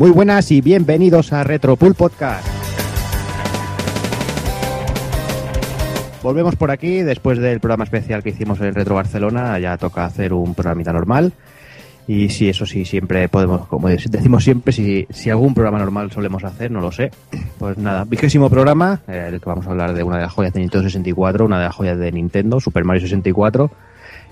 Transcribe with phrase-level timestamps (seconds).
[0.00, 2.48] Muy buenas y bienvenidos a Retropool Podcast.
[6.22, 9.58] Volvemos por aquí después del programa especial que hicimos en Retro Barcelona.
[9.58, 11.34] Ya toca hacer un programita normal.
[12.08, 16.70] Y sí, eso sí, siempre podemos, como decimos siempre, si, algún programa normal solemos hacer,
[16.70, 17.10] no lo sé.
[17.58, 20.54] Pues nada, vigésimo programa, eh, el que vamos a hablar de una de las joyas
[20.54, 23.70] de Nintendo 64, una de las joyas de Nintendo, Super Mario 64.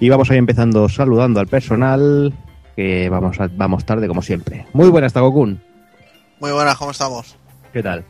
[0.01, 2.33] Y vamos a ir empezando saludando al personal,
[2.79, 4.65] que vamos, a- vamos tarde como siempre.
[4.73, 5.61] Muy buenas, Tagokun.
[6.39, 7.35] Muy buenas, ¿cómo estamos?
[7.73, 8.05] ¿Qué tal?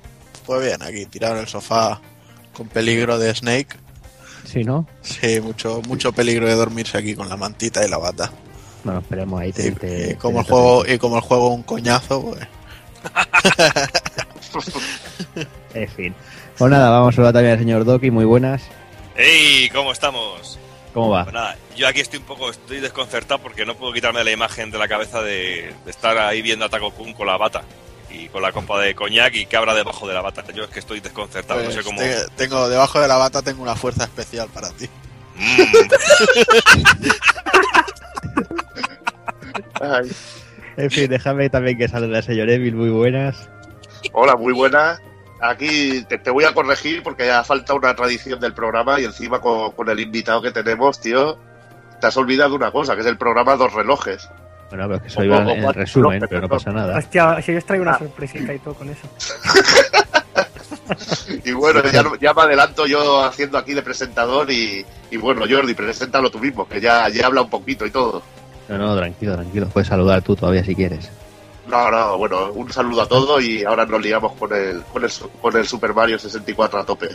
[0.44, 2.02] Pues bien, aquí tirado en el sofá
[2.52, 3.68] con peligro de Snake.
[4.44, 4.86] Sí, ¿no?
[5.00, 8.30] Sí, mucho, mucho peligro de dormirse aquí con la mantita y la bata.
[8.84, 9.54] Bueno, esperemos ahí.
[9.56, 12.46] Y, te- y como el juego, y como el juego un coñazo, pues.
[15.72, 16.14] En fin.
[16.58, 18.10] Pues nada, vamos a saludar también al señor Doki.
[18.10, 18.60] Muy buenas.
[19.16, 19.70] ¡Hey!
[19.72, 20.58] ¿Cómo estamos?
[20.98, 21.22] ¿Cómo va?
[21.24, 24.70] Pues nada, yo aquí estoy un poco, estoy desconcertado porque no puedo quitarme la imagen
[24.72, 27.62] de la cabeza de, de estar ahí viendo a Taco Kun con la bata
[28.10, 30.42] y con la copa de coñac y cabra debajo de la bata.
[30.52, 32.00] Yo es que estoy desconcertado, pues, no sé cómo...
[32.00, 34.88] te- tengo debajo de la bata tengo una fuerza especial para ti.
[35.36, 35.62] Mm,
[40.76, 42.74] En fin, déjame también que salude al señor Evil.
[42.74, 43.48] Muy buenas.
[44.12, 45.00] hola, muy buenas.
[45.40, 49.40] Aquí te, te voy a corregir porque ya falta una tradición del programa y encima
[49.40, 51.38] con, con el invitado que tenemos, tío,
[52.00, 54.28] te has olvidado una cosa, que es el programa Dos Relojes.
[54.70, 56.98] Bueno, pero es que eso iba en el resumen, no, pero no pasa nada.
[56.98, 57.98] Hostia, si yo os traigo una Ah.
[57.98, 59.08] sorpresita y todo con eso.
[61.44, 65.42] Y bueno, ya, no- ya me adelanto yo haciendo aquí de presentador y, y bueno,
[65.48, 68.22] Jordi, preséntalo tú mismo, que ya, ya habla un poquito y todo.
[68.68, 69.68] No, no, tranquilo, tranquilo.
[69.68, 71.10] Puedes saludar tú todavía si quieres.
[71.68, 75.10] No, no, bueno, un saludo a todos y ahora nos liamos con el, con el,
[75.40, 77.08] con el Super Mario 64 a tope.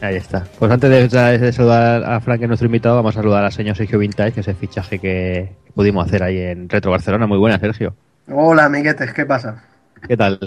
[0.00, 0.44] Ahí está.
[0.58, 3.52] Pues antes de, de saludar a Frank, que es nuestro invitado, vamos a saludar al
[3.52, 7.26] señor Sergio Vintage, que es el fichaje que pudimos hacer ahí en Retro Barcelona.
[7.26, 7.94] Muy buena, Sergio.
[8.28, 9.62] Hola, amiguetes, ¿qué pasa?
[10.06, 10.38] ¿Qué tal?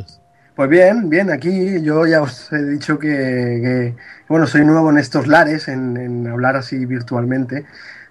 [0.56, 3.96] Pues bien, bien, aquí yo ya os he dicho que, que,
[4.28, 7.66] bueno, soy nuevo en estos lares, en, en hablar así virtualmente,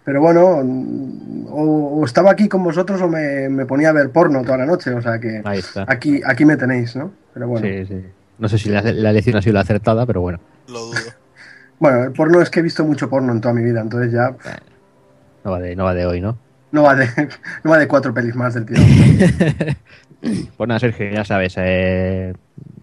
[0.08, 0.62] pero bueno,
[1.50, 4.64] o, o estaba aquí con vosotros o me, me ponía a ver porno toda la
[4.64, 5.84] noche, o sea que Ahí está.
[5.86, 7.12] aquí, aquí me tenéis, ¿no?
[7.34, 8.02] Pero bueno, Sí, sí.
[8.38, 10.40] No sé si la, la elección ha sido la acertada, pero bueno.
[10.68, 10.94] Lo dudo.
[11.78, 14.34] bueno, el porno es que he visto mucho porno en toda mi vida, entonces ya
[15.44, 16.38] No va de, no va de hoy, ¿no?
[16.72, 17.06] no va de,
[17.64, 18.78] no va de cuatro pelis más del tío.
[20.56, 22.32] Pues nada, Sergio, ya sabes, eh,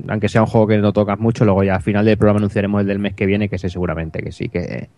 [0.08, 2.82] aunque sea un juego que no tocas mucho, luego ya al final del programa anunciaremos
[2.82, 4.90] el del mes que viene, que sé seguramente que sí, que,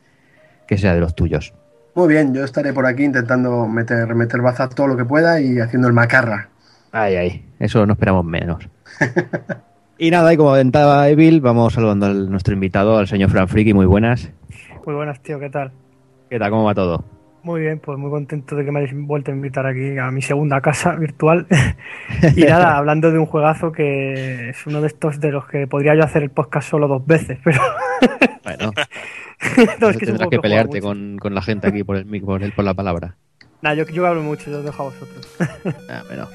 [0.67, 1.53] que sea de los tuyos.
[1.97, 5.59] Muy bien, yo estaré por aquí intentando meter, meter baza todo lo que pueda y
[5.59, 6.47] haciendo el macarra.
[6.91, 8.69] Ay, ay, eso no esperamos menos.
[9.97, 13.73] y nada, y como comentaba Evil, vamos saludando a nuestro invitado, al señor Fran Friki,
[13.73, 14.31] muy buenas.
[14.85, 15.71] Muy buenas, tío, ¿qué tal?
[16.29, 16.51] ¿Qué tal?
[16.51, 17.03] ¿Cómo va todo?
[17.41, 20.21] Muy bien, pues muy contento de que me hayáis vuelto a invitar aquí a mi
[20.21, 21.47] segunda casa virtual.
[22.35, 25.95] y nada, hablando de un juegazo que es uno de estos de los que podría
[25.95, 27.59] yo hacer el podcast solo dos veces, pero
[28.43, 28.71] Bueno,
[29.79, 32.51] no, es que tendrás que pelearte con, con la gente aquí por, el, por, el,
[32.51, 33.15] por la palabra.
[33.61, 35.27] Nah, yo, yo hablo mucho, yo os dejo a vosotros.
[35.89, 36.27] Ah, bueno.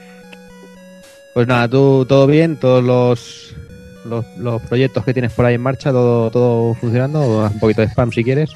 [1.35, 3.57] Pues nada, tú todo bien, todos los,
[4.05, 7.89] los, los proyectos que tienes por ahí en marcha, todo, todo funcionando, un poquito de
[7.89, 8.51] spam si quieres.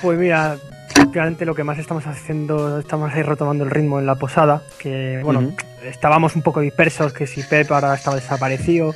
[0.00, 0.56] Pues mira,
[0.94, 5.20] prácticamente lo que más estamos haciendo, estamos ahí retomando el ritmo en la posada, que
[5.24, 5.56] bueno, Ujú.
[5.84, 8.94] estábamos un poco dispersos, que si Pep ahora estaba desaparecido,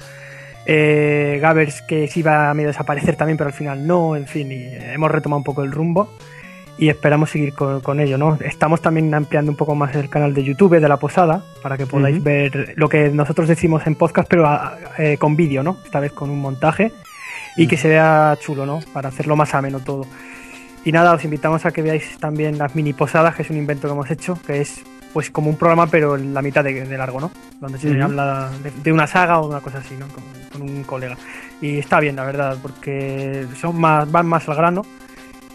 [0.66, 4.50] eh, Gavers que se iba a medio desaparecer también, pero al final no, en fin,
[4.52, 6.12] y hemos retomado un poco el rumbo
[6.78, 8.36] y esperamos seguir con, con ello, ¿no?
[8.44, 11.86] Estamos también ampliando un poco más el canal de YouTube de la posada, para que
[11.86, 15.78] podáis ver lo que nosotros decimos en podcast, pero a- eh, con vídeo, ¿no?
[15.84, 16.92] Esta vez con un montaje
[17.56, 18.80] y que se vea chulo, ¿no?
[18.92, 20.04] Para hacerlo más ameno todo.
[20.84, 23.88] Y nada, os invitamos a que veáis también las mini posadas, que es un invento
[23.88, 24.84] que hemos hecho, que es
[25.16, 27.30] pues como un programa, pero en la mitad de, de largo, ¿no?
[27.58, 30.06] Donde se habla de, de una saga o una cosa así, ¿no?
[30.08, 30.22] Con,
[30.52, 31.16] con un colega.
[31.58, 34.84] Y está bien, la verdad, porque son más, van más al grano.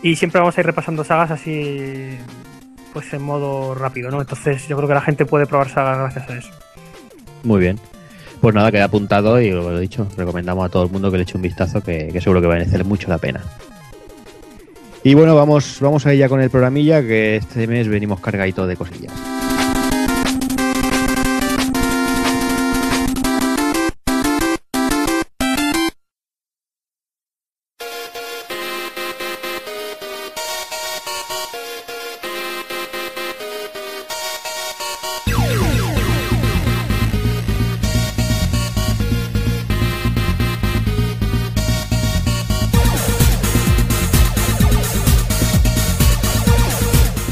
[0.01, 2.17] Y siempre vamos a ir repasando sagas así,
[2.91, 4.19] pues en modo rápido, ¿no?
[4.19, 6.49] Entonces yo creo que la gente puede probar sagas gracias a eso.
[7.43, 7.79] Muy bien.
[8.41, 11.23] Pues nada, queda apuntado y lo he dicho, recomendamos a todo el mundo que le
[11.23, 13.43] eche un vistazo, que, que seguro que va a merecer mucho la pena.
[15.03, 18.65] Y bueno, vamos, vamos a ir ya con el programilla, que este mes venimos cargadito
[18.65, 19.13] de cosillas.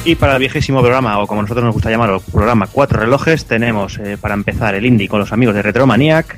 [0.09, 3.99] Y para el vigésimo programa, o como nosotros nos gusta llamarlo, programa Cuatro Relojes, tenemos
[3.99, 6.35] eh, para empezar el indie con los amigos de Retromaniac.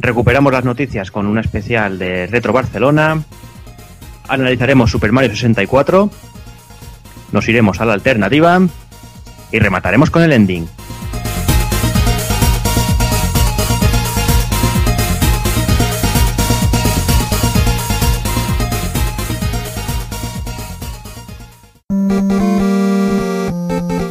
[0.00, 3.22] Recuperamos las noticias con un especial de Retro Barcelona.
[4.28, 6.10] Analizaremos Super Mario 64.
[7.32, 8.60] Nos iremos a la alternativa.
[9.50, 10.68] Y remataremos con el ending.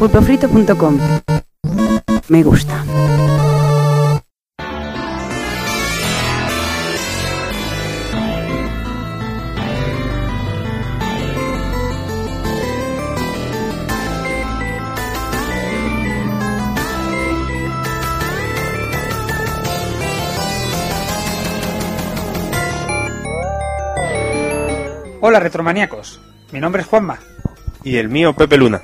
[0.06, 1.00] pulpofrito.com.
[2.28, 2.84] Me gusta.
[25.22, 26.22] Hola retromaníacos,
[26.52, 27.18] mi nombre es Juanma.
[27.84, 28.82] Y el mío Pepe Luna.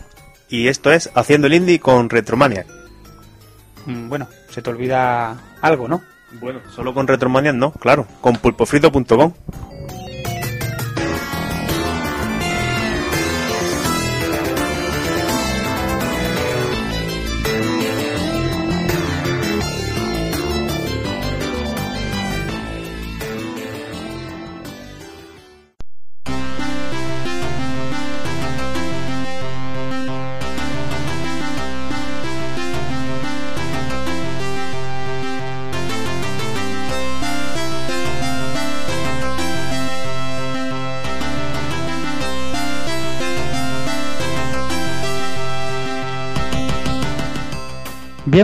[0.52, 2.66] Y esto es Haciendo el Indie con Retromania.
[3.86, 6.02] Mm, Bueno, se te olvida algo, ¿no?
[6.40, 9.34] Bueno, solo con Retromania no, claro, con pulpofrito.com.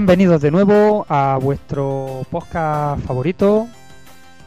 [0.02, 3.68] Bienvenidos de nuevo a vuestro podcast favorito.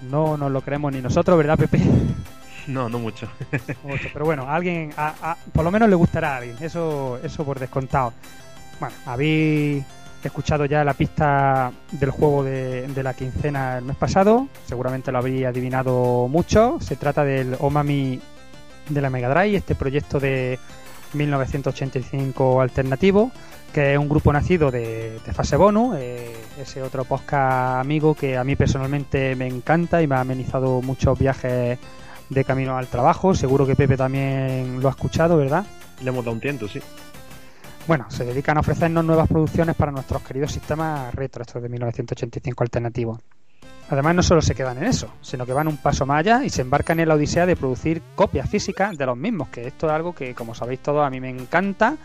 [0.09, 1.81] No nos lo creemos ni nosotros, ¿verdad, Pepe?
[2.69, 3.27] No, no mucho.
[3.83, 7.19] Mucho, Pero bueno, a alguien, a- a- por lo menos le gustará a alguien, eso,
[7.25, 8.13] eso por descontado.
[8.79, 9.85] Bueno, habéis
[10.23, 15.19] escuchado ya la pista del juego de, de la quincena el mes pasado, seguramente lo
[15.19, 16.79] habéis adivinado mucho.
[16.81, 18.21] Se trata del Omami
[18.89, 20.57] de la Mega Drive, este proyecto de
[21.15, 23.33] 1985 alternativo,
[23.73, 28.37] que es un grupo nacido de, de Fase Bonus, eh, ese otro podcast amigo que
[28.37, 31.79] a mí personalmente me encanta y me ha amenizado muchos viajes
[32.29, 33.35] de camino al trabajo.
[33.35, 35.65] Seguro que Pepe también lo ha escuchado, ¿verdad?
[36.03, 36.81] Le hemos dado un tiento, sí.
[37.87, 42.65] Bueno, se dedican a ofrecernos nuevas producciones para nuestros queridos sistemas retro, estos de 1985
[42.65, 43.19] alternativos.
[43.89, 46.51] Además, no solo se quedan en eso, sino que van un paso más allá y
[46.51, 49.93] se embarcan en la odisea de producir copias físicas de los mismos, que esto es
[49.93, 51.97] algo que, como sabéis todos, a mí me encanta,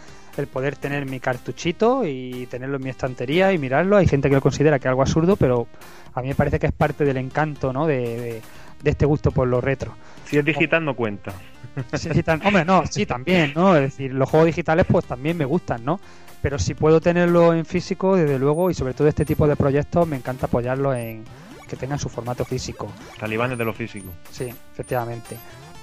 [0.42, 3.98] el poder tener mi cartuchito y tenerlo en mi estantería y mirarlo.
[3.98, 5.68] Hay gente que lo considera que es algo absurdo, pero
[6.14, 7.86] a mí me parece que es parte del encanto ¿no?
[7.88, 8.42] de, de-
[8.84, 9.96] de este gusto por lo retro.
[10.26, 11.34] Si es digital no cuenta.
[11.94, 13.76] Sí, sí, tan- hombre, no, sí, también, ¿no?
[13.76, 16.00] Es decir, los juegos digitales pues también me gustan, ¿no?
[16.42, 20.08] Pero si puedo tenerlo en físico, desde luego, y sobre todo este tipo de proyectos,
[20.08, 21.24] me encanta apoyarlos en
[21.68, 22.92] que tengan su formato físico.
[23.20, 24.12] Talibanes de lo físico.
[24.30, 25.36] Sí, efectivamente.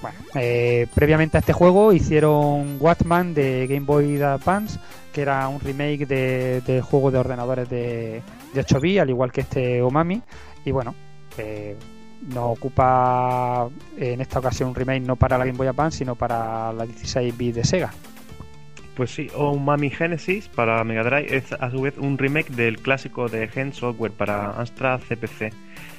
[0.03, 4.77] Bueno, eh, previamente a este juego hicieron Watman de Game Boy Advance,
[5.11, 8.21] que era un remake de- juego de ordenadores de,
[8.53, 10.21] de 8 bits, al igual que este Omami.
[10.65, 10.93] Y bueno,
[11.37, 11.75] eh,
[12.33, 16.71] nos ocupa en esta ocasión un remake no para la Game Boy Advance, sino para
[16.73, 17.93] la 16 bits de Sega.
[18.95, 23.27] Pues sí, Omami Genesis para Mega Drive es a su vez un remake del clásico
[23.27, 25.51] de Gen Software para Amstrad CPC.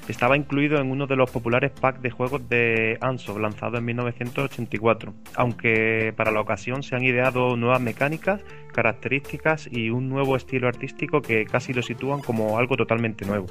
[0.08, 5.14] Estaba incluido en uno de los populares packs de juegos de Anso lanzado en 1984,
[5.34, 8.42] aunque para la ocasión se han ideado nuevas mecánicas,
[8.74, 13.46] características y un nuevo estilo artístico que casi lo sitúan como algo totalmente nuevo.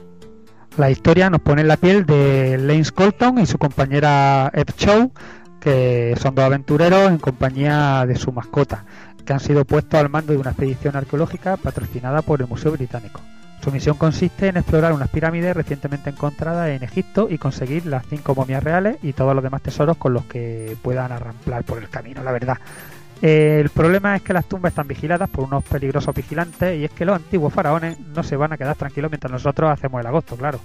[0.77, 5.11] La historia nos pone en la piel de Lance Colton y su compañera Ed Chow,
[5.59, 8.85] que son dos aventureros en compañía de su mascota,
[9.25, 13.21] que han sido puestos al mando de una expedición arqueológica patrocinada por el Museo Británico.
[13.63, 18.35] Su misión consiste en explorar unas pirámides recientemente encontradas en Egipto y conseguir las cinco
[18.35, 22.21] momias reales y todos los demás tesoros con los que puedan arramplar por el camino,
[22.23, 22.57] la verdad.
[23.21, 27.05] El problema es que las tumbas están vigiladas por unos peligrosos vigilantes y es que
[27.05, 30.59] los antiguos faraones no se van a quedar tranquilos mientras nosotros hacemos el agosto, claro.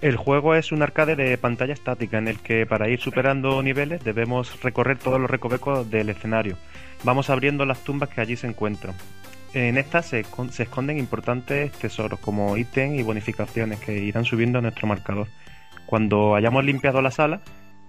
[0.00, 4.04] El juego es un arcade de pantalla estática en el que para ir superando niveles
[4.04, 6.56] debemos recorrer todos los recovecos del escenario.
[7.02, 8.94] Vamos abriendo las tumbas que allí se encuentran.
[9.54, 14.58] En estas se, escon- se esconden importantes tesoros como ítems y bonificaciones que irán subiendo
[14.58, 15.26] a nuestro marcador.
[15.86, 17.40] Cuando hayamos limpiado la sala,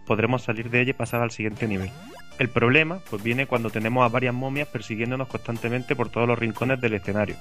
[0.05, 1.91] podremos salir de ella y pasar al siguiente nivel.
[2.39, 6.79] El problema pues viene cuando tenemos a varias momias persiguiéndonos constantemente por todos los rincones
[6.79, 7.35] del escenario,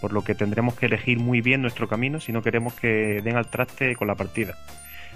[0.00, 3.36] por lo que tendremos que elegir muy bien nuestro camino si no queremos que den
[3.36, 4.54] al traste con la partida.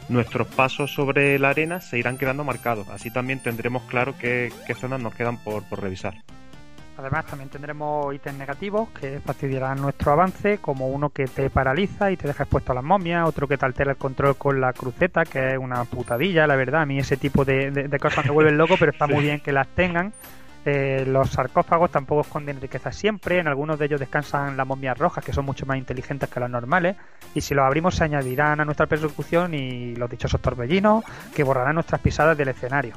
[0.08, 5.00] Nuestros pasos sobre la arena se irán quedando marcados, así también tendremos claro qué, zonas
[5.00, 6.14] nos quedan por revisar.
[6.98, 12.16] Además, también tendremos ítems negativos que fastidiarán nuestro avance, como uno que te paraliza y
[12.16, 15.24] te deja expuesto a las momias, otro que te altera el control con la cruceta,
[15.24, 16.82] que es una putadilla, la verdad.
[16.82, 19.38] A mí ese tipo de, de- de cosas me vuelven loco, pero está muy bien
[19.40, 20.12] que las tengan.
[20.64, 25.24] Eh, los sarcófagos tampoco esconden riquezas siempre, en algunos de ellos descansan las momias rojas,
[25.24, 26.96] que son mucho más inteligentes que las normales,
[27.32, 31.76] y si los abrimos se añadirán a nuestra persecución y los dichosos torbellinos que borrarán
[31.76, 32.94] nuestras pisadas del escenario.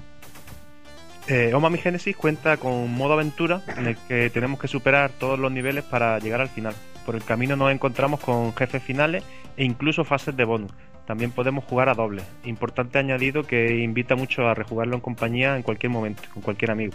[1.34, 5.50] Eh, Omami Genesis cuenta con modo aventura en el que tenemos que superar todos los
[5.50, 6.74] niveles para llegar al final.
[7.06, 9.24] Por el camino nos encontramos con jefes finales
[9.56, 10.74] e incluso fases de bonus.
[11.08, 12.22] También podemos jugar a doble.
[12.44, 16.92] Importante añadido que invita mucho a rejugarlo en compañía en cualquier momento, con cualquier amigo.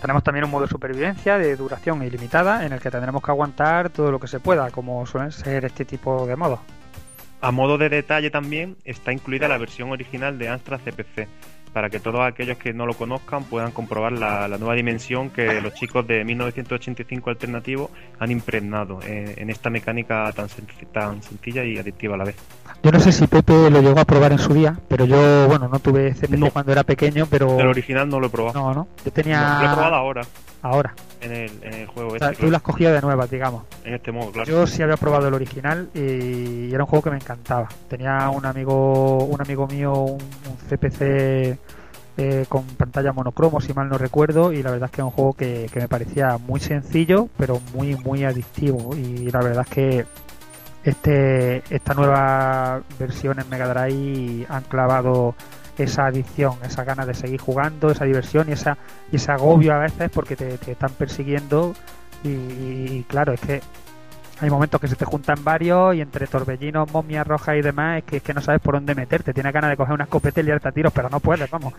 [0.00, 3.90] Tenemos también un modo de supervivencia de duración ilimitada en el que tendremos que aguantar
[3.90, 6.60] todo lo que se pueda, como suelen ser este tipo de modos.
[7.40, 11.26] A modo de detalle también está incluida la versión original de Amstrad CPC,
[11.72, 15.60] para que todos aquellos que no lo conozcan puedan comprobar la, la nueva dimensión que
[15.60, 20.48] los chicos de 1985 alternativo han impregnado en, en esta mecánica tan,
[20.92, 22.36] tan sencilla y adictiva a la vez.
[22.82, 25.68] Yo no sé si Pepe lo llegó a probar en su día, pero yo, bueno,
[25.68, 27.58] no tuve CPC cuando era pequeño, pero...
[27.58, 28.58] El original no lo he probado.
[28.58, 28.88] No, no.
[29.04, 29.40] Yo tenía...
[29.40, 30.22] No, lo he probado ahora,
[30.62, 30.94] Ahora.
[31.20, 32.44] En el, en el juego O sea, este.
[32.44, 33.64] tú lo has cogido de nuevas, digamos.
[33.84, 34.48] En este modo, claro.
[34.48, 37.68] Yo sí había probado el original y era un juego que me encantaba.
[37.88, 41.58] Tenía un amigo, un amigo mío, un, un CPC
[42.20, 45.12] eh, con pantalla monocromo, si mal no recuerdo, y la verdad es que es un
[45.12, 48.96] juego que, que me parecía muy sencillo, pero muy, muy adictivo.
[48.96, 50.06] Y la verdad es que
[50.82, 55.34] este, esta nueva versión en Mega Drive han clavado
[55.78, 58.76] esa adicción, esa ganas de seguir jugando, esa diversión y, esa,
[59.12, 61.74] y ese agobio a veces porque te, te están persiguiendo
[62.24, 63.60] y, claro, es que
[64.40, 68.04] hay momentos que se te juntan varios y entre torbellinos, momias rojas y demás es
[68.04, 69.32] que, es que no sabes por dónde meterte.
[69.32, 71.74] Tienes ganas de coger una escopeta y liarte a tiros, pero no puedes, vamos.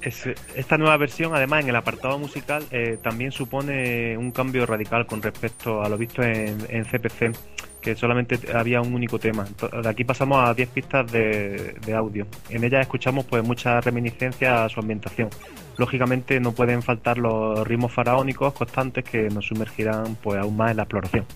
[0.00, 5.06] Es- esta nueva versión, además, en el apartado musical, eh, también supone un cambio radical
[5.06, 7.32] con respecto a lo visto en CPC,
[7.84, 9.44] que solamente había un único tema.
[9.82, 12.26] De aquí pasamos a 10 pistas de, audio.
[12.48, 15.28] En ellas escuchamos pues muchas reminiscencias a su ambientación.
[15.76, 20.78] Lógicamente no pueden faltar los ritmos faraónicos constantes que nos sumergirán pues aún más en
[20.78, 21.26] la exploración.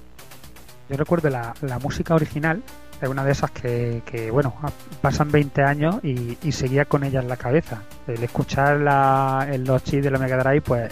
[0.88, 1.52] Yo recuerdo la,
[1.82, 2.62] música original,
[3.02, 4.54] es una de esas que, bueno,
[5.02, 7.82] pasan 20 años y, seguía con ella en la cabeza.
[8.06, 10.90] El escuchar la, en los chips de la Mega Drive, pues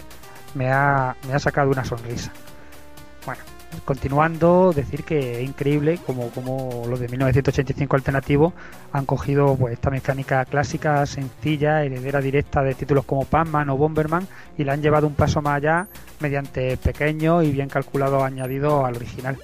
[0.54, 2.30] me ha, me ha sacado una sonrisa.
[3.24, 3.40] Bueno,
[3.86, 8.52] continuando, decir que es increíble como, como los de 1985 alternativo
[8.92, 14.26] han cogido pues esta mecánica clásica, sencilla, heredera directa de títulos como Pac-Man o Bomberman
[14.58, 15.86] y la han llevado un paso más allá
[16.20, 19.38] mediante pequeños y bien calculados añadidos al original.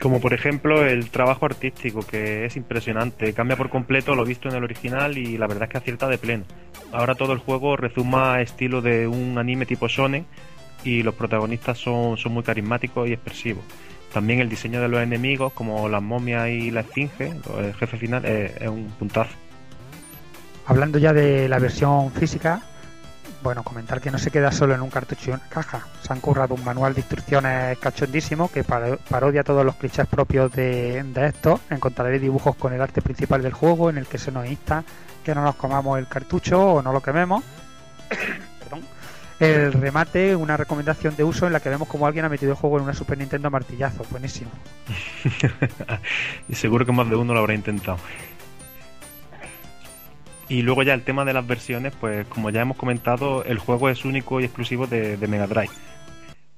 [0.00, 3.32] Como por ejemplo el trabajo artístico, que es impresionante.
[3.32, 6.18] Cambia por completo lo visto en el original y la verdad es que acierta de
[6.18, 6.44] pleno.
[6.92, 10.26] Ahora todo el juego rezuma estilo de un anime tipo shonen
[10.84, 13.64] y los protagonistas son, son muy carismáticos y expresivos.
[14.12, 18.22] También el diseño de los enemigos, como las momias y la esfinge, el jefe final,
[18.24, 19.32] eh, es un puntazo.
[20.66, 22.62] Hablando ya de la versión física,
[23.42, 25.86] bueno, comentar que no se queda solo en un cartucho y una caja.
[26.00, 30.50] Se han currado un manual de instrucciones cachondísimo que paro- parodia todos los clichés propios
[30.52, 31.60] de, de estos.
[31.68, 34.82] Encontraréis dibujos con el arte principal del juego en el que se nos insta
[35.22, 37.44] que no nos comamos el cartucho o no lo quememos.
[39.44, 42.56] El remate, una recomendación de uso en la que vemos como alguien ha metido el
[42.56, 44.04] juego en una Super Nintendo a martillazo.
[44.10, 44.50] Buenísimo.
[46.48, 47.98] y seguro que más de uno lo habrá intentado.
[50.48, 53.88] Y luego ya el tema de las versiones, pues como ya hemos comentado, el juego
[53.88, 55.70] es único y exclusivo de, de Mega Drive.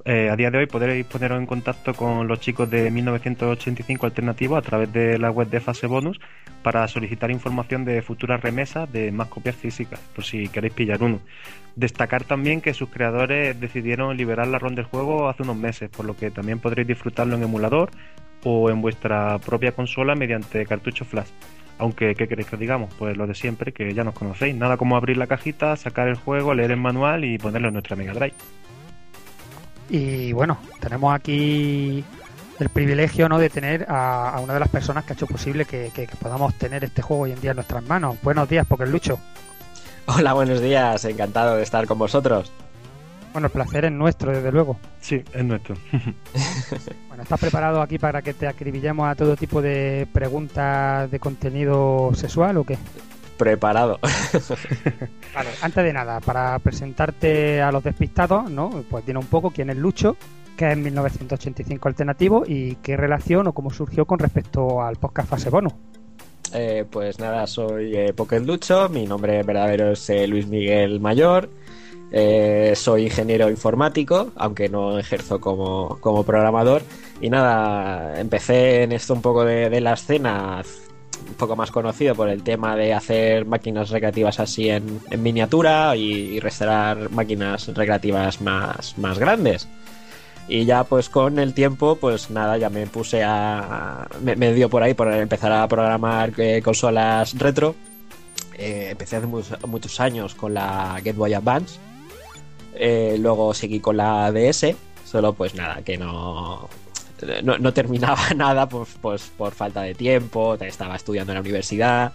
[0.09, 4.57] Eh, a día de hoy podréis poneros en contacto con los chicos de 1985 Alternativo
[4.57, 6.21] a través de la web de Fase Bonus
[6.63, 11.19] para solicitar información de futuras remesas de más copias físicas, por si queréis pillar uno.
[11.75, 16.05] Destacar también que sus creadores decidieron liberar la ROM del juego hace unos meses, por
[16.05, 17.91] lo que también podréis disfrutarlo en emulador
[18.45, 21.31] o en vuestra propia consola mediante cartucho flash.
[21.79, 22.95] Aunque, ¿qué queréis que os digamos?
[22.95, 24.55] Pues lo de siempre, que ya nos conocéis.
[24.55, 27.97] Nada como abrir la cajita, sacar el juego, leer el manual y ponerlo en nuestra
[27.97, 28.35] Mega Drive.
[29.88, 32.05] Y bueno, tenemos aquí
[32.59, 33.38] el privilegio ¿no?
[33.38, 36.16] de tener a, a una de las personas que ha hecho posible que, que- que
[36.16, 38.16] podamos tener este juego hoy en día en nuestras manos.
[38.23, 39.19] Buenos días, porque Lucho.
[40.07, 42.50] Hola, buenos días, encantado de estar con vosotros.
[43.33, 44.78] Bueno, el placer es nuestro, desde luego.
[45.00, 45.76] Sí, es nuestro.
[47.09, 52.11] Bueno, ¿estás preparado aquí para que te acribillemos a todo tipo de preguntas de contenido
[52.14, 52.76] sexual o qué?
[53.37, 53.99] Preparado.
[55.35, 58.85] Vale, antes de nada, para presentarte a los despistados, ¿no?
[58.90, 60.16] Pues tiene un poco quién es Lucho,
[60.57, 65.50] que es 1985 alternativo y qué relación o cómo surgió con respecto al podcast Fase
[65.50, 65.75] Bonus.
[66.52, 71.50] Eh, pues nada, soy eh, Pocket Lucho, mi nombre verdadero es eh, Luis Miguel Mayor.
[72.12, 76.83] Eh, soy ingeniero informático, aunque no ejerzo como, como programador.
[77.21, 80.62] Y nada, empecé en esto un poco de, de la escena,
[81.29, 86.03] un poco más conocido por el tema de hacer máquinas recreativas así en, miniatura y,
[86.03, 89.69] y restaurar máquinas recreativas más, más grandes.
[90.49, 94.09] Y ya pues con el tiempo, pues nada, ya me puse a...
[94.23, 97.75] Me, dio por ahí por empezar a programar eh, consolas retro.
[98.55, 101.81] Eh, empecé hace muchos, muchos años con la Game Boy Advance.
[102.75, 104.77] Eh, luego seguí con la DS.
[105.05, 106.69] Solo pues nada, que no...
[107.43, 112.13] No, no terminaba nada pues, pues por falta de tiempo, estaba estudiando en la universidad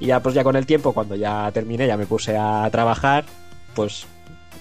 [0.00, 3.24] y ya pues ya con el tiempo cuando ya terminé ya me puse a trabajar
[3.74, 4.06] pues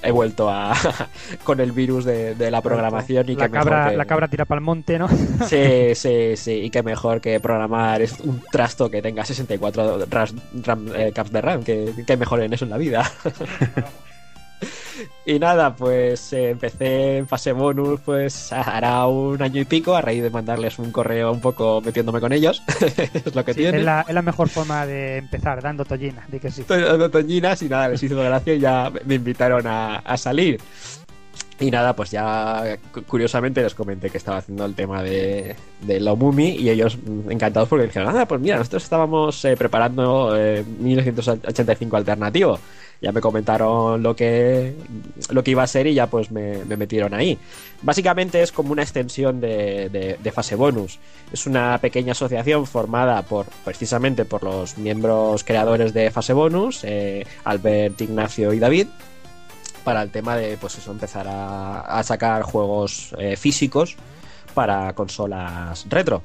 [0.01, 0.74] he vuelto a
[1.43, 4.27] con el virus de, de la programación y la que mejor cabra, que- la cabra
[4.29, 5.10] tira para el monte, ¿no?
[5.48, 10.34] Sí, sí, sí, y que mejor que programar es un trasto que tenga 64 ras-
[10.63, 13.12] RAM, eh, caps de RAM, que, que mejor en eso en la vida.
[15.25, 20.01] Y nada, pues eh, empecé en fase bonus, pues hará un año y pico, a
[20.01, 22.61] raíz de mandarles un correo un poco metiéndome con ellos,
[23.13, 23.79] es lo que Sí, tiene.
[23.79, 26.61] es, la, es la mejor forma de empezar, dando tollina, di que sí.
[26.61, 30.59] Estoy dando toñinas y nada, les hizo gracia y ya me invitaron a, a salir.
[31.61, 35.99] Y nada, pues ya cu- curiosamente les comenté que estaba haciendo el tema de, de
[35.99, 40.37] la Mumi y ellos mm, encantados porque dijeron, ah, pues mira, nosotros estábamos eh, preparando
[40.37, 42.57] eh, 1985 alternativo.
[43.01, 44.75] Ya me comentaron lo que,
[45.29, 47.37] lo que iba a ser y ya pues me, me metieron ahí.
[47.81, 50.99] Básicamente es como una extensión de, de- fase bonus.
[51.31, 57.25] Es una pequeña asociación formada por precisamente por los miembros creadores de fase bonus, eh,
[57.45, 58.87] Albert, Ignacio y David,
[59.85, 63.95] para el tema de pues eso, empezar a, a sacar juegos eh, físicos
[64.53, 66.21] para consolas retro.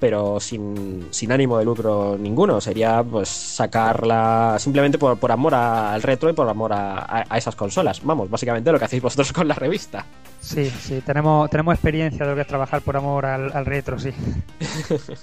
[0.00, 2.60] Pero sin, sin ánimo de lucro ninguno.
[2.60, 7.24] Sería pues sacarla simplemente por, por amor a- al retro y por amor a, a-
[7.28, 8.00] a esas consolas.
[8.04, 10.04] Vamos, básicamente lo que hacéis vosotros con la revista.
[10.40, 13.98] Sí, sí, tenemos, tenemos experiencia de lo que es trabajar por amor al, al retro,
[13.98, 14.10] sí.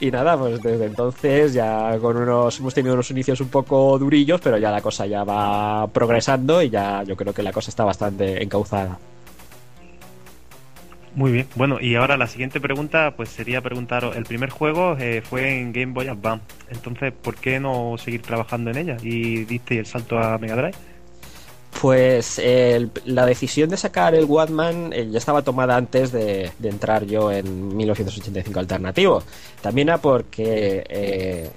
[0.00, 4.40] Y nada, pues desde entonces ya con unos hemos tenido unos inicios un poco durillos,
[4.40, 7.84] pero ya la cosa ya va progresando y ya yo creo que la cosa está
[7.84, 8.98] bastante encauzada.
[11.18, 11.48] Muy bien.
[11.56, 15.72] Bueno, y ahora la siguiente pregunta pues sería preguntaros, el primer juego eh, fue en
[15.72, 18.96] Game Boy Advance, entonces ¿por qué no seguir trabajando en ella?
[19.02, 20.76] Y diste el salto a Mega Drive.
[21.80, 22.40] Pues
[23.04, 27.76] la decisión de sacar el Watman eh, ya estaba tomada antes de, entrar yo en
[27.76, 29.24] 1985 alternativo.
[29.60, 31.50] También era porque eh,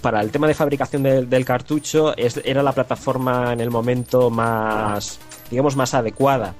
[0.00, 5.18] para el tema de fabricación del, cartucho era la plataforma en el momento más,
[5.50, 6.54] digamos, más adecuada.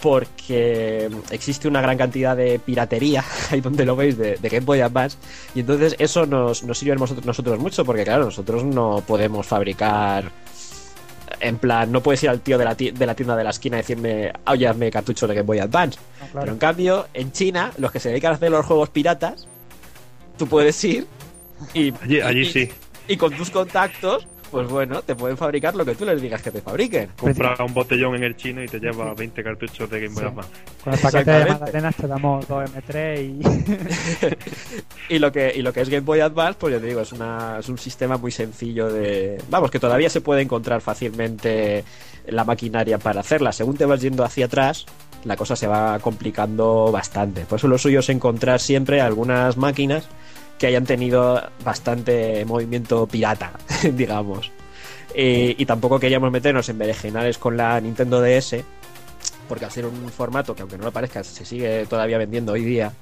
[0.00, 4.80] Porque existe una gran cantidad de piratería, ahí donde lo veis, de, de Game Boy
[4.80, 5.16] Advance.
[5.54, 9.46] Y entonces eso nos, nos sirve a nosotros, nosotros mucho, porque claro, nosotros no podemos
[9.46, 10.30] fabricar
[11.40, 13.76] en plan, no puedes ir al tío de la, de la tienda de la esquina
[13.76, 15.98] y decirme, oye, hazme cartucho de Game Boy Advance.
[16.18, 16.40] claro.
[16.40, 19.46] Pero en cambio, en China, los que se dedican a hacer los juegos piratas,
[20.38, 21.06] tú puedes ir
[21.74, 22.68] y, Allí, allí y- sí.
[23.08, 26.50] y con tus contactos, pues bueno, te pueden fabricar lo que tú les digas que
[26.50, 27.10] te fabriquen.
[27.18, 30.28] Compra un botellón en el chino y te lleva 20 cartuchos de Game Boy Sí.
[30.28, 30.50] Advance.
[30.82, 34.36] Con el paquete de magdalenas te damos 2 M3 y...
[35.14, 37.12] Y lo que, y lo que es Game Boy Advance, pues ya te digo, es,
[37.12, 39.40] una, es un sistema muy sencillo de.
[39.50, 41.84] Vamos, que todavía se puede encontrar fácilmente
[42.26, 43.52] la maquinaria para hacerla.
[43.52, 44.86] Según te vas yendo hacia atrás,
[45.24, 47.42] la cosa se va complicando bastante.
[47.42, 50.08] Por eso lo suyo es encontrar siempre algunas máquinas
[50.58, 53.52] que hayan tenido bastante movimiento pirata,
[53.92, 54.50] digamos.
[55.14, 58.56] Eh, y tampoco queríamos meternos en berenjenales con la Nintendo DS,
[59.48, 62.64] porque al ser un formato que, aunque no lo parezca, se sigue todavía vendiendo hoy
[62.64, 62.92] día.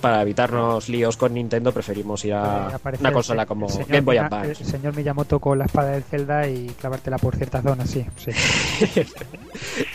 [0.00, 4.62] Para evitarnos líos con Nintendo, preferimos ir a una consola como el Game Boy Advance.
[4.62, 8.06] El señor Miyamoto con la espada del Zelda y clavártela por ciertas zonas, sí.
[8.16, 8.30] sí.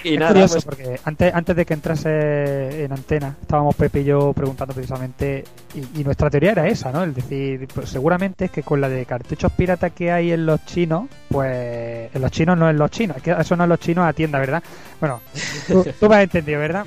[0.04, 4.02] Y es nada, curioso pues porque antes, antes de que entrase en antena, estábamos Pepe
[4.02, 7.04] y yo preguntando precisamente, y, y nuestra teoría era esa, ¿no?
[7.04, 10.64] Es decir, pues seguramente es que con la de cartuchos pirata que hay en los
[10.66, 14.06] chinos, pues en los chinos no en los chinos, que eso no en los chinos
[14.06, 14.64] a tienda, ¿verdad?
[15.00, 15.22] Bueno,
[15.68, 16.86] tú, tú me has entendido, ¿verdad?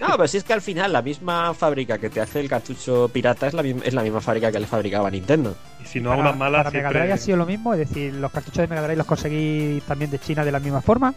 [0.00, 3.08] No, pero si es que al final la misma fábrica que te hace el cartucho
[3.12, 5.54] pirata es la, es la misma fábrica que le fabricaba Nintendo.
[5.82, 7.80] Y si no Para, unas malas, para Mega siempre- Drive ha sido lo mismo, es
[7.80, 11.14] decir, los cartuchos de Mega Drive los conseguí también de China de la misma forma.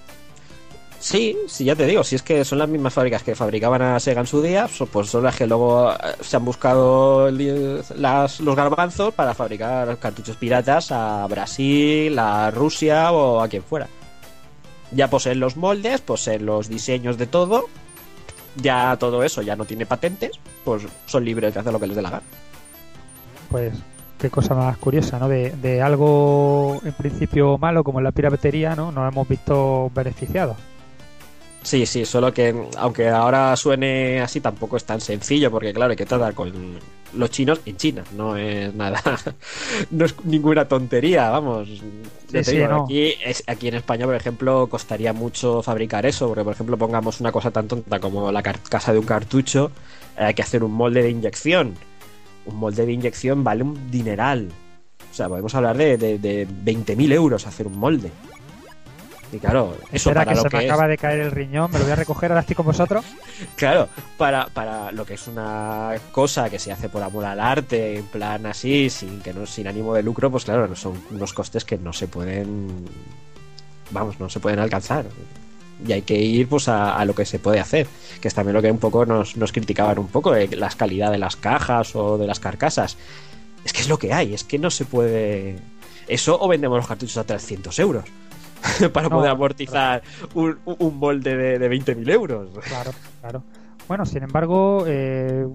[1.06, 4.00] Sí, sí, ya te digo, si es que son las mismas fábricas que fabricaban a
[4.00, 8.56] Sega en su día, pues son las que luego eh, se han buscado las, los
[8.56, 13.88] garbanzos para fabricar cartuchos piratas a Brasil, a Rusia o a quien fuera.
[14.94, 17.66] Ya poseen los moldes, poseen los diseños de todo,
[18.56, 21.98] ya todo eso ya no tiene patentes, pues son libres de hacer lo que les
[21.98, 22.24] dé la gana.
[23.52, 23.74] Pues
[24.18, 25.30] qué cosa más curiosa, ¿no?
[25.30, 28.92] De, de algo en principio malo como la piratería, ¿no?
[28.92, 30.58] Nos hemos visto beneficiados.
[31.66, 35.98] Sí, sí, solo que aunque ahora suene así tampoco es tan sencillo porque claro, hay
[35.98, 36.78] que tratar con
[37.14, 39.02] los chinos en China, no es nada,
[39.90, 41.68] no es ninguna tontería, vamos.
[41.68, 42.84] Sí, digo, no.
[42.84, 47.20] aquí, es, aquí en España, por ejemplo, costaría mucho fabricar eso, porque por ejemplo pongamos
[47.20, 49.72] una cosa tan tonta como la carcasa de un cartucho,
[50.20, 51.74] eh, hay que hacer un molde de inyección.
[52.46, 54.50] Un molde de inyección vale un dineral.
[55.12, 58.12] O sea, podemos hablar de, de, de 20.000 euros hacer un molde.
[59.32, 61.70] Y claro, eso para que lo se que me es- acaba de caer el riñón,
[61.72, 63.04] me lo voy a recoger, ahora estoy con vosotros.
[63.56, 67.98] Claro, para, para lo que es una cosa que se hace por amor al arte,
[67.98, 71.66] en plan así, sin que no sin ánimo de lucro, pues claro, son unos costes
[71.66, 72.86] que no se pueden,
[73.92, 75.06] vamos, no se pueden alcanzar.
[75.86, 77.88] Y hay que ir pues a, a lo que se puede hacer,
[78.22, 81.12] que es también lo que un poco nos, nos criticaban un poco, de la calidad
[81.12, 82.96] de las cajas o de las carcasas.
[83.66, 85.58] Es que es lo que hay, es que no se puede...
[86.08, 88.06] Eso o vendemos los cartuchos a 300 euros
[88.94, 90.02] para No, poder amortizar
[90.34, 92.50] un, un molde de, de 20.000 euros.
[92.68, 92.92] Claro,
[93.22, 93.44] claro.
[93.88, 95.48] Bueno, sin embargo, eh,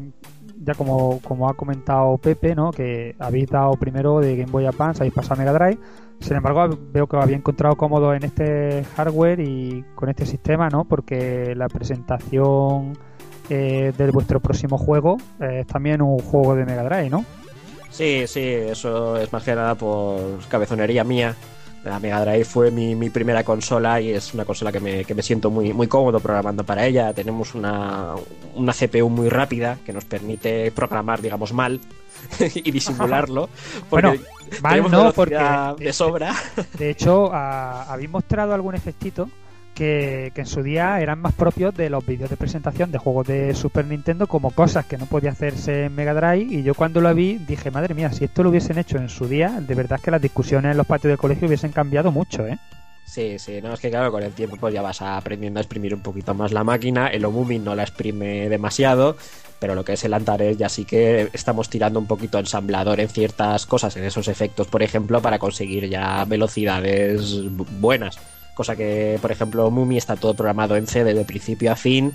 [0.62, 2.70] ya como, como ha comentado Pepe, ¿no?
[2.70, 5.78] Que habéis dado primero de Game Boy Advance, habéis pasado a Mega Drive.
[6.20, 10.68] Sin embargo, veo que os había encontrado cómodo en este hardware y con este sistema,
[10.68, 10.84] ¿no?
[10.84, 12.92] Porque la presentación
[13.48, 17.24] eh, de vuestro próximo juego eh, es también un juego de Mega Drive, ¿no?
[17.88, 21.34] Sí, sí, eso es más que nada por cabezonería mía.
[21.84, 25.14] La Mega Drive fue mi, mi primera consola y es una consola que me, que
[25.14, 27.12] me siento muy, muy cómodo programando para ella.
[27.14, 28.14] Tenemos una,
[28.54, 31.80] una CPU muy rápida que nos permite programar, digamos, mal
[32.54, 33.48] y disimularlo.
[33.90, 34.12] Bueno,
[34.62, 35.38] mal no, porque-
[35.78, 36.34] de sobra.
[36.78, 39.30] De hecho, a- habéis mostrado algún efectito
[39.74, 43.26] que, que en su día eran más propios de los vídeos de presentación de juegos
[43.26, 47.00] de Super Nintendo como cosas que no podía hacerse en Mega Drive y yo cuando
[47.00, 49.98] lo vi dije, madre mía, si esto lo hubiesen hecho en su día, de verdad
[49.98, 52.59] es que las discusiones en los patios del colegio hubiesen cambiado mucho, ¿eh?
[53.06, 55.92] Sí, sí, no, es que claro, con el tiempo pues ya vas aprendiendo a exprimir
[55.94, 57.09] un poquito más la máquina.
[57.09, 59.16] El Omumi no la exprime demasiado,
[59.59, 63.09] pero lo que es el Antares ya sí que estamos tirando un poquito ensamblador en
[63.09, 68.16] ciertas cosas, en esos efectos, por ejemplo, para conseguir ya velocidades bu- buenas.
[68.54, 72.12] Cosa que, por ejemplo, Mumi está todo programado en C desde principio a fin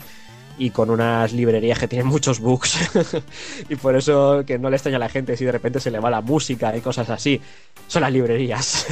[0.58, 2.78] y con unas librerías que tienen muchos bugs.
[3.70, 6.00] y por eso que no le extraña a la gente si de repente se le
[6.00, 7.42] va la música y cosas así.
[7.88, 8.88] Son las librerías.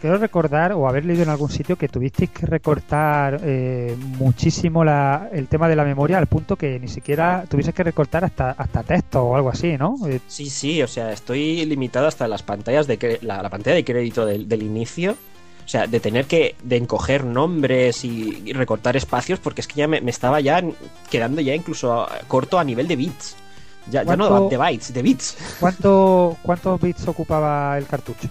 [0.00, 5.28] Creo recordar o haber leído en algún sitio que tuvisteis que recortar eh, muchísimo la-
[5.32, 8.84] el tema de la memoria al punto que ni siquiera tuvieses que recortar hasta, hasta
[8.84, 9.96] texto o algo así, ¿no?
[10.06, 13.84] Eh, Sí, sí, o sea, estoy limitado hasta las pantallas de la, la pantalla de
[13.84, 15.16] crédito del, del inicio.
[15.64, 19.76] O sea, de tener que de encoger nombres y, y recortar espacios, porque es que
[19.76, 20.62] ya me, me estaba ya
[21.10, 23.36] quedando ya incluso corto a nivel de bits.
[23.90, 25.36] Ya, ya no ¿Cuánto- de bytes, de bits.
[25.60, 28.28] ¿Cuánto, ¿Cuántos bits ocupaba el cartucho?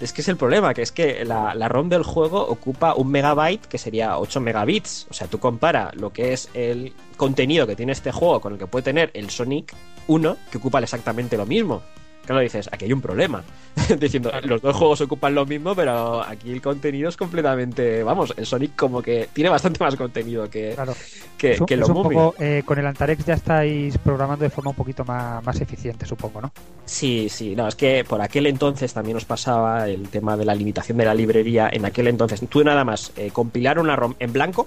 [0.00, 3.08] Es que es el problema, que es que la, la ROM del juego ocupa un
[3.10, 5.06] megabyte, que sería 8 megabits.
[5.08, 8.58] O sea, tú compara lo que es el contenido que tiene este juego con el
[8.58, 9.72] que puede tener el Sonic
[10.08, 11.82] 1, que ocupa exactamente lo mismo.
[12.26, 13.42] Claro, dices, aquí hay un problema.
[14.00, 18.02] Diciendo, los dos juegos ocupan lo mismo, pero aquí el contenido es completamente.
[18.02, 20.94] Vamos, el Sonic como que tiene bastante más contenido que, Claro.
[21.36, 24.42] que, Es un- que es lo un poco, eh, con el Antarex ya estáis programando
[24.44, 26.52] de forma un poquito más, más eficiente, supongo, ¿no?
[26.86, 30.54] Sí, sí, no, es que por aquel entonces también nos pasaba el tema de la
[30.54, 31.68] limitación de la librería.
[31.70, 34.66] En aquel entonces, tú nada más eh, compilar una ROM en blanco,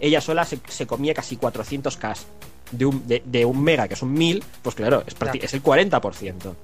[0.00, 2.16] ella sola se, se comía casi 400K.
[2.76, 6.54] De un, de, de un mega, que son 1000, pues claro, es, es el 40%.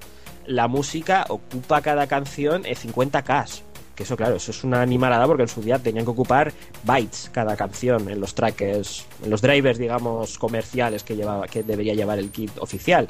[0.46, 3.62] La música ocupa cada canción eh, 50K.
[3.94, 6.52] Que eso, claro, eso es una animalada porque en su día tenían que ocupar
[6.84, 11.92] bytes cada canción en los trackers, en los drivers, digamos, comerciales que, llevaba, que debería
[11.94, 13.08] llevar el kit oficial.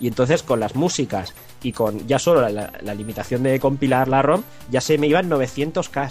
[0.00, 4.08] Y entonces con las músicas y con ya solo la, la- la limitación de compilar
[4.08, 6.10] la ROM, ya se me iban 900K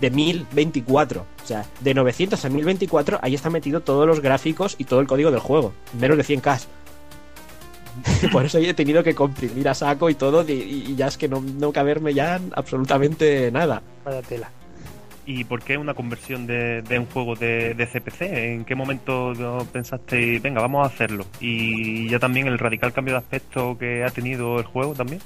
[0.00, 1.20] de 1024.
[1.20, 5.06] O sea, de 900 a 1024, ahí está metido todos los gráficos y todo el
[5.06, 5.72] código del juego.
[5.98, 6.66] Menos de 100K.
[8.32, 11.28] Por eso he tenido que comprimir a saco y todo, y, y ya es que
[11.28, 13.82] no, no caberme ya absolutamente nada.
[14.04, 14.50] Vaya tela.
[15.26, 18.22] ¿Y por qué una conversión de, de un juego de, de CPC?
[18.22, 19.32] ¿En qué momento
[19.72, 21.24] pensaste, venga, vamos a hacerlo?
[21.40, 25.22] Y ya también el radical cambio de aspecto que ha tenido el juego también.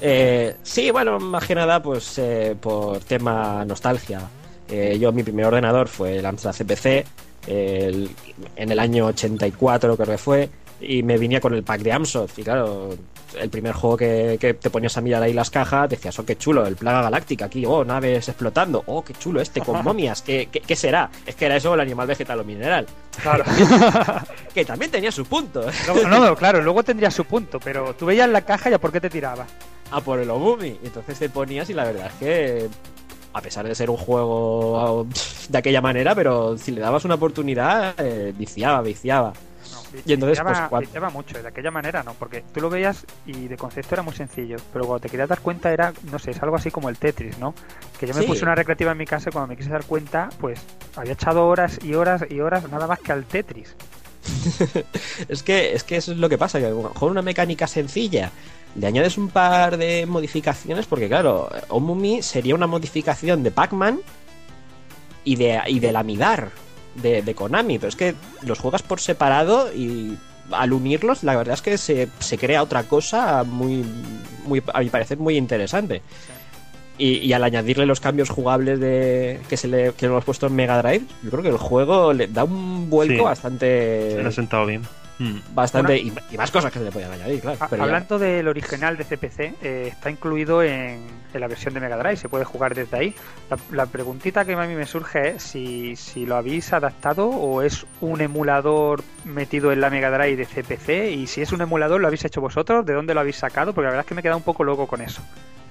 [0.00, 4.20] Eh, sí, bueno, más que nada, pues eh, por tema nostalgia.
[4.68, 7.04] Eh, yo, mi primer ordenador fue el Amstrad CPC,
[7.46, 8.08] en
[8.56, 10.48] el año 84 creo que fue.
[10.80, 12.38] y me venía con el pack de Amsoft.
[12.38, 12.96] Y claro,
[13.38, 16.36] el primer juego que, que te ponías a mirar ahí las cajas, decías, oh, qué
[16.36, 20.48] chulo, el Plaga Galáctica aquí, oh, naves explotando, oh, qué chulo este, con momias, ¿qué,
[20.50, 21.10] qué, qué será?
[21.26, 22.86] Es que era eso el animal vegetal o mineral.
[23.22, 23.44] Claro.
[24.54, 25.66] que también tenía su punto.
[26.08, 28.92] No, no, claro, luego tendría su punto, pero tú veías la caja y a por
[28.92, 29.46] qué te tiraba.
[29.90, 30.78] a por el Omumi.
[30.82, 32.68] Y entonces te ponías y la verdad es que,
[33.32, 35.06] a pesar de ser un juego
[35.48, 39.32] de aquella manera, pero si le dabas una oportunidad, eh, viciaba, viciaba.
[40.06, 43.48] Y entonces, viciaba, pues, viciaba mucho, de aquella manera no, porque tú lo veías y
[43.48, 46.42] de concepto era muy sencillo, pero cuando te querías dar cuenta era, no sé, es
[46.42, 47.54] algo así como el Tetris, ¿no?
[47.98, 48.26] Que yo me Sí.
[48.26, 50.60] puse una recreativa en mi casa y cuando me quise dar cuenta, pues
[50.96, 53.74] había echado horas y horas y horas nada más que al Tetris.
[55.28, 57.66] Es que, es que eso es lo que pasa, que a lo mejor una mecánica
[57.66, 58.30] sencilla
[58.74, 64.00] le añades un par de modificaciones, porque claro, Omumi sería una modificación de Pac-Man
[65.24, 66.50] y de, y de la Midar
[66.96, 70.16] de, de Konami, pero es que los juegas por separado y
[70.50, 73.84] al unirlos, la verdad es que se, se crea otra cosa muy,
[74.46, 76.02] muy, a mi parecer, muy interesante.
[76.98, 80.54] Y, y al añadirle los cambios jugables de que se le que hemos puesto en
[80.54, 83.20] Mega Drive, yo creo que el juego le da un vuelco Sí.
[83.20, 84.82] bastante Se lo ha sentado bien.
[85.22, 85.54] Mm.
[85.54, 87.58] bastante y, y más cosas que se le podían añadir, claro.
[87.60, 91.74] A- pero ya- Hablando del original de CPC, eh, está incluido en, en la versión
[91.74, 93.14] de Mega Drive, se puede jugar desde ahí.
[93.50, 97.62] La, la preguntita que a mí me surge es si, si lo habéis adaptado o
[97.62, 102.00] es un emulador metido en la Mega Drive de CPC y si es un emulador
[102.00, 103.72] lo habéis hecho vosotros, ¿de dónde lo habéis sacado?
[103.72, 105.22] Porque la verdad es que me he quedado un poco loco con eso.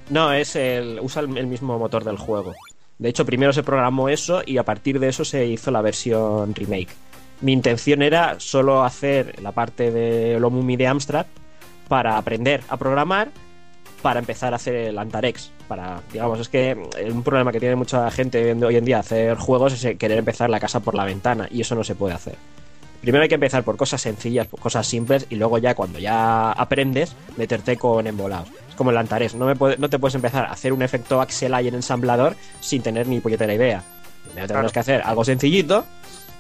[0.10, 2.54] No, es el usa el, el mismo motor del juego.
[2.98, 6.54] De hecho, primero se programó eso y a partir de eso se hizo la versión
[6.54, 6.90] remake.
[7.42, 11.26] Mi intención era solo hacer la parte de Lomumi de Amstrad
[11.88, 13.30] para aprender a programar
[14.02, 15.52] para empezar a hacer el Antarex.
[15.68, 16.76] Para, digamos, es que
[17.12, 20.60] un problema que tiene mucha gente hoy en día hacer juegos es querer empezar la
[20.60, 22.36] casa por la ventana y eso no se puede hacer.
[23.02, 26.52] Primero hay que empezar por cosas sencillas, por cosas simples y luego ya cuando ya
[26.52, 28.50] aprendes meterte con embolados.
[28.70, 31.20] Es como el Antares, no, me puede- no te puedes empezar a hacer un efecto
[31.22, 33.84] axel y en ensamblador sin tener ni puñetera idea.
[34.26, 35.86] Primero tenemos que hacer algo sencillito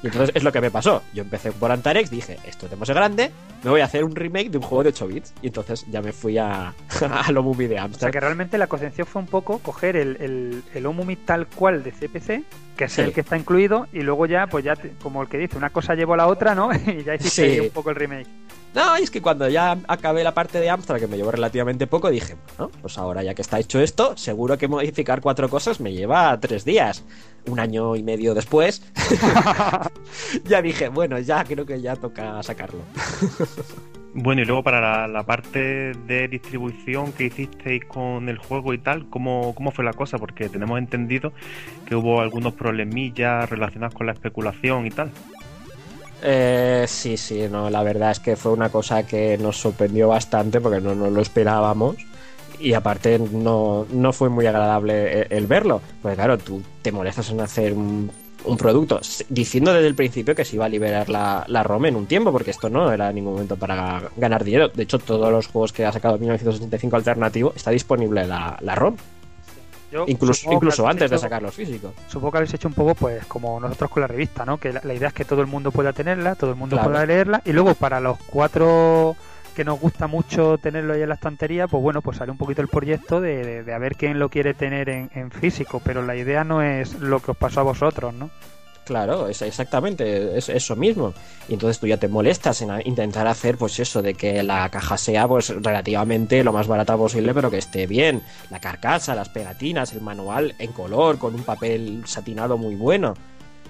[0.04, 1.04] y entonces es lo que me pasó.
[1.14, 3.32] Yo empecé por Antarex, dije, esto es demasiado grande,
[3.64, 6.02] me voy a hacer un remake de un juego de 8 bits y entonces ya
[6.02, 6.74] me fui a,
[7.10, 10.18] a lo movie de O sea que realmente la concepción fue un poco coger el,
[10.20, 12.44] el, el Omumi tal cual de CPC,
[12.76, 13.02] que es Sí.
[13.02, 15.94] el que está incluido, y luego ya, pues ya, como el que dice, una cosa
[15.96, 16.70] llevó a la otra, ¿no?
[16.74, 17.42] y ya hiciste Sí.
[17.44, 18.28] ahí un poco el remake.
[18.73, 22.10] No, es que cuando ya acabé la parte de Amstrad, que me llevó relativamente poco,
[22.10, 25.91] dije, bueno, pues ahora ya que está hecho esto, seguro que modificar cuatro cosas me
[25.91, 27.03] lleva tres días.
[27.47, 28.84] Un año y medio después,
[30.45, 32.81] ya dije, bueno, ya creo que ya toca sacarlo.
[34.13, 38.77] Bueno, y luego para la, la parte de distribución que hicisteis con el juego y
[38.77, 40.17] tal, ¿cómo, ¿cómo fue la cosa?
[40.17, 41.31] Porque tenemos entendido
[41.86, 45.12] que hubo algunos problemillas relacionados con la especulación y tal.
[46.21, 50.62] Eh, sí, sí, no, la verdad es que fue una cosa que nos sorprendió bastante
[50.62, 51.97] porque no nos lo esperábamos.
[52.60, 55.81] Y aparte no, no fue muy agradable el, el verlo.
[56.01, 58.12] Porque claro, tú te molestas en hacer un,
[58.45, 61.95] un producto diciendo desde el principio que se iba a liberar la, la ROM en
[61.95, 64.69] un tiempo, porque esto no era ningún momento para ganar dinero.
[64.69, 68.95] De hecho, todos los juegos que ha sacado 1965 alternativo está disponible la, la ROM,
[69.91, 71.91] Yo incluso, incluso antes de sacarlos físicos.
[72.08, 74.58] Supongo que habéis hecho un poco, pues, como nosotros con la revista, ¿no?
[74.58, 76.91] Que la, la idea es que todo el mundo pueda tenerla, todo el mundo Claro.
[76.91, 79.15] pueda leerla, y luego para los cuatro
[79.56, 82.62] que nos gusta mucho tenerlo ahí en la estantería, pues bueno, pues sale un poquito
[82.62, 86.01] el proyecto de, de- de a ver quién lo quiere tener en, en físico, pero
[86.04, 88.30] la idea no es lo que os pasó a vosotros, ¿no?
[88.91, 91.13] Claro, es exactamente es eso mismo.
[91.47, 94.97] Y entonces tú ya te molestas en intentar hacer pues eso de que la caja
[94.97, 98.21] sea pues relativamente lo más barata posible, pero que esté bien.
[98.49, 103.13] La carcasa, las pegatinas, el manual en color con un papel satinado muy bueno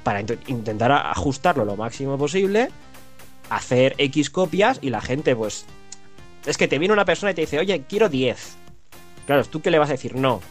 [0.01, 2.69] para int- intentar ajustarlo lo máximo posible,
[3.51, 5.65] hacer X copias y la gente pues
[6.47, 8.55] es que te viene una persona y te dice, "Oye, quiero 10."
[9.27, 10.15] Claro, ¿tú qué le vas a decir?
[10.15, 10.41] No.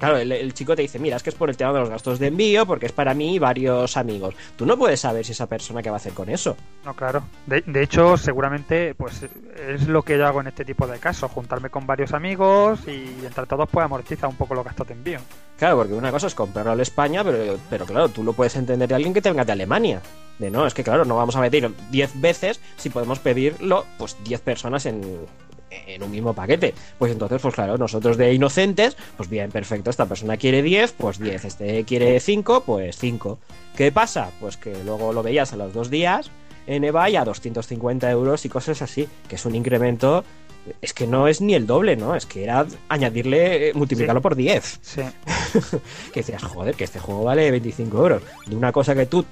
[0.00, 1.90] Claro, el, el chico te dice, mira, es que es por el tema de los
[1.90, 4.34] gastos de envío, porque es para mí y varios amigos.
[4.56, 6.56] Tú no puedes saber si esa persona qué va a hacer con eso.
[6.84, 7.22] No, claro.
[7.46, 9.26] De, de hecho, seguramente, pues
[9.68, 13.26] es lo que yo hago en este tipo de casos, juntarme con varios amigos y
[13.26, 15.20] entre todos pues amortizar un poco los gastos de envío.
[15.58, 18.88] Claro, porque una cosa es comprarlo a España, pero, pero claro, tú lo puedes entender
[18.88, 20.00] de alguien que te venga de Alemania.
[20.38, 24.16] De no, es que claro, no vamos a pedir 10 veces si podemos pedirlo, pues
[24.24, 25.02] 10 personas en,
[25.70, 26.74] en un mismo paquete.
[26.98, 31.18] Pues entonces, pues claro, nosotros de inocentes, pues bien, perfecto, esta persona quiere 10, pues
[31.18, 33.38] 10, este quiere 5, pues 5.
[33.76, 34.30] ¿Qué pasa?
[34.40, 36.30] Pues que luego lo veías a los dos días
[36.66, 40.24] en eBay a 250 euros y cosas así, que es un incremento...
[40.82, 42.14] Es que no es ni el doble, ¿no?
[42.14, 44.22] Es que era añadirle, eh, multiplicarlo Sí.
[44.22, 45.00] por 10 Sí.
[46.12, 48.22] que decías, joder, que este juego vale 25 euros.
[48.46, 49.24] De una cosa que tú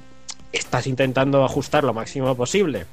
[0.52, 2.86] estás intentando ajustar lo máximo posible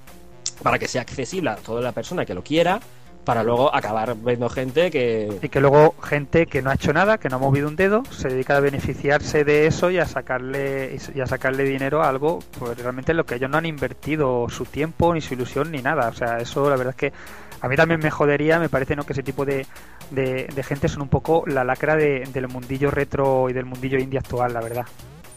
[0.62, 2.82] para que sea accesible a toda la persona que lo quiera,
[3.26, 5.40] para luego acabar viendo gente que...
[5.42, 8.04] Y que luego gente que no ha hecho nada, que no ha movido un dedo,
[8.12, 12.40] se dedica a beneficiarse de eso y a sacarle y a sacarle dinero a algo,
[12.60, 15.80] pues realmente en lo que ellos no han invertido su tiempo, ni su ilusión, ni
[15.82, 16.08] nada.
[16.10, 17.14] O sea, eso la verdad es que
[17.62, 19.04] a mí también me jodería, me parece ¿no?
[19.06, 19.66] que ese tipo de,
[20.12, 23.98] de, de gente son un poco la lacra de- del mundillo retro y del mundillo
[23.98, 24.86] indie actual, la verdad.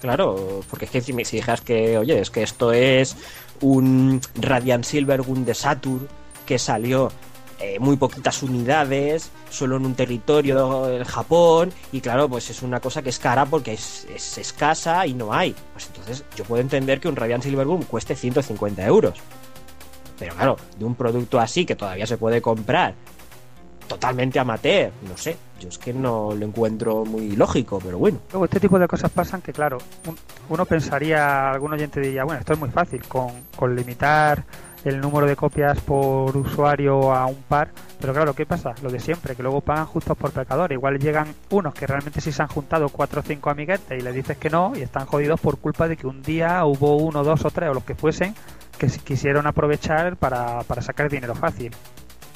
[0.01, 3.17] Claro, porque es que si, me- dijeras que, oye, es que esto es
[3.63, 6.07] un Radiant Silvergun de Saturn
[6.47, 7.11] que salió
[7.61, 12.81] eh, muy poquitas unidades, solo en un territorio del Japón, y claro, pues es una
[12.81, 15.55] cosa que es cara porque es, es escasa y no hay.
[15.73, 19.15] Pues entonces yo puedo entender que un Radiant Silvergun cueste 150 euros.
[20.19, 22.95] Pero claro, de un producto así que todavía se puede comprar
[23.87, 28.19] totalmente amateur, no sé, yo es que no lo encuentro muy lógico, pero bueno.
[28.33, 30.19] Luego este tipo de cosas pasan que, claro, un-
[30.51, 34.45] uno pensaría, algún oyente diría, bueno, esto es muy fácil, con, con limitar
[34.85, 38.75] el número de copias por usuario a un par, pero claro, ¿qué pasa?
[38.83, 40.77] Lo de siempre, que luego pagan justos por pecadores.
[40.77, 44.15] Igual llegan unos que realmente sí se han juntado cuatro o cinco amiguetes y les
[44.15, 47.45] dices que no y están jodidos por culpa de que un día hubo uno, dos
[47.45, 48.35] o tres o los que fuesen
[48.79, 51.73] que quisieron aprovechar para, para sacar dinero fácil.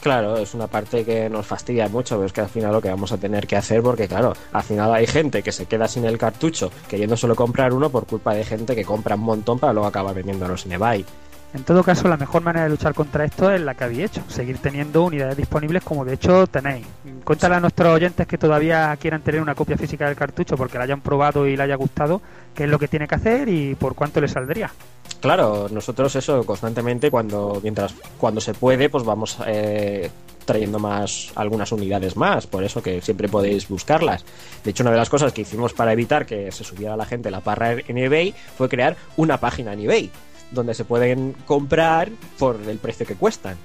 [0.03, 2.91] Claro, es una parte que nos fastidia mucho, pero es que al final lo que
[2.91, 6.05] vamos a tener que hacer, porque claro, al final hay gente que se queda sin
[6.05, 9.73] el cartucho queriendo solo comprar uno por culpa de gente que compra un montón para
[9.73, 11.07] luego acabar vendiéndolos en eBay.
[11.55, 14.23] En todo caso, la mejor manera de luchar contra esto es la que habéis hecho,
[14.29, 16.87] seguir teniendo unidades disponibles como de hecho tenéis.
[17.25, 20.85] Cuéntale a nuestros oyentes que todavía quieran tener una copia física del cartucho porque la
[20.85, 22.23] hayan probado y le haya gustado,
[22.55, 24.73] qué es lo que tiene que hacer y por cuánto le saldría.
[25.21, 30.11] Claro, nosotros eso constantemente cuando mientras cuando se puede, pues vamos eh,
[30.47, 34.25] trayendo más algunas unidades más, por eso que siempre podéis buscarlas.
[34.65, 37.31] De hecho, una de las cosas que hicimos para evitar que se subiera la gente
[37.31, 40.11] la parra en eBay fue crear una página en eBay
[40.53, 43.57] donde se pueden comprar por el precio que cuestan.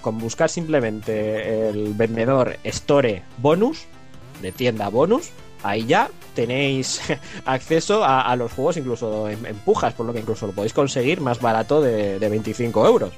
[0.00, 3.84] Con buscar simplemente el vendedor Store Bonus,
[4.40, 5.30] de tienda bonus,
[5.62, 7.00] ahí ya tenéis
[7.44, 10.72] acceso a, a los juegos incluso en, en pujas, por lo que incluso lo podéis
[10.72, 13.12] conseguir más barato de, de 25 euros.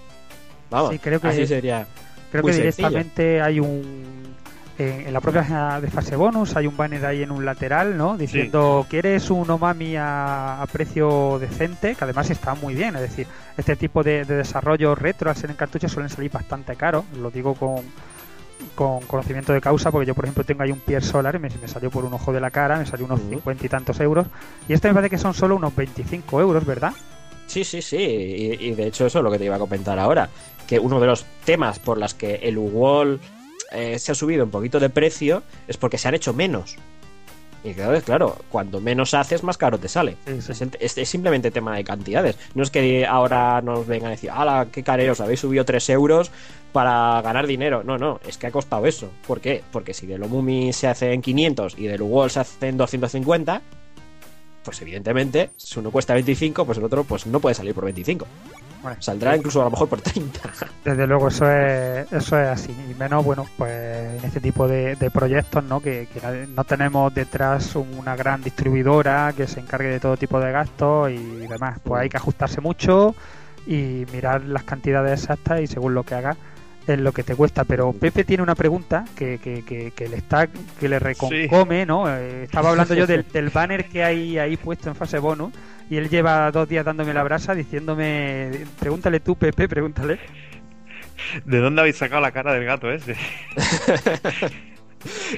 [0.71, 1.87] Vamos, Sí, creo que- así sería.
[2.31, 2.89] Creo que sencillo.
[2.89, 4.35] directamente hay un.
[4.77, 8.17] En, en la propia de fase bonus hay un banner ahí en un lateral, ¿no?
[8.17, 11.95] Diciendo, ¿quieres un Omami a, a precio decente?
[11.95, 12.97] Que además está muy bien.
[12.97, 16.75] Es decir, este tipo de, de desarrollo retro al ser en cartuchos suelen salir bastante
[16.75, 17.05] caros.
[17.21, 17.83] Lo digo con,
[18.75, 21.49] con conocimiento de causa, porque yo, por ejemplo, tengo ahí un Pier Solar y me,
[21.51, 24.27] me salió por un ojo de la cara, me salió unos cincuenta y tantos euros.
[24.69, 26.93] Y este me parece que son solo unos 25 euros, ¿verdad?
[27.47, 27.97] Sí, sí, sí.
[27.97, 30.29] Y, y de hecho eso es lo que te iba a comentar ahora.
[30.67, 33.21] Que uno de los temas por las que el Wall
[33.75, 36.77] eh, se ha subido un poquito de precio es porque se han hecho menos.
[37.63, 40.17] Y claro, claro, cuando menos haces, más caro te sale.
[40.27, 40.53] Sí, sí.
[40.53, 42.37] Es, el- es- es simplemente tema de cantidades.
[42.55, 45.21] No es que ahora nos vengan a decir, ¡hala, qué careros!
[45.23, 46.31] Habéis subido 3 euros
[46.75, 47.83] para ganar dinero.
[47.83, 49.09] No, no, es que ha costado eso.
[49.27, 49.63] ¿Por qué?
[49.73, 52.77] Porque si de lo Mumi se hace en 500 y del Wall se hace en
[52.77, 53.63] 250,
[54.64, 58.27] pues evidentemente, si uno cuesta 25, pues el otro pues no puede salir por 25.
[58.83, 60.40] Bueno, Saldrá incluso a lo mejor por 30.
[60.85, 62.70] Desde luego, eso es, eso es así.
[62.90, 65.81] Y menos, bueno, pues en este tipo de, de proyectos, ¿no?
[65.81, 70.53] Que, que no tenemos detrás una gran distribuidora que se encargue de todo tipo de
[70.53, 71.79] gastos y demás.
[71.83, 73.14] Pues hay que ajustarse mucho
[73.66, 76.37] y mirar las cantidades exactas y según lo que hagas
[76.87, 77.64] es lo que te cuesta.
[77.64, 82.09] Pero Pepe tiene una pregunta que, que, que, que le está que le reconcome, ¿no?
[82.09, 85.53] Eh, estaba hablando yo del, del banner que hay ahí puesto en fase bonus
[85.90, 90.18] y él lleva dos días dándome la brasa diciéndome, pregúntale tú, Pepe, pregúntale.
[91.44, 93.16] ¿De dónde habéis sacado la cara del gato ese?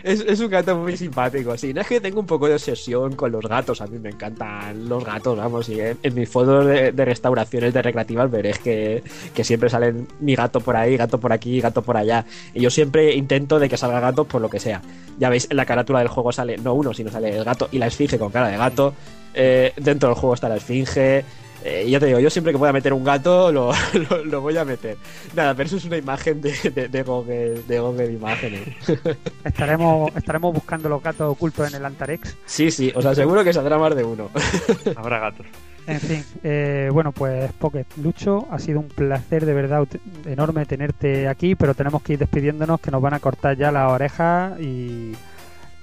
[0.02, 1.72] Es, es un gato muy simpático, sí.
[1.72, 3.80] No es que tengo un poco de obsesión con los gatos.
[3.80, 5.68] A mí me encantan los gatos, vamos.
[5.68, 9.02] Y en, mis fotos de, de restauraciones de recreativas veréis que,
[9.34, 12.24] que siempre salen mi gato por ahí, gato por aquí, gato por allá.
[12.54, 14.82] Y yo siempre intento de que salga gato por lo que sea.
[15.18, 17.78] Ya veis, en la carátula del juego sale no uno, sino sale el gato y
[17.78, 18.94] la esfinge con cara de gato.
[19.34, 21.24] Eh, dentro del juego está la esfinge.
[21.66, 23.72] Eh, y ya te digo, yo siempre que pueda meter un gato lo,
[24.10, 24.96] lo, lo voy a meter.
[25.34, 28.68] Nada, pero eso es una imagen de, de, de Google, de Google Imágenes.
[29.44, 32.36] Estaremos, estaremos buscando los gatos ocultos en el Antarex.
[32.46, 34.30] Sí, sí, os aseguro que saldrá más de uno.
[34.96, 35.46] Habrá gatos.
[35.88, 39.86] En fin, eh, bueno, pues Pocket Lucho, ha sido un placer de verdad
[40.24, 43.90] enorme tenerte aquí, pero tenemos que ir despidiéndonos, que nos van a cortar ya las
[43.90, 45.12] orejas y,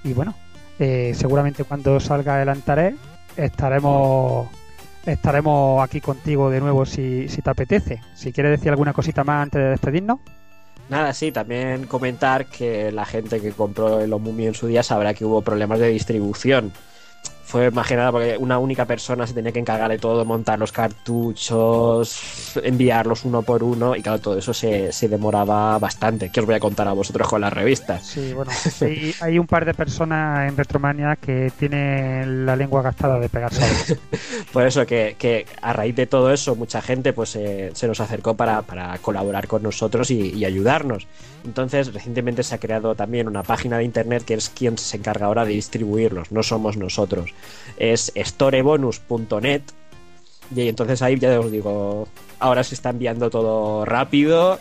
[0.03, 0.36] y bueno,
[0.80, 2.97] eh, seguramente cuando salga el Antarex
[3.38, 4.47] estaremos
[5.06, 8.01] estaremos aquí contigo de nuevo si, si te apetece.
[8.16, 10.20] Si quieres decir alguna cosita más antes de despedirnos.
[10.89, 15.14] Nada, sí, también comentar que la gente que compró el Omumi en su día sabrá
[15.14, 16.74] que hubo problemas de distribución.
[17.54, 20.58] Fue más que nada porque una única persona se tenía que encargar de todo, montar
[20.58, 26.32] los cartuchos, enviarlos uno por uno, y claro, todo eso se, se demoraba bastante.
[26.32, 28.08] ¿Qué os voy a contar a vosotros con las revistas?
[28.08, 28.51] Sí, bueno,
[28.82, 33.62] hay, hay un par de personas en Retromania que tienen la lengua gastada de pegarse.
[34.51, 37.99] Por eso que, que a raíz de todo eso, mucha gente pues eh, se nos
[37.99, 41.06] acercó para, para colaborar con nosotros y, y ayudarnos.
[41.46, 45.26] Entonces, recientemente se ha creado también una página de internet que es quien se encarga
[45.26, 47.32] ahora de distribuirlos, no somos nosotros.
[47.78, 49.62] Es storebonus.net
[50.56, 52.08] y entonces ahí ya os digo,
[52.39, 54.60] ahora se está enviando todo rápido.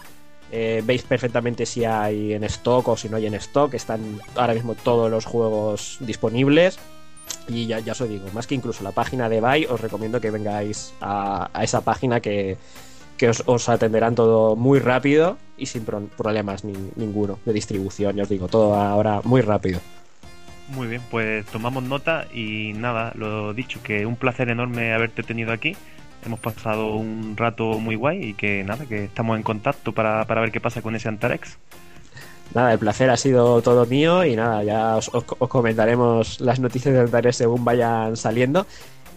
[0.51, 3.73] eh, veis perfectamente si hay en stock o si no hay en stock.
[3.75, 6.79] Están ahora mismo todos los juegos disponibles.
[7.49, 10.31] Y ya, ya os digo, más que incluso la página de Buy, os recomiendo que
[10.31, 12.59] vengáis a esa página que,
[13.23, 18.17] que os, os atenderán todo muy rápido y sin pro- problemas ni- ninguno de distribución.
[18.17, 19.79] Ya os digo, todo ahora muy rápido.
[20.75, 25.53] Muy bien, pues tomamos nota y nada, lo dicho, que un placer enorme haberte tenido
[25.53, 25.77] aquí.
[26.27, 30.41] Hemos pasado un rato muy guay y que nada, que estamos en contacto para, para
[30.41, 31.59] ver qué pasa con ese Antarex.
[32.55, 36.59] Nada, el placer ha sido todo mío y nada, ya os, os- os comentaremos las
[36.59, 38.67] noticias de Antares según vayan saliendo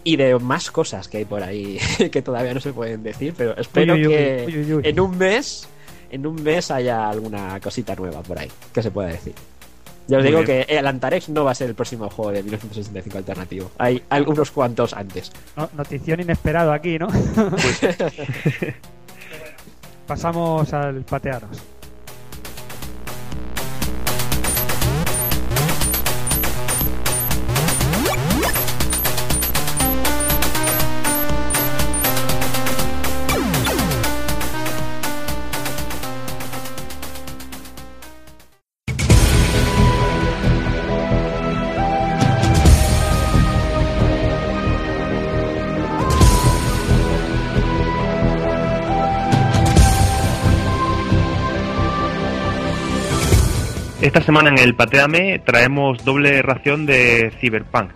[0.06, 1.78] y de más cosas que hay por ahí
[2.12, 5.18] que todavía no se pueden decir, pero espero Uy, uy, uy, que uy, en un
[5.18, 5.66] mes,
[6.10, 9.34] en un mes haya alguna cosita nueva por ahí que se pueda decir.
[10.08, 10.64] Ya os Muy digo bien.
[10.64, 13.72] que el Antarex no va a ser el próximo juego de 1965 alternativo.
[13.78, 15.32] Hay algunos cuantos antes.
[15.56, 17.08] No- notición inesperado aquí, ¿no?
[20.06, 21.50] Pasamos al patearos.
[54.16, 57.90] Esta semana en el Pateame traemos doble ración de Cyberpunk.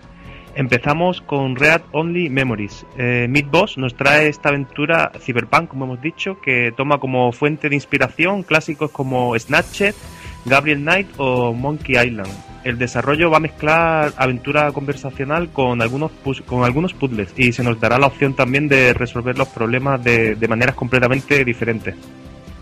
[0.54, 2.84] Empezamos con Read Only Memories.
[2.98, 7.70] Eh, Meat Boss nos trae esta aventura Cyberpunk, como hemos dicho, que toma como fuente
[7.70, 9.94] de inspiración clásicos como Snatched,
[10.44, 12.30] Gabriel Knight o Monkey Island.
[12.64, 18.08] El desarrollo va a mezclar aventura conversacional con algunos, puzzles y se nos dará la
[18.08, 21.94] opción también de resolver los problemas de maneras completamente diferentes.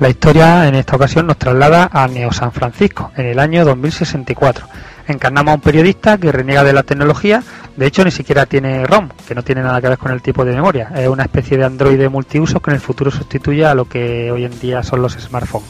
[0.00, 4.64] La historia en esta ocasión nos traslada a Neo San Francisco, en el año 2064.
[5.08, 7.42] Encarnamos a un periodista que reniega de la tecnología,
[7.76, 10.44] de hecho ni siquiera tiene ROM, que no tiene nada que ver con el tipo
[10.44, 10.92] de memoria.
[10.94, 14.44] Es una especie de androide multiuso que en el futuro sustituye a lo que hoy
[14.44, 15.68] en día son los smartphones.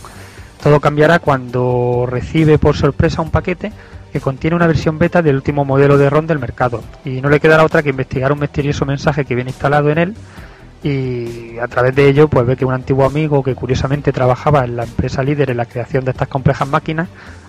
[0.63, 3.73] Todo cambiará cuando recibe por sorpresa un paquete
[4.13, 7.41] que contiene una versión beta del último modelo de ROM del mercado y no le
[7.41, 10.15] quedará otra que investigar un misterioso mensaje que viene instalado en él
[10.83, 14.77] y a través de ello pues ve que un antiguo amigo que curiosamente trabajaba en
[14.77, 17.09] la empresa líder en la creación de estas complejas máquinas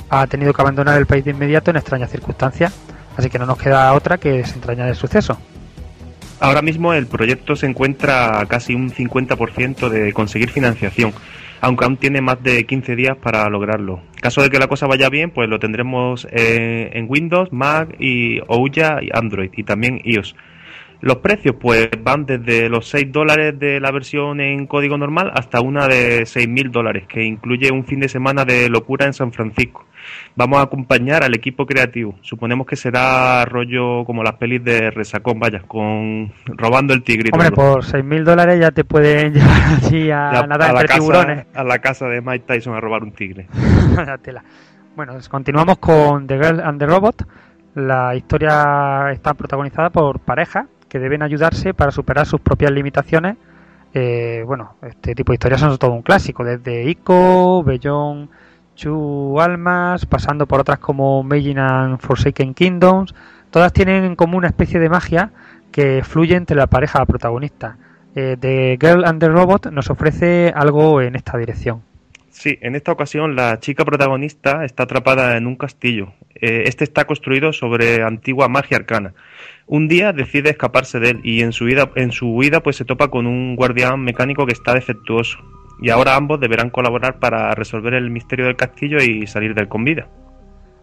[0.09, 2.73] ha tenido que abandonar el país de inmediato en extrañas circunstancias
[3.17, 5.37] así que no nos queda otra que desentrañar el suceso
[6.41, 11.11] Ahora mismo el proyecto se encuentra a casi un 50% de conseguir financiación,
[11.59, 13.99] aunque aún tiene más de 15 días para lograrlo.
[14.15, 17.93] En caso de que la cosa vaya bien, pues lo tendremos eh, en Windows, Mac
[17.99, 20.33] y Ouya y Android y también iOS.
[21.01, 25.61] Los precios pues van desde los 6 dólares de la versión en código normal hasta
[25.61, 29.85] una de 6.000 dólares, que incluye un fin de semana de locura en San Francisco.
[30.35, 32.15] Vamos a acompañar al equipo creativo.
[32.21, 37.29] Suponemos que será rollo como las pelis de Resacón, vaya, con robando el tigre.
[37.31, 37.75] hombre todo.
[37.75, 41.45] por 6.000 dólares ya te pueden llevar allí a Ya, nadar la entre casa, tiburones
[41.53, 43.47] a la casa de Mike Tyson a robar un tigre.
[43.95, 44.43] La tela.
[44.97, 47.25] Bueno, pues continuamos con The Girl and the Robot.
[47.75, 53.37] La historia está protagonizada por parejas que deben ayudarse para superar sus propias limitaciones.
[53.93, 58.29] Eh, bueno, este tipo de historias son todo un clásico, desde Ico, Beyond
[58.75, 63.13] Two Almas, pasando por otras como Magin and Forsaken Kingdoms.
[63.51, 65.31] Todas tienen en común una especie de magia
[65.71, 67.77] que fluye entre la pareja protagonista.
[68.15, 71.88] Eh, The Girl and the Robot nos ofrece algo en esta dirección.
[72.39, 76.13] Sí, en esta ocasión la chica protagonista está atrapada en un castillo.
[76.35, 79.13] Eh, este está construido sobre antigua magia arcana.
[79.67, 83.09] Un día decide escaparse de él y en su en su huida pues se topa
[83.09, 85.37] con un guardián mecánico que está defectuoso.
[85.81, 89.83] Y ahora ambos deberán colaborar para resolver el misterio del castillo y salir del con
[89.83, 90.07] vida.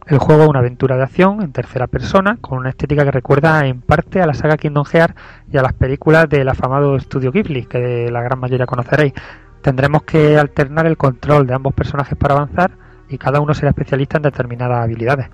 [0.07, 3.67] El juego es una aventura de acción en tercera persona con una estética que recuerda
[3.67, 5.15] en parte a la saga Kingdom Hearts
[5.51, 9.15] y a las películas del afamado estudio Ghibli, que la gran mayoría conoceréis.
[9.63, 12.71] Tendremos que alternar el control de ambos personajes para avanzar
[13.09, 15.29] y cada uno será especialista en determinadas habilidades.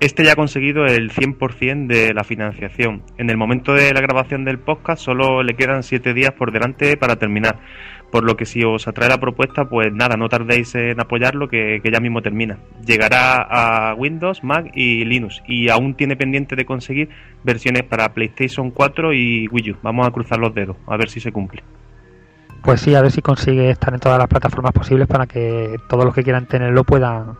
[0.00, 3.02] Este ya ha conseguido el 100% de la financiación.
[3.16, 6.96] En el momento de la grabación del podcast solo le quedan 7 días por delante
[6.96, 7.60] para terminar.
[8.10, 11.80] Por lo que si os atrae la propuesta, pues nada, no tardéis en apoyarlo que,
[11.82, 12.58] que ya mismo termina.
[12.84, 17.08] Llegará a Windows, Mac y Linux y aún tiene pendiente de conseguir
[17.42, 19.76] versiones para PlayStation 4 y Wii U.
[19.82, 21.62] Vamos a cruzar los dedos, a ver si se cumple.
[22.64, 26.06] Pues sí, a ver si consigue estar en todas las plataformas posibles para que todos
[26.06, 27.36] los que quieran tenerlo puedan,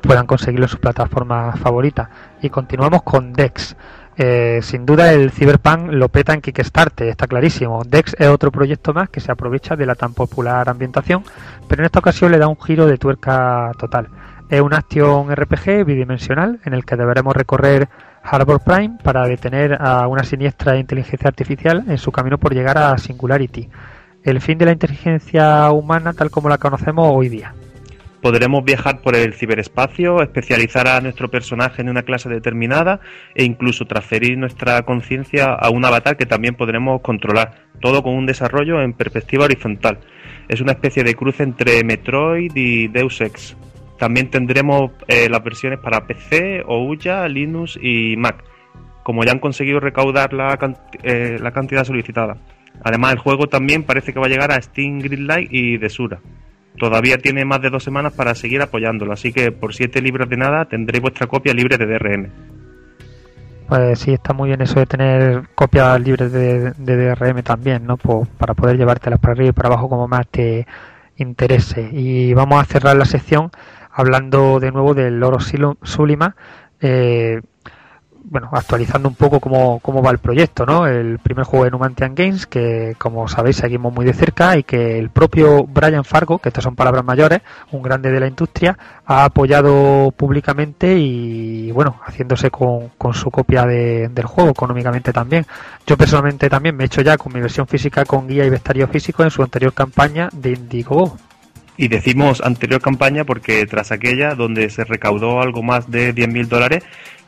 [0.00, 2.08] puedan conseguirlo en sus plataformas favoritas.
[2.40, 3.76] Y continuamos con Dex.
[4.16, 7.82] Eh, sin duda el Cyberpunk lo peta en Kickstarter, está clarísimo.
[7.84, 11.24] Dex es otro proyecto más que se aprovecha de la tan popular ambientación,
[11.68, 14.08] pero en esta ocasión le da un giro de tuerca total.
[14.48, 17.90] Es un action RPG bidimensional en el que deberemos recorrer
[18.22, 22.96] Harbor Prime para detener a una siniestra inteligencia artificial en su camino por llegar a
[22.96, 23.68] Singularity,
[24.24, 27.54] el fin de la inteligencia humana tal como la conocemos hoy día.
[28.22, 33.00] Podremos viajar por el ciberespacio, especializar a nuestro personaje en una clase determinada
[33.34, 38.24] e incluso transferir nuestra conciencia a un avatar que también podremos controlar, todo con un
[38.24, 39.98] desarrollo en perspectiva horizontal.
[40.48, 43.56] Es una especie de cruce entre Metroid y Deus Ex.
[43.98, 48.42] También tendremos eh, las versiones para PC, Ouya, Linux y Mac,
[49.02, 50.58] como ya han conseguido recaudar la,
[51.02, 52.38] eh, la cantidad solicitada.
[52.82, 56.20] Además, el juego también parece que va a llegar a Steam Greenlight y Desura.
[56.78, 60.36] Todavía tiene más de dos semanas para seguir apoyándolo, así que por 7 libras de
[60.36, 62.28] nada tendréis vuestra copia libre de DRM.
[63.68, 67.96] Pues sí, está muy bien eso de tener copias libres de, DRM también, ¿no?
[67.96, 70.66] Pues para poder llevártelas para arriba y para abajo como más te
[71.16, 71.88] interese.
[71.92, 73.50] Y vamos a cerrar la sección
[73.90, 76.36] hablando de nuevo del Oro Sulima.
[76.80, 77.40] Eh,
[78.24, 80.86] bueno, actualizando un poco cómo, cómo va el proyecto, ¿no?
[80.86, 84.98] El primer juego de Numantian Games, que como sabéis seguimos muy de cerca y que
[84.98, 89.24] el propio Brian Fargo, que estas son palabras mayores, un grande de la industria, ha
[89.24, 95.44] apoyado públicamente y, bueno, haciéndose con, con su copia de, del juego, económicamente también.
[95.86, 98.88] Yo personalmente también me he hecho ya con mi versión física con guía y vestuario
[98.88, 101.18] físico en su anterior campaña de Indiegogo.
[101.76, 106.84] Y decimos anterior campaña porque tras aquella, donde se recaudó algo más de 10.000 dólares,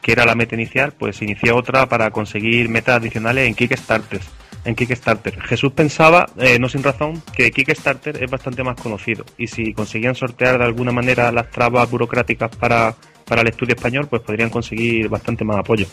[0.06, 4.20] que era la meta inicial, pues inició otra para conseguir metas adicionales en Kickstarter.
[4.64, 5.42] En Kickstarter.
[5.42, 10.14] Jesús pensaba, eh, no sin razón, que Kickstarter es bastante más conocido y si conseguían
[10.14, 12.94] sortear de alguna manera las trabas burocráticas para,
[13.24, 15.88] para el estudio español, pues podrían conseguir bastante más apoyo.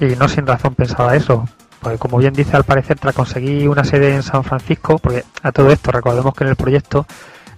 [0.00, 3.84] Y no sin razón pensaba eso, pues como bien dice, al parecer, tras conseguir una
[3.84, 7.06] sede en San Francisco, porque a todo esto recordemos que en el proyecto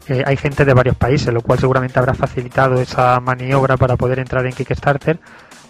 [0.09, 4.19] eh, hay gente de varios países, lo cual seguramente habrá facilitado esa maniobra para poder
[4.19, 5.19] entrar en Kickstarter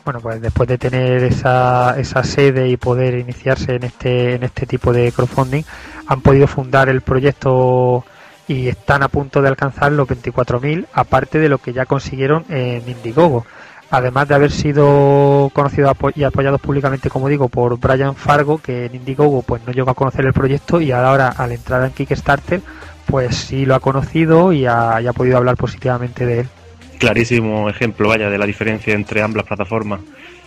[0.05, 4.67] bueno, pues después de tener esa, esa sede y poder iniciarse en este, en este
[4.67, 5.63] tipo de crowdfunding,
[6.07, 8.05] han podido fundar el proyecto
[8.49, 12.89] y están a punto de alcanzar los 24.000, aparte de lo que ya consiguieron en
[12.89, 13.47] Indiegogo.
[13.93, 18.95] Además de haber sido conocidos y apoyados públicamente, como digo, por Brian Fargo, que en
[18.95, 22.61] Indiegogo pues no llegó a conocer el proyecto y ahora al entrar en Kickstarter,
[23.07, 26.49] pues sí lo ha conocido y ha, y ha podido hablar positivamente de él
[27.01, 30.01] clarísimo ejemplo, vaya, de la diferencia entre ambas plataformas.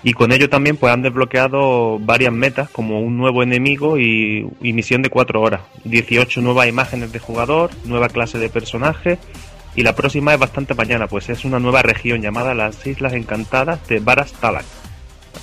[0.04, 5.02] Y con ello también pues han desbloqueado varias metas, como un nuevo enemigo y, misión
[5.02, 9.18] de 4 horas, 18 nuevas imágenes de jugador, nueva clase de personaje,
[9.76, 13.86] y la próxima es bastante mañana, pues es una nueva región llamada las Islas Encantadas
[13.88, 14.66] de Baras Talak.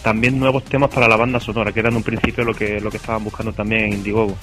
[0.03, 2.99] También nuevos temas para la banda sonora, que eran un principio lo que, lo que
[2.99, 4.37] estaban buscando también en Indiegogo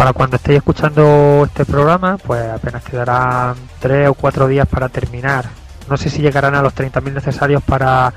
[0.00, 5.44] para cuando estéis escuchando este programa, pues apenas quedarán tres o cuatro días para terminar.
[5.90, 8.10] No sé si llegarán a los 30.000 necesarios para,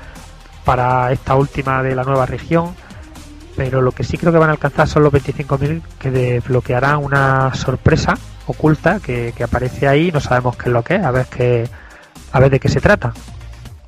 [0.64, 2.74] para esta última de la nueva región,
[3.54, 7.54] pero lo que sí creo que van a alcanzar son los 25.000 que desbloquearán una
[7.54, 8.14] sorpresa
[8.46, 11.68] oculta que, que, aparece ahí, no sabemos qué es lo que es, a ver, qué,
[12.32, 13.12] a ver de qué se trata.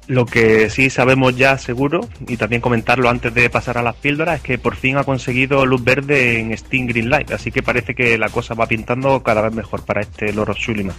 [0.08, 4.36] Lo que sí sabemos ya seguro, y también comentarlo antes de pasar a las píldoras,
[4.36, 8.16] es que por fin ha conseguido luz verde en Steam Greenlight, así que parece que
[8.16, 10.94] la cosa va pintando cada vez mejor para este Loro Sulima.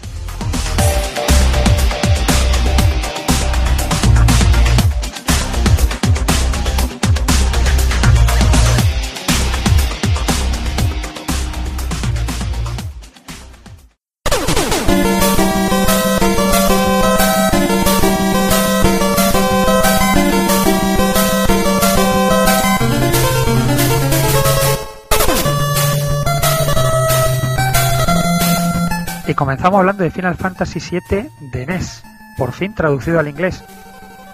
[29.58, 32.04] Comenzamos hablando de Final Fantasy VII de NES,
[32.38, 33.64] por fin traducido al inglés.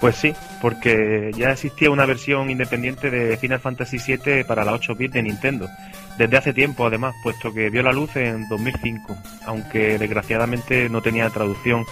[0.02, 4.96] Pues sí, porque ya existía una versión independiente de Final Fantasy VII para la 8
[4.96, 5.70] bit de Nintendo,
[6.18, 9.16] desde hace tiempo además, puesto que vio la luz en 2005,
[9.46, 11.86] aunque desgraciadamente no tenía traducción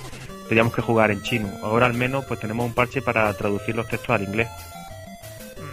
[0.50, 1.48] teníamos que jugar en chino.
[1.64, 4.50] Ahora al menos pues tenemos un parche para traducir los textos al inglés.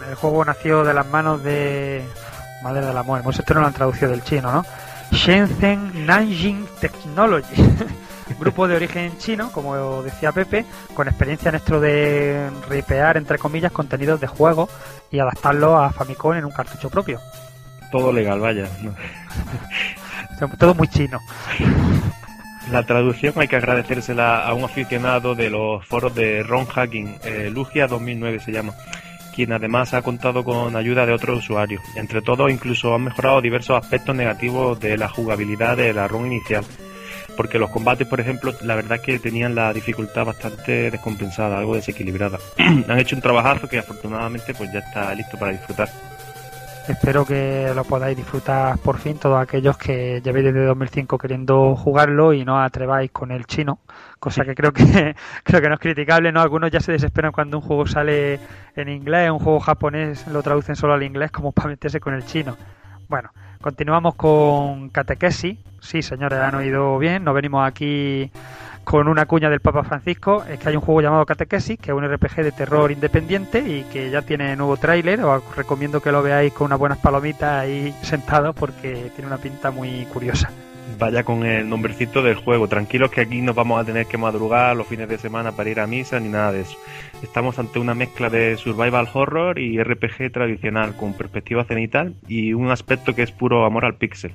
[0.07, 2.07] El juego nació de las manos de...
[2.63, 4.65] Madre del amor, pues esto no lo han traducido del chino, ¿no?
[5.11, 7.55] Shenzhen Nanjing Technology.
[8.39, 13.71] Grupo de origen chino, como decía Pepe, con experiencia en esto de ripear, entre comillas,
[13.71, 14.69] contenidos de juego
[15.11, 17.19] y adaptarlo a Famicom en un cartucho propio.
[17.91, 18.67] Todo legal, vaya.
[20.59, 21.19] Todo muy chino.
[22.71, 27.49] La traducción hay que agradecérsela a un aficionado de los foros de Ron Hacking, eh,
[27.51, 28.73] Lugia 2009 se llama,
[29.39, 31.81] quien además ha contado con ayuda de otros usuarios.
[31.95, 36.65] Entre todos, incluso han mejorado diversos aspectos negativos de la jugabilidad de la ROM inicial.
[37.37, 42.37] Porque los combates, por ejemplo, la verdad que tenían la dificultad bastante descompensada, algo desequilibrada.
[42.57, 45.87] han hecho un trabajazo que afortunadamente pues ya está listo para disfrutar.
[46.89, 52.33] Espero que lo podáis disfrutar por fin todos aquellos que llevéis desde 2005 queriendo jugarlo
[52.33, 53.77] y no atreváis con el chino,
[54.17, 54.83] cosa que creo que
[55.43, 56.41] creo que no es criticable, ¿no?
[56.41, 58.39] Algunos ya se desesperan cuando un juego sale
[58.75, 62.25] en inglés, un juego japonés lo traducen solo al inglés como para meterse con el
[62.25, 62.57] chino.
[63.07, 63.29] Bueno,
[63.61, 65.59] continuamos con Catequesis.
[65.81, 67.23] Sí, señores, han oído bien.
[67.23, 68.31] No venimos aquí
[68.89, 70.43] con una cuña del Papa Francisco.
[70.49, 73.83] Es que hay un juego llamado Catequesis, que es un RPG de terror independiente y
[73.83, 75.21] que ya tiene nuevo tráiler.
[75.21, 79.69] Os recomiendo que lo veáis con unas buenas palomitas ahí sentados porque tiene una pinta
[79.69, 80.49] muy curiosa.
[80.97, 82.67] Vaya con el nombrecito del juego.
[82.67, 85.79] Tranquilos que aquí no vamos a tener que madrugar los fines de semana para ir
[85.79, 86.75] a misa ni nada de eso.
[87.21, 92.71] Estamos ante una mezcla de survival horror y RPG tradicional con perspectiva cenital y un
[92.71, 94.33] aspecto que es puro amor al pixel.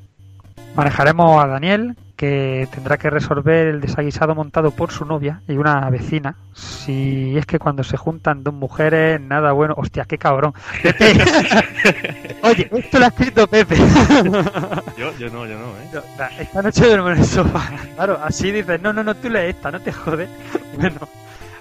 [0.76, 5.88] Manejaremos a Daniel, que tendrá que resolver el desaguisado montado por su novia y una
[5.90, 6.36] vecina.
[6.52, 9.74] Si es que cuando se juntan dos mujeres, nada bueno.
[9.76, 10.54] Hostia, qué cabrón.
[10.82, 11.12] Pepe.
[12.42, 13.76] Oye, esto lo ha escrito Pepe.
[14.96, 16.02] yo, yo no, yo no, ¿eh?
[16.38, 17.70] Esta noche duermo en el sofá.
[17.96, 20.28] Claro, así dices, no, no, no, tú lees esta, no te jodes.
[20.74, 21.08] Bueno,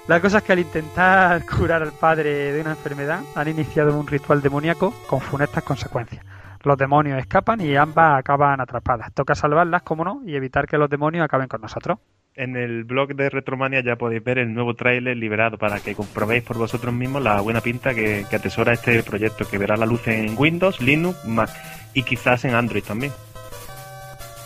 [0.08, 4.08] la cosa es que al intentar curar al padre de una enfermedad, han iniciado un
[4.08, 6.26] ritual demoníaco con funestas consecuencias
[6.64, 9.14] los demonios escapan y ambas acaban atrapadas.
[9.14, 12.00] Toca salvarlas, como no, y evitar que los demonios acaben con nosotros.
[12.36, 16.44] En el blog de Retromania ya podéis ver el nuevo tráiler liberado para que comprobéis
[16.44, 20.08] por vosotros mismos la buena pinta que, que, atesora este proyecto, que verá la luz
[20.08, 21.52] en Windows, Linux, Mac
[21.94, 23.12] y quizás en Android también.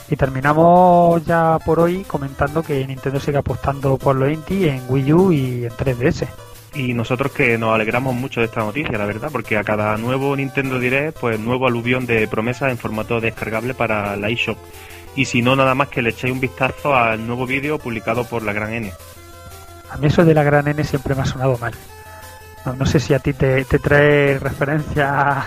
[0.09, 5.13] Y terminamos ya por hoy comentando que Nintendo sigue apostando por los indie en Wii
[5.13, 6.46] U y en 3DS
[6.77, 10.35] y nosotros que nos alegramos mucho de esta noticia, la verdad, porque a cada nuevo
[10.35, 14.57] Nintendo Direct, pues nuevo aluvión de promesas en formato descargable para la eShop.
[15.15, 18.43] Y si no, nada más que le echéis un vistazo al nuevo vídeo publicado por
[18.43, 18.93] la Gran N.
[19.89, 21.73] A mí eso de la Gran N siempre me ha sonado mal.
[22.77, 25.45] No, sé si a ti te, trae referencia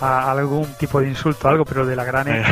[0.00, 2.44] a, algún tipo de insulto o algo, pero de la Gran N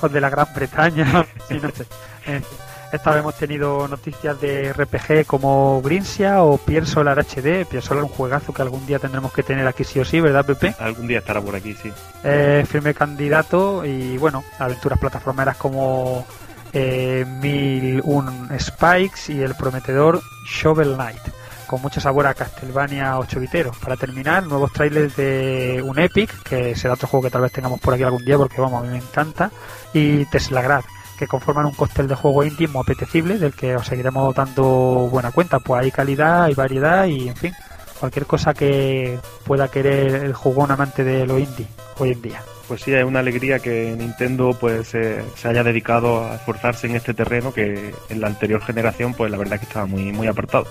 [0.00, 1.86] o de la Gran Bretaña, sí, no sé.
[2.92, 7.64] Esta vez hemos tenido noticias de RPG como Grinsia o Pier Solar HD.
[7.64, 10.44] Pier Solar un juegazo que algún día tendremos que tener aquí sí o sí, ¿verdad,
[10.44, 10.74] Pepe?
[10.78, 11.90] Algún día estará por aquí, sí.
[12.22, 16.26] Eh, firme candidato y bueno, aventuras plataformeras como
[16.74, 21.22] eh, 1001 Spikes y el prometedor Shovel Knight
[21.66, 23.78] con mucho sabor a Castlevania 8 biteros.
[23.78, 27.80] Para terminar, nuevos trailers de un Epic, que será otro juego que tal vez tengamos
[27.80, 29.50] por aquí algún día porque vamos, a mí me encanta,
[29.94, 30.84] y Tesla Grad
[31.18, 34.64] que conforman un cóctel de juego íntimo apetecible del que os seguiremos dando
[35.10, 35.60] buena cuenta.
[35.60, 37.52] Pues hay calidad, hay variedad y, en fin,
[38.00, 41.66] cualquier cosa que pueda querer el jugón amante de lo indie
[41.98, 42.42] hoy en día.
[42.68, 47.12] Pues sí, es una alegría que Nintendo pues se haya dedicado a esforzarse en este
[47.12, 50.66] terreno que en la anterior generación pues la verdad que estaba muy, muy apartado.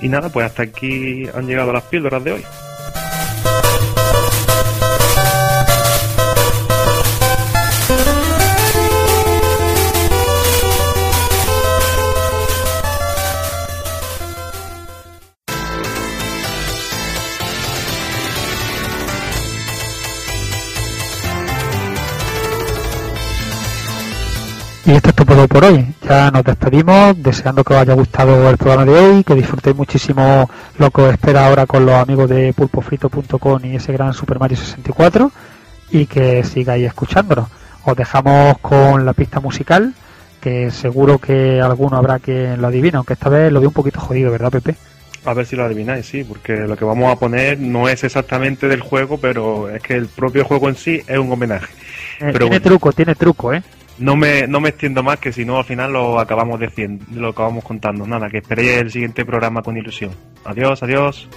[0.00, 2.44] Y nada, pues hasta aquí han llegado las píldoras de hoy.
[24.86, 25.84] Y esto es todo por hoy.
[26.08, 30.48] Ya nos despedimos, deseando que os haya gustado el programa de hoy, que disfrutéis muchísimo
[30.78, 34.56] lo que os espera ahora con los amigos de pulpofrito.com y ese gran Super Mario
[34.56, 35.32] 64
[35.90, 37.48] y que sigáis escuchándonos.
[37.84, 39.92] Os dejamos con la pista musical,
[40.40, 43.98] que seguro que alguno habrá que lo adivine, aunque esta vez lo veo un poquito
[43.98, 44.76] jodido, ¿verdad, Pepe?
[45.24, 48.68] A ver si lo adivináis, sí, porque lo que vamos a poner no es exactamente
[48.68, 51.74] del juego, pero es que el propio juego en sí es un homenaje.
[52.20, 53.64] Eh, tiene truco, tiene truco, ¿eh?
[53.98, 57.28] No me, no me extiendo más, que si no al final lo acabamos diciendo, lo
[57.28, 58.06] acabamos contando.
[58.06, 60.12] Nada, que esperéis el siguiente programa con ilusión.
[60.44, 61.28] Adiós, adiós.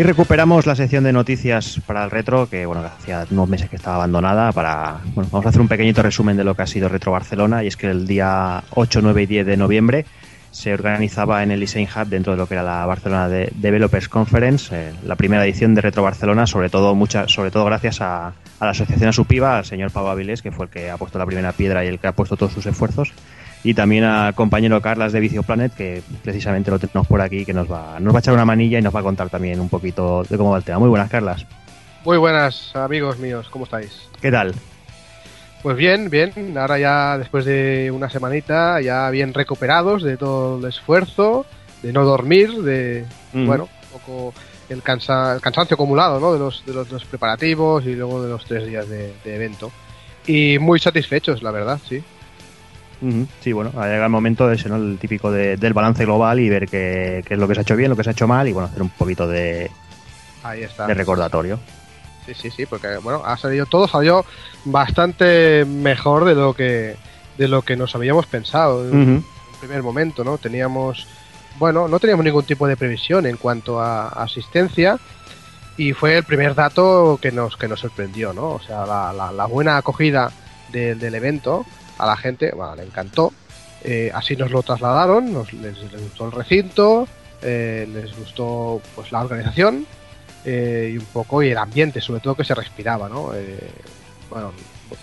[0.00, 3.76] Y recuperamos la sección de noticias para el retro, que bueno, hacía unos meses que
[3.76, 4.50] estaba abandonada.
[4.50, 7.62] Para, vamos a hacer un pequeñito resumen de lo que ha sido Retro Barcelona.
[7.62, 10.06] Y es que el día 8, 9 y 10 de noviembre
[10.52, 14.08] se organizaba en el Design Hub dentro de lo que era la Barcelona de Developers
[14.08, 18.28] Conference, eh, la primera edición de Retro Barcelona, sobre todo mucha, sobre todo gracias a,
[18.28, 21.26] a la asociación Asupiva, al señor Pablo Avilés, que fue el que ha puesto la
[21.26, 23.12] primera piedra y el que ha puesto todos sus esfuerzos
[23.62, 27.52] y también al compañero Carlas de Vicio Planet, que precisamente lo tenemos por aquí, que
[27.52, 29.68] nos va, nos va a echar una manilla y nos va a contar también un
[29.68, 30.78] poquito de cómo va el tema.
[30.78, 31.46] Muy buenas, Carlas.
[32.04, 34.08] Muy buenas, amigos míos, ¿cómo estáis?
[34.22, 34.54] ¿Qué tal?
[35.62, 40.64] Pues bien, bien, ahora ya después de una semanita, ya bien recuperados de todo el
[40.64, 41.44] esfuerzo,
[41.82, 43.04] de no dormir, de,
[43.34, 43.46] Mm.
[43.46, 44.34] bueno, un poco
[44.70, 46.32] el, cansa, el cansancio acumulado, ¿no?
[46.32, 49.34] De los, de los, de los preparativos y luego de los tres días de, de
[49.36, 49.70] evento.
[50.26, 52.02] Y muy satisfechos, la verdad, sí.
[53.40, 54.76] Sí, bueno, ha llegado el momento de ese, ¿no?
[54.76, 57.62] El típico de- del balance global y ver qué, qué es lo que se ha
[57.62, 59.70] hecho bien, lo que se ha hecho mal y bueno, hacer un poquito de,
[60.42, 60.86] Ahí está.
[60.86, 61.58] de recordatorio.
[62.26, 64.24] Sí, sí, sí, porque bueno, ha salido todo salió
[64.66, 66.96] bastante mejor de lo que
[67.38, 69.24] de lo que nos habíamos pensado en
[69.60, 70.36] primer momento, ¿no?
[70.38, 71.06] Teníamos
[71.58, 74.98] bueno, no teníamos ningún tipo de previsión en cuanto a asistencia
[75.76, 78.50] y fue el primer dato que nos que nos sorprendió, ¿no?
[78.50, 80.30] O sea, la, la- la buena acogida
[80.70, 81.64] de- del evento
[82.02, 83.32] a la gente, bueno, le encantó.
[83.82, 87.08] Eh, así nos lo trasladaron, nos, les, les gustó el recinto,
[87.42, 89.86] eh, les gustó pues la organización
[90.44, 93.32] eh, y un poco y el ambiente, sobre todo que se respiraba, ¿no?
[93.34, 93.58] Eh,
[94.28, 94.52] bueno,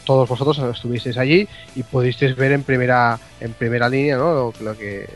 [0.06, 4.34] todos vosotros estuvisteis allí y pudisteis ver en primera en primera línea, ¿no?
[4.34, 5.10] Lo, lo que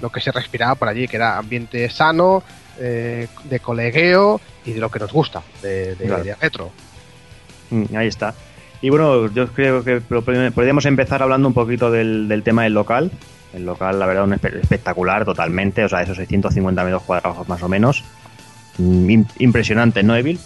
[0.00, 2.42] lo que se respiraba por allí, que era ambiente sano,
[2.80, 6.24] eh, de colegueo y de lo que nos gusta, de, de- Claro.
[6.24, 6.70] de retro.
[7.70, 8.34] Mm, Ahí está.
[8.80, 13.10] Y bueno, yo creo que podríamos empezar hablando un poquito del, del tema del local.
[13.54, 15.84] El local, la verdad, un espe- espectacular totalmente.
[15.84, 18.04] O sea, esos 650 metros cuadrados más o menos.
[18.78, 20.38] Mm, im- Impresionante, ¿no, Evil?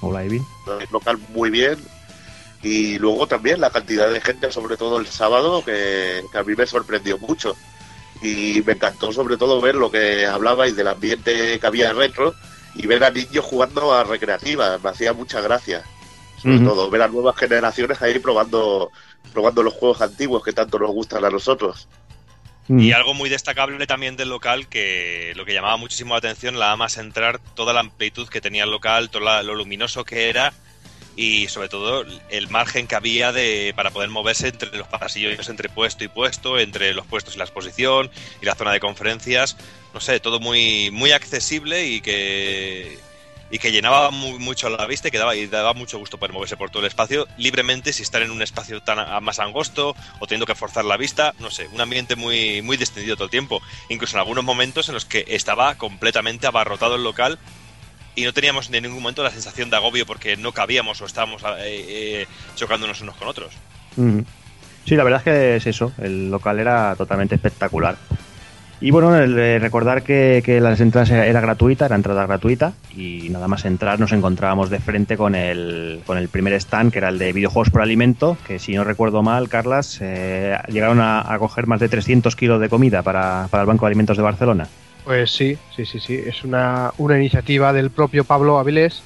[0.00, 0.42] Hola, Evil.
[0.80, 1.76] el local muy bien
[2.62, 6.54] y luego también la cantidad de gente, sobre todo el sábado, que, que a mí
[6.56, 7.56] me sorprendió mucho.
[8.22, 12.34] Y me encantó sobre todo ver lo que hablabais del ambiente que había retro
[12.74, 14.78] y ver a niños jugando a recreativa.
[14.78, 15.82] Me hacía mucha gracia.
[16.40, 18.90] Sobre todo ver a nuevas generaciones ahí probando,
[19.32, 21.86] probando los juegos antiguos que tanto nos gustan a nosotros.
[22.68, 26.74] Y algo muy destacable también del local, que lo que llamaba muchísimo la atención, la
[26.76, 30.52] más entrar, toda la amplitud que tenía el local, todo la- lo luminoso que era
[31.16, 35.68] y sobre todo el margen que había de para poder moverse entre los pasillos, entre
[35.68, 38.10] puesto y puesto, entre los puestos y la exposición
[38.40, 39.56] y la zona de conferencias,
[39.92, 42.98] no sé, todo muy muy accesible y que
[43.50, 46.32] y que llenaba mu- mucho la vista y que daba, y daba mucho gusto poder
[46.32, 50.26] moverse por todo el espacio libremente sin estar en un espacio tan más angosto o
[50.26, 53.60] teniendo que forzar la vista, no sé, un ambiente muy, muy distendido todo el tiempo,
[53.90, 57.38] incluso en algunos momentos en los que estaba completamente abarrotado el local
[58.14, 61.42] y no teníamos en ningún momento la sensación de agobio porque no cabíamos o estábamos
[61.42, 63.52] eh, eh, chocándonos unos con otros.
[64.84, 65.92] Sí, la verdad es que es eso.
[65.98, 67.96] El local era totalmente espectacular.
[68.82, 73.28] Y bueno, el, eh, recordar que, que las entradas era, gratuita, era entrada gratuita y
[73.30, 77.10] nada más entrar nos encontrábamos de frente con el, con el primer stand que era
[77.10, 81.38] el de videojuegos por alimento, que si no recuerdo mal, Carlas, eh, llegaron a, a
[81.38, 84.66] coger más de 300 kilos de comida para, para el Banco de Alimentos de Barcelona.
[85.04, 86.14] Pues sí, sí, sí, sí.
[86.14, 89.02] Es una, una iniciativa del propio Pablo Avilés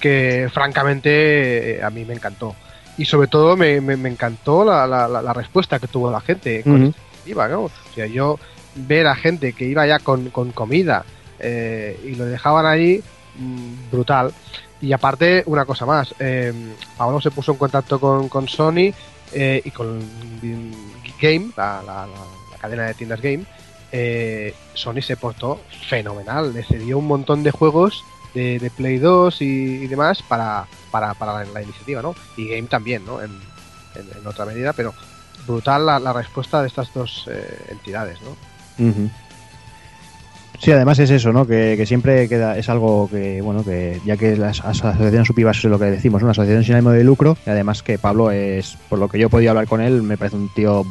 [0.00, 2.54] que francamente eh, a mí me encantó.
[2.96, 6.82] Y sobre todo me, me- me encantó la, la- respuesta que tuvo la gente con
[6.88, 7.62] esta iniciativa, ¿no?
[7.64, 8.38] O sea, yo
[8.74, 11.04] ver a gente que iba ya con, con comida
[11.38, 13.02] eh, y lo dejaban ahí,
[13.38, 14.32] mm, brutal.
[14.80, 16.52] Y aparte, una cosa más, eh,
[16.96, 18.92] Pablo se puso en contacto con, con Sony
[19.32, 20.00] eh, y con
[21.20, 23.44] Game, la, la- la- la cadena de tiendas Game,
[23.92, 29.86] eh, Sony se portó fenomenal, le cedió un montón de juegos de, Play 2 y,
[29.88, 32.14] demás para, para, para la, iniciativa, ¿no?
[32.36, 33.20] Y Game también, ¿no?
[33.20, 33.30] En,
[33.94, 34.94] en- otra medida, pero
[35.46, 38.36] brutal la, la respuesta de estas dos eh, entidades, ¿no?
[40.60, 41.46] Sí, además es eso, ¿no?
[41.46, 45.64] Que, siempre queda, es algo que, bueno, que ya que las as- asociaciones supivas es
[45.64, 48.98] lo que decimos, una asociación sin ánimo de lucro, y además que Pablo es, por
[48.98, 50.84] lo que yo he podido hablar con él, me parece un tío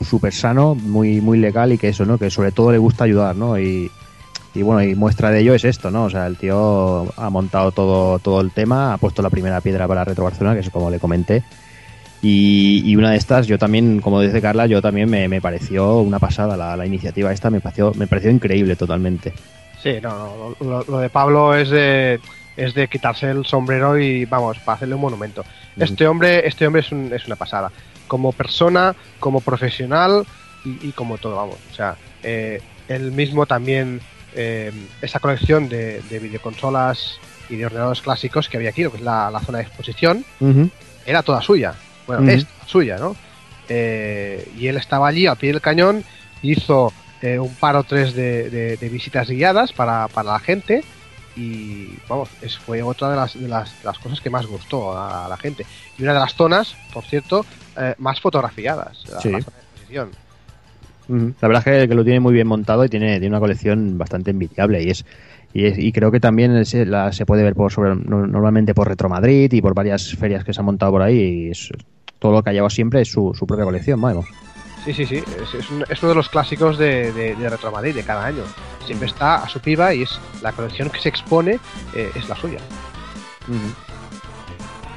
[0.00, 2.18] súper sano, muy, muy legal y que eso, ¿no?
[2.18, 3.58] Que sobre todo le gusta ayudar, ¿no?
[3.58, 3.90] Y,
[4.54, 6.04] y bueno, y muestra de ello es esto, ¿no?
[6.04, 9.86] O sea, el tío ha montado todo, todo el tema, ha puesto la primera piedra
[9.86, 11.42] para Retro Barcelona, que es como le comenté.
[12.22, 16.00] Y, y una de estas, yo también, como dice Carla, yo también me, me pareció
[16.00, 19.32] una pasada la, la iniciativa esta, me pareció, me pareció increíble totalmente.
[19.82, 22.20] Sí, no, no, lo, de Pablo es de,
[22.58, 25.42] es de quitarse el sombrero y vamos, para hacerle un monumento.
[25.78, 27.72] Este hombre, este hombre es, un- es una pasada.
[28.10, 30.26] Como persona, como profesional
[30.64, 31.58] y, y como todo, vamos.
[31.70, 31.94] O sea,
[32.24, 34.00] eh, él mismo también
[34.34, 38.96] eh, esa colección de, de videoconsolas y de ordenadores clásicos que había aquí, lo que
[38.98, 40.24] es la, la zona de exposición,
[41.06, 41.74] era toda suya.
[42.06, 43.14] Bueno, es suya, ¿no?
[43.68, 46.02] Eh, y él estaba allí al pie del cañón,
[46.42, 46.92] hizo
[47.22, 50.82] eh, un par o tres de, de- de visitas guiadas para, para la gente
[51.36, 54.98] y vamos, es, fue otra de las, de, las, de las cosas que más gustó
[54.98, 55.64] a, la gente.
[55.96, 57.46] Y una de las zonas, por cierto,
[57.76, 59.30] eh, más fotografiadas, la, Sí.
[59.30, 60.10] la zona de exposición.
[61.08, 61.34] Ujú.
[61.40, 63.98] La verdad es que, que lo tiene muy bien montado y tiene, tiene una colección
[63.98, 65.04] bastante envidiable y es
[65.52, 68.72] y, es- y creo que también se, la- se puede ver por sobre, no- normalmente
[68.72, 71.70] por Retro Madrid y por varias ferias que se han montado por ahí y es-
[72.20, 74.26] todo lo que ha llevado siempre es su, su propia colección, vamos.
[74.84, 77.72] Sí, sí, sí, es, es un- es uno de los clásicos de, de, de Retro
[77.72, 78.44] Madrid de cada año.
[78.86, 81.58] Siempre está a su piba y es la colección que se expone
[81.96, 82.60] eh, es la suya.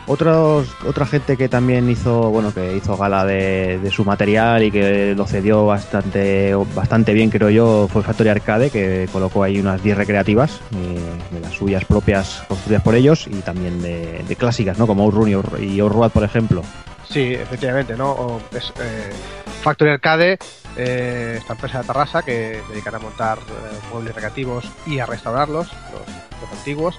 [0.05, 5.15] Otros, otra gente que también hizo, bueno, que hizo gala de, su material y que
[5.15, 9.97] lo cedió bastante, bastante bien, creo yo, fue Factory Arcade, que colocó ahí unas 10
[9.97, 10.99] recreativas, eh,
[11.31, 14.87] de las suyas propias construidas por ellos y también de, clásicas, ¿no?
[14.87, 15.29] Como Outrun
[15.59, 16.63] y Outroad, por ejemplo.
[17.07, 18.39] Sí, efectivamente, ¿no?
[18.53, 19.11] Eh,
[19.61, 20.39] Factory Arcade,
[20.75, 25.05] eh, esta empresa de Tarrasa que se dedican a montar eh, muebles recreativos y a
[25.05, 26.97] restaurarlos, los, los antiguos.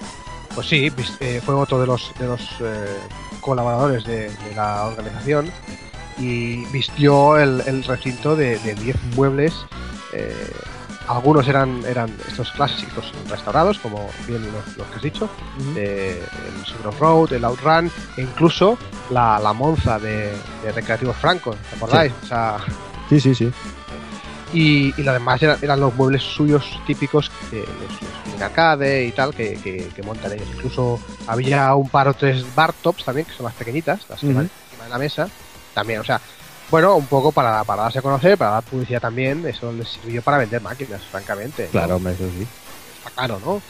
[0.55, 2.99] Pues sí, vis- eh, fue otro de los, de los eh,
[3.41, 5.51] colaboradores de, de la organización
[6.19, 9.53] y vistió el, el recinto de de 10 muebles.
[10.13, 10.51] eh,
[11.07, 15.29] algunos eran, eran estos clásicos restaurados, como bien los, los que has dicho,
[15.77, 18.79] el Super Road, el Outrun, e incluso
[19.11, 20.33] la, la Monza de,
[20.63, 22.11] de Recreativos Franco, ¿te acordáis?
[22.23, 22.57] O sea,
[23.11, 23.53] Sí, sí, sí.
[24.55, 29.35] y, y lo demás eran, eran los muebles suyos típicos, de los, arcade y tal,
[29.35, 30.49] que, que- que montan ellos.
[30.57, 34.27] Incluso había un par o tres bar tops también, que son las pequeñitas, las que
[34.33, 35.29] van encima de la mesa.
[35.75, 36.21] También, o sea,
[36.71, 40.23] bueno, un poco para, para darse a conocer, para dar publicidad también, eso les sirvió
[40.23, 41.69] para vender máquinas, francamente.
[41.69, 42.47] Claro, eso sí.
[42.99, 43.61] Está claro, ¿no?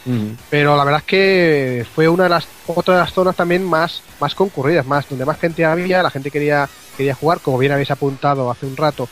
[0.51, 4.03] Pero la verdad es que fue una de las otra de las zonas también más,
[4.20, 7.91] más concurridas, más donde más gente había, la gente quería, quería jugar, como bien habéis
[7.91, 9.09] apuntado hace un rato,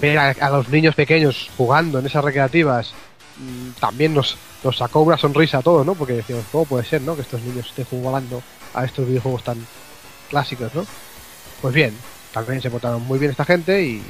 [0.00, 2.92] ver a, a los niños pequeños jugando en esas recreativas
[3.38, 5.94] mm, también nos, nos sacó una sonrisa a todos, ¿no?
[5.94, 7.14] Porque decíamos, ¿cómo puede ser, ¿no?
[7.14, 8.42] Que estos niños estén jugando
[8.74, 9.58] a estos videojuegos tan
[10.30, 10.84] clásicos, ¿no?
[11.62, 11.94] Pues bien,
[12.32, 14.02] también se portaron muy bien esta gente y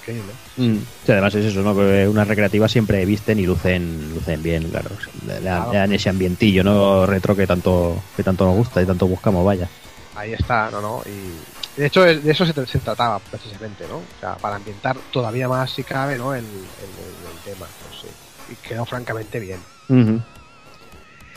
[0.00, 0.32] increíble.
[0.56, 0.76] Mm.
[1.06, 1.74] Sí, además es eso, ¿no?
[1.74, 4.90] Que unas recreativas siempre visten y lucen, lucen bien, claro.
[5.26, 5.72] Le dan, Claro.
[5.72, 7.06] le dan ese ambientillo, ¿no?
[7.06, 9.68] Retro que tanto, que tanto nos gusta y tanto buscamos, vaya.
[10.14, 11.02] Ahí está, no, no.
[11.06, 11.47] Y
[11.78, 13.96] de hecho, de eso se, se trataba precisamente, ¿no?
[13.98, 16.34] O sea, para ambientar todavía más, si cabe, ¿no?
[16.34, 16.48] El, el-
[17.44, 17.66] tema.
[17.88, 18.52] Pues sí.
[18.52, 19.58] Y quedó francamente bien.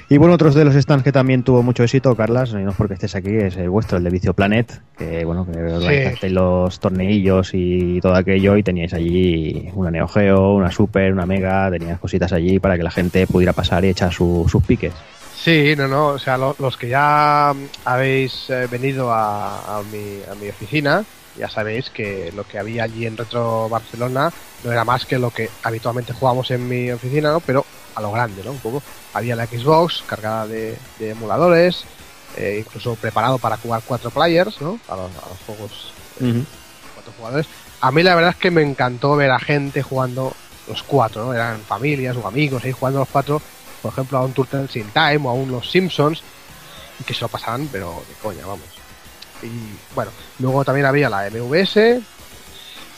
[0.10, 3.16] Y bueno, otros de los stands que también tuvo mucho éxito, Carlas, no porque estés
[3.16, 8.02] aquí, es el vuestro, el de Vicio Planet, que bueno, que organizasteis los torneillos y
[8.02, 12.60] todo aquello y teníais allí una Neo Geo, una Super, una Mega, tenías cositas allí
[12.60, 14.94] para que la gente pudiera pasar y echar su- sus piques.
[15.44, 16.08] Sí, no, no.
[16.10, 17.54] O sea, lo- los que ya
[17.86, 21.04] habéis eh, venido a, a mi, a mi oficina,
[21.38, 24.32] ya sabéis que lo que había allí en Retro Barcelona
[24.64, 27.40] no era más que lo que habitualmente jugamos en mi oficina, ¿no?
[27.40, 27.66] Pero
[27.96, 28.52] a lo grande, ¿no?
[28.52, 28.84] Un poco.
[29.14, 31.84] Había la Xbox cargada de, de emuladores,
[32.38, 34.80] eh, incluso preparado para jugar cuatro players, ¿no?
[34.88, 35.94] A los, a los juegos
[36.94, 37.48] cuatro jugadores.
[37.82, 40.34] A mí la verdad es que me encantó ver a gente jugando
[40.68, 41.34] los cuatro, ¿no?
[41.34, 43.42] Eran familias o amigos ahí jugando los cuatro,
[43.82, 46.22] por ejemplo, a un Turtles in Time o a un Los Simpsons,
[47.00, 48.66] y que se lo pasaban, pero de coña, vamos.
[49.44, 49.50] Y
[49.96, 52.02] bueno, luego también había la MVS,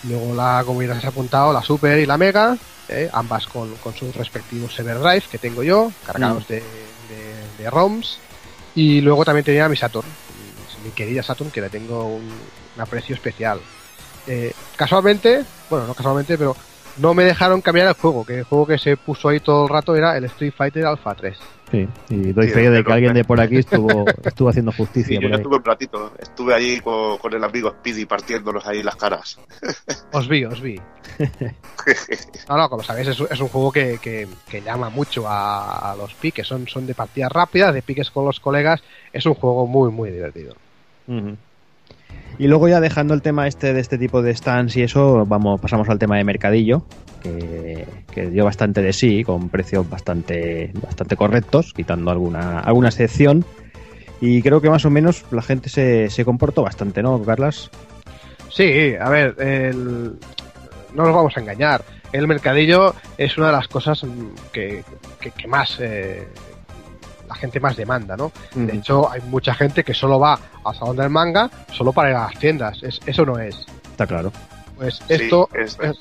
[0.04, 2.58] luego la, como bien has apuntado, la Super y la Mega,
[2.90, 3.10] ¿eh?
[3.14, 6.48] ambas con, con sus respectivos Everdrive que tengo yo, cargados Mm.
[6.48, 8.18] de, de- de ROMs,
[8.76, 10.08] y luego también tenía mi Saturn,
[10.84, 12.24] mi querida Saturn, que le tengo un,
[12.76, 13.62] un aprecio especial.
[14.28, 16.56] Eh, casualmente, bueno, no casualmente, pero
[16.98, 19.70] no me dejaron cambiar el juego, que el juego que se puso ahí todo el
[19.70, 21.38] rato era el Street Fighter Alpha 3.
[21.72, 24.78] Sí, y doy Sí, fe de que alguien de por aquí estuvo, estuvo haciendo Sí,
[24.78, 25.41] justicia yo por ya ahí.
[25.41, 26.12] estuve un ratito.
[26.20, 29.39] Estuve allí con, con el amigo Speedy partiéndonos ahí las caras.
[30.12, 30.80] Os vi, os vi.
[32.48, 35.91] No, no, como sabéis, es, un- es un juego que, que- que llama mucho a,
[35.91, 36.48] a los piques.
[36.48, 38.82] Son, son de partidas rápidas, de piques con los colegas.
[39.12, 40.56] Es un juego muy, muy divertido.
[42.39, 45.61] Y luego ya dejando el tema este de este tipo de stands y eso, vamos,
[45.61, 46.84] pasamos al tema de mercadillo,
[47.22, 47.86] que,
[48.32, 53.45] dio bastante de sí, con precios bastante, bastante correctos, quitando alguna, alguna excepción.
[54.20, 57.70] Y creo que más o menos la gente se, se comportó bastante, ¿no, Carlas?
[58.49, 60.14] Sí, a ver, el-
[60.95, 61.84] no nos vamos a engañar.
[62.11, 64.01] El mercadillo es una de las cosas
[64.51, 64.84] que,
[65.20, 66.28] que- que más eh,
[67.34, 68.32] la gente más demanda, ¿no?
[68.56, 72.16] De hecho, hay mucha gente que solo va al salón del manga solo para ir
[72.16, 72.82] a las tiendas.
[72.84, 73.66] Es- eso no es.
[73.92, 74.32] Está claro.
[74.78, 75.98] Pues Sí, esto es- es-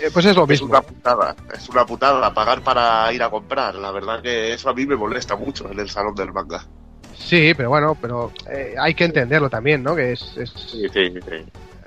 [0.00, 0.66] Eh, pues es lo Es mismo.
[0.68, 3.76] una putada, es una putada pagar para ir a comprar.
[3.76, 6.64] La verdad que eso a mí me molesta mucho en el salón del manga.
[7.16, 9.94] Sí, pero bueno, pero eh, hay que entenderlo también, ¿no?
[9.94, 11.44] Que es, es Sí, sí, sí.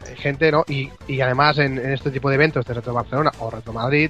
[0.08, 0.64] hay gente, ¿no?
[0.70, 4.10] Y, y además en, en este tipo de eventos de Retro Barcelona o Retro Madrid,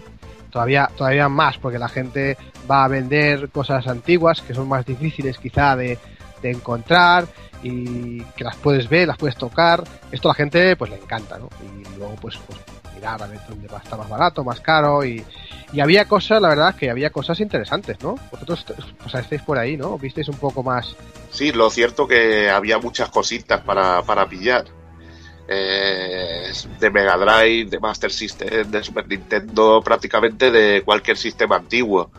[0.55, 2.37] todavía, todavía más, porque la gente
[2.71, 5.99] va a vender cosas antiguas que son más difíciles quizá de,
[6.41, 7.27] de encontrar
[7.61, 9.83] y que las puedes ver, las puedes tocar.
[10.13, 11.49] Esto a la gente pues le encanta, ¿no?
[11.61, 12.57] Y luego pues, pues
[12.95, 15.25] mirar a ver dónde va a estar más barato, más caro y,
[15.73, 18.15] y había cosas, la verdad, que había cosas interesantes, ¿no?
[18.31, 18.65] Vosotros
[19.13, 19.97] estáis por ahí, ¿no?
[19.97, 20.95] Visteis un poco más...
[21.31, 24.63] Sí, lo cierto que había muchas cositas para, para pillar.
[25.47, 32.09] De Mega Drive, de Master System, de Super Nintendo, prácticamente de cualquier sistema antiguo.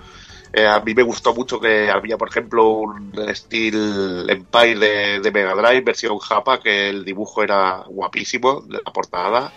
[0.53, 5.55] Eh, a mí me gustó mucho que había, por ejemplo, un Steel Empire de, Mega
[5.55, 9.53] Drive, versión Japa, que el dibujo era guapísimo, la portada.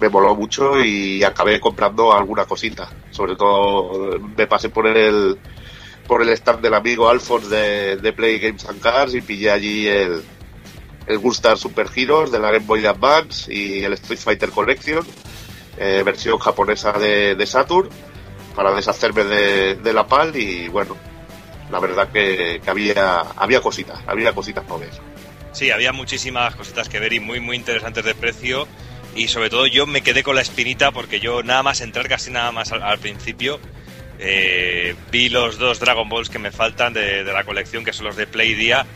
[0.00, 2.90] Me moló mucho y acabé comprando alguna cosita.
[3.12, 5.38] Sobre todo me pasé por el,
[6.08, 9.86] por el stand del amigo Alphonse de, de Play Games and Cars y pillé allí
[9.86, 10.22] el,
[11.08, 15.04] el Gunstar Super Heroes de la Game Boy Advance y el Street Fighter Collection,
[15.78, 17.88] eh, versión japonesa de, de Saturn,
[18.54, 20.96] para deshacerme de, de la PAL y bueno,
[21.70, 24.80] la verdad que, que había, había cositas, había cositas por.
[25.52, 28.68] Sí, había muchísimas cositas que ver y muy, muy interesantes de precio.
[29.14, 32.30] Y sobre todo yo me quedé con la espinita porque yo nada más entrar, casi
[32.30, 33.58] nada más al, principio,
[34.18, 38.06] eh, vi los dos Dragon Balls que me faltan de, de la colección, que son
[38.06, 38.86] los de Play Día.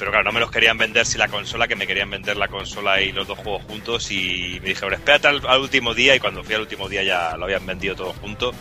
[0.00, 2.48] Pero claro, no me los querían vender si la consola, que me querían vender la
[2.48, 4.10] consola y los dos juegos juntos.
[4.10, 6.16] Y me dijeron, espérate al, al último día.
[6.16, 8.52] Y cuando fui al último día ya lo habían vendido todo junto.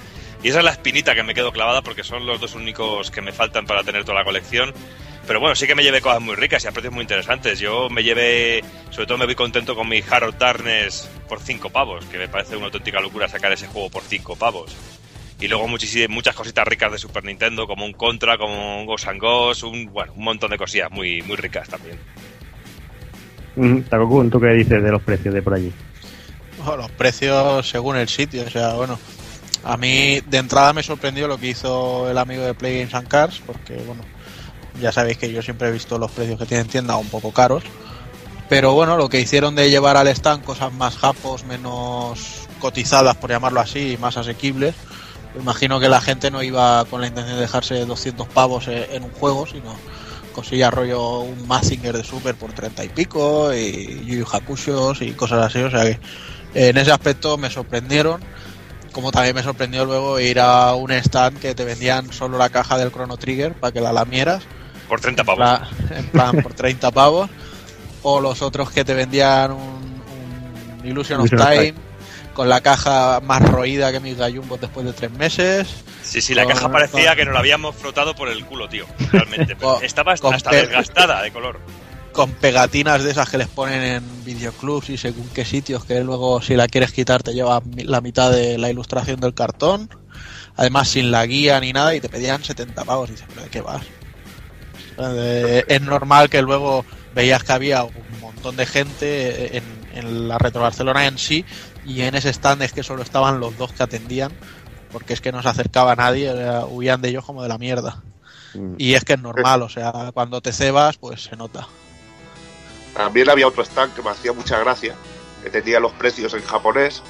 [0.43, 3.21] Y esa es la espinita que me quedo clavada porque son los dos únicos que
[3.21, 4.73] me faltan para tener toda la colección.
[5.27, 7.57] Pero bueno, sí que me llevé cosas muy ricas y a precios muy interesantes.
[7.57, 12.03] Yo me llevé, sobre todo me voy contento con mi Harold Darkness por 5 pavos,
[12.05, 14.75] que me parece una auténtica locura sacar ese juego por 5 pavos.
[15.39, 19.07] Y luego muchísimas, muchas cositas ricas de Super Nintendo, como un Contra, como un Ghost
[19.07, 21.97] and Ghost, un, bueno, un montón de cosillas muy, muy ricas también.
[23.55, 25.71] Mm, Takokun, ¿tú qué dices de los precios de por allí?
[26.57, 28.99] Bueno, los precios según el sitio, o sea, bueno.
[29.63, 33.09] A mí de entrada me sorprendió lo que hizo el amigo de Play Games and
[33.09, 34.03] Cars, porque bueno,
[34.79, 37.63] ya sabéis que yo siempre he visto los precios que tienen tienda un poco caros.
[38.47, 43.29] Pero bueno, lo que hicieron de llevar al stand cosas más japos, menos cotizadas, por
[43.29, 44.75] llamarlo así, y más asequibles.
[45.35, 48.85] Me imagino que la gente no iba con la intención de dejarse 200 pavos en
[48.91, 49.75] en un juego, sino
[50.33, 55.11] cosilla rollo un Mazinger de Super por 30 y pico, y Yu Yu Hakushos y
[55.11, 55.59] cosas así.
[55.59, 55.99] O sea que
[56.53, 58.21] en ese aspecto me sorprendieron.
[58.91, 62.77] Como también me sorprendió luego ir a un stand que te vendían solo la caja
[62.77, 64.43] del Chrono Trigger para que la lamieras.
[64.87, 65.37] Por 30 En pavos.
[65.37, 67.29] plan, en plan, por 30 pavos.
[68.01, 69.59] O los otros que te vendían un,
[70.79, 71.88] un Illusion of Illusion of Time
[72.39, 75.67] con la caja más roída que mis gallumbos después de tres meses.
[76.01, 78.69] Sí, sí, la Con- caja parecía con- que nos la habíamos frotado por el culo,
[78.69, 78.85] tío.
[79.11, 79.57] Realmente.
[79.57, 81.59] Con- Estaba hasta, hasta desgastada de color.
[82.13, 86.41] con pegatinas de esas que les ponen en videoclubs y según qué sitios que luego
[86.41, 89.89] si la quieres quitar te lleva la mitad de la ilustración del cartón
[90.55, 93.49] además sin la guía ni nada y te pedían 70 pavos y dices pero de
[93.49, 93.83] qué vas
[94.97, 99.63] Eh, es normal que luego veías que había un montón de gente en,
[99.93, 101.45] en la Retro Barcelona en sí
[101.89, 104.31] y en ese stand es que solo estaban los dos que atendían
[104.91, 108.01] porque es que no se acercaba nadie era- huían de ellos como de la mierda.
[108.77, 111.67] Y es que es normal o sea cuando te cebas pues se nota.
[112.95, 114.95] También había otro stand que me hacía mucha gracia,
[115.43, 117.01] que tenía los precios en japonés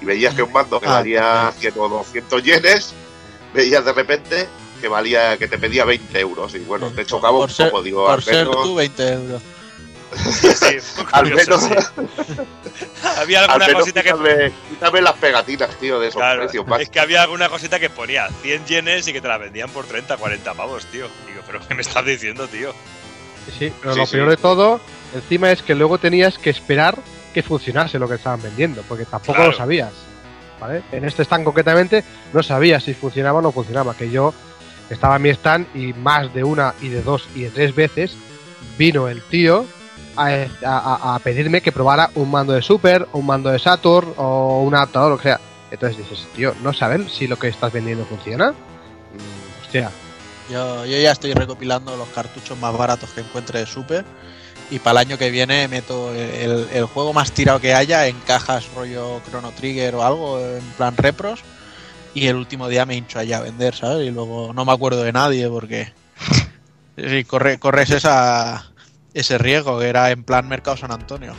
[0.00, 2.92] y veías que un mando que Ah, valía 100 o 200 yenes,
[3.54, 4.48] veías de repente
[4.80, 7.82] que valía que te pedía 20 euros y bueno, te chocaba un por ser, poco,
[7.82, 9.42] digo, por al ser menos, tú 20 euros
[10.14, 10.76] Sí,
[11.12, 11.70] al menos, sí.
[13.18, 14.10] Había al alguna menos cosita que.
[14.12, 16.80] quítame, quítame las pegatinas, tío, de esos Claro, precios más.
[16.80, 19.84] es que había alguna cosita que ponía 100 yenes y que te la vendían por
[19.86, 21.08] 30, 40 pavos, tío.
[21.26, 22.72] Digo, pero ¿qué me estás diciendo, tío?
[23.58, 24.12] Sí, pero Sí, lo sí.
[24.16, 24.80] peor de todo,
[25.14, 26.96] encima es que luego tenías que esperar
[27.34, 29.50] que funcionase lo que estaban vendiendo, porque tampoco Claro.
[29.52, 29.92] lo sabías.
[30.60, 30.82] ¿vale?
[30.90, 32.02] En este stand concretamente
[32.32, 34.34] no sabía si funcionaba o no funcionaba, que yo
[34.90, 38.14] estaba en mi stand y más de una y de dos y de tres veces
[38.76, 39.66] vino el tío
[40.26, 44.62] a, a- a pedirme que probara un mando de Super, un mando de Saturn o
[44.62, 45.40] un adaptador, o lo que sea.
[45.70, 48.52] Entonces dices, tío, ¿no saben si lo que estás vendiendo funciona?
[48.52, 49.90] Mm, hostia,
[50.50, 54.04] yo, yo ya estoy recopilando los cartuchos más baratos que encuentre de Super
[54.70, 58.18] y para el año que viene meto el, el juego más tirado que haya en
[58.20, 61.40] cajas rollo Chrono Trigger o algo en plan repros
[62.14, 64.06] y el último día me hincho allá a vender, ¿sabes?
[64.06, 65.92] Y luego no me acuerdo de nadie porque
[66.96, 68.67] sí, corre, corres esa,
[69.20, 71.34] ese riesgo que era en plan Mercado San Antonio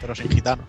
[0.00, 0.64] pero sin gitano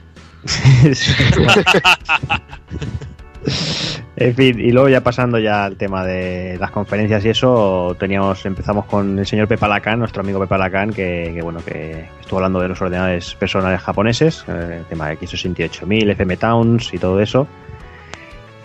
[4.15, 8.45] en fin, y luego ya pasando ya al tema de las conferencias y eso, teníamos,
[8.45, 12.59] empezamos con el señor Pepa Lacan, nuestro amigo Pepa Lacan, que, bueno, que estuvo hablando
[12.59, 17.47] de los ordenadores personales japoneses, eh, el tema de X68000, FM Towns y todo eso.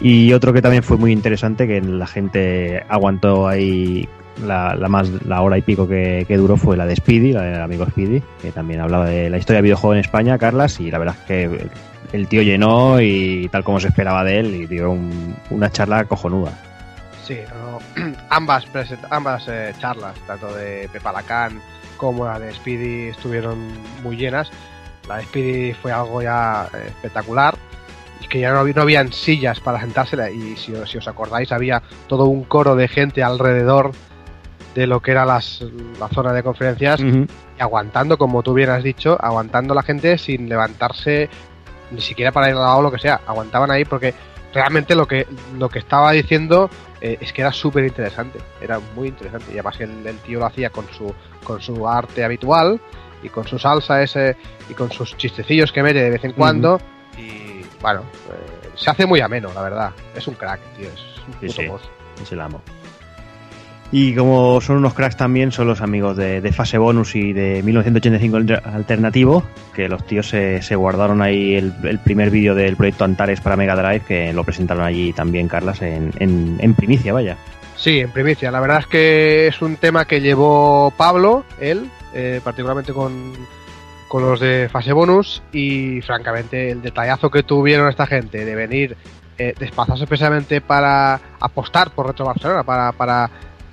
[0.01, 4.09] Y otro que también fue muy interesante, que la gente aguantó ahí
[4.47, 7.87] la, más la hora y pico que, duró fue la de Speedy, la del amigo
[7.87, 11.17] Speedy, que también hablaba de la historia de videojuego en España, Carlas, y la verdad
[11.21, 11.69] es que
[12.13, 16.05] el tío llenó y tal como se esperaba de él y dio un- una charla
[16.05, 16.53] cojonuda.
[17.25, 17.39] Sí,
[18.31, 18.65] ambas,
[19.11, 21.61] ambas eh, charlas, tanto de Pepa Lacan
[21.97, 23.59] como la de Speedy, estuvieron
[24.03, 24.51] muy llenas.
[25.09, 27.55] La de Speedy fue algo ya eh, espectacular.
[28.29, 30.31] Que ya no, no habían sillas para sentársela.
[30.31, 33.91] Y si, si os acordáis, había todo un coro de gente alrededor
[34.81, 35.63] de lo que era las,
[35.99, 37.27] la zona de conferencias y
[37.59, 41.29] aguantando, como tú bien has dicho, aguantando la gente sin levantarse
[41.91, 43.21] ni siquiera para ir al lado o lo que sea.
[43.27, 44.15] Aguantaban ahí porque
[44.55, 45.27] realmente lo que,
[45.59, 46.71] lo que estaba diciendo
[47.03, 48.39] eh, es que era súper interesante.
[48.59, 49.51] Era muy interesante.
[49.51, 51.15] Y además que el, el tío lo hacía con su,
[51.45, 52.81] con su arte habitual
[53.23, 54.39] y con su salsa ese
[54.71, 56.81] y con sus chistecillos que mete de vez en cuando.
[57.19, 59.93] Y bueno, eh, se hace muy ameno, la verdad.
[60.15, 60.89] Es un crack, tío.
[60.89, 62.23] Es un puto sí.
[62.23, 62.63] Es el amo.
[63.93, 68.37] Y como son unos cracks también, son los amigos de, Fase Bonus y de 1985
[68.37, 69.43] Alter- Alternativo,
[69.75, 73.75] que los tíos se, se guardaron ahí el, primer vídeo del proyecto Antares para Mega
[73.75, 77.37] Drive, que lo presentaron allí también, Carlas, en, en, en primicia, vaya.
[77.77, 78.51] Sí, en primicia.
[78.53, 83.33] La verdad es que es un tema que llevó Pablo, él, eh, particularmente con,
[84.07, 88.97] con los de fase bonus y francamente el detallazo que tuvieron esta gente de venir
[89.39, 93.31] eh, desplazarse especialmente para apostar por Retro Barcelona, para, para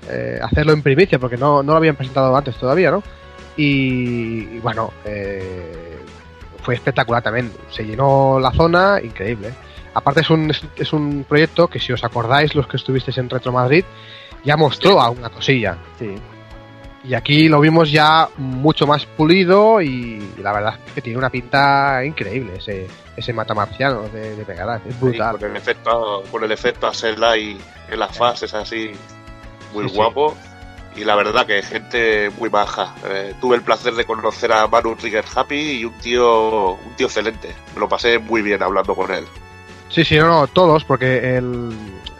[0.09, 3.03] eh, hacerlo en primicia, porque no, no lo habían presentado antes todavía, ¿no?
[3.55, 5.99] Y, y bueno, eh,
[6.61, 7.51] fue espectacular también.
[7.69, 9.53] Se llenó la zona, increíble.
[9.93, 13.29] Aparte es un, es, es un proyecto que si os acordáis los que estuvisteis en
[13.29, 13.83] Retro Madrid,
[14.43, 15.77] ya mostró alguna cosilla.
[17.03, 21.17] Y aquí lo vimos ya mucho más pulido y, y la verdad es que tiene
[21.17, 22.85] una pinta increíble ese,
[23.15, 24.81] ese matamarciano de, de Drive.
[24.89, 25.35] Es brutal.
[25.35, 28.91] Sí, con el efecto, con el efecto hacer light en las fases así,
[29.81, 29.95] muy Sí, sí.
[29.95, 30.35] guapo.
[30.95, 32.95] Y la verdad que gente muy baja.
[33.07, 37.05] Eh, tuve el placer de conocer a Manu Trigger Happy y un tío, un tío
[37.05, 37.53] excelente.
[37.75, 39.23] Me lo pasé muy bien hablando con él.
[39.89, 41.71] Sí, sí, no, no, todos, porque el,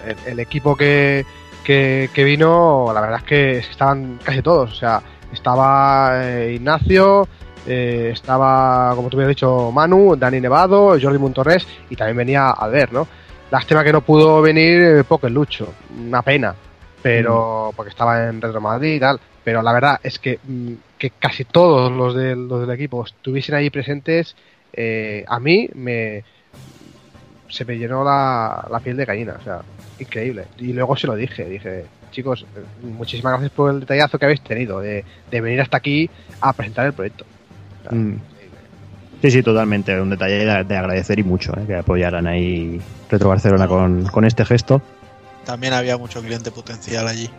[0.06, 1.26] el, el equipo que,
[1.64, 4.72] que, que vino, la verdad es que estaban casi todos.
[4.72, 5.02] O sea,
[5.34, 7.28] estaba eh, Ignacio,
[7.66, 12.92] eh, estaba, como tú has dicho, Manu, Dani Nevado, Jordi Montorres y también venía Albert,
[12.92, 13.08] ¿no?
[13.50, 15.74] Lástima que no pudo venir Poker Lucho,
[16.06, 16.54] una pena,
[17.08, 19.20] pero porque estaba en Retro Madrid y tal.
[19.44, 23.56] Pero la verdad es que, mm, que casi todos los, del los del equipo estuviesen
[23.56, 24.36] ahí presentes,
[24.74, 26.24] eh, a mí me,
[27.48, 29.62] se me llenó la, la piel de gallina, o sea,
[30.00, 30.46] increíble.
[30.58, 34.42] Y luego se lo dije, dije, chicos, eh, muchísimas gracias por el detallazo que habéis
[34.42, 36.10] tenido de, de venir hasta aquí
[36.42, 37.26] a presentar el proyecto.
[37.90, 38.16] Mm.
[39.22, 40.00] Sí, sí, totalmente.
[40.00, 41.64] Un detalle de, de agradecer y mucho, ¿eh?
[41.66, 42.80] que apoyaran ahí
[43.10, 44.82] Retro Barcelona con, con este gesto.
[45.48, 47.30] También había mucho cliente potencial allí.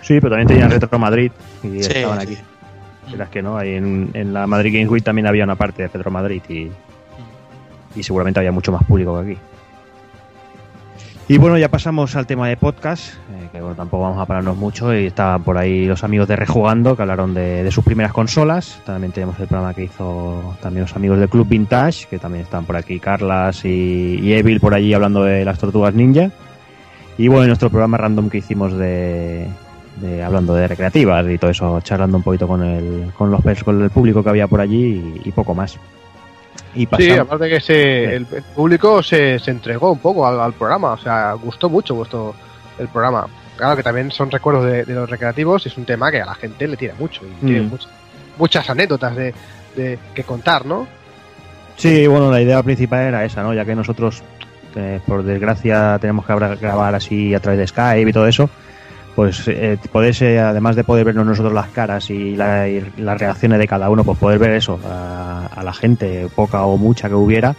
[0.00, 1.32] Sí, pero también tenían Retro Madrid
[1.64, 2.26] y Sí, estaban sí.
[2.34, 2.38] aquí.
[3.10, 5.88] Verás que no, ahí en, en la Madrid Games Week también había una parte de
[5.88, 6.70] Retro Madrid y,
[7.96, 9.40] y seguramente había mucho más público que aquí.
[11.30, 14.56] Y bueno, ya pasamos al tema de podcast, eh, que bueno, tampoco vamos a pararnos
[14.56, 14.94] mucho.
[14.94, 18.80] Y estaban por ahí los amigos de Rejugando que hablaron de, de sus primeras consolas.
[18.86, 22.64] También tenemos el programa que hizo también los amigos del Club Vintage, que también están
[22.64, 26.30] por aquí Carlas y, y Evil por allí hablando de las tortugas ninja.
[27.18, 29.46] Y bueno, nuestro programa random que hicimos de,
[29.96, 33.82] de- hablando de recreativas y todo eso, charlando un poquito con el, con los con
[33.82, 35.76] el público que había por allí y, y poco más.
[36.74, 40.52] Y Sí, aparte que se, el, el público se, se entregó un poco al, al
[40.52, 42.34] programa, o sea, gustó mucho vuestro
[42.78, 43.26] el programa.
[43.56, 46.26] Claro que también son recuerdos de, de los recreativos y es un tema que a
[46.26, 47.72] la gente le tira mucho y tiene Mm.
[47.72, 47.88] much-
[48.38, 49.34] muchas anécdotas de,
[49.74, 50.86] de que contar, ¿no?
[51.76, 53.52] Sí, bueno, la idea principal era esa, ¿no?
[53.54, 54.22] Ya que nosotros,
[54.78, 58.48] eh, por desgracia, tenemos que grabar así a través de Skype y todo eso,
[59.14, 63.58] pues eh, poderse, además de poder vernos nosotros las caras y, la- y las reacciones
[63.58, 67.54] de cada uno, pues poder ver eso a, la gente, poca o mucha que hubiera,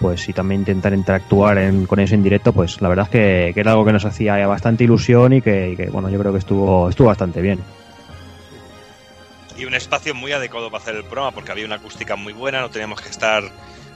[0.00, 3.60] pues y también intentar interactuar con eso en directo, pues la verdad es que, que
[3.60, 6.38] era algo que nos hacía bastante ilusión y que, y que, bueno, yo creo que
[6.38, 7.58] estuvo, estuvo bastante bien.
[9.58, 12.60] Y un espacio muy adecuado para hacer el programa porque había una acústica muy buena,
[12.60, 13.42] no teníamos que estar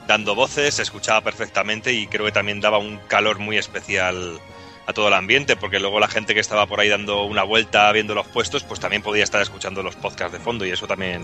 [0.06, 4.39] dando voces, se escuchaba perfectamente y creo que también daba un calor muy especial
[4.86, 7.90] a todo el ambiente porque luego la gente que estaba por ahí dando una vuelta
[7.93, 11.22] viendo los puestos pues también podía estar escuchando los podcasts de fondo y eso también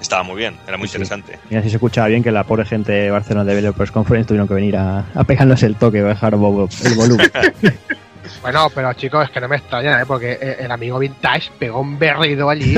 [0.00, 1.38] estaba muy bien, era muy Sí, interesante.
[1.48, 4.54] Mira si se escuchaba bien que la pobre gente de Barcelona Developers Conference tuvieron que
[4.54, 7.30] venir a, a pegarnos el toque, bajar el volumen.
[8.42, 10.06] Bueno, pero chicos, es que no me extraña, ¿eh?
[10.06, 12.76] porque eh, el amigo Vintage pegó un berrido allí.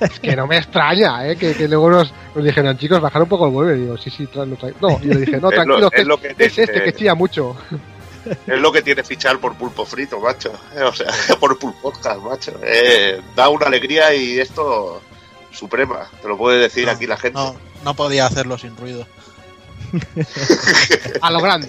[0.00, 1.36] es que no me extraña, ¿eh?
[1.36, 3.76] que, que luego nos, nos dijeron, chicos, bajar un poco el volumen.
[3.78, 4.78] Y digo, sí, sí, tra- lo traigo.
[4.80, 6.62] No, y yo le dije, no, Es lo- tranquilo, que es lo que es te-
[6.64, 7.56] este que chilla mucho.
[8.46, 10.52] Es lo que tiene fichar por pulpo frito, macho.
[10.84, 11.06] O sea,
[11.40, 12.52] por pulpo podcast, macho.
[12.62, 15.00] Eh, da una alegría y esto
[15.52, 16.08] suprema.
[16.22, 17.38] Te lo puede decir No, aquí la gente.
[17.38, 19.06] No, no podía hacerlo sin ruido.
[21.22, 21.68] A lo grande.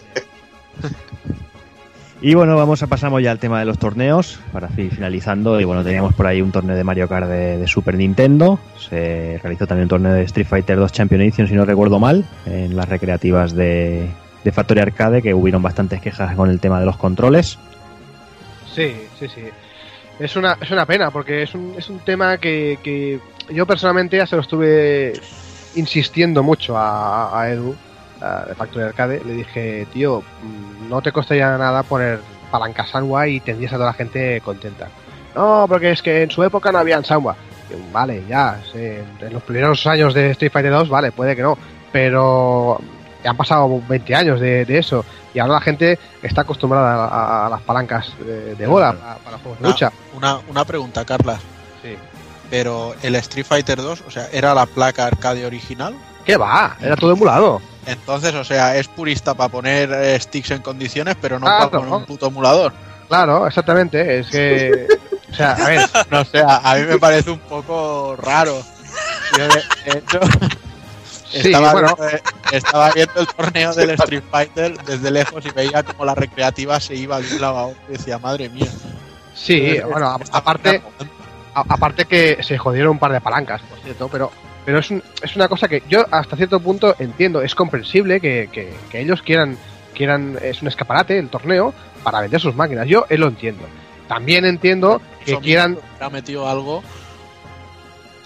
[2.23, 5.60] Y bueno, vamos a pasamos ya al tema de los torneos para ir finalizando.
[5.60, 8.60] Y bueno, teníamos por ahí un torneo de Mario Kart de, Super Nintendo.
[8.77, 12.23] Se realizó también un torneo de Street Fighter 2 Champion Edition, si no recuerdo mal,
[12.45, 14.07] en las recreativas de,
[14.43, 17.57] de Factory Arcade, que hubieron bastantes quejas con el tema de los controles.
[18.72, 19.45] Sí, sí, sí.
[20.19, 23.19] Es una, es una pena, porque es un, es un tema que, que
[23.49, 25.14] yo personalmente ya se lo estuve
[25.73, 27.76] insistiendo mucho a, a Edu,
[28.48, 29.22] de Factory Arcade.
[29.26, 30.23] Le dije, tío,
[30.89, 32.19] no te costaría nada poner
[32.52, 34.88] palanca Sanwa y tendrías a toda la gente contenta.
[35.35, 37.35] No, porque es que en su época no había Sanwa.
[37.93, 41.57] Vale, ya, en los primeros años de Street Fighter 2, vale, puede que no,
[41.91, 42.77] pero
[43.23, 47.45] ya han pasado 20 años de, de eso y ahora la gente está acostumbrada a,
[47.45, 49.91] a las palancas de, de bola para, para juegos de Una, lucha.
[50.14, 51.38] una, una pregunta, Carla.
[51.81, 51.95] Sí.
[52.49, 55.93] Pero el Street Fighter 2, o sea, ¿era la placa arcade original?
[56.26, 56.76] ¿Qué va?
[56.81, 57.61] Era todo emulado.
[57.85, 61.69] Entonces, o sea, es purista para poner eh, sticks en condiciones, pero no Claro.
[61.72, 62.73] para poner un puto emulador.
[63.07, 64.19] Claro, exactamente.
[64.19, 64.88] Es que.
[65.31, 65.81] O sea, a ver.
[66.11, 68.61] No sé, a, a mí me parece un poco raro.
[69.38, 69.56] Yo, de,
[69.91, 70.19] de hecho,
[71.31, 71.95] Sí, estaba, bueno.
[72.11, 72.22] eh,
[72.52, 76.93] estaba viendo el torneo del Street Fighter desde lejos y veía como la recreativa se
[76.95, 78.68] iba de un lado a otro y decía, madre mía.
[79.34, 80.81] Sí, bueno, aparte,
[81.53, 84.30] aparte que se jodieron un par de palancas, por cierto, pero,
[84.66, 88.50] pero es, un- es una cosa que yo hasta cierto punto entiendo, es comprensible que,
[88.52, 89.58] que- que ellos quieran,
[89.94, 91.74] quieran, es un escaparate, el torneo,
[92.04, 93.64] para vender sus máquinas, yo lo entiendo.
[94.08, 96.84] También entiendo que Eso quieran, ha metido algo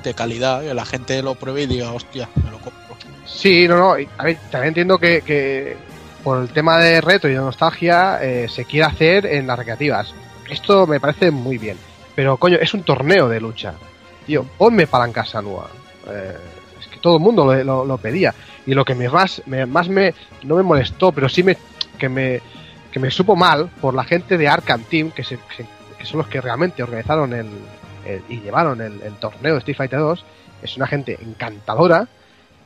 [0.03, 2.95] de calidad, que la gente lo pruebe y diga, hostia, me lo compro.
[3.25, 5.75] sí, no, no, a ver, también entiendo que, que
[6.23, 10.13] por el tema de reto y de nostalgia eh, se quiere hacer en las recreativas.
[10.49, 11.77] Esto me parece muy bien,
[12.15, 13.73] pero coño, es un torneo de lucha.
[14.27, 15.69] Tío, ponme palancas Sanua.
[16.09, 16.37] Eh,
[16.79, 18.33] es que todo el mundo lo, lo- lo pedía.
[18.65, 20.13] Y lo que me más, me, más me,
[20.43, 21.57] no me molestó, pero sí me,
[21.97, 22.41] que me,
[22.91, 25.65] que me supo mal por la gente de Arkham Team, que, se, que-
[25.97, 27.47] que son los que realmente organizaron el,
[28.05, 30.25] el- y llevaron el, el torneo de Street Fighter 2.
[30.63, 32.07] Es una gente encantadora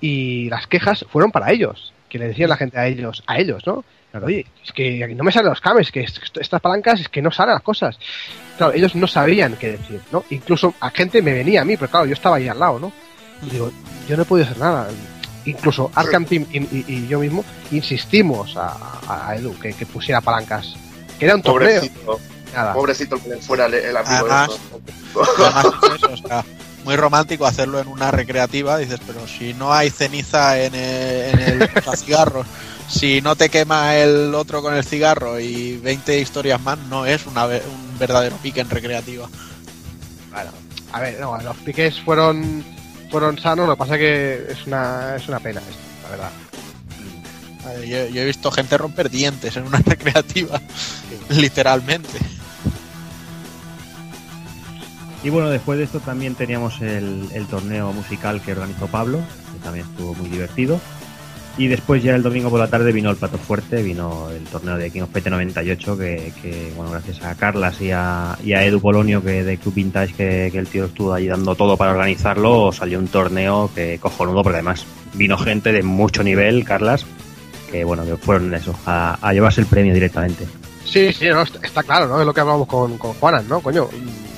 [0.02, 3.66] y las quejas fueron para ellos, que le decían la gente a ellos, a ellos,
[3.68, 3.84] ¿no?
[4.12, 7.22] Claro, Oye, es que no me salen los cames, que est- estas palancas es que
[7.22, 8.00] no salen las cosas.
[8.58, 10.24] Claro, ellos no sabían qué decir, ¿no?
[10.32, 12.92] Incluso a gente me venía a mí, pero claro, yo estaba ahí al lado, ¿no?
[13.42, 13.72] Y digo,
[14.08, 14.88] yo no he podido hacer nada.
[15.46, 18.76] Incluso Arkham Team y, y- y yo mismo insistimos a,
[19.30, 20.74] a Edu que, que pusiera palancas.
[21.18, 21.82] Que era un torneo.
[21.82, 22.20] Pobrecito,
[22.54, 22.74] Nada.
[22.74, 25.30] pobrecito el que fuera el, el amigo de Además- estos.
[25.40, 26.46] Además, es eso, o sea,
[26.84, 28.78] muy romántico hacerlo en una recreativa.
[28.78, 32.46] Dices, pero si no hay ceniza en el, en el cigarro,
[32.88, 37.26] si no te quema el otro con el cigarro y 20 historias más, no es
[37.26, 39.28] una, un verdadero pique en recreativa.
[40.32, 40.52] Bueno,
[40.92, 42.64] a ver, no, los piques fueron
[43.10, 46.32] fueron sanos, lo que pasa que es una, es una pena esto, la verdad.
[47.86, 50.62] Yo, yo he visto gente romper dientes en una recreativa,
[51.30, 52.20] literalmente.
[55.24, 59.20] Y bueno, después de esto también teníamos el, el torneo musical que organizó Pablo,
[59.54, 60.80] que también estuvo muy divertido.
[61.58, 64.78] Y después ya el domingo por la tarde vino el plato fuerte, vino el torneo
[64.78, 69.22] de King of PT 98, que, que, bueno, gracias a Carlas y a, Edu Polonio,
[69.22, 73.08] que de Club Vintage, que, el tío estuvo ahí dando todo para organizarlo, salió un
[73.08, 74.86] torneo que cojonudo, porque además
[75.16, 77.06] vino gente de mucho nivel, Carlas,
[77.70, 80.48] que bueno, que fueron eso, a, llevarse el premio directamente.
[80.86, 82.20] Sí, sí, no, está, claro, ¿no?
[82.22, 83.60] Es lo que hablábamos con, con Juanan, ¿no?
[83.60, 83.90] Coño,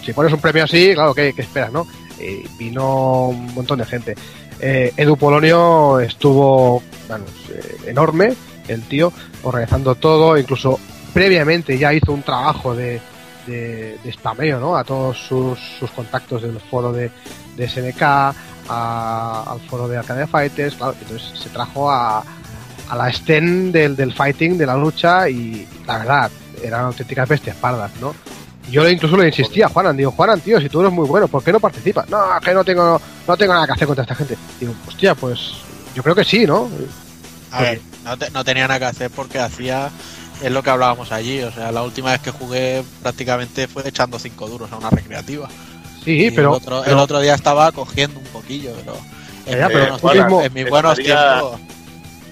[0.03, 1.87] si pones un premio así, claro, ¿qué, qué esperas, no?
[2.19, 4.15] Y vino un montón de gente.
[4.61, 8.33] Eh, Edu Polonio estuvo, eh, enorme,
[8.67, 9.11] el tío,
[9.43, 10.79] organizando todo, incluso
[11.13, 13.01] previamente ya hizo un trabajo de,
[13.47, 14.77] de, spameo, ¿no?
[14.77, 15.57] A todos sus,
[15.95, 17.09] contactos del foro de,
[17.57, 18.01] de SNK,
[18.69, 22.23] a- al foro de Arcadia Fighters, claro, entonces se trajo a,
[22.89, 26.31] a la Sten del, del fighting, de la lucha, y la verdad,
[26.63, 28.13] eran auténticas bestias pardas, ¿no?
[28.69, 31.27] Yo le- incluso le insistía a Juanan, digo, Juanan, tío, si tú eres muy bueno,
[31.27, 32.07] ¿por qué no participas?
[32.09, 34.37] No, que no tengo, no tengo nada que hacer contra esta gente.
[34.59, 35.53] Digo, hostia, pues
[35.95, 36.69] yo creo que sí, ¿no?
[37.51, 39.89] A ver, no, te- no tenía nada que hacer porque hacía.
[40.41, 41.41] Es lo que hablábamos allí.
[41.43, 45.47] O sea, la última vez que jugué prácticamente fue echando cinco duros a una recreativa.
[46.03, 48.95] Sí, Y pero, El otro, pero- el otro día estaba cogiendo un poquillo, pero.
[49.45, 51.59] En, Ya, pero buenos tú tiempos- mismo en mis buenos estaría- tiempos.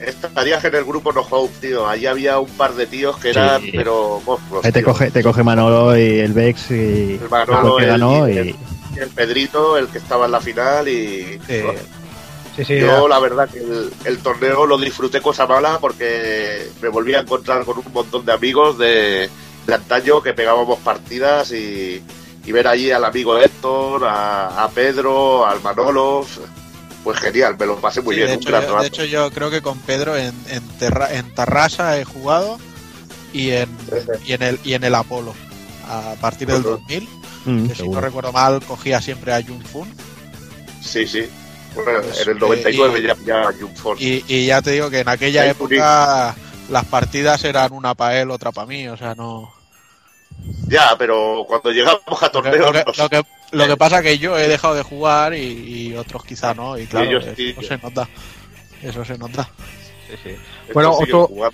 [0.05, 1.87] Estarías en el grupo No Hope, tío.
[1.87, 3.71] Allí había un par de tíos que eran, Sí.
[3.75, 4.63] pero monstruos.
[4.65, 8.27] Ahí te coge, te coge Manolo y el Vex y El Manolo, que el- ganó
[8.29, 8.55] y y, el-
[9.01, 11.39] el Pedrito, el que estaba en la final y...
[11.47, 13.07] Sí, sí, Yo ya.
[13.07, 17.63] la verdad que el, el torneo lo disfruté cosa mala porque me volví a encontrar
[17.63, 19.29] con un montón de amigos de,
[19.65, 22.03] de antaño que pegábamos partidas y,
[22.45, 26.25] y ver allí al amigo Héctor, a, a Pedro, al Manolo,
[27.03, 28.81] pues genial, me lo pasé muy Sí, bien, de, un hecho, gran yo, rato.
[28.81, 32.57] de hecho, yo creo que con Pedro en, en, Terra- en Tarrasa he jugado
[33.33, 33.69] y en,
[34.25, 35.33] y en, el, y en el Apolo.
[35.87, 37.07] A partir del 2000,
[37.45, 39.87] Mm, que si no recuerdo mal, cogía siempre a Jun Fun.
[40.81, 41.25] Sí, sí.
[41.73, 43.97] Bueno, Pues, en el 99 y- ya, ya Jung Fon.
[43.99, 46.35] Y, y ya te digo que en aquella época
[46.69, 48.87] las partidas eran una para él, otra para mí.
[48.89, 49.53] O sea, no.
[50.67, 52.59] Ya, pero cuando llegamos a Lo que, torneos...
[52.65, 55.39] lo que- nos- lo que- lo que pasa que yo he dejado de jugar y,
[55.89, 56.77] y otros quizá no.
[56.77, 57.55] Y claro, ellos eso sí.
[57.67, 58.07] se nota.
[58.83, 59.49] Eso se nota.
[60.11, 61.51] estos Bueno, siguen otro-.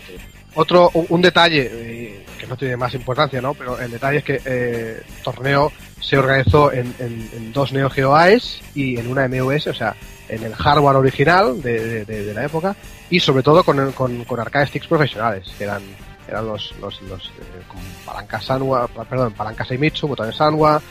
[0.57, 3.53] Otro, un, detalle eh, que no tiene más importancia, ¿no?
[3.53, 5.69] Pero el detalle es que eh, el torneo
[5.99, 9.93] se organizó en, en- en dos Neo Geo AES y en una MUS, o sea,
[10.29, 12.73] en el hardware original de, de- de- de la época
[13.09, 15.81] y sobre todo con, el- con, con arcade sticks profesionales, que eran,
[16.25, 20.81] eran los, los, los eh, con palanca Sanwa, perdón, palanca Seimitsu, botones Sanwa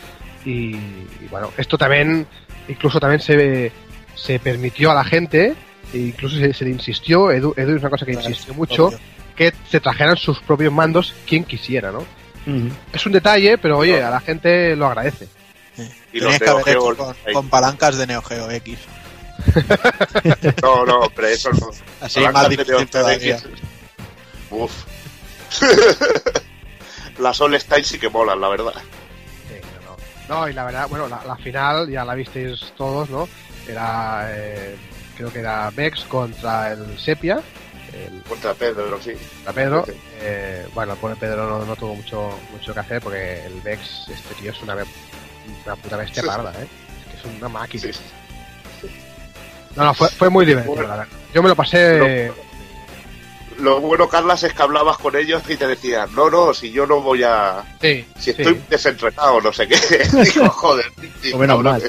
[0.44, 2.26] y, y bueno, esto también,
[2.68, 3.72] incluso también se,
[4.14, 5.54] se permitió a la gente,
[5.92, 8.98] e incluso se, se le insistió, Edu, Edu es una cosa que insistió mucho, Obvio.
[9.36, 12.04] que se trajeran sus propios mandos quien quisiera, ¿no?
[12.92, 15.28] Es un detalle, pero oye, a la gente lo agradece.
[16.12, 18.78] Y los Tenías que haber Neo hecho con, con palancas de Neo Geo X.
[20.62, 21.70] No, no, hombre, eso no.
[22.00, 23.36] Así Palancas más de difícil Neo Geo todavía.
[23.36, 23.48] X.
[24.50, 24.84] Uf.
[27.18, 28.74] Las All Style sí que molan, la verdad.
[30.28, 33.28] No, y la verdad, bueno, la, la final ya la visteis todos, ¿no?
[33.68, 34.76] Era, eh,
[35.16, 37.40] creo que era Vex contra el Sepia,
[37.92, 39.12] el Contra Pedro, sí.
[39.44, 39.84] contra Pedro.
[39.86, 39.92] Sí.
[40.20, 44.08] Eh, bueno, el pobre Pedro no, no tuvo mucho mucho que hacer porque el Vex,
[44.08, 46.28] este tío es una, una puta bestia Sí.
[46.28, 46.66] parda, ¿eh?
[47.06, 47.82] Es que es una máquina.
[47.82, 47.90] Sí.
[49.76, 50.88] No, no, fue, fue muy divertido, Bueno.
[50.88, 51.12] la verdad.
[51.34, 52.32] Yo me lo pasé...
[53.58, 56.86] Lo bueno, Carlas, es que hablabas con ellos y te decían, no, no, si yo
[56.86, 57.62] no voy a...
[57.80, 58.30] Sí, Si sí.
[58.30, 59.76] estoy desentrenado, no sé qué.
[60.24, 60.86] Digo, joder,
[61.22, 61.82] tío, O menos mal.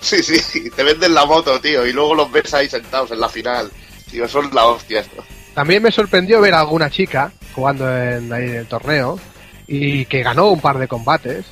[0.00, 3.28] Sí, sí, te venden la moto, tío, y luego los ves ahí sentados en la
[3.28, 3.70] final.
[4.10, 5.24] Tío, son la hostia esto.
[5.54, 9.18] También me sorprendió ver a alguna chica jugando en, ahí en el torneo
[9.66, 11.44] y que ganó un par de combates.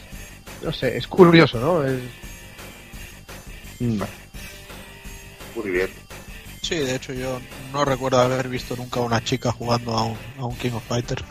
[0.63, 1.85] No sé, es curioso, ¿no?
[1.87, 2.01] Es-
[3.83, 4.03] Mm.
[5.57, 5.89] Muy bien.
[6.63, 7.41] Sí, de hecho yo
[7.73, 10.87] no recuerdo haber visto nunca a una chica jugando a un, a un King of
[10.87, 11.25] Fighters.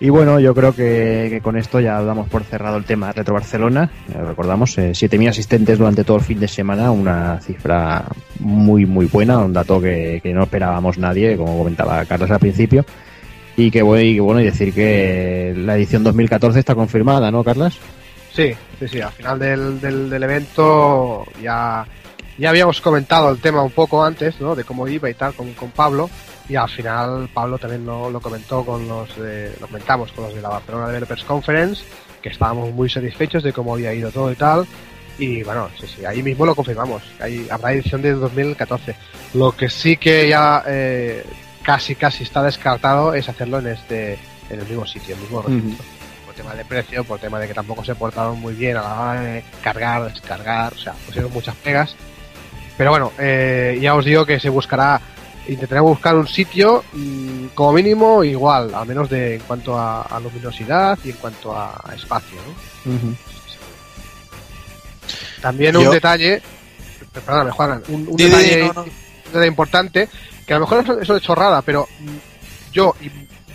[0.00, 3.90] Y bueno, yo creo que, con esto ya damos por cerrado el tema Retro Barcelona.
[4.12, 8.04] Eh, recordamos, eh, 7.000 asistentes durante todo el fin de semana, una cifra
[8.40, 12.84] muy, muy buena, un dato que, no esperábamos nadie, como comentaba Carlos al principio.
[13.56, 17.42] Y que, bueno, y que bueno, y decir que la edición 2014 está confirmada, ¿no,
[17.42, 17.78] Carlas?
[18.34, 19.00] Sí, sí, sí.
[19.00, 21.86] Al final del, del, del evento ya,
[22.36, 24.56] ya habíamos comentado el tema un poco antes, ¿no?
[24.56, 26.10] De cómo iba y tal con, con Pablo.
[26.48, 30.34] Y al final Pablo también lo, lo comentó con los de, lo comentamos con los
[30.34, 31.84] de la Barcelona Developers Conference,
[32.20, 34.66] que estábamos muy satisfechos de cómo había ido todo y tal.
[35.16, 37.02] Y bueno, sí, sí, ahí mismo lo confirmamos.
[37.20, 38.96] Ahí habrá edición de 2014.
[39.34, 41.24] Lo que sí que ya eh,
[41.62, 44.18] casi casi está descartado es hacerlo en este
[44.50, 45.82] en el mismo sitio, el mismo recinto.
[46.44, 49.20] Tema de precio, por tema de que tampoco se portaron muy bien a la hora
[49.22, 51.96] de cargar, descargar, o sea, pusieron muchas pegas.
[52.76, 55.00] Pero bueno, eh, ya os digo que se buscará,
[55.48, 60.20] intentaremos buscar un sitio mm, como mínimo igual, al menos de en cuanto a, a
[60.20, 62.36] luminosidad y en cuanto a, a espacio,
[62.84, 62.92] ¿no?
[65.40, 66.42] También un Yo- detalle,
[67.12, 68.84] perdóname, Juan, un, un detalle, no,
[69.32, 69.44] no.
[69.46, 70.08] importante,
[70.46, 71.88] que a lo mejor eso, eso de chorrada, pero
[72.72, 73.10] yo y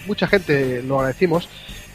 [0.07, 1.49] mucha gente lo agradecimos,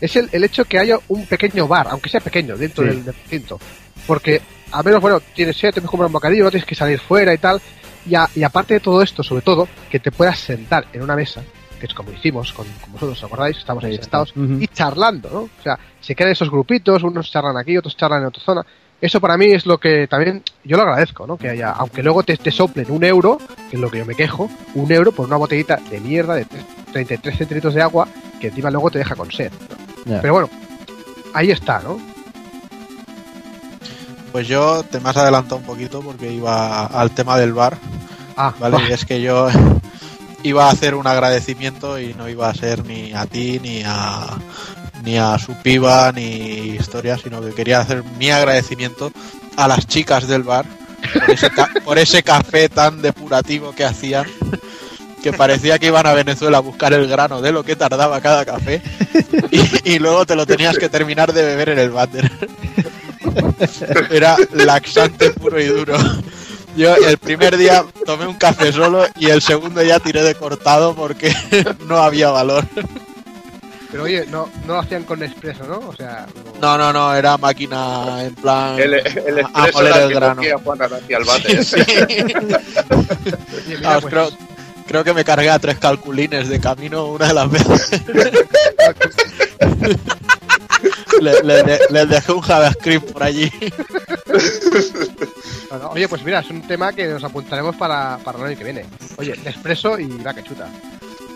[0.05, 2.91] es el, el hecho que haya un pequeño bar, aunque sea pequeño, dentro Sí.
[2.91, 3.59] del, del recinto.
[4.07, 4.41] Porque,
[4.73, 7.39] al menos, bueno, tienes sed, te puedes comprar un bocadillo, tienes que salir fuera y
[7.39, 7.61] tal.
[8.07, 11.17] Y, a- y aparte de todo esto, sobre todo, que te puedas sentar en una
[11.17, 11.43] mesa,
[11.81, 13.57] que es como hicimos con, con vosotros, ¿os acordáis?
[13.57, 15.39] Estamos ahí sentados y charlando, ¿no?
[15.41, 18.67] O sea, se quedan esos grupitos, unos charlan aquí, otros charlan en otra zona.
[19.01, 21.37] Eso para mí es lo que también yo lo agradezco, ¿no?
[21.37, 23.39] Que haya, aunque luego te, te soplen un euro,
[23.71, 26.45] que es lo que yo me quejo, un euro por una botellita de mierda de
[26.45, 28.07] tres- 33 centilitros de agua
[28.41, 29.51] que encima luego te deja con sed.
[30.05, 30.51] Pero bueno,
[31.33, 31.99] ahí está, ¿no?
[34.33, 37.79] Pues yo te me has adelantado un poquito porque iba al tema del bar,
[38.37, 38.77] Ah, ¿vale?
[38.79, 38.89] va.
[38.89, 39.49] Y es que yo
[40.43, 44.27] iba a hacer un agradecimiento y no iba a ser ni a ti, ni a
[45.05, 46.23] ni a su piba, ni
[46.79, 49.13] historia, sino que quería hacer mi agradecimiento
[49.57, 50.65] a las chicas del bar
[51.15, 54.25] por ese, ca- por ese café tan depurativo que hacían
[55.25, 58.45] que parecía que iban a Venezuela a buscar el grano de lo que tardaba cada
[58.45, 58.83] café
[59.51, 62.31] y, y luego te lo tenías que terminar de beber en el váter.
[64.11, 65.97] Era laxante puro y duro.
[66.77, 70.95] Yo el primer día tomé un café solo y el segundo ya tiré de cortado
[70.95, 71.35] porque
[71.87, 72.65] no había valor.
[73.91, 75.79] Pero oye, no, no lo hacían con Nespresso, ¿no?
[75.89, 76.27] O sea,
[76.61, 80.15] No, no, no, era máquina en plan El, el a- a expreso moler era el
[80.15, 80.43] grano.
[80.43, 81.65] hacia el bate.
[81.65, 81.77] Sí.
[81.81, 82.35] oye,
[83.77, 84.29] mira, Vamos, pues, creo,
[84.87, 88.03] creo que me cargué a tres calculines de camino una de las veces.
[91.21, 93.51] Le- le de- les dejé un JavaScript por allí.
[95.93, 98.85] oye, pues mira, es un tema que nos apuntaremos para, para el año que viene.
[99.17, 100.69] Oye, Nespresso y que chuta.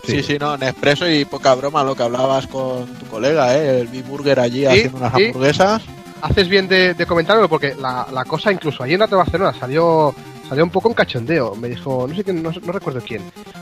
[0.05, 3.81] Sí, sí, no, Nespresso y poca broma lo que hablabas con tu colega, ¿eh?
[3.81, 5.25] El B-Burger allí Sí, haciendo unas sí.
[5.27, 5.81] hamburguesas.
[6.21, 10.13] Haces bien de, de comentarlo porque la, la cosa, incluso allí en Rato Barcelona, salió
[10.49, 11.55] salió un poco un cachondeo.
[11.55, 13.21] Me dijo, no sé quién, no, no recuerdo quién.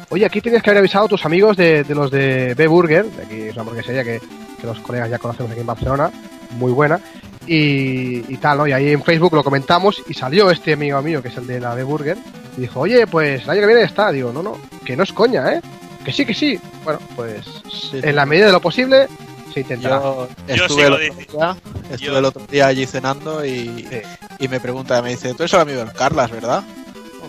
[0.10, 3.24] Oye, aquí tenías que haber avisado a tus amigos de, de los de B-Burger, de
[3.24, 4.20] aquí es una hamburguesería que,
[4.60, 6.10] que los colegas ya conocemos aquí en Barcelona,
[6.52, 7.00] muy buena.
[7.46, 8.68] Y, y tal, ¿no?
[8.68, 11.60] Y ahí en Facebook lo comentamos y salió este amigo mío, que es el de
[11.62, 12.18] la B-Burger,
[12.58, 14.12] y dijo, oye, pues el año que viene está.
[14.12, 15.62] Digo, no, no, que no es coña, ¿eh?
[16.04, 16.60] Que sí, que sí.
[16.84, 19.08] Bueno, pues Sí, en la medida de lo posible
[19.54, 20.00] se intentará.
[20.02, 21.00] Yo Yo estuve, sigo el otro
[21.38, 21.56] día,
[21.90, 24.02] estuve yo- el otro día allí cenando y, Sí.
[24.40, 26.64] y me pregunta, me dice, tú eres el amigo del Carlas, ¿verdad?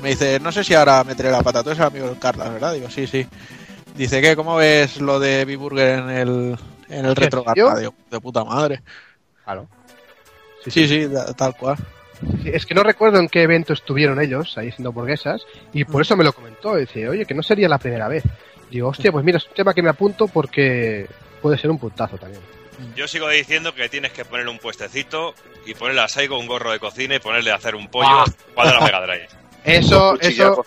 [0.00, 2.52] Me dice, no sé si ahora meteré la pata, tú eres el amigo del Carlas,
[2.52, 2.74] ¿verdad?
[2.74, 3.26] Digo, sí, sí.
[3.94, 4.36] Dice, ¿qué?
[4.36, 6.56] ¿Cómo ves lo de B-Burger en el,
[6.88, 7.44] en el ¿Qué, retro?
[7.54, 8.80] Digo, de puta madre.
[9.44, 9.68] Claro.
[10.66, 11.76] Sí, sí, da- tal cual.
[12.42, 15.42] Sí, Es que no recuerdo en qué evento estuvieron ellos ahí siendo hamburguesas
[15.72, 16.76] y por eso me lo comentó.
[16.76, 18.24] Dice, oye, que no sería la primera vez.
[18.70, 21.06] Digo, hostia, pues mira, es un tema que me apunto porque
[21.40, 22.42] puede ser un puntazo también.
[22.94, 25.34] Yo sigo diciendo que tienes que poner un puestecito
[25.66, 28.24] y ponerle a Saigo un gorro de cocina y ponerle a hacer un pollo Ah.
[28.54, 29.28] cuando la Mega Drive.
[29.68, 30.64] Eso, eso.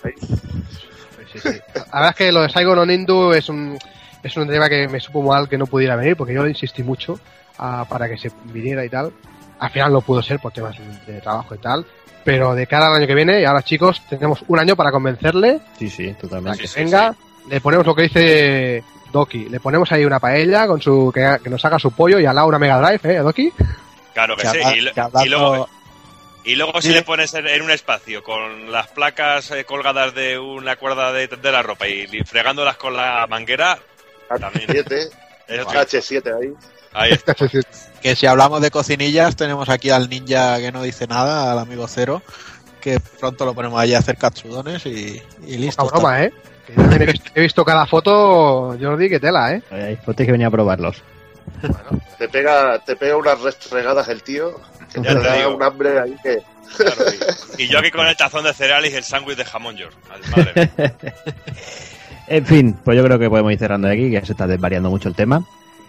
[1.32, 1.50] Sí, sí.
[1.76, 3.78] La verdad es que lo de Saigo no Nindu es un,
[4.22, 7.20] es un tema que me supo mal que no pudiera venir porque yo insistí mucho
[7.58, 9.12] ah, para que se viniera y tal.
[9.60, 10.76] Al final no pudo ser por temas
[11.06, 11.86] de, trabajo y tal.
[12.24, 15.60] Pero de cara al año que viene, y ahora chicos, tenemos un año para convencerle
[15.80, 16.60] Sí, sí, para totalmente.
[16.60, 17.16] que Sí, sí, venga,
[17.50, 21.50] le ponemos lo que dice Doki, le ponemos ahí una paella con su que, que
[21.50, 23.52] nos haga su pollo y al lado una Mega Drive, ¿eh, Doki?
[24.14, 24.58] Claro que Que sí.
[24.62, 25.70] habla- Y, lo- que hablando- y luego,
[26.44, 27.00] y luego si Dime.
[27.00, 31.28] le pones en, en un espacio con las placas eh, colgadas de una cuerda de,
[31.28, 33.78] de la ropa y, fregándolas con la manguera,
[34.40, 34.68] también.
[34.68, 35.10] H7,
[35.48, 36.18] Eso sí.
[36.18, 36.54] H7 ahí.
[36.94, 37.36] Ahí está.
[38.02, 41.88] Que si hablamos de cocinillas, tenemos aquí al ninja que no dice nada, al amigo
[41.88, 42.24] Cero,
[42.82, 45.84] que pronto lo ponemos allí a hacer katsudones y, y listo.
[45.84, 46.34] Una broma, ¿eh?
[46.66, 46.74] Que
[47.36, 49.62] he, visto, cada foto, Jordi, que tela, ¿eh?
[49.70, 51.04] Pues tienes que venir a probarlos.
[52.18, 54.60] Te pega, te pega unas restregadas el tío.
[54.94, 55.56] Que Ya te te da digo.
[55.56, 56.40] un hambre ahí que.
[56.78, 56.96] Claro,
[57.58, 59.94] y, y yo aquí con el tazón de cereales y el sándwich de jamón york.
[60.36, 60.94] Madre mía.
[62.28, 64.48] En fin, pues yo creo que podemos ir cerrando de aquí, que ya se está
[64.48, 65.44] desvariando mucho el tema.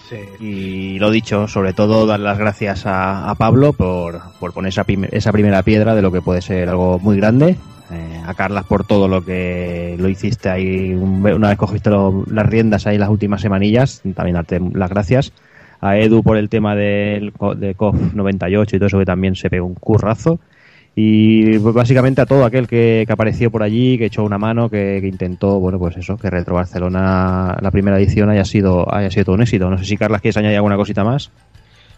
[0.09, 0.19] Sí.
[0.45, 4.85] Y lo dicho, sobre todo dar las gracias a, a Pablo por, por poner esa,
[5.13, 7.57] esa primera piedra de lo que puede ser algo muy grande.
[7.93, 12.25] Eh, a Carlas por todo lo que lo hiciste ahí, un- una vez cogiste lo-
[12.31, 15.33] las riendas ahí las últimas semanillas, también darte las gracias.
[15.81, 19.51] A Edu por el tema del, de COF 98 y todo eso que también se
[19.51, 20.39] pegó un currazo.
[20.95, 24.69] Y pues, básicamente a todo aquel que, que apareció por allí, que echó una mano,
[24.69, 29.11] que, que intentó, bueno, pues eso, que Retro Barcelona, la primera edición, haya sido, haya
[29.11, 29.69] sido todo un éxito.
[29.71, 31.31] No sé si Carlas quieres añadir alguna cosita más.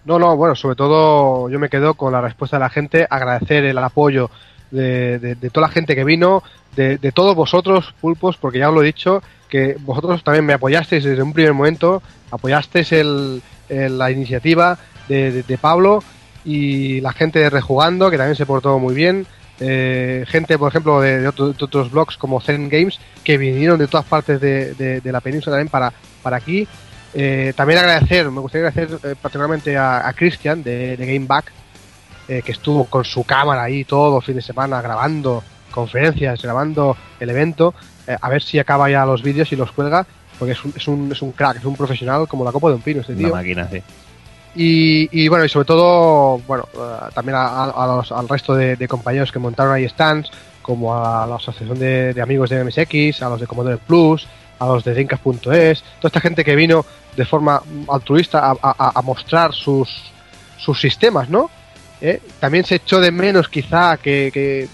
[0.04, 3.64] No, no, bueno, sobre todo yo me quedo con la respuesta de la gente, agradecer
[3.64, 4.30] el apoyo
[4.74, 6.42] de, toda la gente que vino,
[6.76, 10.52] de, de todos vosotros, pulpos, porque ya os lo he dicho, que vosotros también me
[10.54, 14.78] apoyasteis desde un primer momento, apoyasteis el, el- la iniciativa
[15.08, 16.02] de, de- Pablo
[16.44, 19.26] y la gente de Rejugando, que también se portó muy bien,
[19.60, 23.86] eh, gente, por ejemplo, de, otro- de otros blogs como Zen Games, que vinieron de
[23.86, 25.92] todas partes de, la península también para,
[26.22, 26.66] para aquí.
[27.16, 31.52] Eh, también agradecer, me gustaría agradecer eh, particularmente a, a Christian de, de Game Back,
[32.28, 37.30] eh, que estuvo con su cámara ahí todo fin de semana grabando conferencias, grabando el
[37.30, 37.74] evento,
[38.06, 40.06] eh, a ver si acaba ya los vídeos y los cuelga,
[40.38, 42.74] porque es un, es un, es un crack, es un profesional como la copa de
[42.74, 43.30] un pino este Una tío.
[43.34, 43.82] máquina, sí.
[44.56, 46.78] Y, y bueno, y sobre todo, bueno, eh,
[47.12, 50.30] también a- a- a los- al resto de, de compañeros que montaron ahí stands,
[50.62, 54.26] como a la Asociación de, de Amigos de MSX, a los de Commodore Plus,
[54.60, 56.86] a los de Dreamcast.es, toda esta gente que vino
[57.16, 59.90] de forma altruista a, a- a mostrar sus,
[60.56, 61.50] sus sistemas, ¿no?
[62.00, 62.20] ¿Eh?
[62.40, 64.68] También se echó de menos quizá que, que, eh,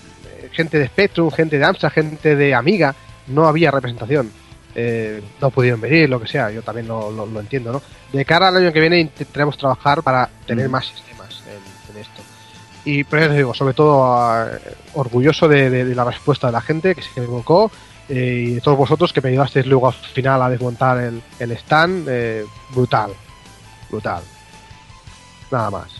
[0.52, 2.94] gente de Spectrum, gente de Amstrad, gente de Amiga,
[3.28, 4.30] no había representación.
[4.74, 7.82] Eh, no pudieron venir, lo que sea, yo también lo, lo- lo entiendo, ¿no?
[8.12, 10.72] De cara al año que viene intentaremos trabajar para tener Mm.
[10.72, 12.22] más sistemas en, en esto.
[12.84, 14.48] Y ya te digo, sobre todo ah,
[14.94, 17.70] orgulloso de, de- de la respuesta de la gente que se equivocó
[18.08, 21.52] eh, y de todos vosotros que me ayudasteis luego al final a desmontar el, el
[21.52, 22.08] stand.
[22.72, 23.12] brutal,
[23.90, 24.22] brutal.
[25.50, 25.99] Nada más.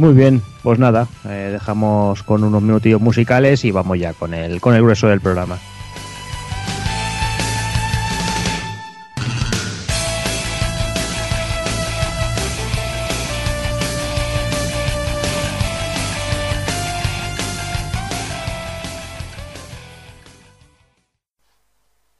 [0.00, 4.58] Muy bien, pues nada, eh, dejamos con unos minutillos musicales y vamos ya con el,
[4.58, 5.58] con el grueso del programa.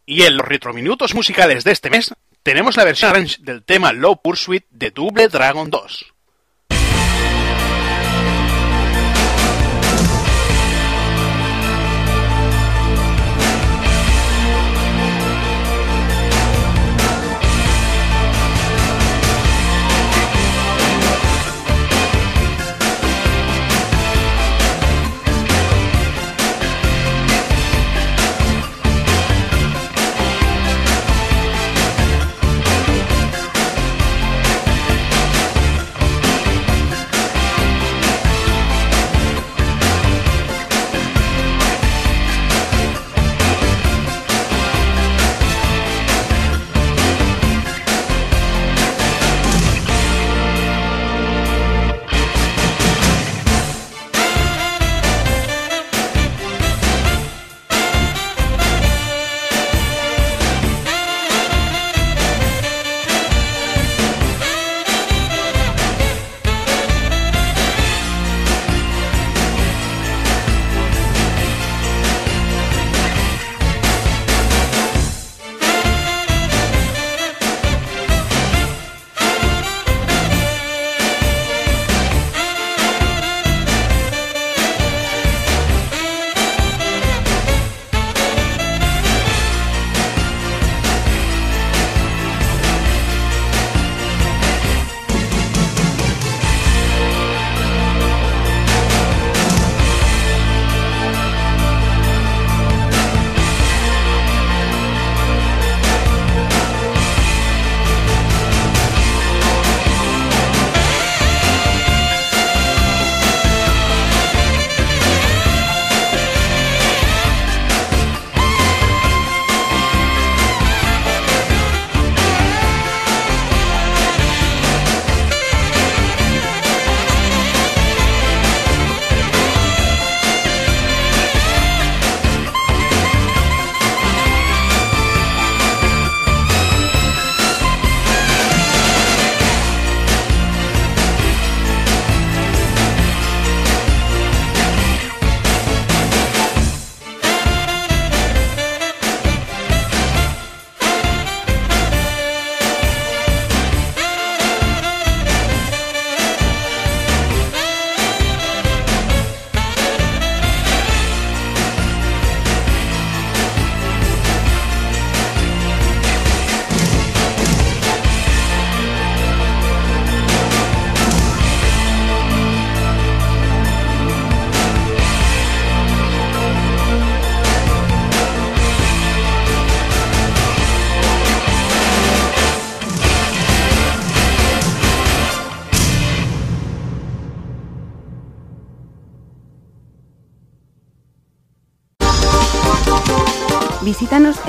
[0.04, 2.12] Y en los retrominutos musicales de este mes
[2.42, 6.12] tenemos la versión del tema Low Pursuit de Double Dragon 2.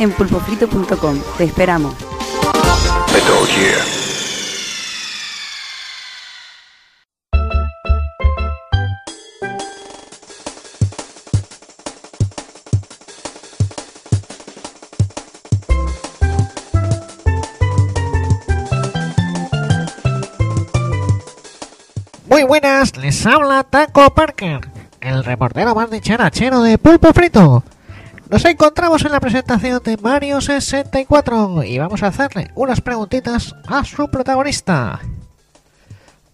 [0.02, 1.22] En pulpofrito.com.
[1.38, 1.94] Te esperamos.
[22.28, 24.62] Muy buenas, les habla Taco Parker,
[25.00, 27.64] el reportero más dicharachero de Pulpo Frito.
[28.32, 33.84] Nos encontramos en la presentación de Mario 64 y vamos a hacerle unas preguntitas a
[33.84, 35.02] su protagonista.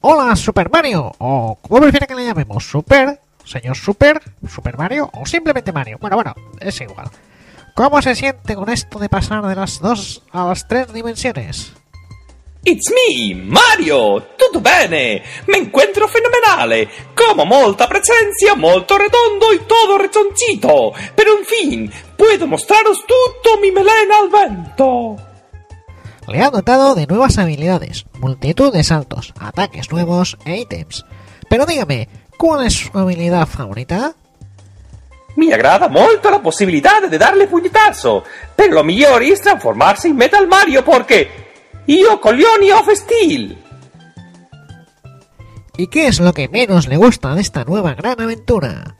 [0.01, 2.69] Hola, Super Mario, o ¿cómo prefiere que le llamemos?
[2.69, 3.19] ¿Super?
[3.43, 4.21] ¿Señor Super?
[4.47, 5.09] ¿Super Mario?
[5.11, 5.97] ¿O simplemente Mario?
[5.99, 7.09] Bueno, bueno, es igual.
[7.73, 11.73] ¿Cómo se siente con esto de pasar de las dos a las tres dimensiones?
[12.67, 14.33] It's me, Mario!
[14.35, 15.23] Tutto bene?
[15.47, 20.91] Me encuentro fenomenale, como molta presencia, molto redondo y todo rechoncito.
[21.15, 25.15] Pero en fin, puedo mostraros tutto mi melena al vento.
[26.27, 31.05] Le ha dotado de nuevas habilidades, multitud de saltos, ataques nuevos e ítems.
[31.49, 34.13] Pero dígame, ¿Cuál es su habilidad favorita?
[35.37, 38.23] Mi agrada molto la possibilità di darle pugnetazo.
[38.53, 41.46] Per lo migliore è trasformarsi in Metal Mario perché
[41.87, 43.57] io coglioni of steel.
[45.77, 48.95] ¿Y qué es lo que menos le gusta de esta nueva gran aventura?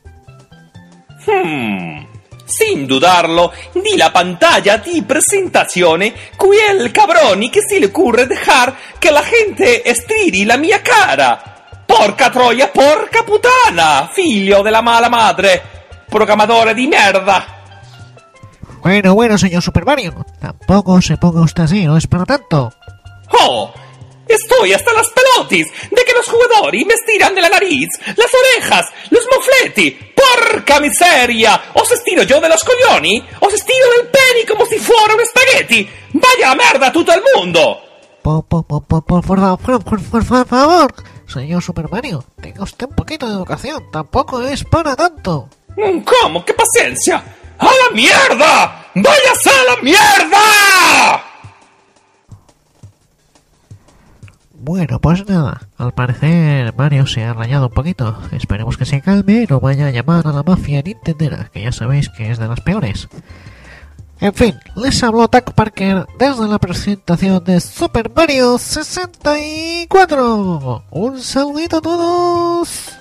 [1.26, 2.06] Hmm.
[2.46, 9.12] Sin dudarlo, di la pantalla di presentazione quel cabroni che si le ocurre dejar que
[9.12, 11.84] la gente estriri la mia cara.
[11.86, 15.62] Porca troia, porca puttana, figlio della mala madre,
[16.08, 17.56] programadore di merda.
[18.82, 22.72] Bueno, bueno, señor Super Mario, tampoco se ponga usted así, no es para tanto.
[23.42, 23.74] ¡Oh!
[24.28, 28.86] Estoy hasta las pelotis de que los jugadores me estiran de la nariz, las orejas,
[29.10, 29.92] los mofletti.
[30.14, 31.62] ¡Porca miseria!
[31.74, 33.26] ¿Os estiro yo de los coglioni?
[33.40, 35.90] ¿Os estiro del pene como si fuera un espagueti?
[36.14, 37.82] ¡Vaya merda todo el mundo!
[38.22, 40.94] Por, por, por, por favor, por favor,
[41.28, 45.48] señor Super Mario, tenga usted un poquito de educación, tampoco es para tanto.
[45.78, 46.44] Mm, ¿Cómo?
[46.44, 47.24] ¡Qué paciencia!
[47.60, 48.88] ¡A la mierda!
[48.96, 51.27] ¡Váyase a la mierda!
[54.68, 58.22] Bueno, pues nada, al parecer Mario se ha rayado un poquito.
[58.34, 61.72] Esperemos que se calme y no vaya a llamar a la mafia nintendera, que ya
[61.72, 63.08] sabéis que es de las peores.
[64.20, 70.84] En fin, les habló Taco Parker desde la presentación de Super Mario 64.
[70.92, 72.92] Un saludito a todos.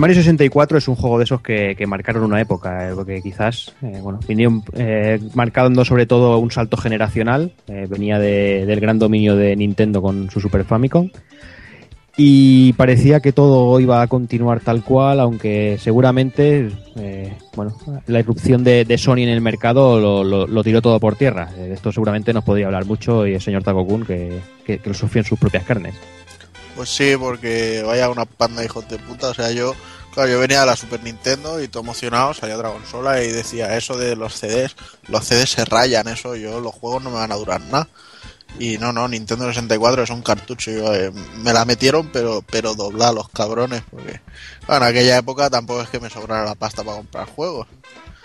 [0.00, 3.20] Super Mario 64 es un juego de esos que, que marcaron una época, eh, porque
[3.20, 8.98] quizás, eh, bueno, vinieron eh, marcando sobre todo un salto generacional, venía de- del gran
[8.98, 11.10] dominio de Nintendo con su Super Famicom,
[12.16, 16.70] y parecía que todo iba a continuar tal cual, aunque seguramente,
[17.54, 17.74] bueno,
[18.06, 21.44] la irrupción de, Sony en el mercado lo, lo- tiró todo por tierra.
[21.52, 24.30] De esto seguramente nos podría hablar mucho y el señor Takokun, que,
[24.64, 25.94] que, que lo sufrió en sus propias carnes.
[26.80, 29.28] Pues sí, porque vaya una panda de hijos de puta.
[29.28, 29.74] O sea, yo,
[30.14, 33.76] claro, yo venía de la Super Nintendo y todo emocionado, salía otra consola y decía
[33.76, 34.74] eso de los CDs,
[35.06, 37.86] los CDs se rayan, eso, yo los juegos no me van a durar nada.
[38.58, 40.70] Y no, no, Nintendo 64 es un cartucho.
[40.70, 41.12] Yo, eh,
[41.42, 44.22] me la metieron, pero pero doblar los cabrones, porque
[44.66, 47.66] bueno, en aquella época tampoco es que me sobrara la pasta para comprar juegos.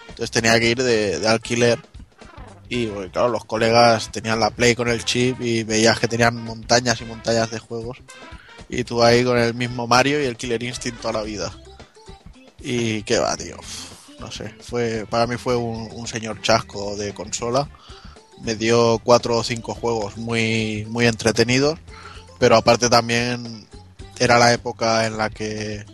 [0.07, 1.77] Entonces tenía que ir de, alquiler.
[2.69, 7.01] Y claro, los colegas tenían la Play con el chip y veías que tenían montañas
[7.01, 7.97] y montañas de juegos.
[8.69, 11.51] Y tú ahí con el mismo Mario y el Killer Instinct toda la vida.
[12.59, 13.57] Y qué va, tío.
[14.19, 17.69] No sé, fue para mí fue un, un señor chasco de consola.
[18.41, 21.79] Me dio cuatro o cinco juegos muy, muy entretenidos.
[22.39, 23.65] Pero aparte también
[24.19, 25.85] era la época en la que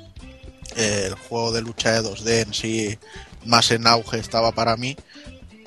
[0.76, 2.99] eh, el juego de lucha de 2D en sí
[3.45, 4.95] más en auge estaba para mí.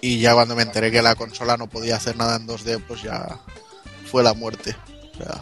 [0.01, 3.03] Y ya cuando me enteré que la consola no podía hacer nada en 2D, pues
[3.03, 3.41] ya
[4.11, 4.77] fue la muerte.
[5.15, 5.41] O sea,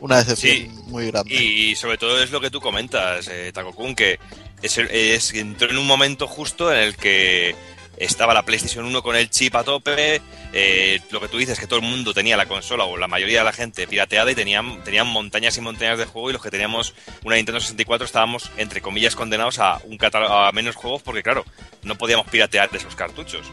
[0.00, 0.68] una decepción Sí.
[0.86, 1.34] muy grande.
[1.34, 3.52] Y sobre todo es lo que tú comentas, eh,
[3.96, 4.18] que
[4.62, 7.54] es, es- entró en un momento justo en el que
[7.96, 10.22] estaba la PlayStation 1 con el chip a tope,
[10.52, 13.40] eh, lo que tú dices, que todo el mundo tenía la consola, o la mayoría
[13.40, 16.50] de la gente pirateada, y tenían, tenían montañas y montañas de juego, y los que
[16.50, 16.94] teníamos
[17.24, 21.44] una Nintendo 64 estábamos, entre comillas, condenados a, un a menos juegos, porque claro,
[21.82, 23.48] no podíamos piratear de esos cartuchos.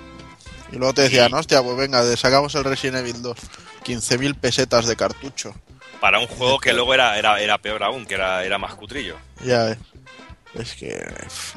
[0.72, 3.38] Y luego te decían, hostia, pues venga, sacamos el Resident Evil 2.
[3.84, 5.55] 15.000 pesetas de cartucho.
[5.99, 9.15] Para un juego que luego era, era, era peor aún, que era, era más cutrillo.
[9.43, 9.77] Ya ves.
[10.55, 11.05] Es que,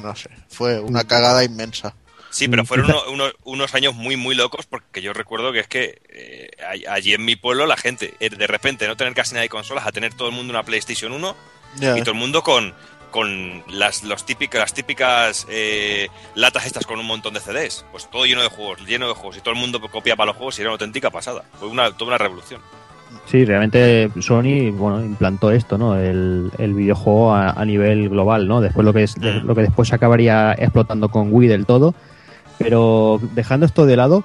[0.01, 1.95] no sé, fue una cagada inmensa.
[2.31, 6.01] Sí, pero fueron uno- unos años muy, muy locos porque yo recuerdo que es que
[6.09, 6.51] eh,
[6.87, 9.87] allí en mi pueblo la gente, eh, de repente no tener casi nada de consolas,
[9.87, 11.35] a tener todo el mundo una PlayStation 1
[11.77, 11.97] Ya.
[11.97, 12.75] y todo el mundo con,
[13.09, 17.83] con las, los típicas, las típicas eh, latas estas con un montón de CDs.
[17.91, 20.59] Pues todo lleno de juegos, lleno de juegos y todo el mundo copiaba los juegos
[20.59, 21.45] y era una auténtica pasada.
[21.57, 22.61] Fue una, toda una revolución.
[23.25, 25.95] Sí, realmente Sony, bueno, implantó esto, ¿no?
[25.95, 28.59] El, el videojuego a, a nivel global, ¿no?
[28.59, 31.93] Después lo que es, de- lo que después se acabaría explotando con Wii del todo.
[32.57, 34.23] Pero dejando esto de lado,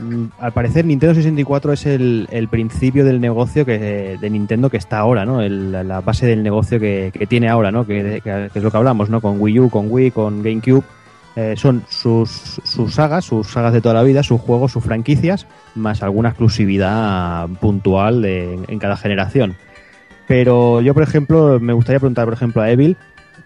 [0.00, 4.76] mm, al parecer Nintendo 64 es el, el principio del negocio que, de Nintendo que
[4.76, 5.40] está ahora, ¿no?
[5.40, 7.86] El- la base del negocio que, que tiene ahora, ¿no?
[7.86, 9.20] Que, que- que es lo que hablamos, ¿no?
[9.20, 10.82] Con Wii U, con Wii, con GameCube.
[11.34, 15.46] Eh, son sus, sus sagas, sus sagas de toda la vida, sus juegos, sus franquicias,
[15.74, 19.56] más alguna exclusividad puntual de- en cada generación.
[20.28, 22.96] Pero yo, por ejemplo, me gustaría preguntar, por ejemplo, a Evil,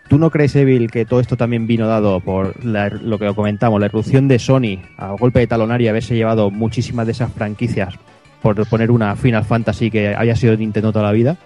[0.08, 3.78] ¿tú no crees, Evil, que todo esto también vino dado por la- lo que comentamos,
[3.80, 7.94] la erupción de Sony a golpe de talonario y haberse llevado muchísimas de esas franquicias,
[8.42, 11.36] por poner una Final Fantasy que haya sido Nintendo toda la vida?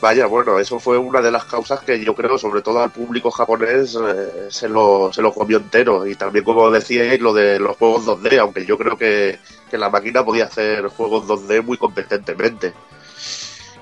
[0.00, 3.30] Vaya, bueno, eso fue una de las causas que yo creo, sobre todo al público
[3.30, 6.06] japonés, eh, se, lo, se lo comió entero.
[6.06, 9.38] Y también, como decíais, lo de los juegos 2D, aunque yo creo que,
[9.70, 12.74] que la máquina podía hacer juegos 2D muy competentemente.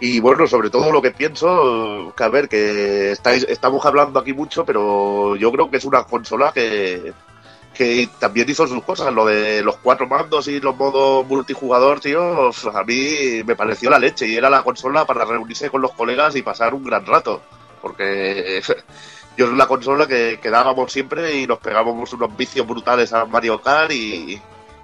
[0.00, 4.32] Y bueno, sobre todo lo que pienso, que a ver, que estáis, estamos hablando aquí
[4.32, 7.12] mucho, pero yo creo que es una consola que,
[7.74, 9.12] que también hizo sus cosas.
[9.12, 13.98] Lo de los cuatro mandos y los modos multijugador, tío, a mí me pareció la
[13.98, 14.26] leche.
[14.26, 17.42] Y era la consola para reunirse con los colegas y pasar un gran rato.
[17.82, 18.62] Porque
[19.36, 23.60] yo es la consola que quedábamos siempre y nos pegábamos unos vicios brutales a Mario
[23.60, 24.40] Kart y,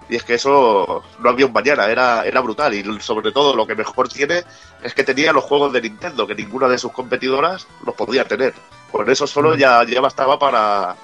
[0.08, 2.74] y es que eso no había un mañana, era, era brutal.
[2.74, 4.42] Y sobre todo lo que mejor tiene
[4.82, 8.52] es que tenía los juegos de Nintendo, que ninguna de sus competidoras los podía tener.
[8.90, 10.96] Con eso solo ya, ya bastaba para,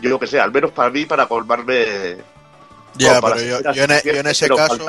[0.00, 2.16] yo lo que sé, al menos para mí, para colmarme.
[2.96, 4.86] Ya, pero yo, en, e- yo en ese caso,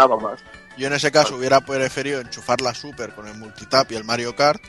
[0.78, 4.36] yo en ese caso hubiera preferido enchufar la Super con el multitap y el Mario
[4.36, 4.62] Kart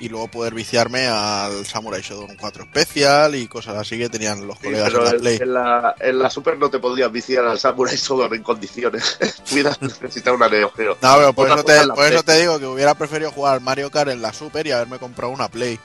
[0.00, 4.56] y luego poder viciarme al Samurai Shodown 4 Special y cosas así que tenían los
[4.56, 5.36] Sí, colegas pero en la en, Play.
[5.42, 9.18] en la, en la Super no te podías viciar al Samurai Shodown en condiciones.
[9.52, 10.96] Hubieras necesitado una Neo Geo.
[11.00, 13.90] No, pero por, eso te, por eso te digo que hubiera preferido jugar al Mario
[13.90, 15.78] Kart en la Super y haberme comprado una Play.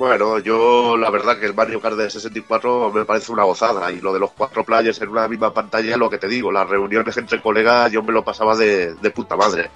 [0.00, 4.00] Bueno, yo la verdad que el Mario Kart de 64 me parece una gozada y
[4.00, 7.14] lo de los cuatro players en una misma pantalla, lo que te digo, las reuniones
[7.18, 9.68] entre colegas yo me lo pasaba de, de puta madre.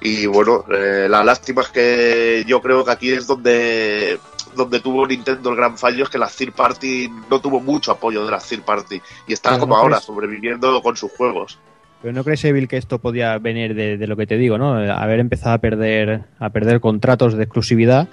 [0.00, 4.18] Y bueno, eh, la lástima es que yo creo que aquí es donde
[4.56, 8.24] donde tuvo Nintendo el gran fallo es que la third party no tuvo mucho apoyo
[8.24, 11.60] de la third party y está como no ahora crees- sobreviviendo con sus juegos.
[12.02, 14.74] Pero no crees, Evil, que esto podía venir de, de lo que te digo, ¿no?
[14.74, 18.08] Haber empezado a perder, a perder contratos de exclusividad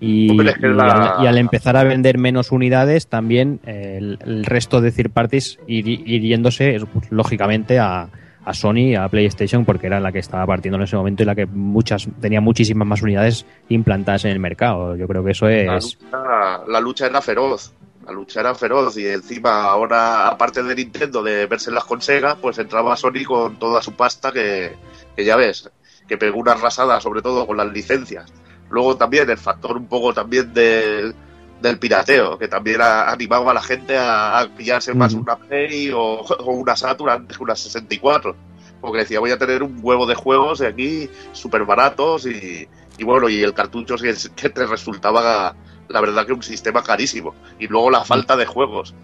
[0.00, 4.80] y, la- al, y al empezar a vender menos unidades, también eh, el, el resto
[4.80, 8.08] de third parties ir, ir yéndose, es, pues, lógicamente, a,
[8.44, 11.34] a Sony, a PlayStation, porque era la que estaba partiendo en ese momento y la
[11.34, 14.96] que muchas tenía muchísimas más unidades implantadas en el mercado.
[14.96, 15.98] Yo creo que eso La es...
[16.02, 17.72] lucha, la lucha era feroz.
[18.06, 22.58] La lucha era feroz y encima ahora, aparte de Nintendo de vérselas con Sega, pues
[22.58, 24.72] entraba Sony con toda su pasta que,
[25.14, 25.70] que ya ves,
[26.08, 28.32] que pegó una arrasada sobre todo con las licencias.
[28.70, 31.14] Luego también el factor un poco también del,
[31.60, 35.90] del pirateo, que también ha animado a la gente a, a pillarse más una Play
[35.92, 38.36] o, o una Saturn antes que una 64.
[38.80, 43.04] Porque decía, voy a tener un huevo de juegos de aquí súper baratos y, y
[43.04, 45.54] bueno, y el cartucho es- que te resultaba
[45.88, 47.34] la verdad que un sistema carísimo.
[47.58, 48.94] Y luego la falta de juegos.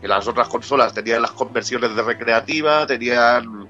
[0.00, 3.68] Que las otras consolas tenían las conversiones de recreativa, tenían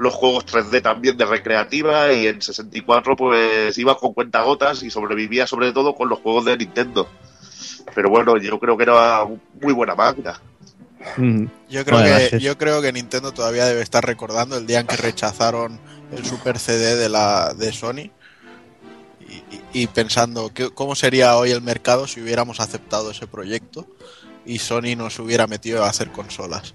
[0.00, 5.46] los juegos 3D también de recreativa y en 64 pues iba con cuentagotas y sobrevivía
[5.46, 7.06] sobre todo con los juegos de Nintendo.
[7.94, 9.26] Pero bueno, yo creo que era
[9.60, 10.40] muy buena máquina.
[11.18, 11.44] Mm.
[11.68, 11.98] Yo creo,
[12.30, 15.78] que, yo creo que Nintendo todavía debe estar recordando el día en que rechazaron
[16.12, 18.10] el Super CD de la de Sony
[19.20, 23.86] y, y- y pensando que, cómo sería hoy el mercado si hubiéramos aceptado ese proyecto
[24.46, 26.74] y Sony nos hubiera metido a hacer consolas.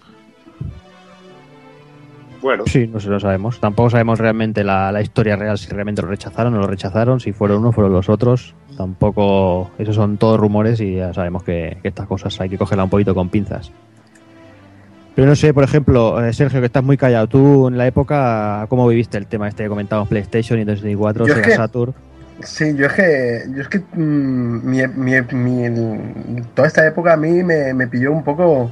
[2.68, 3.60] Sí, no se lo sabemos.
[3.60, 7.20] Tampoco sabemos realmente la, la historia real, si realmente lo rechazaron o no lo rechazaron,
[7.20, 8.54] si fueron uno, fueron los otros.
[8.78, 12.84] Tampoco, esos son todos rumores y ya sabemos que, que estas cosas hay que cogerla
[12.84, 13.72] un poquito con pinzas.
[15.16, 18.66] Pero no sé, por ejemplo, eh, Sergio, que estás muy callado, tú en la época,
[18.68, 21.94] ¿cómo viviste el tema este que comentábamos PlayStation, Nintendo 64, Yo es Sega que- Saturn?
[22.44, 27.14] Sí, yo es que, yo es que mm, mi, mi- mi- el- toda esta época
[27.14, 28.70] a mí me, me pilló un poco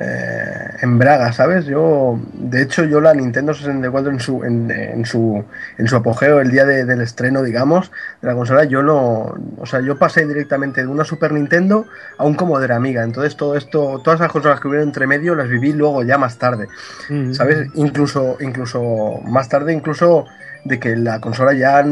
[0.00, 1.66] eh, en braga, ¿sabes?
[1.66, 5.44] Yo, de hecho, yo la Nintendo 64 en su, en, en su,
[5.76, 9.66] en su apogeo, el día de- del estreno, digamos, de la consola, yo no, o
[9.66, 11.86] sea, yo pasé directamente de una Super Nintendo
[12.16, 15.48] a un Commodore Amiga, entonces todo esto, todas las consolas que hubieron entre medio las
[15.48, 16.68] viví luego ya más tarde.
[17.34, 17.68] ¿sabes?
[17.74, 20.24] Incluso, incluso más tarde, incluso
[20.64, 21.84] de que la consola ya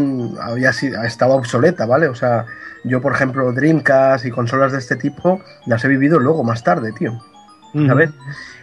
[0.42, 2.08] había sido, estaba obsoleta, ¿vale?
[2.08, 2.46] O sea,
[2.84, 6.92] yo, por ejemplo, Dreamcast y consolas de este tipo las he vivido luego, más tarde,
[6.92, 7.20] tío.
[7.86, 8.10] ¿Sabes?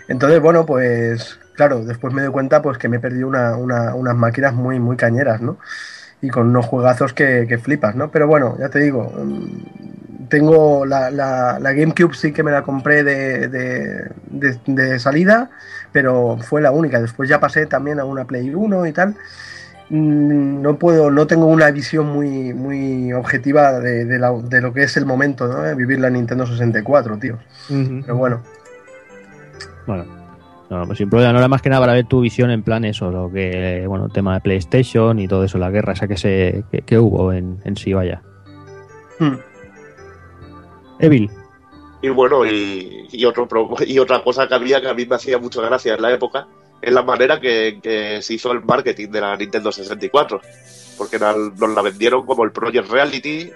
[0.08, 3.96] Entonces, bueno, pues claro, después me doy cuenta pues que me he perdido una- una-
[3.96, 5.58] unas máquinas muy, muy cañeras, ¿no?
[6.22, 8.10] Y con unos juegazos que, que flipas, ¿no?
[8.12, 12.64] Pero bueno, ya te digo, mm, tengo la, la- la GameCube sí que me la
[12.64, 15.50] compré de, de- de- de salida,
[15.92, 17.00] pero fue la única.
[17.00, 19.16] Después ya pasé también a una Play 1 y tal.
[19.90, 24.74] Mm, No puedo, no tengo una visión muy, muy objetiva de, de la- de lo
[24.74, 25.76] que es el momento, ¿no?
[25.76, 27.38] Vivir la Nintendo 64, tío.
[28.02, 28.42] Pero bueno.
[29.88, 30.06] Bueno,
[30.70, 32.86] no, pues sin problema, no era más que nada para ver tu visión en plan
[32.86, 36.64] eso, lo que, bueno, tema de PlayStation y todo eso, la guerra esa que se
[36.72, 38.22] que, que hubo en, en sí, vaya.
[39.20, 39.36] Hmm.
[41.00, 41.30] Evil.
[42.02, 43.48] Y bueno, y, y otro
[43.86, 46.48] y otra cosa que había que a mí me hacía mucha gracia en la época
[46.82, 50.42] es la manera que, que se hizo el marketing de la Nintendo 64.
[50.98, 53.50] Porque nos la vendieron como el Project Reality,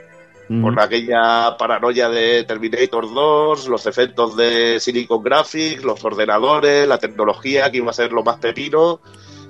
[0.49, 7.69] con aquella paranoia de Terminator 2, los efectos de Silicon Graphics, los ordenadores, la tecnología
[7.69, 8.99] que iba a ser lo más pepino.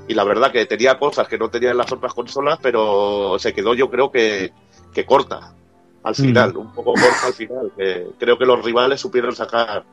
[0.10, 3.74] Y la verdad que tenía cosas que no tenían las otras consolas, pero se quedó
[3.76, 4.52] yo creo que,
[4.94, 5.54] que corta
[6.04, 7.72] al final, un poco corta al final.
[7.78, 9.86] que creo que los rivales supieron sacar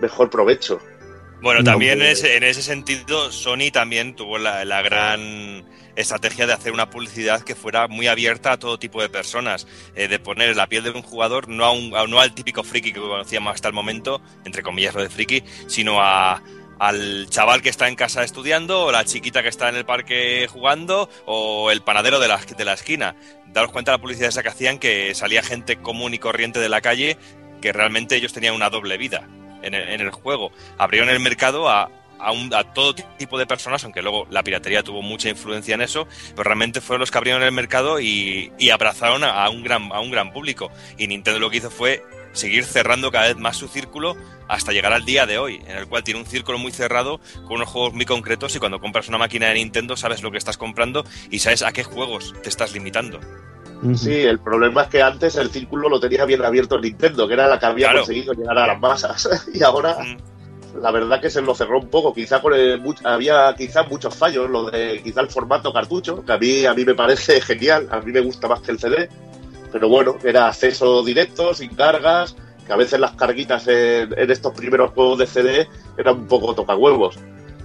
[0.00, 0.80] mejor provecho.
[1.40, 5.64] Bueno, No, también en en ese sentido, Sony también tuvo la, la gran
[5.96, 10.08] estrategia de hacer una publicidad que fuera muy abierta a todo tipo de personas, eh,
[10.08, 12.92] de poner la piel de un jugador no, a un- a- no al típico friki
[12.92, 16.42] que conocíamos hasta el momento, entre comillas lo de friki, sino a,
[16.78, 20.46] al chaval que está en casa estudiando, o la chiquita que está en el parque
[20.50, 23.16] jugando, o el panadero de la, de la esquina.
[23.46, 26.68] Daros cuenta de la publicidad esa que hacían que salía gente común y corriente de
[26.68, 27.16] la calle,
[27.62, 29.26] que realmente ellos tenían una doble vida
[29.62, 30.52] en el, en el juego.
[30.76, 34.82] Abrieron el mercado a, a, un- a todo tipo de personas, aunque luego la piratería
[34.82, 38.70] tuvo mucha influencia en eso, pero realmente fueron los que abrieron el mercado y, y
[38.70, 40.70] abrazaron a, a un gran, a un gran público.
[40.98, 42.02] Y Nintendo lo que hizo fue
[42.32, 44.14] seguir cerrando cada vez más su círculo
[44.46, 47.52] hasta llegar al día de hoy, en el cual tiene un círculo muy cerrado con
[47.56, 50.58] unos juegos muy concretos y cuando compras una máquina de Nintendo sabes lo que estás
[50.58, 53.18] comprando y sabes a qué juegos te estás limitando.
[53.94, 57.46] Sí, el problema es que antes el círculo lo tenía bien abierto Nintendo, que era
[57.46, 57.98] la que había Claro.
[58.00, 59.28] conseguido llegar a las masas.
[59.54, 59.96] y ahora,
[60.80, 62.12] la verdad que se lo cerró un poco.
[62.14, 66.38] Quizá por el, había quizá muchos fallos, lo de quizá el formato cartucho, que a
[66.38, 69.08] mí, a mí me parece genial, a mí me gusta más que el CD.
[69.72, 72.36] Pero bueno, era acceso directo, sin cargas,
[72.66, 76.54] que a veces las carguitas en, en estos primeros juegos de CD eran un poco
[76.54, 77.18] tocahuevos.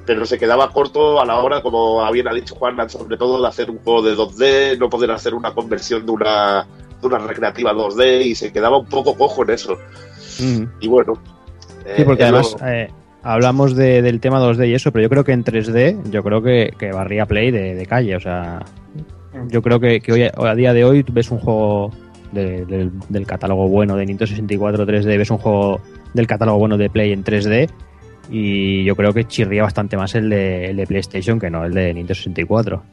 [0.06, 3.48] Pero se quedaba corto a la hora, como bien ha dicho Juan, sobre todo de
[3.48, 6.66] hacer un juego de 2D, no poder hacer una conversión de una,
[7.00, 9.78] de una recreativa 2D y se quedaba un poco cojo en eso.
[10.80, 11.14] Y bueno.
[11.84, 12.90] Sí, eh, porque es además lo- eh,
[13.24, 16.42] hablamos de- del tema 2D y eso, pero yo creo que en 3D, yo creo
[16.42, 18.16] que, que barría Play de, de calle.
[18.16, 18.64] O sea,
[19.48, 21.92] yo creo que, que hoy, a día de hoy ves un juego
[22.32, 25.82] de- del, del catálogo bueno de Nintendo 64 3D, ves un juego
[26.14, 27.70] del catálogo bueno de Play en 3D
[28.30, 31.74] y yo creo que chirría bastante más el de, el de PlayStation que no el
[31.74, 32.84] de Nintendo 64.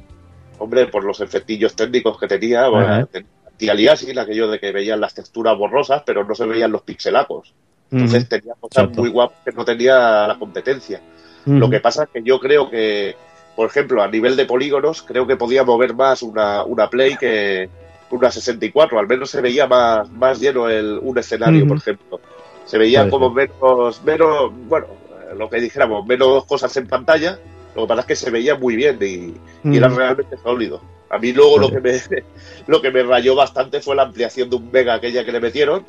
[0.59, 5.14] Hombre, por los efectillos técnicos que tenía, bueno, tenía anti-aliasing, aquello de que veían las
[5.14, 7.55] texturas borrosas, pero no se veían los pixelacos.
[7.90, 9.01] Entonces tenía cosas Exacto.
[9.01, 11.01] muy guapas que no tenía la competencia.
[11.47, 13.16] Lo que pasa es que yo creo que,
[13.56, 17.70] por ejemplo, a nivel de polígonos, creo que podía mover más una, una Play que
[18.10, 18.98] una 64.
[18.98, 22.20] Al menos se veía más, más lleno el, un escenario, por ejemplo.
[22.66, 24.89] Se veía como menos, menos, bueno,
[25.36, 27.39] lo que dijéramos, menos cosas en pantalla.
[27.74, 29.35] Lo que pasa es que se veía muy bien y,
[29.69, 30.82] y era realmente sólido.
[31.10, 31.98] A mí luego lo que me
[32.66, 35.85] lo que me rayó bastante fue la ampliación de un mega aquella que le metieron,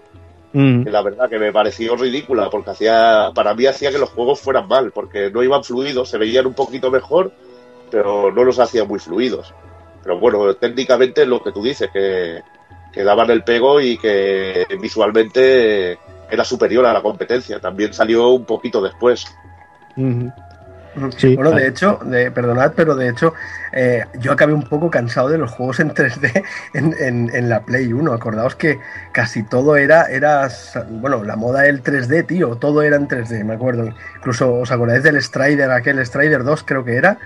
[0.53, 0.83] Ujú.
[0.83, 4.39] que la verdad que me pareció ridícula porque hacía para mí hacía que los juegos
[4.39, 7.31] fueran mal porque no iban fluidos se veían un poquito mejor
[7.91, 9.53] pero no los hacía muy fluidos
[10.01, 12.41] pero bueno técnicamente lo que tú dices que,
[12.91, 15.99] que daban el pego y que visualmente
[16.31, 19.25] era superior a la competencia también salió un poquito después
[19.95, 20.31] Ujú.
[21.17, 21.63] Sí, bueno, vale.
[21.63, 23.33] de hecho, de, perdonad, pero de hecho,
[23.71, 26.43] eh, yo acabé un poco cansado de los juegos en 3D
[26.73, 28.13] en, en- en la Play 1.
[28.13, 28.79] Acordaos que
[29.11, 30.47] casi todo era, era,
[30.89, 33.89] bueno, la moda del 3D, tío, todo era en 3D, me acuerdo.
[34.17, 37.17] Incluso, ¿os acordáis del Strider, aquel Strider 2 creo que era?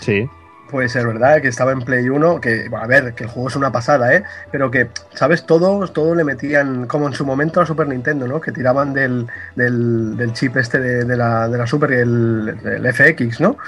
[0.00, 0.28] Sí.
[0.72, 3.56] Puede ser verdad que estaba en Play 1, que a ver, que el juego es
[3.56, 4.24] una pasada, ¿eh?
[4.50, 5.44] Pero que, ¿sabes?
[5.46, 8.40] Todo, todo le metían, como en su momento a Super Nintendo, ¿no?
[8.40, 12.92] Que tiraban del, del, del chip este de, de la, de la Super, el, el
[12.94, 13.58] FX, ¿no?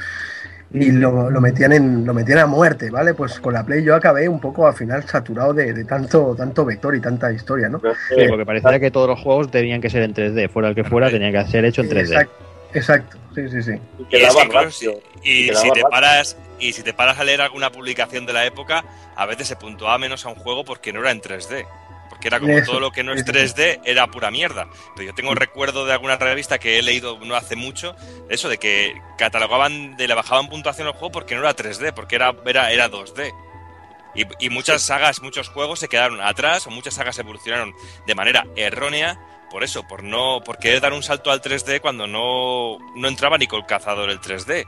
[0.72, 3.14] Y lo, lo metían en, lo metían a muerte, ¿vale?
[3.14, 6.64] Pues con la Play yo acabé un poco al final saturado de, de tanto, tanto
[6.64, 7.80] vector y tanta historia, ¿no?
[8.08, 10.82] Sí, porque parecía que todos los juegos tenían que ser en 3D, fuera el que
[10.82, 12.00] fuera, tenía que ser hecho en 3D.
[12.00, 12.34] Exacto,
[12.72, 13.72] exacto, sí, sí, sí.
[14.10, 14.86] Y, es que si-
[15.22, 18.32] y y si quedaba te paras y si te paras a leer alguna publicación de
[18.32, 18.84] la época,
[19.16, 21.66] a veces se puntuaba menos a un juego porque no era en 3D.
[22.08, 23.32] Porque era como todo lo que no es eso.
[23.32, 24.68] 3D era pura mierda.
[24.94, 27.96] Pero yo tengo recuerdo de alguna revista que he leído no hace mucho,
[28.28, 32.16] eso de que catalogaban, de le bajaban puntuación al juego porque no era 3D, porque
[32.16, 33.34] era, era, era 2D.
[34.14, 37.74] Y, y muchas sagas, muchos juegos se quedaron atrás, o muchas sagas evolucionaron
[38.06, 39.18] de manera errónea,
[39.54, 43.38] por eso, por no, por querer dar un salto al 3D cuando no, no entraba
[43.38, 44.66] ni con cazador el 3D.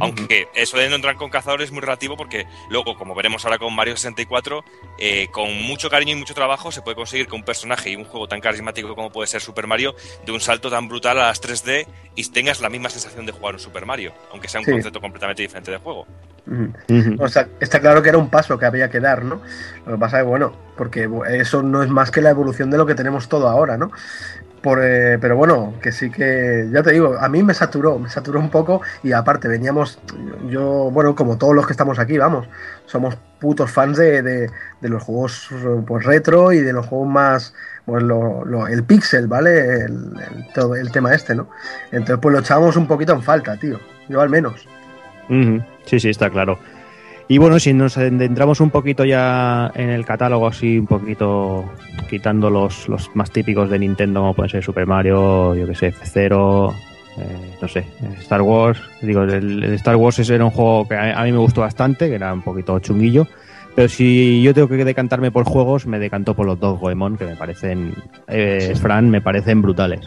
[0.00, 3.58] Aunque eso de no entrar con cazador es muy relativo porque luego, como veremos ahora
[3.58, 4.64] con Mario 64,
[4.98, 8.04] eh, con mucho cariño y mucho trabajo se puede conseguir que un personaje y un
[8.04, 9.94] juego tan carismático como puede ser Super Mario
[10.26, 11.86] de un salto tan brutal a las 3D
[12.16, 14.72] y tengas la misma sensación de jugar un Super Mario, aunque sea un Sí.
[14.72, 16.06] concepto completamente diferente de juego.
[17.20, 19.40] O sea, está claro que era un paso que había que dar, ¿no?
[19.86, 22.86] Lo que pasa es, bueno, porque eso no es más que la evolución de lo
[22.86, 23.90] que tenemos todo ahora, ¿no?
[24.68, 28.10] Por, eh, pero bueno, que sí que, ya te digo, a mí me saturó, me
[28.10, 29.98] saturó un poco y aparte veníamos,
[30.46, 32.46] yo, bueno, como todos los que estamos aquí, vamos,
[32.84, 34.50] somos putos fans de, de-
[34.82, 35.48] de los juegos
[35.86, 37.54] pues, retro y de los juegos más,
[37.86, 39.84] pues lo- lo- el pixel, ¿vale?
[39.86, 40.12] El,
[40.54, 41.48] todo el tema este, ¿no?
[41.90, 43.80] Entonces pues lo echábamos un poquito en falta, tío,
[44.10, 44.68] yo al menos.
[45.86, 46.58] Sí, sí, está claro.
[47.30, 51.64] Y bueno, si nos adentramos un poquito ya en el catálogo, así un poquito
[52.08, 55.92] quitando los, los más típicos de Nintendo, como pueden ser Super Mario, yo que sé,
[55.92, 56.72] F0,
[57.18, 57.84] eh, no sé,
[58.20, 58.80] Star Wars.
[59.02, 61.60] Digo, el, el Star Wars ese era un juego que a, a mí me gustó
[61.60, 63.26] bastante, que era un poquito chunguillo.
[63.74, 67.26] Pero si yo tengo que decantarme por juegos, me decanto por los dos Goemon, que
[67.26, 67.94] me parecen,
[68.26, 70.00] eh, Fran, me parecen brutales.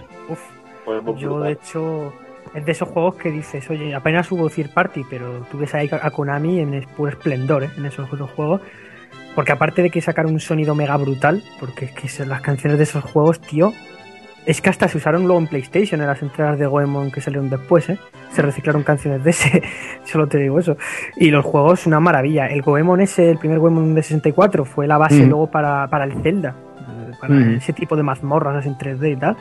[1.18, 2.12] Yo, de hecho,
[2.54, 5.90] es de esos juegos que dices, oye, apenas hubo Third Party, pero tú ves ahí
[5.92, 7.70] a Konami en puro esplendor ¿eh?
[7.78, 8.62] en esos juegos.
[9.36, 12.78] Porque aparte de que sacaron un sonido mega brutal, porque es que son las canciones
[12.78, 13.72] de esos juegos, tío,
[14.46, 17.50] es que hasta se usaron luego en PlayStation, en las entregas de Goemon que salieron
[17.50, 17.98] después, ¿eh?
[18.34, 19.64] Se reciclaron canciones de ese,
[20.04, 20.76] solo te digo eso.
[21.16, 22.48] Y los juegos, una maravilla.
[22.48, 25.30] El Goemon ese, el primer Goemon de 64, fue la base Mm.
[25.30, 27.54] luego para, para el Zelda, eh, para Mm.
[27.56, 29.38] ese tipo de mazmorras en 3D y tal.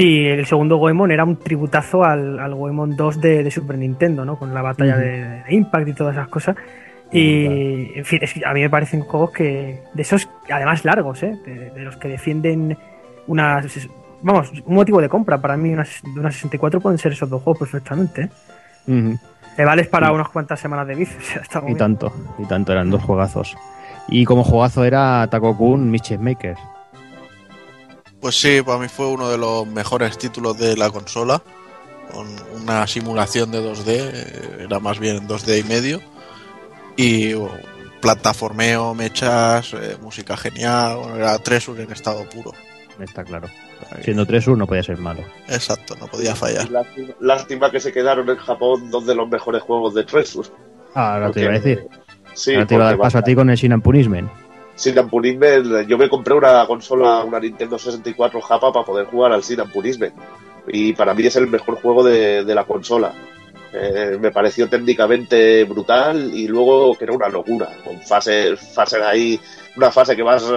[0.00, 4.24] Y el segundo Goemon era un tributazo al, al Goemon 2 de, de Super Nintendo,
[4.24, 4.38] ¿no?
[4.38, 6.54] Con la batalla de, de Impact y todas esas cosas.
[7.10, 11.36] Y, en fin, es a mí me parecen juegos que, de esos, además largos, ¿eh?
[11.44, 12.78] De, de los que defienden
[13.26, 13.60] una,
[14.22, 15.40] vamos, un motivo de compra.
[15.40, 18.30] Para mí, una, de una 64 pueden ser esos dos juegos perfectamente,
[18.86, 19.16] ¿eh?
[19.56, 21.78] Te vales para unas cuantas semanas de bici, o sea, Y bien.
[21.78, 23.56] tanto, y tanto, eran dos juegazos.
[24.06, 26.60] Y como juegazo era Taco-kun Mischief Makers.
[28.20, 31.42] Pues sí, para mí fue uno de los mejores títulos de la consola.
[32.12, 32.26] Con
[32.62, 36.00] una simulación de 2D, eh, era más bien 2D y medio.
[36.96, 37.50] Y oh,
[38.00, 40.96] plataformeo, mechas, eh, música genial.
[40.98, 42.52] Bueno, era Treasure en estado puro.
[42.98, 43.48] Está claro.
[44.02, 45.22] Siendo 3-1 no podía ser malo.
[45.48, 46.68] Exacto, no podía fallar.
[46.68, 50.48] Lástima, lástima que se quedaron en Japón dos de los mejores juegos de Treasure.
[50.94, 51.88] Ah, ahora te iba a Porque- decir.
[52.34, 54.28] Sí, ahora te iba a dar porque paso a ti con el Sin Punishment.
[54.78, 59.32] Sin and Punishment, yo me compré una consola, una Nintendo 64 Japa para poder jugar
[59.32, 60.14] al Sin and Punishment.
[60.68, 63.12] Y para mí es el mejor juego de, la consola.
[63.72, 69.40] Eh, me pareció técnicamente brutal y luego que era una locura, con fases, fases ahí,
[69.76, 70.48] una fase que vas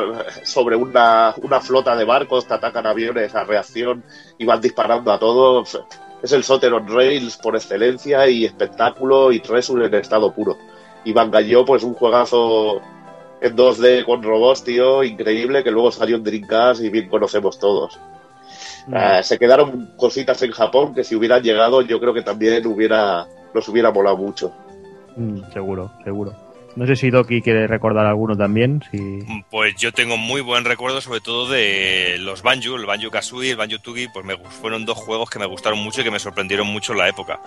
[0.44, 4.04] sobre una, una flota de barcos, te atacan aviones a reacción
[4.38, 5.82] y van disparando a todos.
[6.22, 10.60] Es el Soter on Rails por excelencia y espectáculo y Treasure en estado puro.
[11.04, 12.84] Y Bangallo, pues un juegazo
[13.42, 18.00] en 2D con robots, tío, increíble, que luego salió en Dreamcast y bien conocemos todos.
[18.94, 23.28] Eh, se quedaron cositas en Japón que si hubieran llegado yo creo que también hubiera
[23.54, 24.54] nos hubiera molado mucho.
[25.16, 26.36] Mm, seguro, seguro.
[26.76, 28.82] No sé si Doki quiere recordar alguno también.
[28.92, 29.20] Si...
[29.50, 33.52] Pues yo tengo muy buen recuerdo, sobre todo de los Banjo, el Banjo Kazooie y
[33.52, 36.20] el Banjo Tooie, pues me, fueron dos juegos que me gustaron mucho y que me
[36.20, 37.42] sorprendieron mucho en la época.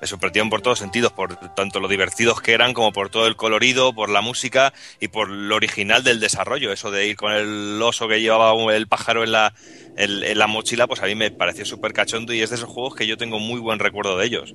[0.00, 3.36] Me sorprendieron por todos sentidos, por tanto lo divertidos que eran, como por todo el
[3.36, 6.72] colorido, por la música y por lo original del desarrollo.
[6.72, 9.54] Eso de ir con el oso que llevaba el pájaro en la,
[9.96, 12.68] en, en la mochila, pues a mí me pareció súper cachondo y es de esos
[12.68, 14.54] juegos que yo tengo muy buen recuerdo de ellos.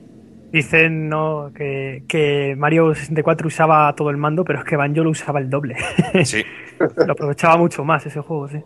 [0.51, 1.51] Dicen ¿no?
[1.55, 5.49] que, que Mario 64 usaba todo el mando, pero es que Banjo lo usaba el
[5.49, 5.77] doble.
[6.26, 6.43] Sí.
[6.80, 8.57] lo aprovechaba mucho más ese juego, sí.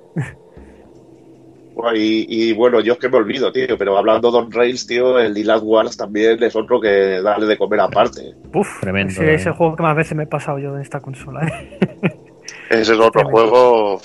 [1.93, 5.19] Y, y bueno, yo es que me olvido, tío, pero hablando de On Rails, tío,
[5.19, 8.33] el Lilat Wars también es otro que darle de comer aparte.
[8.53, 9.11] Uf, Tremendo.
[9.11, 9.35] ese eh.
[9.35, 11.45] es el juego que más veces me he pasado yo en esta consola.
[11.47, 11.79] ¿eh?
[12.69, 13.31] Ese es otro Tremendo.
[13.31, 14.01] juego.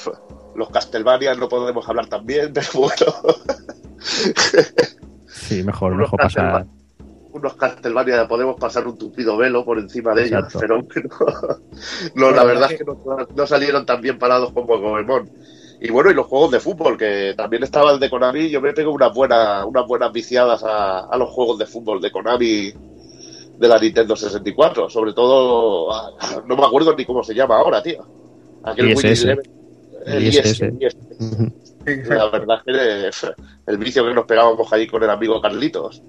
[0.57, 3.13] Los Castlevania no podemos hablar también, pero bueno.
[5.27, 6.67] Sí, mejor, Unos mejor pasar.
[7.33, 10.59] Unos Castlevania podemos pasar un tupido velo por encima de ellos, Exacto.
[10.61, 10.79] pero
[12.17, 12.99] no, no, la verdad es que no,
[13.35, 15.31] no salieron tan bien parados como Goemon.
[15.81, 18.73] Y bueno, y los juegos de fútbol, que también estaba el de Konami, yo me
[18.75, 22.73] pego unas buenas, unas buenas viciadas a, a los juegos de fútbol de Konami
[23.61, 25.93] de la Nintendo 64, sobre todo,
[26.47, 28.07] no me acuerdo ni cómo se llama ahora, tío.
[28.63, 29.23] Aquel ISS.
[29.25, 29.51] Eleven,
[30.07, 30.63] El ISS.
[30.81, 32.09] ISS.
[32.09, 36.03] La verdad es que el vicio que nos pegábamos ahí con el amigo Carlitos.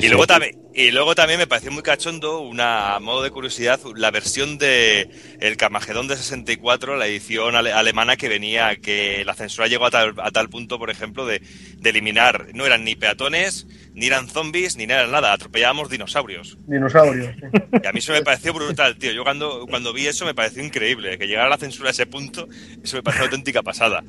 [0.00, 3.80] Y luego, también, y luego también me pareció muy cachondo, una a modo de curiosidad,
[3.96, 5.08] la versión de
[5.40, 9.90] el Carmagedón de 64, la edición ale- alemana que venía, que la censura llegó a
[9.90, 11.40] tal, a tal punto, por ejemplo, de,
[11.78, 16.56] de eliminar, no eran ni peatones, ni eran zombies, ni eran nada, atropellábamos dinosaurios.
[16.66, 17.34] Dinosaurios.
[17.36, 17.58] sí.
[17.82, 19.12] Y a mí eso me pareció brutal, tío.
[19.12, 22.48] Yo cuando, cuando vi eso me pareció increíble, que llegara la censura a ese punto,
[22.82, 24.02] eso me pareció una auténtica pasada.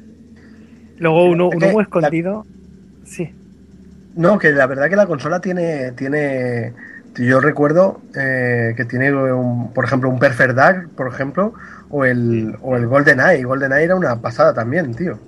[0.98, 2.46] Luego uno, uno muy escondido.
[3.06, 3.30] Sí.
[4.16, 5.92] No, que la verdad que la consola tiene.
[5.94, 6.74] tiene
[7.16, 11.54] yo recuerdo eh, que tiene, un, por ejemplo, un Perfect Dark, por ejemplo,
[11.92, 13.44] o el, o el GoldenEye.
[13.44, 15.20] GoldenEye era una pasada también, tío.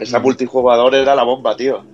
[0.00, 1.84] Esa multijugador era la bomba, tío.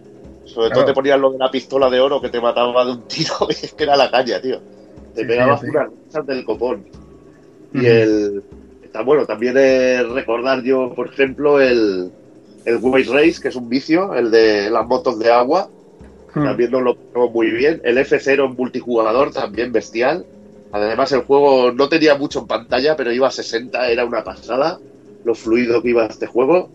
[0.44, 3.02] Sobre todo te ponían lo de la pistola de oro que te mataba de un
[3.06, 3.34] tiro,
[3.76, 4.60] que era la caña, tío.
[5.14, 5.72] Te Sí, pegabas sí, sí.
[5.76, 6.86] unas del copón.
[7.74, 8.42] Y el.
[8.82, 12.10] Está bueno, también es recordar yo, por ejemplo, el.
[12.64, 15.68] El White Race, que es un vicio, el de las motos de agua.
[16.34, 16.44] Hmm.
[16.44, 17.80] También nos lo pasamos muy bien.
[17.84, 20.24] El F0 en multijugador, también bestial.
[20.72, 24.78] Además, el juego no tenía mucho en pantalla, pero iba a 60, era una pasada.
[25.24, 26.70] Lo fluido que iba este juego.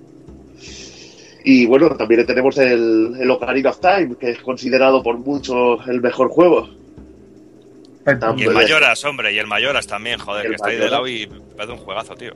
[1.44, 6.02] Y bueno, también tenemos el, el Ocarina of Time, que es considerado por muchos el
[6.02, 6.70] mejor juego.
[8.36, 11.26] Y el Mayoras, hombre, y el Mayoras también, joder, que está ahí de lado y
[11.56, 12.34] parece un juegazo, tío.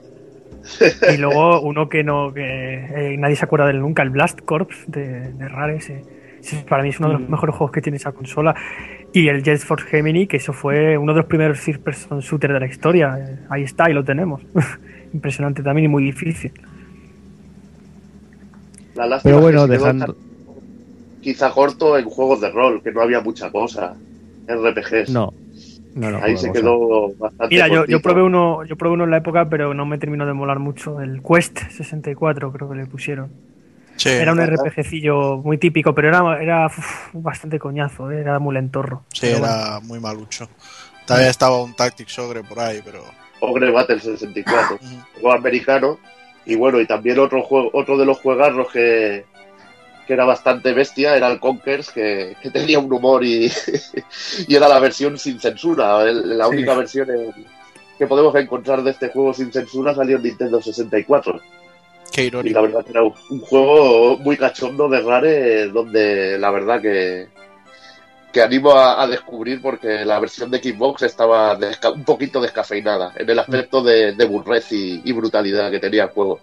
[1.13, 4.41] Y luego uno que no que eh, nadie se acuerda de él nunca, el Blast
[4.41, 5.77] Corps de, de Rare.
[5.77, 6.16] Ese, ese
[6.69, 7.31] para mí es uno de los Mm.
[7.31, 8.55] mejores juegos que tiene esa consola.
[9.13, 12.51] Y el Jet Force Gemini, que eso fue uno de los primeros first person shooter
[12.53, 13.37] de la historia.
[13.49, 14.41] Ahí está, y lo tenemos.
[15.13, 16.51] Impresionante también y muy difícil.
[18.95, 20.17] La lástima Pero es bueno, que quedó dejando.
[21.21, 23.95] quizá corto en juegos de rol, que no había mucha cosa.
[24.47, 25.09] RPGs.
[25.09, 25.33] No.
[25.95, 26.19] No, no.
[26.23, 27.55] Ahí se quedó bastante.
[27.55, 30.25] Mira, yo, yo probé uno, yo probé uno en la época, pero no me terminó
[30.27, 31.01] de molar mucho.
[31.01, 33.29] El Quest 64, creo que le pusieron.
[33.97, 34.39] Sí, era un.
[34.39, 39.03] RPGcillo muy típico, pero era, era uf, bastante coñazo, eh, era muy lentorro.
[39.11, 39.45] Sí, bueno.
[39.45, 40.47] era muy malucho.
[41.05, 43.03] También estaba un Tactics Ogre por ahí, pero.
[43.39, 44.79] Ogre Battle 64,
[45.21, 45.99] juego americano.
[46.45, 49.25] Y bueno, y también otro juego, otro de los juegarros que,
[50.07, 53.51] que era bastante bestia era el Conkers, que, que tenía un humor y,
[54.47, 56.03] y era la versión sin censura.
[56.03, 56.55] El- la Sí.
[56.55, 57.33] única versión en-
[57.97, 61.41] que podemos encontrar de este juego sin censura salió en Nintendo 64.
[62.11, 62.55] Qué Y irónico.
[62.55, 67.27] la verdad que era un juego muy cachondo de Rare, donde la verdad que,
[68.33, 73.13] que animo a, a descubrir porque la versión de Xbox estaba desca- un poquito descafeinada
[73.15, 76.39] en el aspecto de, de burrez y, y brutalidad que tenía el juego.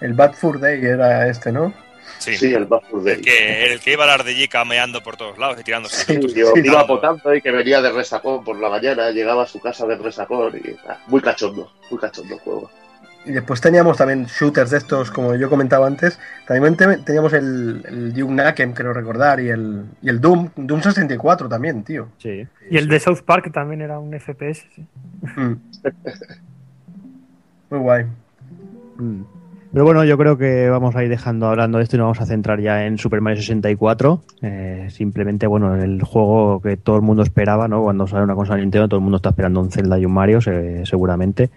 [0.00, 1.72] El Bad Fur Day era este, ¿no?
[2.18, 3.20] Sí, Sí, el Bad Fur Day.
[3.20, 6.04] que, el que iba a la ardillica meando por todos lados y tirándose.
[6.04, 9.46] Sí, y yo iba potando y que venía de resacón por la mañana, llegaba a
[9.46, 12.70] su casa de resacón y ah, muy cachondo, muy cachondo el juego.
[13.28, 16.18] Y después teníamos también shooters de estos, como yo comentaba antes.
[16.46, 20.80] También te- teníamos el, el Duke Nukem, creo recordar, y el, y el Doom, Doom
[20.80, 22.08] 64 también, tío.
[22.18, 22.46] Sí.
[22.70, 24.64] Y el de South Park también era un FPS.
[24.74, 24.86] sí.
[25.36, 25.52] Mm.
[27.70, 28.04] Muy guay.
[28.98, 29.22] Mm.
[29.70, 32.20] Pero bueno, yo creo que vamos a ir dejando hablando de esto y nos vamos
[32.22, 34.22] a centrar ya en Super Mario 64.
[34.40, 37.82] Eh, simplemente, bueno, el juego que todo el mundo esperaba, ¿no?
[37.82, 40.12] Cuando sale una consola de Nintendo, todo el mundo está esperando un Zelda y un
[40.12, 41.50] Mario, se- seguramente.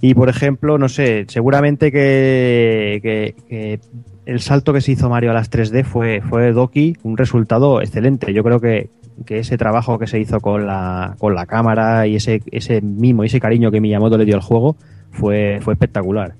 [0.00, 3.80] Y por ejemplo, no sé, seguramente que, que- que
[4.26, 8.32] el salto que se hizo Mario a las 3D fue, fue Doki, un resultado excelente.
[8.34, 8.90] Yo creo que,
[9.24, 13.22] que ese trabajo que se hizo con la, con la cámara y ese, ese mimo
[13.24, 14.76] y ese cariño que Miyamoto le dio al juego
[15.12, 16.34] fue, fue espectacular.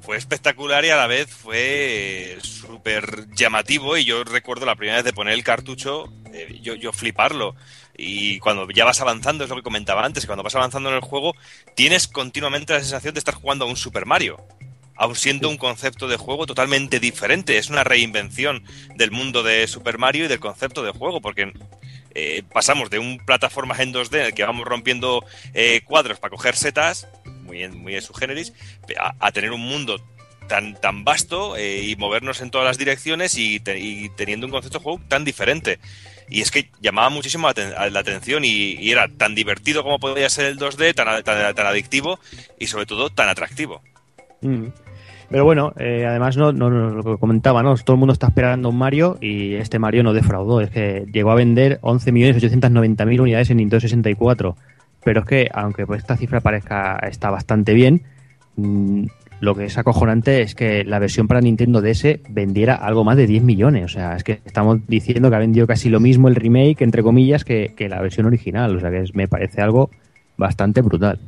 [0.00, 5.04] Fue espectacular y a la vez fue súper llamativo y yo recuerdo la primera vez
[5.04, 7.56] de poner el cartucho, eh, yo, yo fliparlo.
[7.96, 11.00] Y cuando ya vas avanzando, es lo que comentaba antes, cuando vas avanzando en el
[11.00, 11.34] juego,
[11.74, 14.38] tienes continuamente la sensación de estar jugando a un Super Mario.
[14.96, 17.58] Aun siendo un concepto de juego totalmente diferente.
[17.58, 18.64] Es una reinvención
[18.94, 21.52] del mundo de Super Mario y del concepto de juego, porque
[22.14, 26.30] eh, pasamos de un plataformas en 2D en el que vamos rompiendo eh, cuadros para
[26.30, 27.08] coger setas,
[27.42, 28.54] muy en, muy en su generis,
[28.98, 30.02] a, a tener un mundo
[30.48, 34.52] tan, tan vasto eh, y movernos en todas las direcciones y, te- y teniendo un
[34.52, 35.78] concepto de juego tan diferente.
[36.28, 40.58] Y es que llamaba muchísimo la, atención y, era tan divertido como podía ser el
[40.58, 42.18] 2D, tan, tan, adictivo
[42.58, 43.80] y sobre todo tan atractivo.
[44.40, 44.66] Mm.
[45.28, 47.74] Pero bueno, eh, además no, no, lo que comentaba, ¿no?
[47.76, 50.60] Todo el mundo está esperando un Mario y este Mario no defraudó.
[50.60, 54.56] Es que llegó a vender 11.890.000 unidades en Nintendo 64.
[55.04, 58.02] Pero es que, aunque esta cifra parezca está bastante bien,
[58.56, 59.06] mm,
[59.40, 63.26] lo que es acojonante es que la versión para Nintendo DS vendiera algo más de
[63.26, 63.84] 10 millones.
[63.84, 67.02] O sea, es que estamos diciendo que ha vendido casi lo mismo el remake, entre
[67.02, 68.74] comillas, que, que la versión original.
[68.76, 69.90] O sea, que es- me parece algo
[70.38, 71.18] bastante brutal.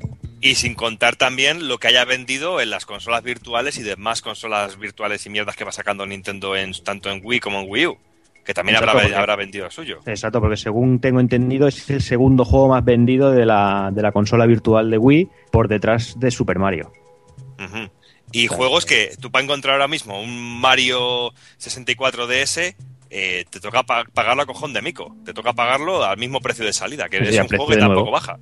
[0.40, 4.78] Y sin contar también lo que haya vendido en las consolas virtuales y demás consolas
[4.78, 7.96] virtuales y mierdas que va sacando Nintendo en, tanto en Wii como en Wii U.
[8.44, 9.98] Que también Exacto, habrá, porque- habrá vendido el suyo.
[10.06, 14.12] Exacto, porque según tengo entendido es el segundo juego más vendido de la, de la
[14.12, 16.90] consola virtual de Wii por detrás de Super Mario.
[17.58, 17.90] Ujú.
[18.32, 22.74] Y juegos que tú para encontrar ahora mismo un Mario 64 DS
[23.10, 25.16] eh, te toca pa- pagarlo a cojón de mico.
[25.24, 28.10] Te toca pagarlo al mismo precio de salida, que Sí, es un juego que tampoco
[28.10, 28.38] baja.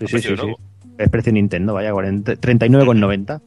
[0.00, 0.54] Sí, sí, precio sí, sí.
[0.98, 3.40] Es precio Nintendo, vaya, 40 39,90.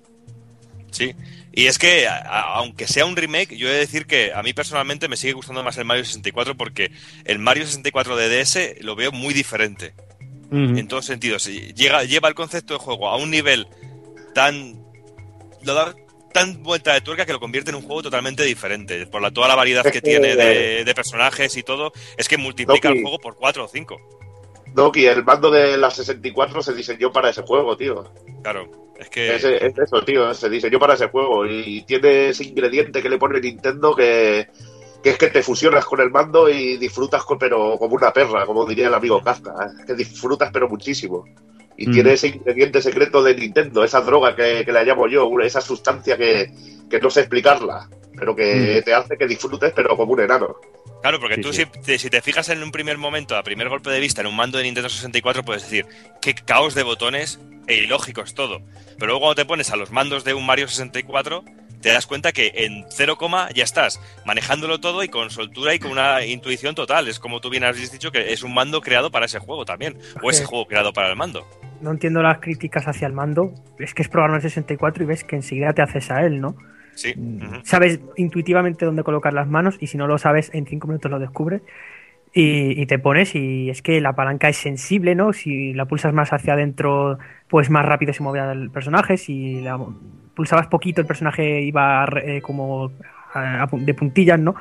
[0.92, 1.14] Sí.
[1.56, 4.54] Y es que, a- aunque sea un remake, yo he de decir que a mí
[4.54, 6.92] personalmente me sigue gustando más el Mario 64 porque
[7.26, 9.94] el Mario 64 de DS lo veo muy diferente.
[10.52, 11.46] En todos sentidos.
[11.76, 13.68] Llega, lleva el concepto de juego a un nivel
[14.36, 14.83] tan.
[15.66, 15.94] Lo da
[16.34, 19.06] tan vuelta de tuerca que lo convierte en un juego totalmente diferente.
[19.08, 22.28] Por la, toda la variedad que Es que- tiene de, de personajes y todo, es
[22.28, 24.02] que multiplica el juego por 4 o 5.
[24.74, 28.12] Doki, el mando de la 64 se diseñó para ese juego, tío.
[28.42, 29.36] Claro, es que.
[29.36, 33.20] Es, es eso, tío, se diseñó para ese juego y tiene ese ingrediente que le
[33.20, 34.48] pone Nintendo que,
[35.04, 38.48] que es que te fusionas con el mando y disfrutas con, pero como una perra,
[38.48, 39.84] como diría el amigo Kafka, ¿eh?
[39.86, 41.24] que disfrutas pero muchísimo.
[41.78, 41.92] Y Mm.
[41.94, 46.18] tiene ese ingrediente secreto de Nintendo, esa droga que, que la llamo yo, esa sustancia
[46.18, 46.52] que,
[46.90, 48.84] que no sé explicarla, pero que Mm.
[48.86, 50.56] te hace que disfrutes pero como un enano.
[51.02, 51.64] Claro, porque Sí, tú sí.
[51.74, 54.28] Si, te, si te fijas en un primer momento, a primer golpe de vista, en
[54.28, 55.86] un mando de Nintendo 64, puedes decir,
[56.22, 58.62] qué caos de botones e ilógico es todo.
[58.98, 61.44] Pero luego cuando te pones a los mandos de un Mario 64,
[61.84, 63.18] te das cuenta que en 0,
[63.54, 67.10] ya estás manejándolo todo y con soltura y con una intuición total.
[67.10, 69.98] Es como tú bien has dicho que es un mando creado para ese juego también,
[70.24, 71.46] o ese juego creado para el mando.
[71.82, 73.54] No entiendo las críticas hacia el mando.
[73.78, 76.56] Es que es probarlo en 64 y ves que enseguida te haces a él, ¿no?
[76.96, 77.14] Sí.
[77.18, 77.60] ujú.
[77.64, 81.20] Sabes intuitivamente dónde colocar las manos y si no lo sabes, en 5 minutos lo
[81.20, 81.62] descubres.
[82.34, 85.34] Y, y te pones y es que la palanca es sensible, ¿no?
[85.34, 87.20] Si la pulsas más hacia adentro,
[87.50, 89.18] pues más rápido se movía el personaje.
[89.18, 89.78] Si la
[90.36, 92.92] pulsabas poquito, el personaje iba eh, como
[93.34, 94.56] a- a pu- de puntillas, ¿no?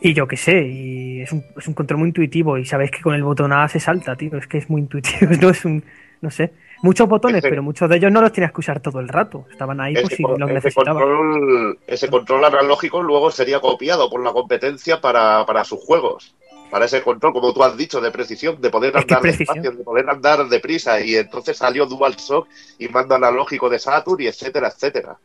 [0.00, 3.02] Y yo qué sé, y es un, es un control muy intuitivo y sabéis que
[3.02, 5.84] con el botón A se salta, tío, es que es muy intuitivo, no es un,
[6.22, 9.08] no sé, muchos botones, pero muchos de ellos no los tenías que usar todo el
[9.08, 11.02] rato, estaban ahí por Ese, si los ese necesitabas.
[11.04, 16.34] control, ese control analógico luego sería copiado por la competencia para, para sus juegos.
[16.70, 20.08] Para ese control, como tú has dicho, de precisión, de poder andar despacio, de poder
[20.08, 21.00] andar deprisa.
[21.00, 22.48] Y entonces salió DualShock
[22.78, 25.18] y mando analógico de Saturn y etcétera, etcétera.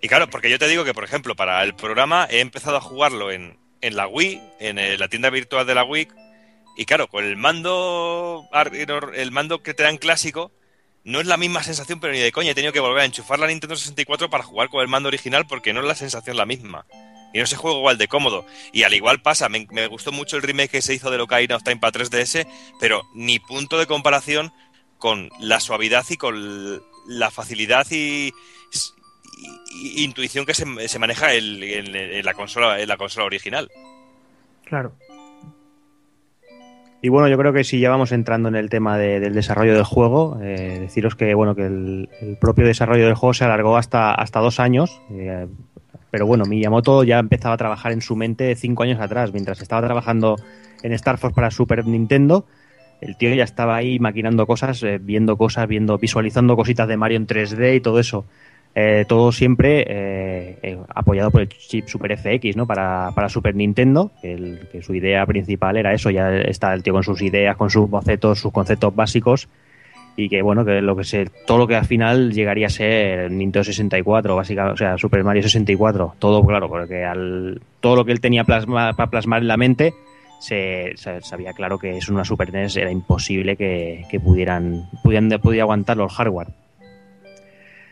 [0.00, 2.80] Y claro, porque yo te digo que, por ejemplo, para el programa he empezado a
[2.80, 6.08] jugarlo en, en la Wii, en eh, la tienda virtual de la Wii,
[6.78, 8.48] y claro, con el mando
[9.14, 10.52] el mando que te dan clásico,
[11.02, 12.52] no es la misma sensación, pero ni de coña.
[12.52, 15.44] He tenido que volver a enchufar la Nintendo 64 para jugar con el mando original
[15.48, 16.86] porque no es la sensación la misma.
[17.32, 18.44] Y no se juega igual de cómodo.
[18.72, 21.62] Y al igual pasa, me, gustó mucho el remake que se hizo de Ocarina of
[21.62, 22.46] Time para 3DS,
[22.80, 24.52] pero ni punto de comparación
[24.98, 28.32] con la suavidad y con la facilidad y,
[29.96, 33.70] intuición que se, se maneja en, la consola en la consola original.
[34.64, 34.92] Claro.
[37.00, 39.74] Y bueno, yo creo que si ya vamos entrando en el tema de- del desarrollo
[39.74, 43.76] del juego, eh, deciros que bueno que el, el propio desarrollo del juego se alargó
[43.76, 45.00] hasta, hasta dos años.
[45.12, 45.46] eh,
[46.10, 49.86] pero bueno, Miyamoto ya empezaba a trabajar en su mente cinco años atrás, mientras estaba
[49.86, 50.36] trabajando
[50.82, 52.46] en Star Fox para Super Nintendo.
[53.00, 57.16] El tío ya estaba ahí maquinando cosas, eh, viendo cosas, viendo, visualizando cositas de Mario
[57.18, 58.24] en 3D y todo eso.
[58.74, 62.66] Eh, todo siempre eh, eh, apoyado por el chip Super FX, ¿no?
[62.66, 66.92] Para, para Super Nintendo, el- que su idea principal era eso, ya está el tío
[66.92, 69.48] con sus ideas, con sus bocetos, sus conceptos básicos,
[70.18, 73.30] y que bueno, que lo que se, todo lo que al final llegaría a ser
[73.30, 78.10] Nintendo 64, básicamente, o sea, Super Mario 64, todo claro, porque al, todo lo que
[78.10, 79.94] él tenía plasma, para plasmar en la mente,
[80.40, 86.02] se, sabía claro que en una Super NES era imposible que, pudieran, pudieran, pudiera aguantarlo
[86.02, 86.48] el hardware.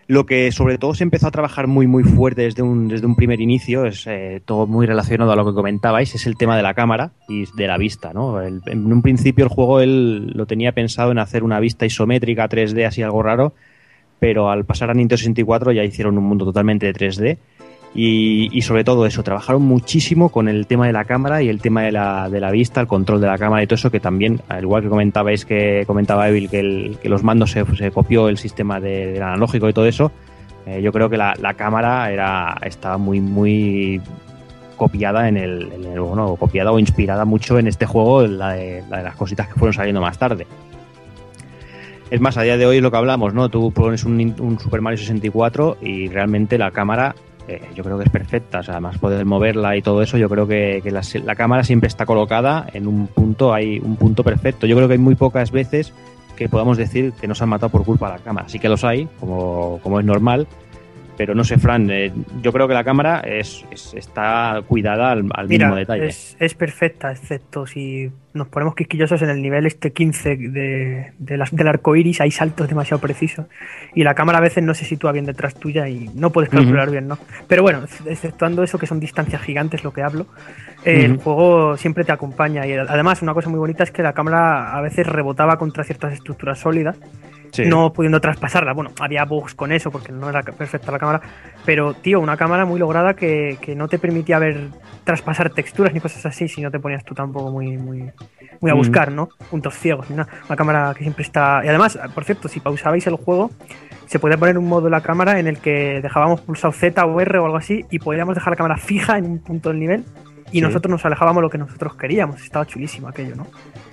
[0.09, 3.16] Lo que sobre todo se empezó a trabajar muy muy fuerte desde un, desde un
[3.16, 6.62] primer inicio, es eh, todo muy relacionado a lo que comentabais, es el tema de
[6.62, 8.12] la cámara y de la vista.
[8.12, 8.41] ¿no?
[8.41, 8.62] En
[8.93, 13.03] un principio el juego él lo tenía pensado en hacer una vista isométrica 3D, así
[13.03, 13.53] algo raro,
[14.20, 17.39] pero al pasar a Nintendo 64 ya hicieron un mundo totalmente de 3D.
[17.98, 21.62] Y, y sobre todo eso, trabajaron muchísimo con el tema de la cámara y el
[21.62, 24.01] tema de la, de la vista, el control de la cámara y todo eso, que
[24.01, 28.81] también, al igual que comentabais que comentaba Evil, que, los mandos se, copió el sistema
[28.81, 30.12] de- del analógico y todo eso,
[30.66, 34.02] eh, yo creo que la, cámara era estaba muy, muy
[34.77, 38.85] copiada en el, en el- bueno, copiada o inspirada mucho en este juego, la de,
[38.90, 40.47] la de las cositas que fueron saliendo más tarde.
[42.10, 43.48] Es más, a día de hoy lo que hablamos, ¿no?
[43.48, 47.14] Tú pones un, un Super Mario 64 y realmente la cámara
[47.48, 48.60] eh, yo creo que es perfecta.
[48.60, 51.64] O sea, además poder moverla y todo eso, yo creo que, que la, la cámara
[51.64, 54.66] siempre está colocada en un punto, hay un punto perfecto.
[54.66, 55.93] Yo creo que hay muy pocas veces
[56.36, 58.48] que podamos decir que nos han matado por culpa de la cámara.
[58.48, 60.47] Sí que los hay, como, como es normal,
[61.17, 62.13] pero no sé, Fran, eh,
[62.43, 66.07] yo creo que la cámara es, es- está cuidada al, al Mira, mínimo detalle.
[66.09, 71.45] es, es perfecta, excepto si nos ponemos quisquillosos en el nivel este 15 de, de
[71.53, 73.47] del arco iris, hay saltos demasiado precisos
[73.95, 76.85] y la cámara a veces no se sitúa bien detrás tuya y no puedes calcular
[76.89, 76.93] Ujú.
[76.93, 77.19] bien, ¿no?
[77.49, 80.27] Pero bueno, ex- exceptuando eso que son distancias gigantes lo que hablo,
[80.85, 81.21] eh, el Ujú.
[81.23, 84.81] juego siempre te acompaña y además una cosa muy bonita es que la cámara a
[84.83, 86.99] veces rebotaba contra ciertas estructuras sólidas
[87.57, 87.66] Sí.
[87.69, 88.73] no pudiendo traspasarla.
[88.73, 91.20] Bueno, había bugs con eso porque no era perfecta la cámara,
[91.65, 94.69] pero tío, una cámara muy lograda que, que no te permitía ver
[95.05, 98.11] traspasar texturas ni cosas así si no te ponías tú tampoco muy muy
[98.61, 98.78] muy a Mm.
[98.78, 99.28] buscar, ¿no?
[99.51, 100.28] Puntos ciegos, ni nada.
[100.49, 103.51] Una cámara que siempre está y además, por cierto, si pausabais el juego
[104.07, 107.20] se podía poner un modo en la cámara en el que dejábamos pulsado Z o
[107.20, 110.05] R o algo así y podíamos dejar la cámara fija en un punto del nivel
[110.52, 110.60] y Sí.
[110.60, 112.43] nosotros nos alejábamos lo que nosotros queríamos.
[112.43, 113.47] Estaba chulísimo aquello, ¿no?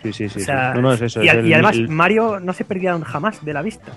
[0.03, 0.41] Sí, sí, sí.
[0.41, 0.75] O sea, sí.
[0.77, 1.23] No, no, es eso.
[1.23, 3.91] y, es y el- además el- Mario no se perdía jamás de la vista.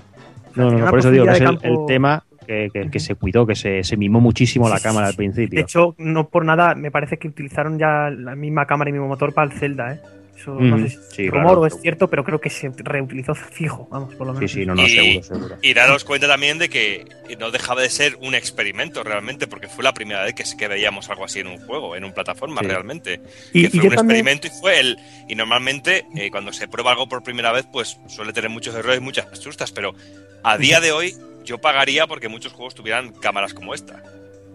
[0.55, 3.47] no, no, no, por eso digo que es el, tema que, que- que se cuidó,
[3.47, 5.57] que se, se mimó muchísimo la Sí, cámara al principio.
[5.57, 9.09] De hecho, no por nada, me parece que utilizaron ya la misma cámara y mismo
[9.09, 10.01] motor para el Zelda, ¿eh?
[10.37, 12.71] Eso no sé si es sí, rumor claro, o es cierto, pero creo que se
[12.77, 14.53] reutilizó fijo, vamos, por lo Sí, menos.
[14.53, 15.57] sí, no, no, y, seguro, seguro.
[15.63, 17.07] y daros cuenta también de que
[17.41, 21.09] no dejaba de ser un experimento realmente, porque fue la primera vez que, que veíamos
[21.11, 22.67] algo así en un juego, en un plataforma Sí.
[22.69, 23.21] realmente.
[23.53, 24.97] Y- que y fue un también- experimento y fue el.
[25.29, 29.01] Y normalmente eh, cuando se prueba algo por primera vez, pues suele tener muchos errores,
[29.01, 29.95] muchas sustas, pero
[30.43, 31.15] a día de hoy
[31.45, 34.03] yo pagaría porque muchos juegos tuvieran cámaras como esta.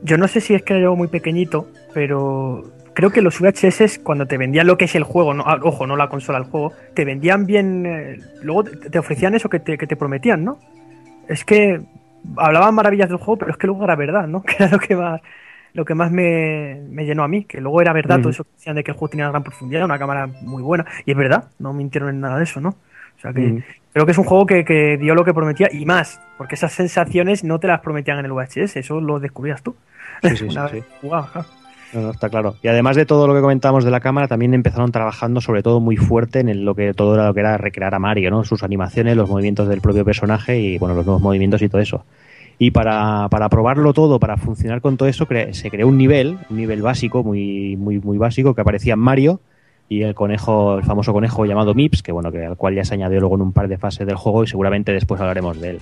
[0.03, 3.99] Yo no sé si es que era yo muy pequeñito, pero creo que los VHS,
[4.03, 6.45] cuando te vendían lo que es el juego, no, ah, ojo, no la consola, el
[6.45, 7.85] juego, te vendían bien.
[7.85, 10.59] eh, luego te, ofrecían eso que te, que te prometían, ¿no?
[11.27, 11.81] Es que
[12.38, 14.41] hablaban maravillas del juego, pero es que luego era verdad, ¿no?
[14.43, 15.22] Que era lo que más,
[15.73, 18.23] lo que más me, me llenó a mí, que luego era verdad Ujú.
[18.23, 20.61] todo eso que decían de que el juego tenía una gran profundidad, una cámara muy
[20.63, 22.69] buena, y es verdad, no mintieron en nada de eso, ¿no?
[22.69, 23.57] O sea que Mm.
[23.93, 26.73] creo que es un juego que, que dio lo que prometía y más, porque esas
[26.73, 29.76] sensaciones no te las prometían en el VHS, eso lo descubrías tú.
[30.23, 30.84] Sí, sí, sí, sí.
[31.01, 31.60] claro.
[31.93, 32.55] No, no, está claro.
[32.61, 35.80] Y además de todo lo que comentábamos de la cámara, también empezaron trabajando sobre todo
[35.80, 38.43] muy fuerte en lo que todo era lo que era recrear a Mario, ¿no?
[38.43, 42.05] Sus animaciones, los movimientos del propio personaje y bueno, los nuevos movimientos y todo eso.
[42.57, 46.57] Y para, para probarlo todo, para funcionar con todo eso, se creó un nivel, un
[46.57, 49.41] nivel básico, muy, muy, muy básico, que aparecía Mario
[49.89, 52.93] y el conejo, el famoso conejo llamado Mips, que bueno, que al cual ya se
[52.93, 55.80] añadió luego en un par de fases del juego y seguramente después hablaremos de él.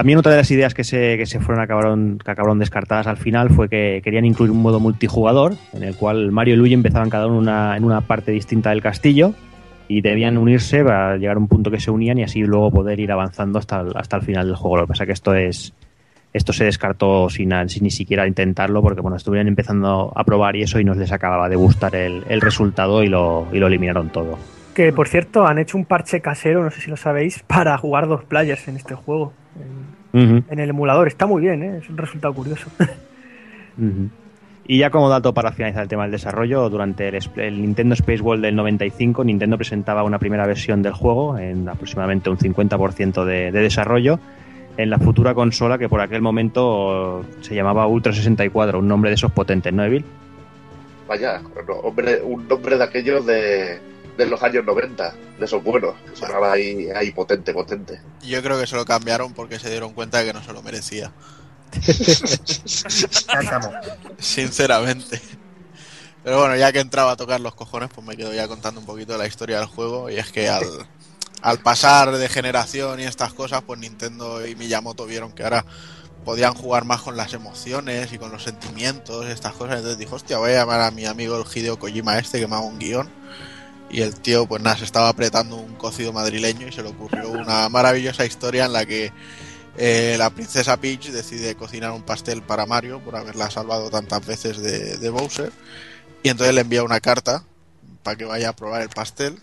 [0.00, 3.50] También otra de las ideas que se, que se fueron acabaron, acabaron descartadas al final
[3.50, 7.26] fue que querían incluir un modo multijugador en el cual Mario y Luigi empezaban cada
[7.26, 9.34] uno una, en una parte distinta del castillo
[9.88, 12.98] y debían unirse para llegar a un punto que se unían y así luego poder
[12.98, 14.78] ir avanzando hasta el, hasta el final del juego.
[14.78, 15.74] Lo que pasa que esto es
[16.32, 20.80] esto se descartó sin, ni siquiera intentarlo porque bueno estuvieron empezando a probar y eso
[20.80, 24.38] y nos les acababa de gustar el, el resultado y lo, y lo eliminaron todo.
[24.74, 28.08] Que por cierto, han hecho un parche casero, no sé si lo sabéis, para jugar
[28.08, 29.34] dos players en este juego.
[30.12, 31.08] En, el emulador.
[31.08, 31.78] Está muy bien, ¿eh?
[31.82, 32.68] es un resultado curioso.
[34.66, 38.44] Y ya como dato para finalizar el tema del desarrollo, durante el, Nintendo Space World
[38.44, 43.60] del 95, Nintendo presentaba una primera versión del juego en aproximadamente un 50% de, de
[43.60, 44.20] desarrollo
[44.76, 49.14] en la futura consola que por aquel momento se llamaba Ultra 64, un nombre de
[49.14, 50.04] esos potentes, ¿no, Evil?
[51.08, 51.42] Vaya,
[51.82, 53.80] hombre, un nombre de aquellos de,
[54.20, 58.00] de los años 90, de esos buenos, que sonaba ahí, ahí potente, potente.
[58.22, 60.62] Yo creo que se lo cambiaron porque se dieron cuenta de que no se lo
[60.62, 61.10] merecía.
[64.18, 65.20] Sinceramente.
[66.22, 68.86] Pero bueno, ya que entraba a tocar los cojones, pues me quedo ya contando un
[68.86, 70.10] poquito de la historia del juego.
[70.10, 70.66] Y es que al,
[71.40, 75.64] al pasar de generación y estas cosas, pues Nintendo y Miyamoto vieron que ahora
[76.26, 79.76] podían jugar más con las emociones y con los sentimientos, estas cosas.
[79.76, 82.56] Entonces dijo, hostia, voy a llamar a mi amigo el Hideo Kojima este que me
[82.56, 83.19] haga un guion.
[83.90, 87.30] Y el tío, pues nada, se estaba apretando un cocido madrileño y se le ocurrió
[87.30, 89.12] una maravillosa historia en la que
[89.76, 94.58] eh, la princesa Peach decide cocinar un pastel para Mario por haberla salvado tantas veces
[94.58, 95.52] de, de Bowser.
[96.22, 97.44] Y entonces le envía una carta
[98.02, 99.38] para que vaya a probar el pastel.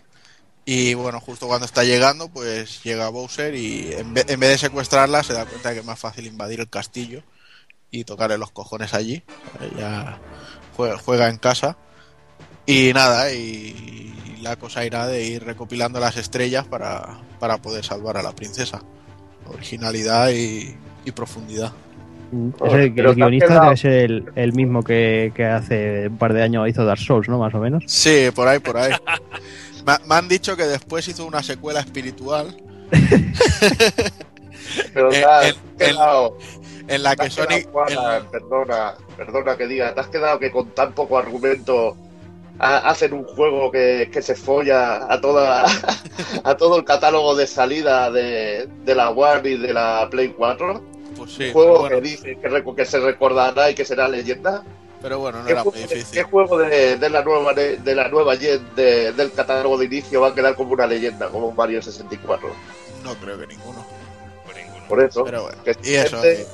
[0.66, 5.34] Y bueno, justo cuando está llegando, pues llega Bowser y en vez, de secuestrarla se
[5.34, 7.24] da cuenta que es más fácil invadir el castillo
[7.90, 9.24] y tocarle los cojones allí.
[9.62, 10.20] Ella
[10.76, 11.78] juega en casa.
[12.66, 18.18] Y nada, y la cosa irá de ir recopilando las estrellas para, para poder salvar
[18.18, 18.82] a la princesa.
[19.48, 21.72] Originalidad y, y profundidad.
[22.66, 26.34] Ese- el has guionista quedado- debe ser el, el mismo que, que hace un par
[26.34, 27.38] de años hizo Dark Souls, ¿no?
[27.40, 27.84] Más o menos.
[27.88, 28.92] Sí, por ahí, por ahí.
[29.86, 32.58] Me, me han dicho que después hizo una secuela espiritual.
[34.94, 36.38] Pero Eh, te has en- quedado-
[36.90, 40.92] en la que Sonic- Juana, perdona, perdona que diga, te has quedado que con tan
[40.94, 41.96] poco argumento
[42.60, 45.66] ha- hacen un juego que, que se folla a toda
[46.44, 50.82] a todo el catálogo de salida de, de la One y de la Play 4.
[51.18, 51.96] Pues sí, un juego bueno.
[51.96, 54.64] que dice que, que se recordará y que será leyenda.
[55.02, 56.14] Pero bueno, no ¿Qué era muy juego, difícil.
[56.18, 59.86] qué juego de, de la nueva de, de la nueva gen de- del catálogo de
[59.86, 62.50] inicio va a quedar como una leyenda, como un Mario 64?
[63.04, 63.86] No creo que ninguno.
[64.90, 65.24] Por eso.
[65.26, 66.48] Pero bueno, que y eso, gente-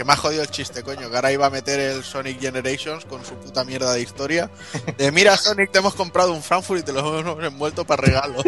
[0.00, 3.04] que, me ha jodido el chiste, coño, que ahora iba a meter el Sonic Generations
[3.04, 4.50] con su puta mierda de historia.
[4.96, 8.42] De mira, Sonic, te hemos comprado un Frankfurt y te lo hemos envuelto para regalo.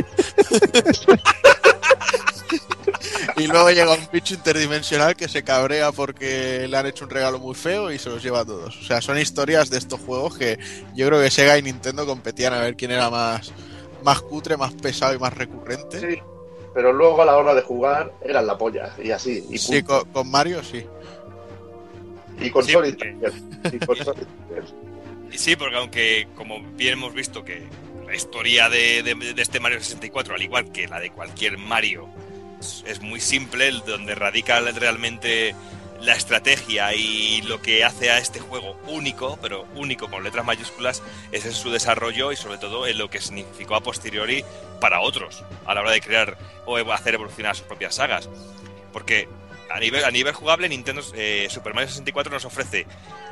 [3.36, 7.38] y luego llega un bicho interdimensional que se cabrea porque le han hecho un regalo
[7.38, 8.74] muy feo y se los lleva a todos.
[8.78, 10.58] O sea, son historias de estos juegos que
[10.94, 13.52] yo creo que Sega y Nintendo competían a ver quién era más,
[14.02, 16.00] más cutre, más pesado y más recurrente.
[16.00, 16.22] Sí,
[16.72, 19.44] pero luego a la hora de jugar eran la polla, y así.
[19.50, 20.86] Y, Sí, con Mario sí.
[22.46, 23.16] Y con Sí, porque-.
[23.72, 23.96] Y con
[25.32, 27.62] sí, porque aunque, como bien hemos visto, que
[28.06, 32.08] la historia de, de- de este Mario 64, al igual que la de cualquier Mario,
[32.60, 35.54] es, es muy simple, donde radica realmente
[36.00, 41.00] la estrategia y lo que hace a este juego único, pero único con letras mayúsculas,
[41.30, 44.44] es en su desarrollo y sobre todo en lo que significó a posteriori
[44.80, 46.36] para otros a la hora de crear
[46.66, 48.28] o hacer evolucionar sus propias sagas.
[48.92, 49.28] Porque
[49.72, 52.86] a nivel, a nivel jugable, Nintendo eh, Super Mario 64 nos ofrece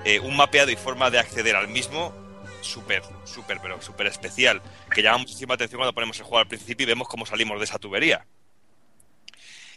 [0.04, 2.14] eh, un mapeado y forma de acceder al mismo
[2.62, 4.62] súper, súper, pero súper especial,
[4.92, 7.64] que llama muchísima atención cuando ponemos el juego al principio y vemos cómo salimos de
[7.64, 8.26] esa tubería.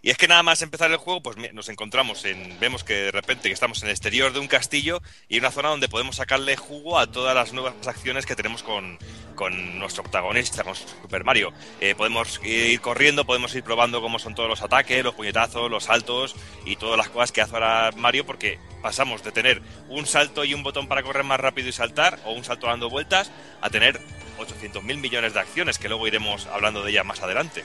[0.05, 3.11] Y es que nada más empezar el juego, pues nos encontramos en, vemos que de
[3.11, 6.57] repente que estamos en el exterior de un castillo y una zona donde podemos sacarle
[6.57, 8.99] jugo a todas las nuevas acciones que tenemos con,
[9.35, 11.53] con nuestro protagonista, con Super Mario.
[11.79, 15.85] Eh, podemos ir corriendo, podemos ir probando cómo son todos los ataques, los puñetazos, los
[15.85, 16.35] saltos
[16.65, 20.53] y todas las cosas que hace ahora Mario, porque pasamos de tener un salto y
[20.53, 23.31] un botón para correr más rápido y saltar, o un salto dando vueltas,
[23.61, 24.01] a tener
[24.37, 27.63] 800 mil millones de acciones, que luego iremos hablando de ellas más adelante.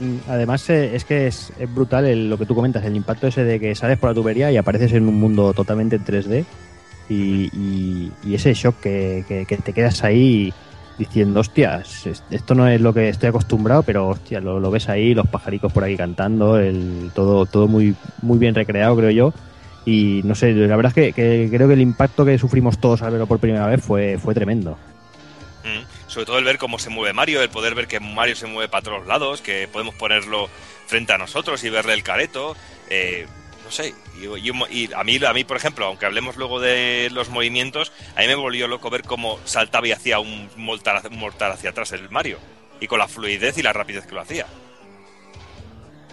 [0.00, 3.26] Mm, Además, eh, es que es, es brutal el- lo que tú comentas, el impacto
[3.26, 6.44] ese de que sales por la tubería y apareces en un mundo totalmente en 3D
[7.10, 9.24] y, ese shock que,
[9.64, 10.52] te quedas ahí
[10.98, 15.14] diciendo, hostias, es- esto no es lo que estoy acostumbrado, pero hostia, lo, ves ahí,
[15.14, 19.32] los pajaricos por ahí cantando, el, todo, todo muy, muy bien recreado, creo yo.
[19.86, 23.00] Y no sé, la verdad es que, que creo que el impacto que sufrimos todos
[23.02, 24.72] al verlo por primera vez fue, fue tremendo.
[25.64, 25.97] Mm.
[26.08, 28.68] Sobre todo el ver cómo se mueve Mario, el poder ver que Mario se mueve
[28.68, 30.48] para todos lados, que podemos ponerlo
[30.86, 32.56] frente a nosotros y verle el careto.
[32.90, 33.26] eh,
[33.68, 34.48] no sé, y,
[34.94, 38.34] a, mí, a mí, por ejemplo, aunque hablemos luego de los movimientos, a mí me
[38.34, 42.38] volvió loco ver cómo saltaba y hacía un mortal, un mortal hacia atrás el Mario.
[42.80, 44.46] Y con la fluidez y la rapidez que lo hacía.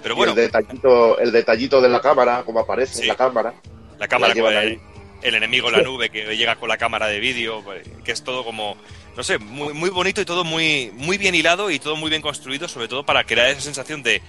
[0.03, 3.53] Pero Y bueno, el detallito, el detallito de la cámara, como aparece en la cámara.
[3.99, 4.79] la cámara la con el, ahí.
[5.21, 8.21] el enemigo en la nube que llega con la cámara de vídeo, pues, que es
[8.21, 8.75] todo como,
[9.15, 12.67] no sé, muy, bonito y todo muy, muy bien hilado y todo muy bien construido,
[12.67, 14.21] sobre todo para crear esa sensación de,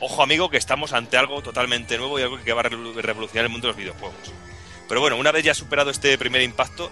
[0.00, 3.46] ojo amigo, que estamos ante algo totalmente nuevo y algo que va a revolu- revolucionar
[3.46, 4.32] el mundo de los videojuegos.
[4.88, 6.90] Pero bueno, una vez ya superado este primer impacto,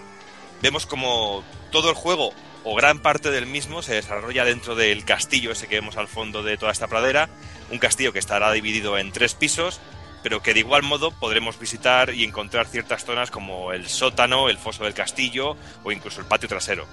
[0.62, 2.32] vemos como todo el juego
[2.64, 6.42] o gran parte del mismo se desarrolla dentro del castillo ese que vemos al fondo
[6.42, 7.28] de toda esta pradera,
[7.70, 9.80] un castillo que estará dividido en tres pisos,
[10.22, 14.58] pero que de igual modo podremos visitar y encontrar ciertas zonas como el sótano, el
[14.58, 16.86] foso del castillo o incluso el patio trasero.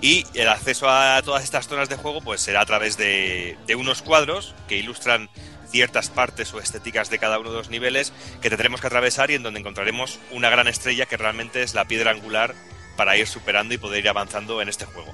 [0.00, 3.74] Y el acceso a todas estas zonas de juego pues será a través de, de
[3.74, 5.28] unos cuadros que ilustran
[5.70, 9.34] ciertas partes o estéticas de cada uno de los niveles que tendremos que atravesar y
[9.34, 12.54] en donde encontraremos una gran estrella que realmente es la piedra angular
[12.96, 15.12] para ir superando y poder ir avanzando en este juego.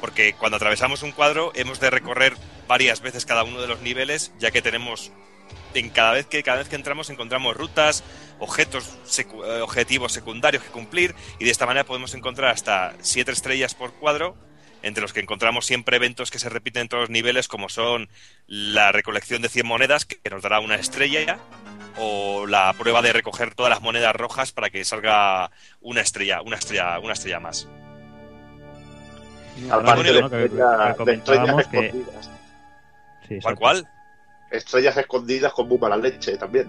[0.00, 2.36] Porque cuando atravesamos un cuadro hemos de recorrer
[2.68, 5.12] varias veces cada uno de los niveles, ya que tenemos
[5.74, 8.02] en cada vez que cada vez que entramos encontramos rutas,
[8.42, 13.30] objetos, secu- eh, objetivos secundarios que cumplir y de esta manera podemos encontrar hasta siete
[13.30, 14.36] estrellas por cuadro,
[14.82, 18.08] entre los que encontramos siempre eventos que se repiten en todos los niveles, como son
[18.48, 21.38] la recolección de 100 monedas, que nos dará una estrella,
[21.98, 26.56] o la prueba de recoger todas las monedas rojas para que salga una estrella, una
[26.56, 27.68] estrella, una estrella más.
[29.70, 30.28] Aparte ¿no?
[30.28, 32.30] de estrellas comentábamos que- escondidas.
[33.28, 33.88] Sí, ¿Cuál, cuál?
[34.50, 36.68] Estrellas escondidas con muy mala leche también.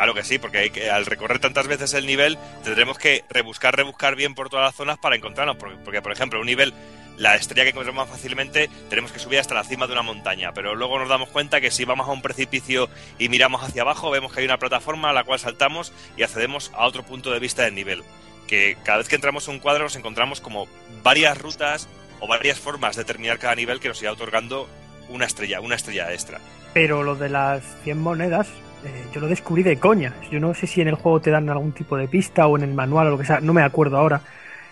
[0.00, 3.76] Claro que sí, porque hay que, al recorrer tantas veces el nivel tendremos que rebuscar,
[3.76, 5.56] rebuscar bien por todas las zonas para encontrarnos.
[5.56, 6.72] Porque, por ejemplo, un nivel,
[7.18, 10.54] la estrella que encontramos más fácilmente, tenemos que subir hasta la cima de una montaña.
[10.54, 14.10] Pero luego nos damos cuenta que si vamos a un precipicio y miramos hacia abajo,
[14.10, 17.38] vemos que hay una plataforma a la cual saltamos y accedemos a otro punto de
[17.38, 18.02] vista del nivel.
[18.46, 20.66] Que cada vez que entramos en un cuadro nos encontramos como
[21.02, 21.90] varias rutas
[22.20, 24.66] o varias formas de terminar cada nivel que nos irá otorgando
[25.10, 26.40] una estrella, una estrella extra.
[26.72, 28.48] Pero lo de las 100 monedas,
[28.84, 30.14] eh, yo lo descubrí de coña.
[30.30, 32.64] Yo no sé si en el juego te dan algún tipo de pista o en
[32.64, 34.20] el manual o lo que sea, no me acuerdo ahora.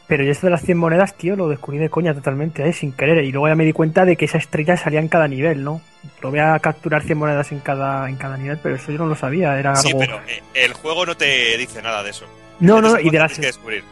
[0.06, 2.72] Pero yo esto de las 100 monedas, tío, lo descubrí de coña totalmente, ¿eh?
[2.72, 3.22] sin querer.
[3.24, 5.82] Y luego ya me di cuenta de que esa estrella salía en cada nivel, ¿no?
[6.22, 9.04] Lo voy a capturar 100 monedas en cada, en cada nivel, pero eso yo no
[9.06, 9.58] lo sabía.
[9.58, 9.98] Era Sí, algo...
[10.00, 12.24] pero eh, el juego no te dice nada de eso.
[12.60, 13.84] No, no, Eso y de las- que descubrir.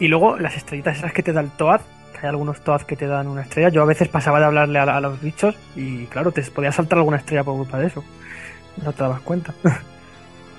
[0.00, 2.96] Y luego las estrellitas esas que te da el Toad, que hay algunos Toad que
[2.96, 3.68] te dan una estrella.
[3.68, 6.98] Yo a veces pasaba de hablarle a, a los bichos y claro, te podía saltar
[6.98, 8.02] alguna estrella por culpa de eso.
[8.76, 9.54] No te dabas cuenta.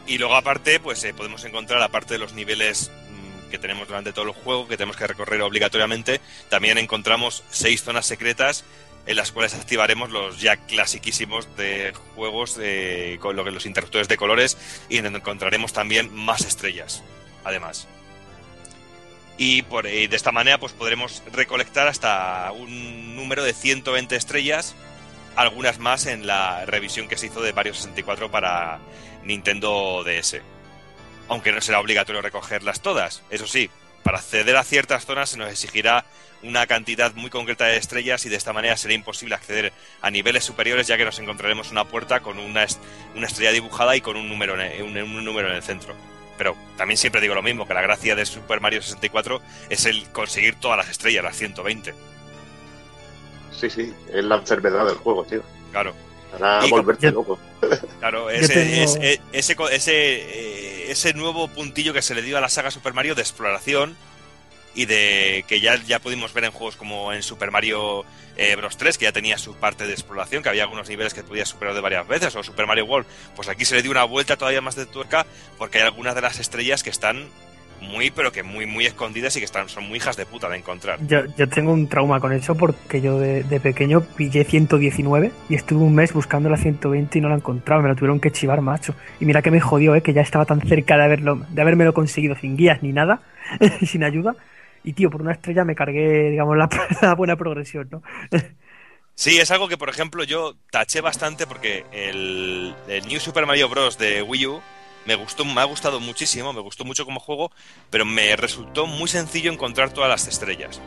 [0.07, 4.13] Y luego aparte, pues eh, podemos encontrar, aparte de los niveles mm, que tenemos durante
[4.13, 8.65] todo el juego, que tenemos que recorrer obligatoriamente, también encontramos seis zonas secretas
[9.07, 14.07] en las cuales activaremos los ya clasiquísimos de juegos de, con lo que los interruptores
[14.07, 14.57] de colores
[14.89, 17.03] y donde encontraremos también más estrellas,
[17.43, 17.87] además.
[19.37, 24.75] Y, por, y de esta manera pues podremos recolectar hasta un número de 120 estrellas,
[25.35, 28.79] algunas más en la revisión que se hizo de Mario 64 para
[29.23, 30.41] Nintendo DS.
[31.27, 33.23] Aunque no será obligatorio recogerlas todas.
[33.29, 33.69] Eso sí,
[34.03, 36.05] para acceder a ciertas zonas se nos exigirá
[36.43, 40.43] una cantidad muy concreta de estrellas y de esta manera será imposible acceder a niveles
[40.43, 42.79] superiores ya que nos encontraremos una puerta con una, est-
[43.15, 45.95] una estrella dibujada y con un número, en un, un número en el centro.
[46.37, 50.07] Pero también siempre digo lo mismo, que la gracia de Super Mario 64 es el
[50.11, 51.95] conseguir todas las estrellas, las 120.
[53.59, 55.41] Sí, sí, es la enfermedad del juego, tío.
[55.71, 55.93] Claro.
[56.31, 57.39] Para Y- volverte loco.
[57.99, 62.21] Claro, ese, tengo- es- e- ese, co- ese, eh, ese nuevo puntillo que se le
[62.21, 63.95] dio a la saga Super Mario de exploración
[64.75, 68.03] y de que ya, ya pudimos ver en juegos como en Super Mario
[68.37, 71.23] eh, Bros 3, que ya tenía su parte de exploración, que había algunos niveles que
[71.23, 73.07] podías superar de varias veces, o Super Mario World,
[73.37, 75.25] pues aquí se le dio una vuelta todavía más de tuerca
[75.57, 77.29] porque hay algunas de las estrellas que están
[77.81, 80.57] muy, pero que muy, muy escondidas y que están, son muy hijas de puta de
[80.57, 80.99] encontrar.
[81.07, 85.55] Yo, yo tengo un trauma con eso porque yo de, de pequeño pillé 119 y
[85.55, 88.61] estuve un mes buscando la 120 y no la encontraba, me la tuvieron que chivar,
[88.61, 88.95] macho.
[89.19, 90.01] Y mira que me jodió, ¿eh?
[90.01, 93.21] que ya estaba tan cerca de haberlo, de habérmelo conseguido sin guías ni nada,
[93.85, 94.35] sin ayuda.
[94.83, 96.69] Y tío, por una estrella me cargué, digamos, la,
[97.01, 98.01] la buena progresión, ¿no?
[99.17, 103.69] Sí, es algo que, por ejemplo, yo taché bastante porque el, el New Super Mario
[103.69, 103.97] Bros.
[103.97, 104.61] de Wii U
[105.05, 107.51] me gustó, me ha gustado muchísimo, me gustó mucho como juego,
[107.89, 110.81] pero me resultó muy sencillo encontrar todas las estrellas.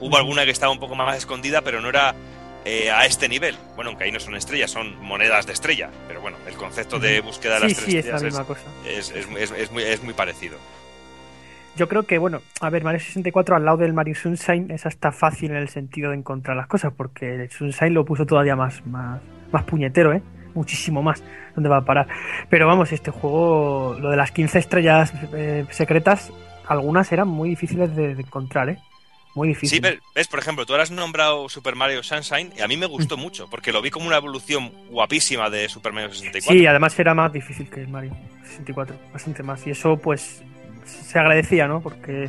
[0.00, 2.14] Hubo alguna que estaba un poco más escondida, pero no era
[2.64, 3.56] eh, a este nivel.
[3.76, 5.90] Bueno, aunque ahí no son estrellas, son monedas de estrella.
[6.08, 8.62] Pero bueno, el concepto de búsqueda de Sí, las sí, es la estrellas misma cosa.
[8.86, 10.58] es- es- es- es muy, es muy parecido.
[11.76, 15.12] Yo creo que, bueno, a ver, Mario 64 al lado del Mario Sunshine es hasta
[15.12, 18.84] fácil en el sentido de encontrar las cosas, porque el Sunshine lo puso todavía más,
[18.86, 19.20] más,
[19.52, 20.22] más puñetero, ¿eh?
[20.54, 21.22] Muchísimo más.
[21.54, 22.06] ¿Dónde va a parar?
[22.48, 26.32] Pero vamos, este juego, lo de las 15 estrellas eh, secretas,
[26.66, 28.78] algunas eran muy difíciles de, de encontrar, ¿eh?
[29.36, 29.76] Muy difíciles.
[29.76, 32.76] Sí, pero, ves, por ejemplo, tú ahora has nombrado Super Mario Sunshine y a mí
[32.76, 36.58] me gustó mucho, porque lo vi como una evolución guapísima de Super Mario 64.
[36.60, 38.12] Sí, además era más difícil que el Mario
[38.44, 39.64] 64, bastante más.
[39.68, 40.42] Y eso, pues,
[40.84, 41.80] se agradecía, ¿no?
[41.80, 42.28] Porque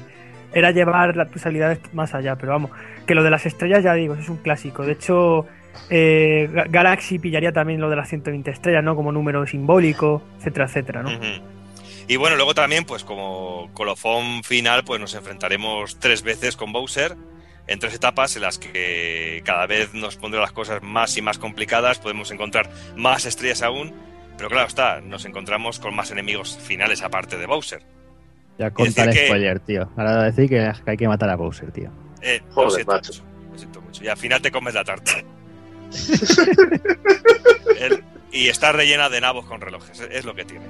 [0.53, 2.35] era llevar la- tus habilidades más allá.
[2.35, 2.69] Pero vamos,
[3.07, 4.83] que lo de las estrellas, ya digo, eso es un clásico.
[4.85, 5.47] De hecho,
[5.89, 8.95] eh, Ga- Galaxy pillaría también lo de las 120 estrellas, ¿no?
[8.95, 11.11] Como número simbólico, etcétera, etcétera, ¿no?
[12.07, 17.15] Y bueno, luego también, pues como colofón final, pues nos enfrentaremos tres veces con Bowser
[17.67, 21.37] en tres etapas en las que cada vez nos pondrá las cosas más y más
[21.37, 23.93] complicadas, podemos encontrar más estrellas aún,
[24.35, 27.81] pero claro está, nos encontramos con más enemigos finales aparte de Bowser.
[28.57, 29.89] Ya contar que- spoiler, tío.
[29.95, 31.91] Ahora voy a decir que hay que matar a Bowser, tío.
[32.21, 33.11] Eh, lo siento macho.
[33.13, 33.23] mucho,
[33.53, 34.03] lo siento mucho.
[34.03, 35.11] Y al final te comes la tarta.
[38.31, 40.65] Y está rellena de nabos con relojes, es, lo que tiene.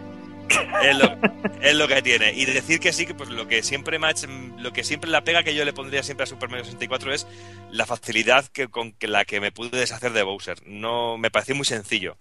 [1.61, 2.34] Es lo, que tiene.
[2.34, 4.27] Y decir que sí, que pues lo que siempre hecho-
[4.57, 7.27] lo que siempre la pega que yo le pondría siempre a Super Mario 64 es
[7.72, 10.57] la facilidad que, con que- la que me pude deshacer de Bowser.
[10.65, 12.18] No, me pareció muy sencillo.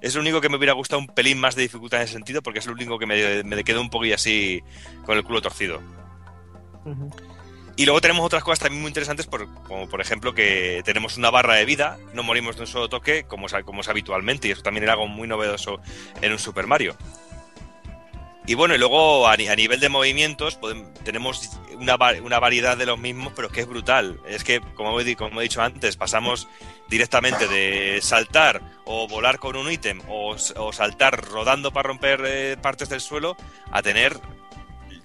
[0.00, 2.42] Es lo único que me hubiera gustado un pelín más de dificultad en ese sentido,
[2.42, 4.62] porque es lo único que me, quedó un poquillo así
[5.04, 5.80] con el culo torcido.
[7.78, 11.30] Y luego tenemos otras cosas también muy interesantes, por- como por ejemplo que tenemos una
[11.30, 14.62] barra de vida, no morimos de un solo toque, como como es habitualmente, y eso
[14.62, 15.80] también era algo muy novedoso
[16.22, 16.96] en un Super Mario.
[18.48, 20.58] Y bueno, y luego a, ni- a nivel de movimientos
[21.04, 24.20] tenemos una, una variedad de los mismos, pero que es brutal.
[24.26, 26.46] Es que, como he, como he dicho antes, pasamos
[26.88, 32.56] directamente de saltar o volar con un ítem o, o saltar rodando para romper eh,
[32.62, 33.36] partes del suelo
[33.72, 34.16] a tener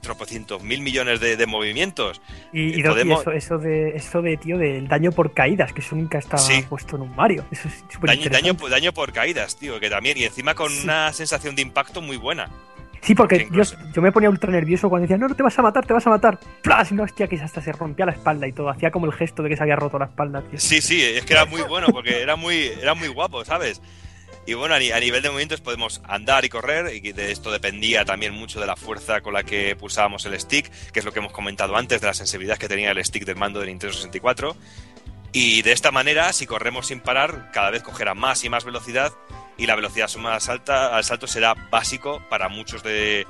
[0.02, 2.22] tropocientos mil millones de, de movimientos.
[2.52, 5.82] Y, Eh, y, podemos- eso, eso de, eso de, tío, del daño por caídas, que
[5.82, 6.65] eso nunca estaba Sí.
[6.68, 7.45] puesto en un Mario.
[7.52, 10.72] Eso es súper Daño, daño, por- daño por caídas, tío, que también, y encima con
[10.84, 12.49] una sensación de impacto muy buena.
[13.03, 13.64] Sí, porque yo,
[13.95, 16.06] yo me ponía ultra nervioso cuando decía, no, no te vas a matar, te vas
[16.06, 16.38] a matar.
[16.61, 16.91] ¡Plas!
[16.91, 18.69] Y no, hostia, que hasta se rompía la espalda y todo.
[18.69, 20.60] Hacía como el gesto de que se había roto la espalda, tío.
[20.60, 23.82] Sí, sí, es que era muy bueno, porque era muy, era muy guapo, ¿sabes?
[24.45, 27.51] Y bueno, a, ni- a nivel de movimientos podemos andar y correr, y de esto
[27.51, 31.13] dependía también mucho de la fuerza con la que pulsábamos el stick, que es lo
[31.13, 33.93] que hemos comentado antes, de la sensibilidad que tenía el stick del mando de Nintendo
[33.93, 34.55] 64.
[35.34, 39.13] Y de esta manera, si corremos sin parar, cada vez cogerá más y más velocidad,
[39.57, 43.27] y la velocidad más alta al salto será básico para muchos de,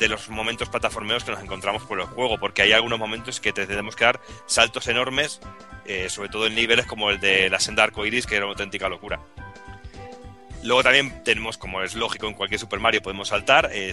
[0.00, 3.66] los momentos plataformeos que nos encontramos por el juego, porque hay algunos momentos que te
[3.66, 5.40] tenemos que dar saltos enormes,
[5.84, 8.88] eh, sobre todo en niveles como el de la senda arcoiris, que era una auténtica
[8.88, 9.20] locura.
[10.64, 13.92] Luego también tenemos, como es lógico en cualquier Super Mario, podemos saltar, eh,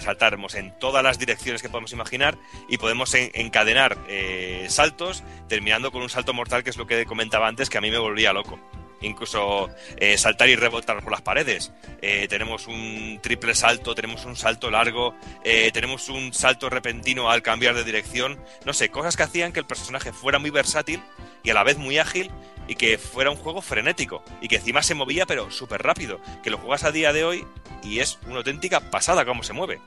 [0.54, 6.00] en todas las direcciones que podemos imaginar y podemos en- encadenar eh, saltos, terminando con
[6.02, 8.58] un salto mortal, que es lo que comentaba antes, que a mí me volvía loco.
[9.02, 9.68] Incluso
[9.98, 11.72] eh, saltar y rebotar por las paredes.
[12.00, 17.42] Eh, tenemos un triple salto, tenemos un salto largo, eh, tenemos un salto repentino al
[17.42, 18.38] cambiar de dirección.
[18.64, 21.02] No sé, cosas que hacían que el personaje fuera muy versátil
[21.42, 22.30] y a la vez muy ágil
[22.68, 26.18] y que fuera un juego frenético y que encima se movía pero súper rápido.
[26.42, 27.46] Que lo juegas a día de hoy
[27.82, 29.80] y es una auténtica pasada cómo se mueve.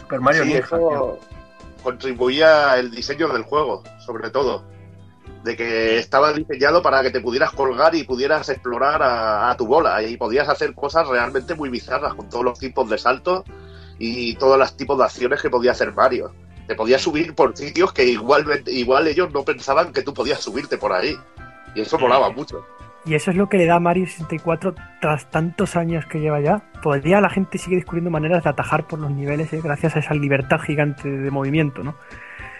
[0.00, 1.18] Super Mario Sí, eso
[1.82, 4.64] contribuía el diseño del juego, sobre todo.
[5.44, 9.66] De que estaba diseñado para que te pudieras colgar y pudieras explorar a, a tu
[9.66, 10.02] bola.
[10.02, 13.44] Y podías hacer cosas realmente muy bizarras con todos los tipos de saltos
[13.98, 16.32] y todos los tipos de acciones que podía hacer Mario.
[16.66, 20.78] Te podías subir por sitios que igualmente, igual ellos no pensaban que tú podías subirte
[20.78, 21.16] por ahí.
[21.74, 22.64] Y eso molaba mucho.
[23.06, 26.40] Y eso es lo que le da a Mario 64 tras tantos años que lleva
[26.40, 26.62] ya.
[26.82, 29.60] Todavía la gente sigue descubriendo maneras de atajar por los niveles ¿eh?
[29.62, 31.96] gracias a esa libertad gigante de movimiento, ¿no?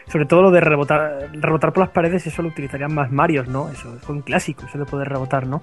[0.07, 3.71] Sobre todo lo de rebotar, rebotar por las paredes, eso lo utilizarían más Marios, ¿no?
[3.71, 5.63] Eso fue un clásico, eso de poder rebotar, ¿no?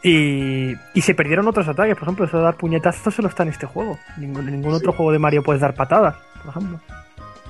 [0.00, 3.48] Y, y se perdieron otros ataques, por ejemplo, eso de dar puñetazos solo está en
[3.48, 3.98] este juego.
[4.16, 6.78] Ningún, en ningún otro juego de Mario puedes dar patadas, por ejemplo.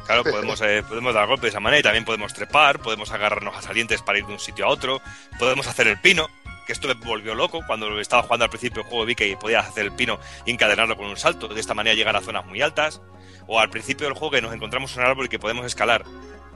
[0.08, 3.56] Claro, podemos, eh, podemos dar golpes de esa manera y también podemos trepar, podemos agarrarnos
[3.56, 5.00] a salientes para ir de un sitio a otro,
[5.38, 6.28] podemos hacer el pino,
[6.66, 9.66] que esto me volvió loco cuando estaba jugando al principio del juego vi que podías
[9.68, 12.60] hacer el pino y encadenarlo con un salto, de esta manera llegar a zonas muy
[12.60, 13.00] altas,
[13.46, 16.04] o al principio del juego que nos encontramos un árbol y que podemos escalar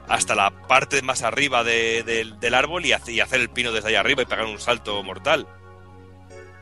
[0.07, 3.71] hasta la parte más arriba de- del- del árbol y, hace- y hacer el pino
[3.71, 5.47] desde ahí arriba y pegar un salto mortal.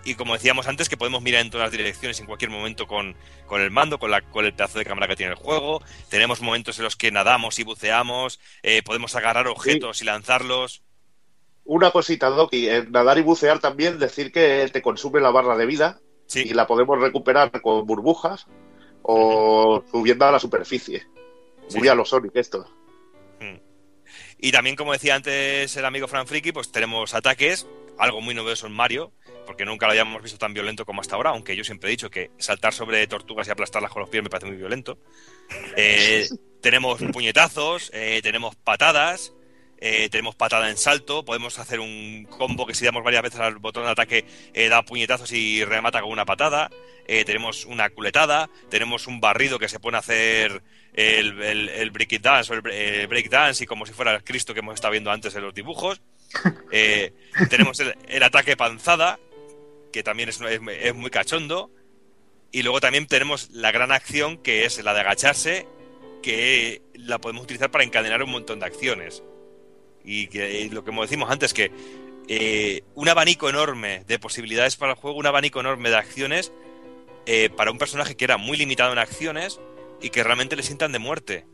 [0.04, 3.16] Y como decíamos antes, que podemos mirar en todas las direcciones en cualquier momento con,
[3.46, 5.82] con el mando, con, la, con el pedazo de cámara que tiene el juego.
[6.10, 10.82] Tenemos momentos en los que nadamos y buceamos, eh, podemos agarrar objetos y lanzarlos.
[11.66, 15.68] Una cosita, Doki, en nadar y bucear también decir que te consume la barra de
[15.68, 16.00] vida
[16.34, 18.48] y la podemos recuperar con burbujas
[19.04, 21.06] o subiendo a la superficie.
[21.76, 22.68] Muy a los Sonic esto.
[24.44, 28.68] Y también, como decía antes el amigo Fran Friki, pues tenemos ataques, algo muy novedoso
[28.68, 29.12] en Mario,
[29.46, 32.10] porque nunca lo habíamos visto tan violento como hasta ahora, aunque yo siempre he dicho
[32.10, 34.98] que saltar sobre tortugas y aplastarlas con los pies me parece muy violento.
[35.76, 36.28] Eh,
[36.62, 39.34] tenemos puñetazos, eh, tenemos patadas,
[39.84, 43.58] eh, tenemos patada en salto, podemos hacer un combo que si damos varias veces al
[43.58, 46.70] botón de ataque eh, da puñetazos y remata con una patada.
[47.08, 50.62] Eh, tenemos una culetada, tenemos un barrido que se pone a hacer
[50.94, 54.14] el, el, el break it dance o el, bre- break dance y como si fuera
[54.14, 56.00] el Cristo que hemos estado viendo antes en los dibujos.
[56.72, 57.14] Eh,
[57.50, 59.20] tenemos el, ataque panzada,
[59.92, 60.40] que también es,
[60.96, 61.70] muy cachondo.
[62.52, 65.68] Y luego también tenemos la gran acción que es la de agacharse,
[66.24, 69.24] que la podemos utilizar para encadenar un montón de acciones.
[70.04, 71.72] Y que y lo que decimos antes, que
[72.28, 76.52] eh, un abanico enorme de posibilidades para el juego, un abanico enorme de acciones
[77.26, 79.60] eh, para un personaje que era muy limitado en acciones
[80.02, 81.46] y que realmente le sientan de muerte.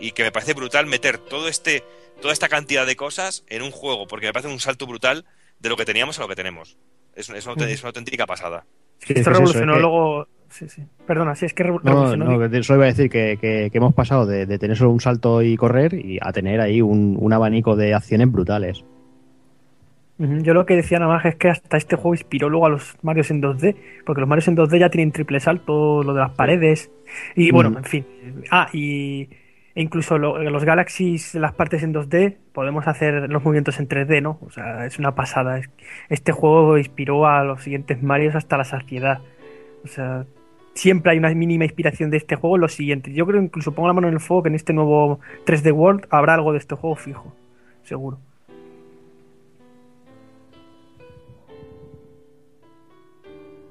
[0.00, 1.82] Y que me parece brutal meter todo este,
[2.20, 5.24] toda esta cantidad de cosas en un juego, porque me parece un salto brutal
[5.58, 6.78] de lo que teníamos a lo que tenemos.
[7.14, 7.68] Es, es una, Mm.
[7.68, 8.64] es una auténtica pasada.
[8.98, 10.26] Sí, Esto eso, revolucionó es que- luego.
[10.48, 10.82] Sí, sí.
[11.06, 12.24] Perdona, sí, es que revo- No, revolucionó.
[12.38, 14.90] no, que solo iba a decir que, que- que hemos pasado de, de tener solo
[14.90, 18.84] un salto y correr y a tener ahí un, un abanico de acciones brutales.
[20.18, 22.94] Yo lo que decía nada más es que hasta este juego inspiró luego a los
[23.00, 26.32] Marios en 2D, porque los Marios en 2D ya tienen triple salto, lo de las
[26.32, 26.90] paredes,
[27.36, 27.76] y bueno, Mm.
[27.78, 28.06] en fin.
[28.50, 29.28] Ah, y
[29.74, 34.20] e incluso lo- los Galaxies, las partes en 2D, podemos hacer los movimientos en 3D,
[34.20, 34.38] ¿no?
[34.46, 35.58] O sea, es una pasada.
[35.58, 35.70] Es-
[36.08, 39.20] Este juego inspiró a los siguientes Marios hasta la saciedad.
[39.84, 40.24] O sea,
[40.74, 43.14] siempre hay una mínima inspiración de este juego en los siguientes.
[43.14, 46.06] Yo creo incluso pongo la mano en el fuego que en este nuevo 3D World
[46.10, 47.34] habrá algo de este juego fijo,
[47.84, 48.18] seguro.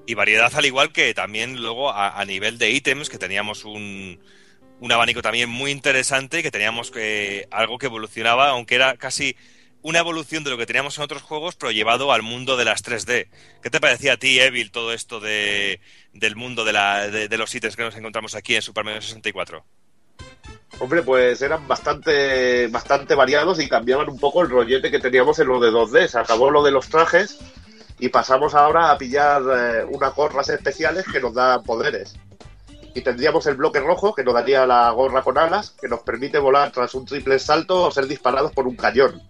[0.05, 4.17] Y variedad al igual que también luego a, a nivel de ítems, que teníamos un,
[4.79, 9.35] un abanico también muy interesante, que teníamos que, algo que evolucionaba, aunque era casi
[9.81, 12.83] una evolución de lo que teníamos en otros juegos, pero llevado al mundo de las
[12.83, 13.27] 3D.
[13.61, 15.79] ¿Qué te parecía a ti, Evil, todo esto de,
[16.13, 19.63] del mundo de, la, de los ítems que nos encontramos aquí en Super Mario 64?
[20.79, 25.47] Hombre, pues eran bastante, bastante variados y cambiaban un poco el rollete que teníamos en
[25.47, 26.07] lo de 2D.
[26.07, 27.37] Se acabó lo de los trajes
[27.99, 32.15] y pasamos ahora a pillar eh, unas gorras especiales que nos dan poderes.
[32.93, 36.39] Y tendríamos el bloque rojo, que nos daría la gorra con alas, que nos permite
[36.39, 39.21] volar tras un triple salto o ser disparados por un cañón.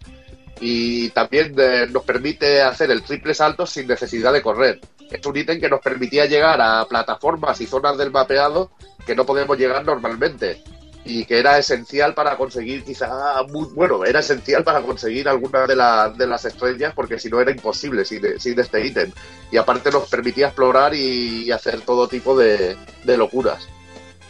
[0.62, 4.80] Y también eh, nos permite hacer el triple salto sin necesidad de correr.
[5.10, 8.72] Es un ítem que nos permitía llegar a plataformas y zonas del mapeado
[9.06, 10.62] que no podemos llegar normalmente
[11.10, 13.10] y que era esencial para conseguir quizá
[13.50, 17.42] muy bueno era esencial para conseguir alguna de, la- de las estrellas porque si no
[17.42, 19.12] era imposible sin, sin este ítem.
[19.52, 23.68] Y aparte nos permitía explorar y, y hacer todo tipo de, de locuras.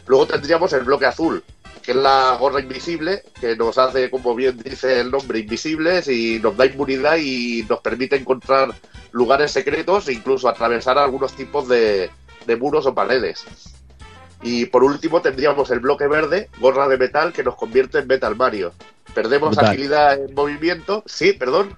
[0.08, 1.44] Luego tendríamos el bloque azul
[1.84, 6.40] que es la gorra invisible que nos hace como bien dice el nombre invisibles y
[6.40, 8.74] nos da inmunidad y nos permite encontrar
[9.12, 12.10] lugares secretos e incluso atravesar algunos tipos de,
[12.46, 13.46] de muros o paredes
[14.42, 18.36] y por último tendríamos el bloque verde, gorra de metal, que nos convierte en Metal
[18.36, 18.74] Mario.
[19.14, 19.66] Perdemos Brutal.
[19.74, 21.04] agilidad en movimiento.
[21.06, 21.76] Sí, perdón.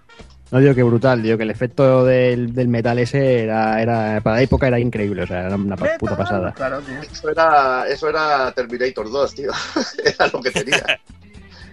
[0.52, 4.36] No digo que brutal, digo que el efecto del, del metal ese era, era para
[4.36, 6.52] la época era increíble, o sea, era una pa- puta pasada.
[6.52, 7.02] Claro, tío.
[7.10, 9.52] Eso era, eso era Terminator 2, tío.
[10.04, 10.84] era lo que tenía.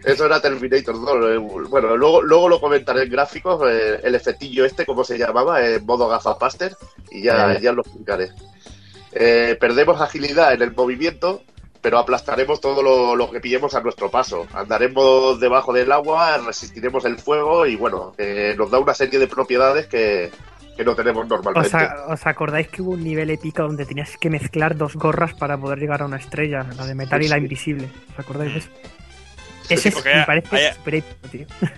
[0.05, 1.11] Eso era Terminator 2.
[1.29, 1.37] eh,
[1.69, 5.85] Bueno, luego, luego lo comentaré en gráficos, eh, el efectillo este, cómo se llamaba, en
[5.85, 6.77] modo gafapaster,
[7.11, 7.59] y ya, Eh.
[7.61, 8.29] ya lo explicaré.
[9.21, 11.43] Eh, perdemos agilidad en el movimiento,
[11.81, 14.47] pero aplastaremos todo lo, lo que pillemos a nuestro paso.
[14.55, 19.27] Andaremos debajo del agua, resistiremos el fuego y bueno, eh, nos da una serie de
[19.27, 20.31] propiedades que,
[20.77, 21.69] que no tenemos normalmente.
[21.69, 25.35] ¿Os, a- os acordáis que hubo un nivel épico donde tenías que mezclar dos gorras
[25.35, 26.65] para poder llegar a una estrella?
[26.77, 27.43] La de metal y la Sí.
[27.43, 27.89] invisible.
[28.13, 28.69] ¿Os acordáis de eso?
[29.69, 31.47] Sí, Ese es- me parece hay- épico, tío.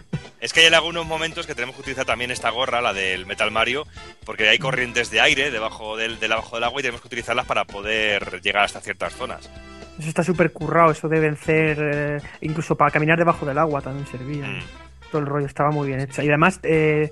[0.41, 3.51] Es que hay algunos momentos que tenemos que utilizar también esta gorra, la del Metal
[3.51, 3.87] Mario,
[4.25, 7.67] porque hay corrientes de aire debajo del, abajo del agua y tenemos que utilizarlas para
[7.67, 9.51] poder llegar hasta ciertas zonas.
[9.99, 14.07] Eso está súper currado, eso de vencer, eh, incluso para caminar debajo del agua también
[14.07, 14.47] servía.
[14.47, 14.63] Mm.
[15.11, 16.23] Todo el rollo estaba muy bien hecho.
[16.23, 17.11] Y además, eh,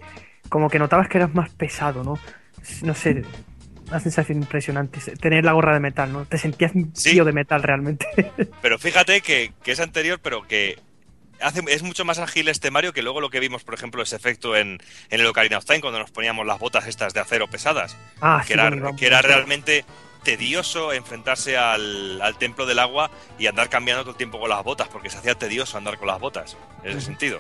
[0.49, 2.19] como que notabas que eras más pesado, ¿no?
[2.81, 3.25] No sé,
[3.89, 5.01] una sensación impresionante.
[5.17, 6.25] Tener la gorra de metal, ¿no?
[6.25, 7.13] Te sentías un Sí.
[7.13, 8.07] tío de metal realmente.
[8.63, 10.79] Pero fíjate que, que es anterior, pero que
[11.41, 14.17] hace, es mucho más ágil este Mario que luego lo que vimos, por ejemplo, ese
[14.17, 14.79] efecto en,
[15.11, 17.97] en el Ocarina of Time cuando nos poníamos las botas estas de acero pesadas.
[18.21, 19.85] Ah, que sí, era, bueno, que era realmente
[20.25, 24.63] tedioso enfrentarse al, al templo del agua y andar cambiando todo el tiempo con las
[24.65, 27.39] botas, porque se hacía tedioso andar con las botas, en ese sentido.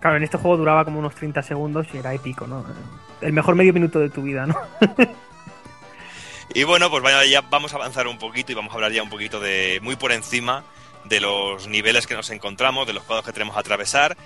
[0.00, 2.64] Claro, en este juego duraba como unos 30 segundos y era épico, ¿no?
[3.22, 4.54] El mejor medio minuto de tu vida, ¿no?
[6.54, 9.02] Y bueno, pues vaya, ya vamos a avanzar un poquito y vamos a hablar ya
[9.02, 10.64] un poquito de muy por encima
[11.04, 14.16] de los niveles que nos encontramos, de los cuadros que tenemos que atravesar.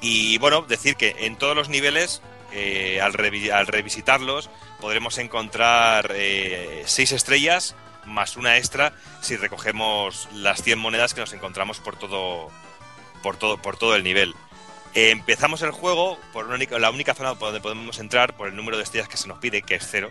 [0.00, 2.20] Y bueno, decir que en todos los niveles,
[2.52, 4.50] eh, al, revi- al revisitarlos,
[4.80, 7.74] podremos encontrar eh, seis estrellas
[8.04, 12.48] más una extra si recogemos las 100 monedas que nos encontramos por todo,
[13.22, 14.34] por todo, por todo el nivel.
[14.94, 19.08] Empezamos el juego por la única zona donde podemos entrar por el número de estrellas
[19.08, 20.10] que se nos pide, que es cero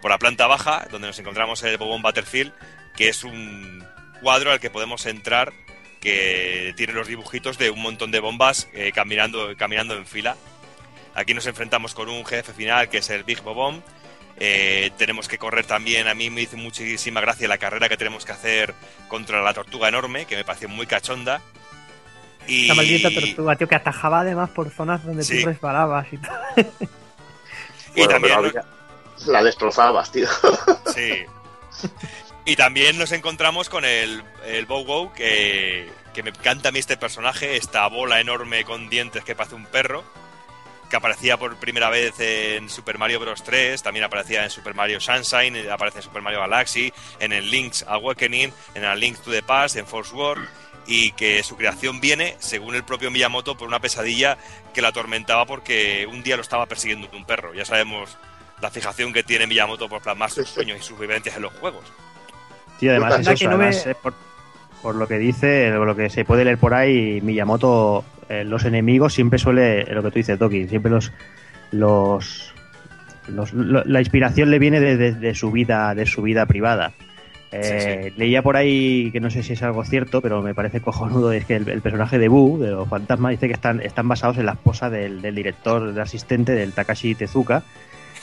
[0.00, 2.52] por la planta baja, donde nos encontramos el Bobón Butterfield,
[2.96, 3.84] que es un
[4.22, 5.52] cuadro al que podemos entrar
[6.00, 10.36] que tiene los dibujitos de un montón de bombas eh, caminando, caminando en fila.
[11.14, 13.82] Aquí nos enfrentamos con un jefe final que es el Big Bobón.
[14.38, 18.24] Eh, tenemos que correr también, a mí me hizo muchísima gracia la carrera que tenemos
[18.24, 18.74] que hacer
[19.08, 21.42] contra la tortuga enorme, que me pareció muy cachonda.
[22.46, 22.68] Y...
[22.68, 25.40] La maldita tortuga, tío, que atajaba además por zonas donde Sí.
[25.42, 26.40] tú resbalabas y tal.
[26.56, 26.64] Y
[28.04, 28.64] Bueno, también pero había-
[29.26, 30.28] la destrozabas, tío.
[30.94, 31.24] Sí.
[32.44, 36.80] Y también nos encontramos con el, el Bow Wow, que, que me encanta a mí
[36.80, 40.02] este personaje, esta bola enorme con dientes que parece un perro,
[40.90, 43.44] que aparecía por primera vez en Super Mario Bros.
[43.44, 47.84] 3, también aparecía en Super Mario Sunshine, aparece en Super Mario Galaxy, en el Link's
[47.86, 50.48] Awakening, en el Link to the Past, en Force World,
[50.86, 54.36] y que su creación viene, según el propio Miyamoto, por una pesadilla
[54.74, 57.54] que la atormentaba porque un día lo estaba persiguiendo un perro.
[57.54, 58.18] Ya sabemos
[58.60, 61.84] la fijación que tiene Miyamoto por plasmar sus sueños y sus vivencias en los juegos.
[62.78, 64.14] Sí, además, es eso, no me- además, eh, por,
[64.82, 68.64] por lo que dice, por lo que se puede leer por ahí, Miyamoto, eh, los
[68.64, 71.12] enemigos siempre suele, eh, lo que tú dices, Doki, siempre los,
[71.72, 72.52] los,
[73.28, 76.92] los- lo- la inspiración le viene de, de- de su vida, de su vida privada.
[77.52, 81.32] Eh, Leía por ahí que no sé si es algo cierto, pero me parece cojonudo,
[81.32, 84.38] es que el, el personaje de Boo, de los fantasmas, dice que están, están basados
[84.38, 87.64] en la esposa del, del director, del asistente del Takashi Tezuka,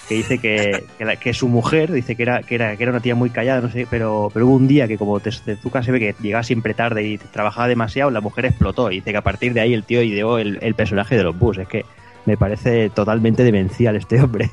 [0.07, 2.91] que dice que, que, la- que su mujer dice que era, que era que era
[2.91, 5.83] una tía muy callada, no sé, pero, pero hubo un día que como Tez- Tezuka
[5.83, 8.91] se ve que llegaba siempre tarde y trabajaba demasiado, la mujer explotó.
[8.91, 11.37] Y dice que a partir de ahí el tío ideó el, el personaje de los
[11.37, 11.57] Bus.
[11.57, 11.85] Es que
[12.25, 14.49] me parece totalmente demencial este hombre.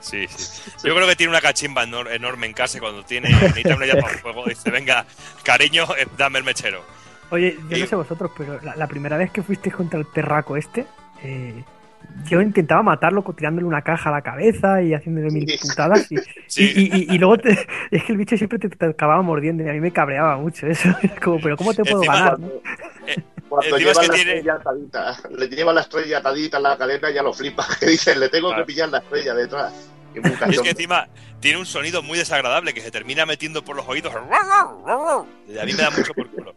[0.00, 0.70] Sí, sí.
[0.84, 3.84] Yo creo que tiene una cachimba enor- enorme en casa y cuando tiene necesita una
[3.86, 4.44] idea para el juego.
[4.46, 5.04] Dice, venga,
[5.42, 6.82] cariño, eh, dame el mechero.
[7.30, 10.06] Oye, yo Y- no sé vosotros, pero la, la primera vez que fuisteis contra el
[10.06, 10.86] perraco este,
[11.22, 11.64] eh,
[12.24, 16.10] yo intentaba matarlo tirándole una caja a la cabeza y haciéndole mil putadas.
[16.10, 16.72] Y, Sí.
[16.74, 17.52] y, y- y luego te-
[17.90, 20.66] es que el bicho siempre te, te acababa mordiendo y a mí me cabreaba mucho
[20.66, 20.88] eso.
[21.02, 22.38] Era como, pero ¿cómo te puedo Encima- ganar?
[22.40, 22.48] no?
[23.48, 26.62] Cuando Encima es lleva que la tiene- estrella atadita, le lleva la estrella atadita en
[26.64, 27.66] la cadena ya lo flipa.
[27.80, 29.90] Que dicen, le tengo que pillar la estrella detrás.
[30.14, 31.06] Y es que encima
[31.40, 34.12] tiene un sonido muy desagradable que se termina metiendo por los oídos.
[35.48, 36.54] Y a mí me da mucho por culo.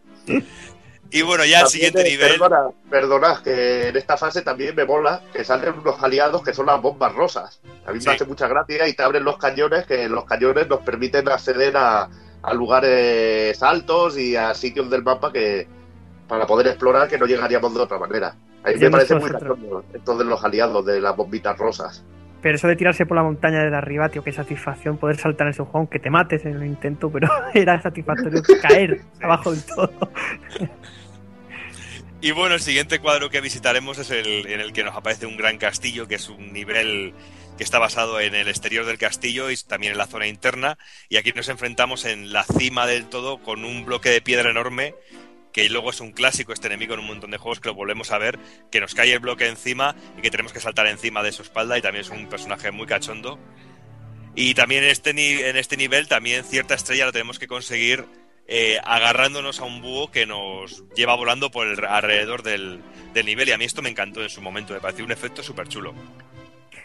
[1.11, 2.31] Y bueno, ya al siguiente nivel.
[2.39, 6.65] Perdona, perdona, que en esta fase también me mola que salen unos aliados que son
[6.67, 7.61] las bombas rosas.
[7.85, 8.07] A mí Sí.
[8.07, 11.75] me hace mucha gracia y te abren los cañones, que los cañones nos permiten acceder
[11.75, 12.07] a,
[12.41, 15.67] a lugares altos y a sitios del mapa que
[16.27, 18.33] para poder explorar que no llegaríamos de otra manera.
[18.63, 22.05] A mí me parece muy cachondo esto de los aliados, de las bombitas rosas.
[22.41, 25.51] Pero eso de tirarse por la montaña de arriba, tío, qué satisfacción poder saltar en
[25.51, 29.91] ese juego, aunque te mates en el intento, pero era satisfactorio caer abajo del todo.
[32.23, 35.37] Y bueno, el siguiente cuadro que visitaremos es el en el que nos aparece un
[35.37, 37.15] gran castillo, que es un nivel
[37.57, 40.77] que está basado en el exterior del castillo y también en la zona interna.
[41.09, 44.93] Y aquí nos enfrentamos en la cima del todo con un bloque de piedra enorme,
[45.51, 48.11] que luego es un clásico este enemigo en un montón de juegos que lo volvemos
[48.11, 48.37] a ver,
[48.71, 51.75] que nos cae el bloque encima y que tenemos que saltar encima de su espalda
[51.79, 53.39] y también es un personaje muy cachondo.
[54.35, 55.09] Y también en este,
[55.49, 58.05] en este nivel, también cierta estrella la tenemos que conseguir
[58.53, 62.81] eh, agarrándonos a un búho que nos lleva volando por el, alrededor del,
[63.13, 63.47] del nivel.
[63.47, 65.93] Y a mí esto me encantó en su momento, me pareció un efecto súper chulo.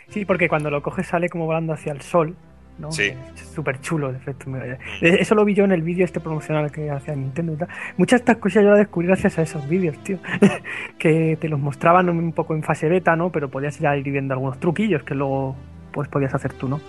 [0.09, 2.37] Sí, porque cuando lo coges sale como volando hacia el sol,
[2.79, 2.93] ¿no?
[2.93, 3.13] Sí.
[3.55, 4.49] Súper chulo el efecto.
[4.49, 7.57] Me- eh, Eso lo vi yo en el vídeo este promocional que hacía Nintendo y
[7.57, 7.69] tal.
[7.97, 10.19] Muchas de estas cosas yo las descubrí gracias a esos vídeos, tío.
[10.99, 13.33] que te los mostraban un poco en fase beta, ¿no?
[13.33, 15.57] Pero podías ya ir viendo algunos truquillos que luego
[15.93, 16.81] pues podías hacer tú, ¿no?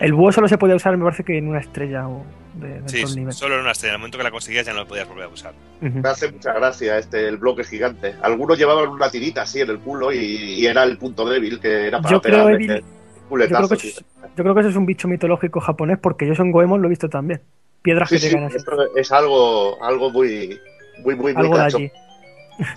[0.00, 2.88] El búho solo se podía usar, me parece que en una estrella o de, de
[2.88, 3.32] Sí, nivel.
[3.34, 3.92] solo en una estrella.
[3.92, 5.52] En el momento que la conseguías ya no lo podías volver a usar.
[5.80, 8.14] Me hace mucha gracia este el bloque gigante.
[8.22, 11.86] Algunos llevaban una tirita así en el culo y, y era el punto débil, que
[11.86, 14.04] era para Yo creo, pegarle Evil, el yo creo, culetazo, que es,
[14.36, 16.90] yo creo que eso es un bicho mitológico japonés porque yo en Goemon lo he
[16.90, 17.42] visto también.
[17.82, 18.56] Piedras Sí, que sí, llegan así.
[18.96, 20.58] es algo, algo muy,
[21.04, 21.76] muy, muy, muy Algo de cacho.
[21.78, 21.90] allí.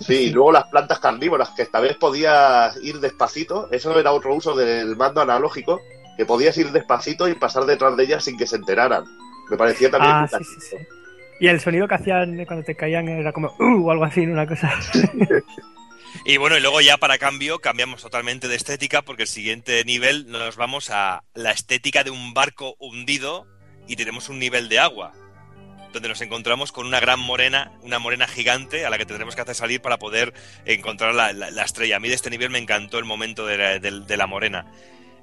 [0.00, 3.68] Sí, y luego las plantas carnívoras, que esta vez podías ir despacito.
[3.70, 5.80] Eso era otro uso del mando analógico,
[6.16, 9.04] que podías ir despacito y pasar detrás de ellas sin que se enteraran.
[9.50, 10.60] Me parecía también Ah, muy sí, cachondo.
[10.60, 10.76] sí, sí.
[11.40, 14.46] Y el sonido que hacían cuando te caían era como uh, o algo así, una
[14.46, 14.72] cosa.
[16.24, 20.26] Y bueno, y luego ya para cambio cambiamos totalmente de estética porque el siguiente nivel
[20.30, 23.46] nos vamos a la estética de un barco hundido
[23.88, 25.12] y tenemos un nivel de agua
[25.92, 29.42] donde nos encontramos con una gran morena, una morena gigante a la que tendremos que
[29.42, 30.32] hacer salir para poder
[30.64, 31.96] encontrar la, la- la estrella.
[31.96, 34.66] A mí de este nivel me encantó el momento de la, de- de la morena.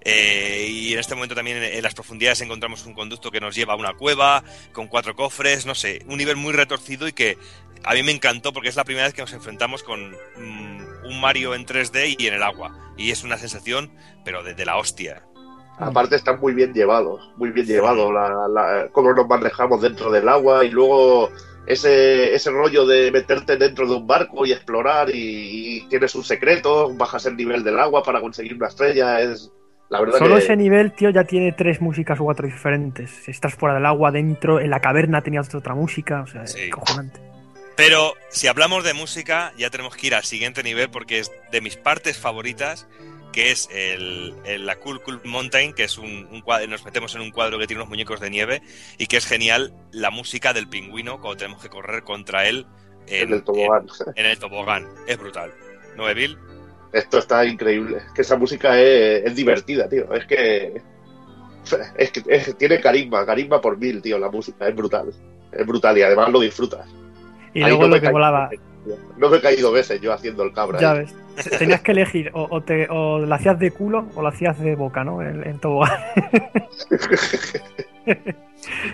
[0.03, 3.55] Eh, y en este momento también en, en las profundidades encontramos un conducto que nos
[3.55, 7.37] lleva a una cueva con cuatro cofres, no sé, un nivel muy retorcido y que
[7.83, 11.19] a mí me encantó porque es la primera vez que nos enfrentamos con mm, un
[11.21, 12.93] Mario en 3D y en el agua.
[12.97, 13.91] Y es una sensación,
[14.25, 15.23] pero de, de la hostia.
[15.79, 20.29] Aparte están muy bien llevados, muy bien llevados, la, la- cómo nos manejamos dentro del
[20.29, 21.31] agua y luego
[21.65, 26.23] ese, ese rollo de meterte dentro de un barco y explorar y, y tienes un
[26.23, 29.51] secreto, bajas el nivel del agua para conseguir una estrella, es
[29.91, 30.41] la verdad Solo que...
[30.41, 33.11] ese nivel, tío, ya tiene tres músicas u cuatro diferentes.
[33.11, 36.57] Si estás fuera del agua, dentro, en la caverna tenías otra música, o sea, es
[36.71, 37.19] cojonante.
[37.75, 41.61] Pero si hablamos de música, ya tenemos que ir al siguiente nivel porque es de
[41.61, 42.87] mis partes favoritas,
[43.31, 47.15] que es el, el- la Cool Cool Mountain, que es un, un cuadro, nos metemos
[47.15, 48.61] en un cuadro que tiene unos muñecos de nieve
[48.97, 52.65] y que es genial la música del pingüino cuando tenemos que correr contra él
[53.07, 53.87] En el tobogán.
[54.15, 54.87] en el tobogán.
[55.07, 55.51] Es brutal.
[55.95, 56.37] ¿No, Evil?
[56.93, 57.97] Esto está increíble.
[57.97, 60.13] Es que esa música es, es divertida, tío.
[60.13, 60.81] Es que.
[61.97, 64.17] Es que es- tiene carisma, carisma por mil, tío.
[64.19, 65.11] La música es brutal.
[65.51, 66.85] Es brutal y además lo disfrutas.
[67.53, 68.49] Y Ahí luego no me lo que volaba.
[69.17, 70.79] No me he caído veces yo haciendo el cabra.
[70.79, 70.99] Ya ahí.
[70.99, 71.13] ves.
[71.59, 74.75] Tenías que elegir o, o te, o la hacías de culo o la hacías de
[74.75, 75.21] boca, ¿no?
[75.21, 75.97] En, en tobogán.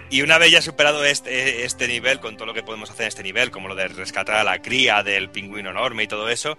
[0.09, 3.07] Y una vez ya superado este, este nivel, con todo lo que podemos hacer en
[3.09, 6.57] este nivel, como lo de rescatar a la cría del pingüino enorme y todo eso,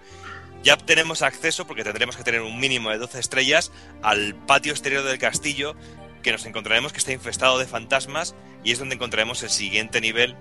[0.62, 3.72] ya tenemos acceso, porque tendremos que tener un mínimo de 12 estrellas,
[4.02, 5.74] al patio exterior del castillo,
[6.22, 10.36] que nos encontraremos que está infestado de fantasmas, y es donde encontraremos el siguiente nivel,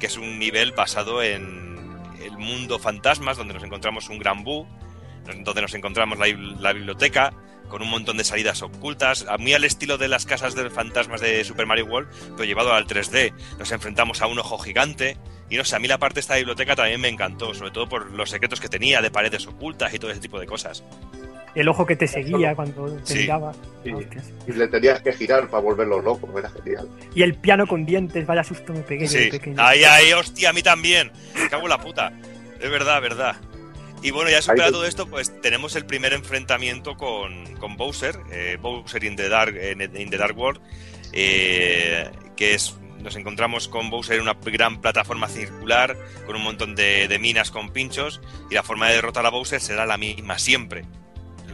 [0.00, 4.66] que es un nivel basado en el mundo fantasmas, donde nos encontramos un gran bú,
[5.44, 6.26] donde nos encontramos la,
[6.58, 7.32] la biblioteca,
[7.72, 11.42] con un montón de salidas ocultas, muy al estilo de las casas de fantasmas de
[11.42, 13.32] Super Mario World, pero llevado al 3D.
[13.58, 15.16] Nos enfrentamos a un ojo gigante,
[15.52, 17.88] y no sé, a mí la parte de esta biblioteca también me encantó, sobre todo
[17.88, 20.82] por los secretos que tenía de paredes ocultas y todo ese tipo de cosas.
[21.54, 23.18] El ojo que te seguía cuando te Sí.
[23.18, 23.52] miraba.
[23.84, 23.92] Sí.
[23.92, 24.30] Hostias.
[24.48, 26.26] Y le tenías que girar para volverlo loco.
[26.38, 26.88] Era genial.
[27.14, 29.28] Y el piano con dientes, vaya susto me pegué Sí.
[29.30, 29.56] pequeño.
[29.58, 31.12] Ay, ay, hostia, a mí también.
[31.38, 32.10] Me cago en la puta.
[32.58, 33.36] Es verdad, verdad.
[34.02, 38.56] Y bueno, ya superado todo esto, pues tenemos el primer enfrentamiento con, con Bowser, eh,
[38.58, 40.60] Bowser in the Dark, in the Dark World,
[41.12, 46.74] eh, que es nos encontramos con Bowser en una gran plataforma circular con un montón
[46.74, 50.84] de, minas con pinchos y la forma de derrotar a Bowser será la misma siempre.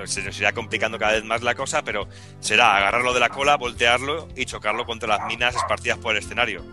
[0.05, 3.57] Se nos irá complicando cada vez más la cosa, pero será agarrarlo de la cola,
[3.57, 6.65] voltearlo y chocarlo contra las minas esparcidas por el escenario.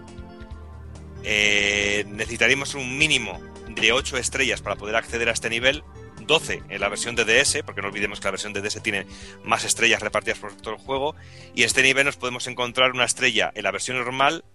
[1.24, 5.84] Eh, necesitaremos un mínimo de 8 estrellas para poder acceder a este nivel,
[6.20, 9.08] 12 en la versión de DS, porque no olvidemos que la versión de DS tiene
[9.44, 11.16] más estrellas repartidas por todo el juego,
[11.56, 14.45] y en este nivel nos podemos encontrar una estrella en la versión normal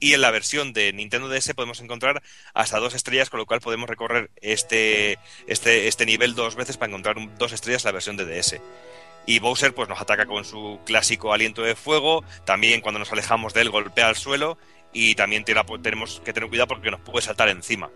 [0.00, 3.60] y en la versión de Nintendo DS podemos encontrar hasta dos estrellas, con lo cual
[3.60, 8.16] podemos recorrer este, este, este nivel dos veces para encontrar dos estrellas en la versión
[8.16, 8.60] de DS.
[9.26, 13.54] Y Bowser pues nos ataca con su clásico aliento de fuego, también cuando nos alejamos
[13.54, 14.58] de él golpea al suelo
[14.92, 17.90] y también tira- tenemos que tener cuidado porque nos puede saltar encima.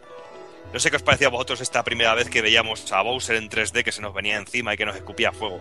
[0.73, 3.49] No sé qué os parecía a vosotros esta primera vez que veíamos a Bowser en
[3.51, 5.60] 3D que se nos venía encima y que nos escupía fuego.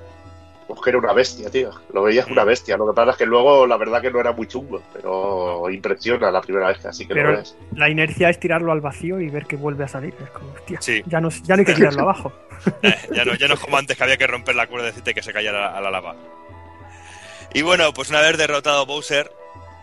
[0.68, 1.70] Pues que era una bestia, tío.
[1.94, 2.76] Lo veías una bestia.
[2.76, 4.82] Lo que pasa es que luego, la verdad, que no era muy chungo.
[4.94, 7.56] Pero impresiona la primera vez, así que lo Pero ves.
[7.74, 10.14] la inercia es tirarlo al vacío y ver que vuelve a salir.
[10.22, 11.02] Es como, hostia, Sí.
[11.06, 12.34] ya, no, ya no hay que tirarlo abajo.
[12.82, 14.90] Eh, ya, no, ya no es como antes que había que romper la cuerda y
[14.90, 16.16] decirte que se cayera a la lava.
[17.54, 19.32] Y bueno, pues una vez derrotado Bowser,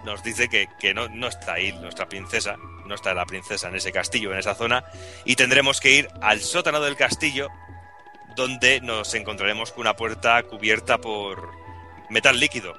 [0.04, 2.56] nos dice que, que no, no está ahí nuestra princesa,
[2.86, 4.84] no está la princesa en ese castillo, en esa zona,
[5.24, 7.48] y tendremos que ir al sótano del castillo,
[8.36, 11.50] donde nos encontraremos con una puerta cubierta por
[12.10, 12.74] metal líquido.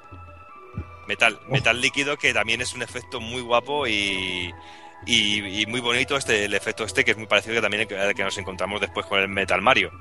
[1.06, 4.52] Metal, metal líquido que también es un efecto muy guapo y,
[5.06, 8.14] y, y muy bonito este, el efecto este que es muy parecido que también al
[8.14, 9.92] que nos encontramos después con el Metal Mario.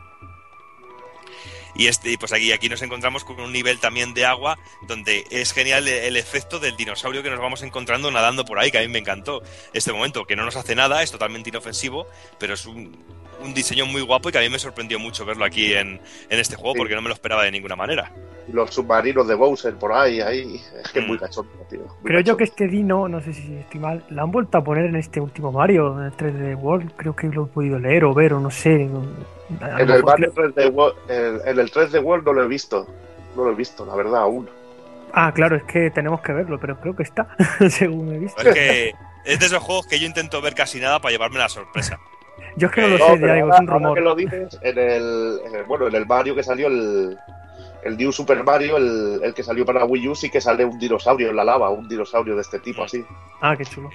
[1.75, 5.51] Y este, pues aquí, aquí nos encontramos con un nivel también de agua donde es
[5.51, 8.87] genial el efecto del dinosaurio que nos vamos encontrando nadando por ahí, que a mí
[8.87, 9.43] me encantó
[9.73, 12.07] este momento, que no nos hace nada, es totalmente inofensivo,
[12.39, 12.97] pero es un,
[13.45, 15.99] un diseño muy guapo y que a mí me sorprendió mucho verlo aquí en,
[16.29, 18.11] en este juego porque no me lo esperaba de ninguna manera.
[18.47, 20.61] Y los submarinos de Bowser por ahí, ahí.
[20.83, 21.79] Es que es muy cachondo, tío.
[21.79, 24.63] Muy Creo yo que este Dino, no sé si estoy mal, la han vuelto a
[24.63, 26.91] poner en este último Mario, en el 3D World.
[26.95, 28.83] Creo que lo he podido leer o ver, o no sé.
[28.83, 32.87] En el, Mario 3D World, en, en el 3D World no lo he visto.
[33.35, 34.47] No lo he visto, la verdad, aún.
[35.11, 37.35] Ah, claro, es que tenemos que verlo, pero creo que está,
[37.69, 38.41] según he visto.
[38.41, 38.93] Es que
[39.23, 41.99] es de esos juegos que yo intento ver casi nada para llevarme la sorpresa.
[42.57, 43.95] Yo es que no lo No, sé, pero ya digo, es un ahora rumor.
[43.95, 47.17] que lo dices, en el, en el- bueno, en el Mario que salió el,
[47.83, 50.77] el New Super Mario, el, el que salió para Wii U, sí que sale un
[50.79, 53.03] dinosaurio en la lava, un dinosaurio de este tipo así.
[53.41, 53.89] Ah, qué chulo.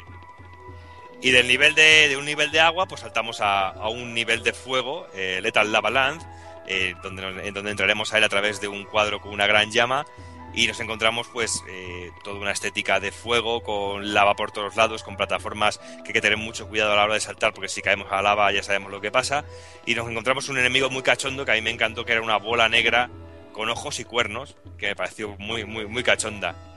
[1.23, 4.43] Y del nivel de, de un nivel de agua, pues saltamos a, a un nivel
[4.43, 6.23] de fuego, eh, Lethal Lava Land,
[6.67, 9.70] eh, donde, en donde entraremos a él a través de un cuadro con una gran
[9.70, 10.07] llama
[10.55, 15.03] y nos encontramos pues eh, toda una estética de fuego con lava por todos lados,
[15.03, 17.83] con plataformas que hay que tener mucho cuidado a la hora de saltar porque si
[17.83, 19.45] caemos a la lava ya sabemos lo que pasa
[19.87, 22.37] y nos encontramos un enemigo muy cachondo que a mí me encantó que era una
[22.37, 23.11] bola negra
[23.53, 26.69] con ojos y cuernos que me pareció muy muy muy cachonda.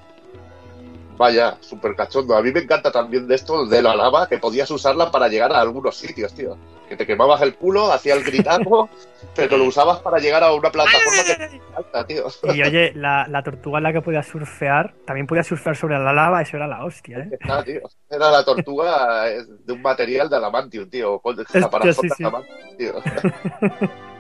[1.18, 2.36] Vaya, súper cachondo.
[2.36, 5.52] A mí me encanta también de esto de la lava, que podías usarla para llegar
[5.52, 6.58] a algunos sitios, tío.
[6.90, 8.90] Que te quemabas el culo, hacía el gritazo,
[9.36, 12.26] pero lo usabas para llegar a una plataforma que alta, tío.
[12.54, 16.14] Y oye, la, la tortuga en la que podía surfear, también podía surfear sobre la
[16.14, 17.38] lava, eso era la hostia, ¿eh?
[17.48, 17.82] Ah, tío.
[18.10, 21.20] Era la tortuga eh, de un material de adamantium, tío.
[21.20, 22.24] Con caparazón sí, de sí.
[22.24, 22.94] adamantium, tío.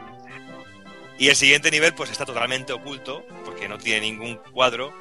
[1.18, 4.92] Y el siguiente nivel pues está totalmente oculto porque no tiene ningún cuadro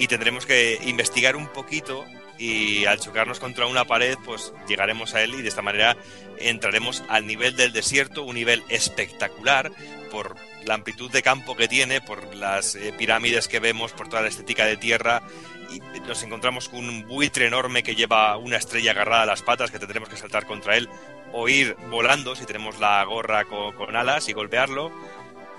[0.00, 2.04] y tendremos que investigar un poquito
[2.38, 5.96] y al chocarnos contra una pared pues llegaremos a él y de esta manera
[6.38, 9.70] entraremos al nivel del desierto, un nivel espectacular
[10.10, 14.22] por la amplitud de campo que tiene, por las eh, pirámides que vemos, por toda
[14.22, 15.22] la estética de tierra
[15.70, 19.70] y nos encontramos con un buitre enorme que lleva una estrella agarrada a las patas
[19.70, 20.88] que tendremos que saltar contra él
[21.32, 24.90] o ir volando si tenemos la gorra co- con alas y golpearlo.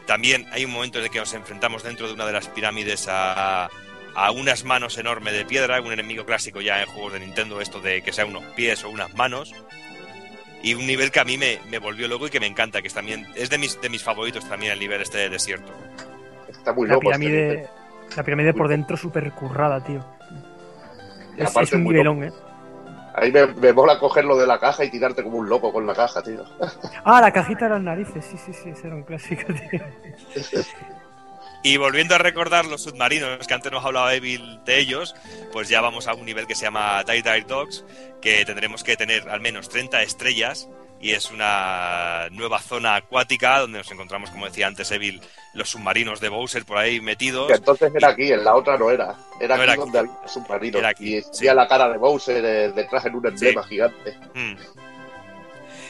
[0.07, 3.07] También hay un momento en el que nos enfrentamos dentro de una de las pirámides
[3.07, 3.69] a,
[4.15, 7.79] a unas manos enormes de piedra, un enemigo clásico ya en juegos de Nintendo, esto
[7.81, 9.53] de que sea unos pies o unas manos.
[10.63, 12.87] Y un nivel que a mí me, me volvió loco y que me encanta, que
[12.87, 15.71] es también es de mis, de mis favoritos también el nivel este de desierto.
[16.47, 17.11] Está muy La loco.
[17.11, 17.69] este pirámide,
[18.15, 20.05] la pirámide por dentro súper currada, tío.
[21.37, 22.31] Y Es, aparte es un muy nivelón, ¿eh?
[23.15, 25.93] Ahí me, me mola cogerlo de la caja y tirarte como un loco con la
[25.95, 26.45] caja, tío.
[27.03, 29.81] Ah, la cajita de las narices, sí, sí, sí, ese era un clásico, tío.
[31.63, 35.15] Y volviendo a recordar los submarinos, que antes nos hablaba Evil de ellos,
[35.51, 37.85] pues ya vamos a un nivel que se llama Die Die Dogs,
[38.21, 40.67] que tendremos que tener al menos 30 estrellas
[41.01, 45.19] y es una nueva zona acuática donde nos encontramos, como decía antes Evil,
[45.53, 47.47] los submarinos de Bowser por ahí metidos.
[47.47, 49.15] Que entonces era aquí, en la otra no era.
[49.39, 50.79] Era No aquí era donde había submarinos.
[50.79, 54.15] Era aquí, y tenía la cara de Bowser eh, detrás en un emblema gigante.
[54.35, 54.55] Mm.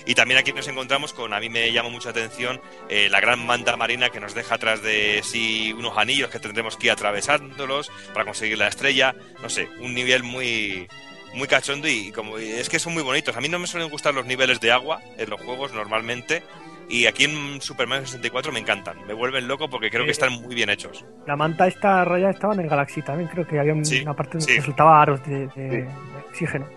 [0.05, 3.45] Y también aquí nos encontramos con, a mí me llama mucha atención, eh, la gran
[3.45, 7.91] manta marina que nos deja atrás de sí unos anillos que tendremos que ir atravesándolos
[8.13, 9.15] para conseguir la estrella.
[9.41, 10.87] No sé, un nivel muy,
[11.35, 13.35] muy cachondo y, como es que son muy bonitos.
[13.37, 16.43] A mí no me suelen gustar los niveles de agua en los juegos normalmente.
[16.89, 20.33] Y aquí en Super Mario 64 me encantan, me vuelven loco porque creo que están
[20.33, 21.05] muy bien hechos.
[21.25, 24.13] La manta esta raya estaba en el Galaxy también, creo que había un- Sí, una
[24.13, 24.47] parte sí.
[24.47, 25.87] que resultaba aros de, de- de
[26.27, 26.67] oxígeno.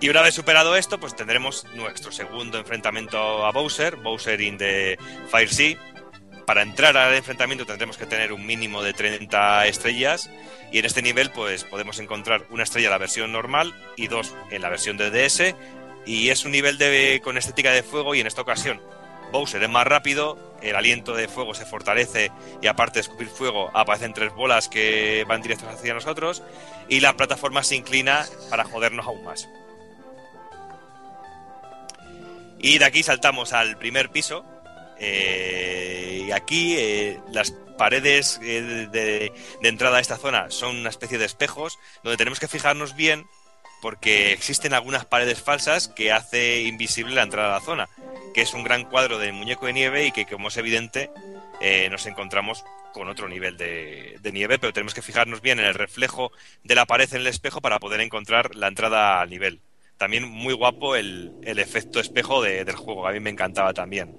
[0.00, 4.98] Y una vez superado esto, pues tendremos nuestro segundo enfrentamiento a Bowser, Bowser in the
[5.28, 5.76] Fire Sea.
[6.46, 10.30] Para entrar al enfrentamiento tendremos que tener un mínimo de 30 estrellas
[10.72, 14.34] y en este nivel pues podemos encontrar una estrella en la versión normal y dos
[14.50, 15.54] en la versión de DS
[16.06, 18.80] y es un nivel de, con estética de fuego y en esta ocasión
[19.30, 23.70] Bowser es más rápido, el aliento de fuego se fortalece y aparte de escupir fuego
[23.74, 26.42] aparecen tres bolas que van directas hacia nosotros
[26.88, 29.48] y la plataforma se inclina para jodernos aún más.
[32.62, 34.44] Y de aquí saltamos al primer piso.
[34.98, 39.32] eh, y aquí eh, las paredes eh, de,
[39.62, 43.26] entrada a esta zona son una especie de espejos donde tenemos que fijarnos bien
[43.80, 47.88] porque existen algunas paredes falsas que hace invisible la entrada a la zona,
[48.34, 51.10] que es un gran cuadro de muñeco de nieve y que como es evidente
[51.90, 55.74] nos encontramos con otro nivel de, de nieve, pero tenemos que fijarnos bien en el
[55.74, 56.30] reflejo
[56.62, 59.62] de la pared en el espejo para poder encontrar la entrada al nivel.
[60.00, 63.74] También muy guapo el, el efecto espejo de- del juego, que a mí me encantaba
[63.74, 64.16] también.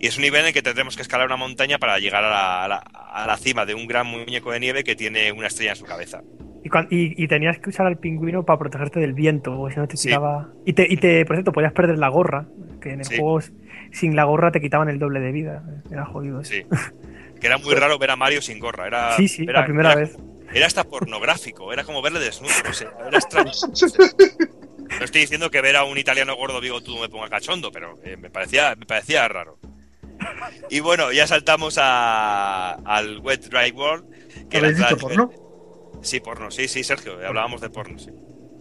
[0.00, 2.30] Y es un nivel en el que tendremos que escalar una montaña para llegar a
[2.30, 5.48] la, a la- a la cima de un gran muñeco de nieve que tiene una
[5.48, 6.22] estrella en su cabeza.
[6.64, 9.86] Y, y- y tenías que usar al pingüino para protegerte del viento, o si no
[9.86, 10.08] te Sí.
[10.08, 10.48] tiraba.
[10.64, 12.46] Y te, y te, por cierto, podías perder la gorra,
[12.80, 13.18] que en el Sí.
[13.18, 13.40] juego
[13.92, 15.62] sin la gorra te quitaban el doble de vida.
[15.92, 16.50] Era jodido eso.
[16.54, 16.62] Sí.
[17.38, 18.86] Que era muy raro ver a Mario sin gorra.
[18.86, 20.16] Era, Sí, sí, era- la primera era- vez.
[20.54, 23.50] Era hasta pornográfico, era como verle desnudo, no sé, era extraño.
[24.88, 28.16] no estoy diciendo que ver a un italiano gordo bigotudo me ponga cachondo, pero eh,
[28.16, 29.58] me, parecía, me parecía raro.
[30.70, 34.48] Y bueno, ya saltamos a, al Wet Dry World.
[34.48, 35.30] Que ¿Habéis dicho porno?
[36.02, 38.10] Sí, porno, sí, sí, Sergio, hablábamos de porno, sí.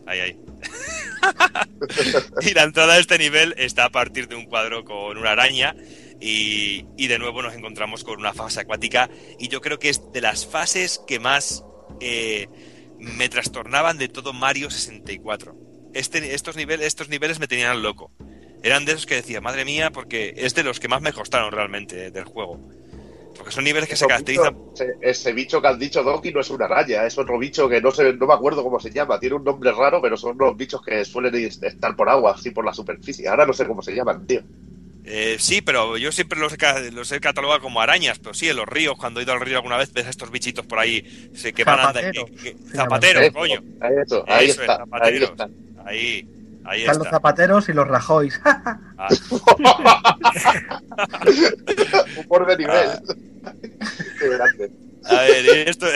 [0.06, 0.40] Ahí, ahí.
[2.42, 5.76] y la entrada de este nivel está a partir de un cuadro con una araña
[6.19, 10.11] y, y de nuevo nos encontramos con una fase acuática y yo creo que es
[10.11, 11.64] de las fases que más
[12.00, 12.48] eh,
[12.98, 15.56] me trastornaban de todo Mario 64.
[15.94, 18.12] Este, estos, niveles, estos niveles me tenían loco.
[18.64, 21.52] Eran de esos que decía, madre mía, porque es de los que más me costaron
[21.52, 22.60] realmente del juego.
[23.36, 26.50] Porque son niveles que se caracterizan ese, ese bicho que has dicho, Doki, no es
[26.50, 29.20] una araña, es otro bicho que no sé, no me acuerdo cómo se llama.
[29.20, 32.64] Tiene un nombre raro, pero son los bichos que suelen estar por agua, así por
[32.64, 33.28] la superficie.
[33.28, 34.42] Ahora no sé cómo se llaman, tío.
[35.06, 38.56] Eh, sí, pero yo siempre los he, los he catalogado como arañas, pero sí, en
[38.56, 41.30] los ríos, cuando he ido al río alguna vez, ves a estos bichitos por ahí
[41.36, 42.22] sí, que van andando.
[42.26, 42.42] Zapateros.
[42.42, 42.58] que- que-.
[42.76, 43.62] Zapateros, Eso, coño.
[44.06, 44.80] eso, ahí Eso es, está, ahí
[45.20, 45.32] zapateros.
[45.86, 46.28] Ahí,
[46.64, 48.40] ahí Están los zapateros y los rajois.
[48.98, 49.10] Ah,
[52.26, 52.90] Humor de nivel.
[53.46, 53.54] Ah.
[54.20, 54.72] Qué grande.
[55.06, 55.88] A ver, y, esto-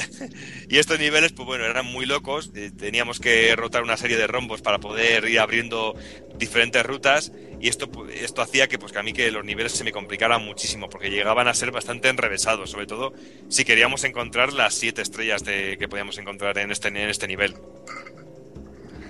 [0.70, 2.52] y estos niveles, pues bueno, eran muy locos.
[2.56, 5.96] eh, Teníamos que rotar una serie de rombos para poder ir abriendo
[6.38, 7.32] diferentes rutas.
[7.60, 10.46] Y esto, esto hacía que, pues, que a mí que los niveles se me complicaran
[10.46, 13.14] muchísimo, porque llegaban a ser bastante enrevesados, sobre todo
[13.50, 17.56] si queríamos encontrar las siete estrellas de, que podíamos encontrar en este, en este nivel.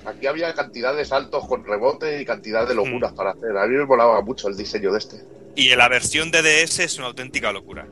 [0.06, 2.77] Aquí había cantidad de saltos con rebote y cantidad de Mm.
[2.77, 3.58] locuras para hacer.
[3.58, 5.17] A mí me molaba mucho el diseño de este.
[5.56, 7.85] Y la versión de DS es una auténtica locura.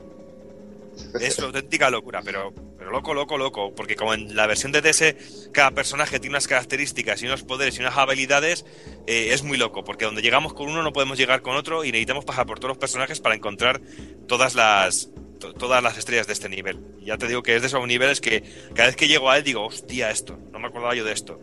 [1.20, 3.74] Es una auténtica locura, pero, pero loco, loco, loco.
[3.76, 7.78] Porque como en la versión de DS cada personaje tiene unas características y unos poderes
[7.78, 8.66] y unas habilidades,
[9.08, 9.84] eh, es muy loco.
[9.84, 12.70] Porque donde llegamos con uno no podemos llegar con otro y necesitamos pasar por todos
[12.70, 13.82] los personajes para encontrar
[14.28, 15.10] todas las
[15.40, 16.80] to- todas las estrellas de este nivel.
[17.02, 18.44] Y ya te digo que es de esos niveles que
[18.74, 21.40] cada vez que llego a él digo, hostia, esto, no me acordaba yo de esto.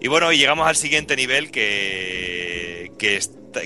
[0.00, 3.20] Y bueno, y llegamos al siguiente nivel que, que,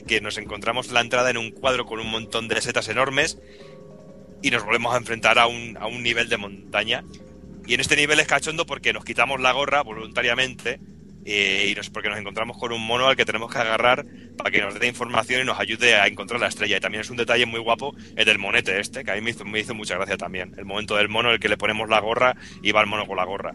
[0.06, 3.38] que nos encontramos la entrada en un cuadro con un montón de setas enormes
[4.42, 7.04] y nos volvemos a enfrentar a un, a un nivel de montaña.
[7.66, 10.80] Y en este nivel es cachondo porque nos quitamos la gorra voluntariamente
[11.24, 14.04] eh, y nos, porque nos encontramos con un mono al que tenemos que agarrar
[14.36, 16.76] para que nos dé información y nos ayude a encontrar la estrella.
[16.76, 19.30] Y también es un detalle muy guapo el del monete este, que a mí me
[19.30, 20.54] hizo, me hizo mucha gracia también.
[20.58, 23.16] El momento del mono, el que le ponemos la gorra y va el mono con
[23.16, 23.54] la gorra.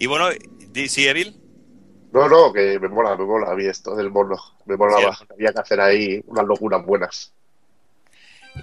[0.00, 0.28] Y bueno,
[0.88, 1.36] ¿sí, Evil?
[2.12, 4.36] No, no, que me mola, me mola a mí esto del mono.
[4.64, 5.14] Me molaba.
[5.14, 5.24] Sí.
[5.30, 7.35] Había que hacer ahí unas locuras buenas.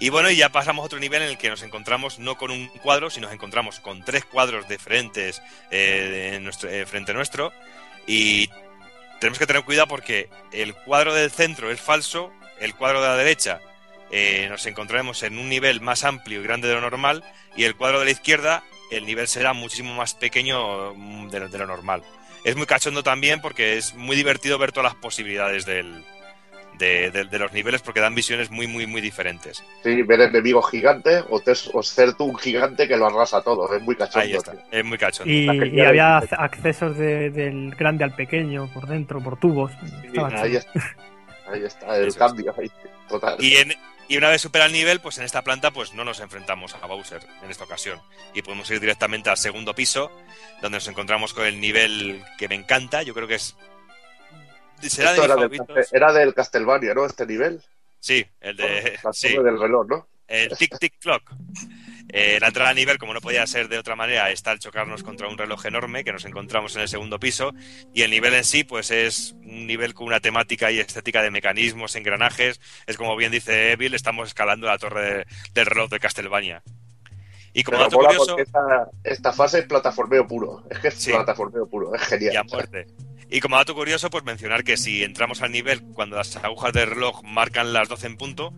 [0.00, 2.50] Y bueno, y ya pasamos a otro nivel en el que nos encontramos no con
[2.50, 5.40] un cuadro, sino nos encontramos con tres cuadros diferentes
[5.70, 7.52] eh, eh, frente nuestro.
[8.06, 8.50] Y
[9.20, 13.16] tenemos que tener cuidado porque el cuadro del centro es falso, el cuadro de la
[13.16, 13.60] derecha
[14.10, 17.24] eh, nos encontraremos en un nivel más amplio y grande de lo normal,
[17.56, 21.48] y el cuadro de la izquierda el nivel será muchísimo más pequeño mm, de lo,
[21.48, 22.02] de lo normal.
[22.44, 26.04] es muy cachondo también porque es muy divertido ver todas las posibilidades del,
[26.78, 29.62] de, de- de los niveles porque dan visiones muy, muy, muy diferentes.
[29.82, 33.72] Sí, ver enemigos gigantes o, te- o ser tú un gigante que lo arrasa todo.
[33.74, 34.20] Es muy cachondo.
[34.20, 34.60] Ahí está, tío.
[34.70, 35.32] es muy cachondo.
[35.32, 39.72] Y, y había ac- accesos de- del grande al pequeño por dentro, por tubos.
[40.34, 40.82] Ahí está.
[41.46, 42.54] Ahí está el Eso cambio.
[42.58, 42.70] ahí,
[43.08, 43.36] total.
[43.38, 43.74] Y, en-
[44.08, 46.86] y una vez supera el nivel, pues en esta planta pues no nos enfrentamos a
[46.86, 48.00] Bowser en esta ocasión.
[48.34, 50.10] Y podemos ir directamente al segundo piso,
[50.62, 53.02] donde nos encontramos con el nivel que me encanta.
[53.02, 53.56] Yo creo que es...
[54.82, 55.60] Será de era, del,
[55.92, 57.06] era del Castlevania, ¿no?
[57.06, 57.62] Este nivel.
[58.00, 58.98] Sí, el de...
[59.02, 59.34] La sí.
[59.34, 60.08] torre del reloj, ¿no?
[60.28, 61.22] El tic tic clock.
[62.08, 65.02] Eh, la entrada a nivel, como no podía ser de otra manera, está al chocarnos
[65.02, 67.52] contra un reloj enorme que nos encontramos en el segundo piso.
[67.92, 71.30] Y el nivel en sí, pues es un nivel con una temática y estética de
[71.30, 72.60] mecanismos, engranajes.
[72.86, 76.62] Es como bien dice Evil, estamos escalando la torre de- del reloj de Castlevania.
[77.52, 80.64] Y como Pero dato curioso, esta, esta fase es plataformeo puro.
[80.70, 81.10] Es que es Sí.
[81.12, 81.94] plataformeo puro.
[81.94, 82.34] Es genial.
[82.34, 82.86] y a muerte.
[83.34, 86.88] Y como dato curioso, pues mencionar que si entramos al nivel cuando las agujas del
[86.90, 88.54] reloj marcan las 12 en punto,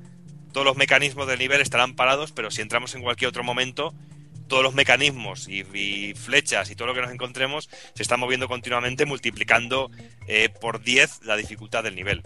[0.52, 3.94] todos los mecanismos del nivel estarán parados, pero si entramos en cualquier otro momento,
[4.48, 8.48] todos los mecanismos y, y flechas y todo lo que nos encontremos se está moviendo
[8.48, 9.90] continuamente, multiplicando
[10.28, 12.22] eh, por 10 la dificultad del nivel.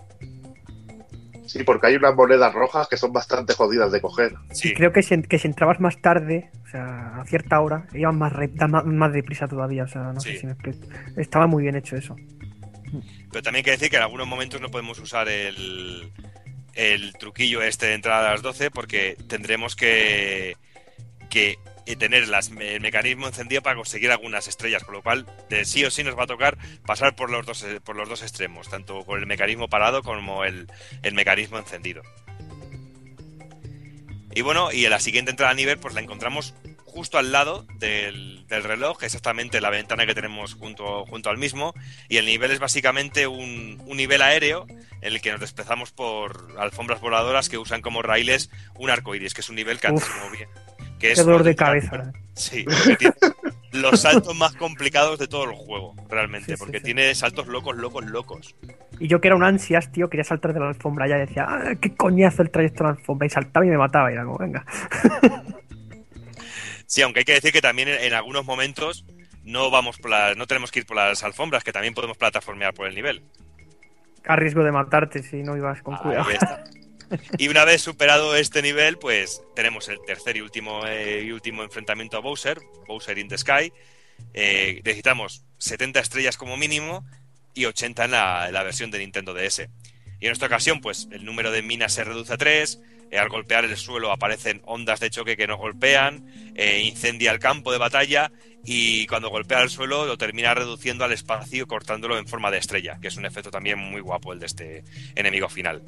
[1.46, 4.32] Sí, porque hay unas monedas rojas que son bastante jodidas de coger.
[4.52, 8.16] Sí, Creo que si, que si entrabas más tarde, o sea, a cierta hora, iban
[8.18, 8.50] más, re-
[8.84, 9.84] más deprisa todavía.
[9.84, 10.32] O sea, no Sí.
[10.34, 10.86] sé si me explico.
[11.16, 12.14] Estaba muy bien hecho eso.
[13.30, 16.12] Pero también hay que decir que en algunos momentos no podemos usar el,
[16.74, 20.56] el truquillo este de entrada a las 12 porque tendremos que,
[21.28, 21.58] que
[21.96, 26.04] tener el mecanismo encendido para conseguir algunas estrellas, con lo cual de sí o sí
[26.04, 29.26] nos va a tocar pasar por los dos, por los dos extremos, tanto con el
[29.26, 30.70] mecanismo parado como el,
[31.02, 32.02] el mecanismo encendido.
[34.34, 36.54] Y bueno, y en la siguiente entrada a nivel pues la encontramos
[36.90, 41.72] justo al lado del, del reloj, exactamente la ventana que tenemos junto, junto al mismo,
[42.08, 46.54] y el nivel es básicamente un, un nivel aéreo en el que nos desplazamos por
[46.58, 50.04] alfombras voladoras que usan como raíles un arco iris, que es un nivel que antes
[50.04, 50.32] Uf.
[50.32, 50.48] bien.
[50.98, 52.12] Que es Qué dolor de cabeza.
[52.34, 53.14] Sí, porque tiene
[53.72, 56.84] los saltos más complicados de todo el juego, realmente, Sí, sí, porque sí.
[56.84, 58.54] tiene saltos locos, locos, locos.
[58.98, 61.74] Y yo que era un ansias, tío, quería saltar de la alfombra ya decía, ah,
[61.80, 63.26] qué coñazo el trayecto de la alfombra.
[63.26, 64.10] Y saltaba y me mataba.
[64.10, 64.64] Y era como, venga.
[66.90, 69.04] Sí, aunque hay que decir que también en, en algunos momentos
[69.44, 72.88] no vamos por no tenemos que ir por las alfombras, que también podemos plataformear por
[72.88, 73.22] el nivel.
[74.24, 76.26] A riesgo de matarte si no ibas con cuidado.
[77.38, 81.64] Y una vez superado este nivel, pues tenemos el tercer y último, eh, y último
[81.64, 83.72] enfrentamiento a Bowser, Bowser in the Sky.
[84.32, 87.04] Eh, necesitamos 70 estrellas como mínimo
[87.52, 89.68] y 80 en la, en la versión de Nintendo DS.
[90.20, 92.80] Y en esta ocasión, pues el número de minas se reduce a 3.
[93.18, 96.24] Al golpear el suelo aparecen ondas de choque que nos golpean,
[96.54, 98.30] eh, incendia el campo de batalla
[98.64, 102.98] y cuando golpea el suelo lo termina reduciendo al espacio cortándolo en forma de estrella,
[103.00, 104.84] que es un efecto también muy guapo el de este
[105.16, 105.82] enemigo final.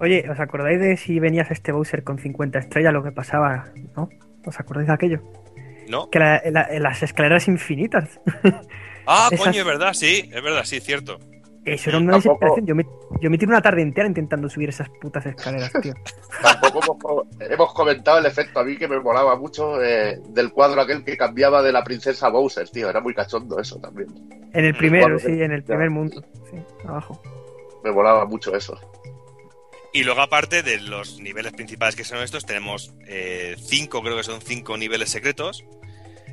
[0.00, 3.66] Oye, ¿os acordáis de si venías a este Bowser con 50 estrellas lo que pasaba?
[3.96, 4.08] ¿No?
[4.46, 5.22] ¿Os acordáis de aquello?
[5.88, 6.08] ¿No?
[6.08, 8.20] Que la- la- las escaleras infinitas.
[9.06, 11.18] Ah, Esas- coño, es verdad, sí, es verdad, sí, cierto.
[11.74, 12.66] Eso era una Tampoco- desesperación.
[12.66, 12.86] Yo me,
[13.20, 15.94] yo me tiré una tarde entera intentando subir esas putas escaleras, tío.
[16.42, 20.52] Tampoco hemos, co- hemos comentado el efecto a mí que me molaba mucho eh, del
[20.52, 22.88] cuadro aquel que cambiaba de la princesa Bowser, tío.
[22.90, 24.08] Era muy cachondo eso también.
[24.52, 26.22] En el primero, sí, que- en el primer mundo.
[26.50, 26.56] Sí,
[26.86, 27.20] abajo.
[27.84, 28.78] Me molaba mucho eso.
[29.92, 34.22] Y luego, aparte de los niveles principales que son estos, tenemos eh, cinco, creo que
[34.22, 35.64] son cinco niveles secretos.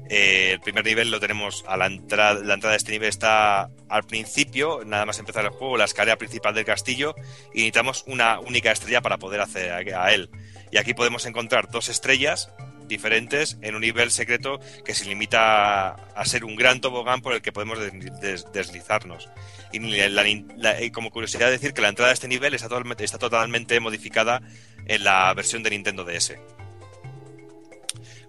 [0.09, 3.69] Eh, el primer nivel lo tenemos a la entrada, la entrada de este nivel está
[3.90, 7.16] al principio, nada más empezar el juego, la escalera principal del castillo,
[7.53, 10.30] y necesitamos una única estrella para poder acceder a, él.
[10.72, 12.51] Y aquí podemos encontrar dos estrellas
[12.88, 17.42] diferentes en un nivel secreto que se limita a, ser un gran tobogán por el
[17.42, 19.27] que podemos des- des- deslizarnos.
[19.72, 20.24] Y la-
[20.58, 23.80] la- y como curiosidad decir que la entrada de este nivel está totalmente, está totalmente
[23.80, 24.42] modificada
[24.85, 26.35] en la versión de Nintendo DS.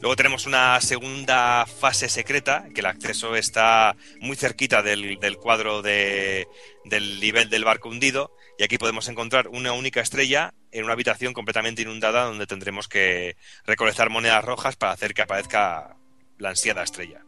[0.07, 5.83] Luego tenemos una segunda fase secreta, que el acceso está muy cerquita del, del cuadro
[5.83, 6.47] de-
[6.85, 11.33] del nivel del barco hundido, y aquí podemos encontrar una única estrella en una habitación
[11.33, 15.97] completamente inundada donde tendremos que recolectar monedas rojas para hacer que aparezca
[16.39, 17.25] la ansiada estrella.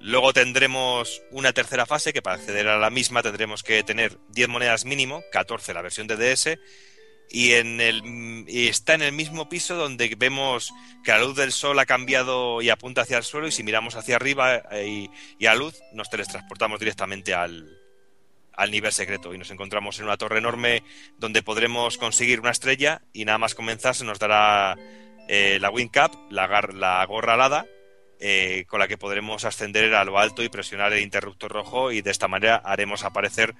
[0.00, 4.48] Luego tendremos una tercera fase que para acceder a la misma tendremos que tener 10
[4.48, 6.58] monedas mínimo, 14 la versión de DS,
[7.30, 10.72] y, en el, está en el mismo piso donde vemos
[11.04, 13.96] que la luz del sol ha cambiado y apunta hacia el suelo y si miramos
[13.96, 17.78] hacia arriba eh, y, y a luz nos teletransportamos directamente al,
[18.54, 20.82] al nivel secreto y nos encontramos en una torre enorme
[21.18, 24.76] donde podremos conseguir una estrella y nada más comenzar se nos dará
[25.28, 27.66] eh, la Wing Cap, la, gar- la gorra alada
[28.20, 32.02] eh, con la que podremos ascender a lo alto y presionar el interruptor rojo y
[32.02, 33.54] de esta manera haremos aparecer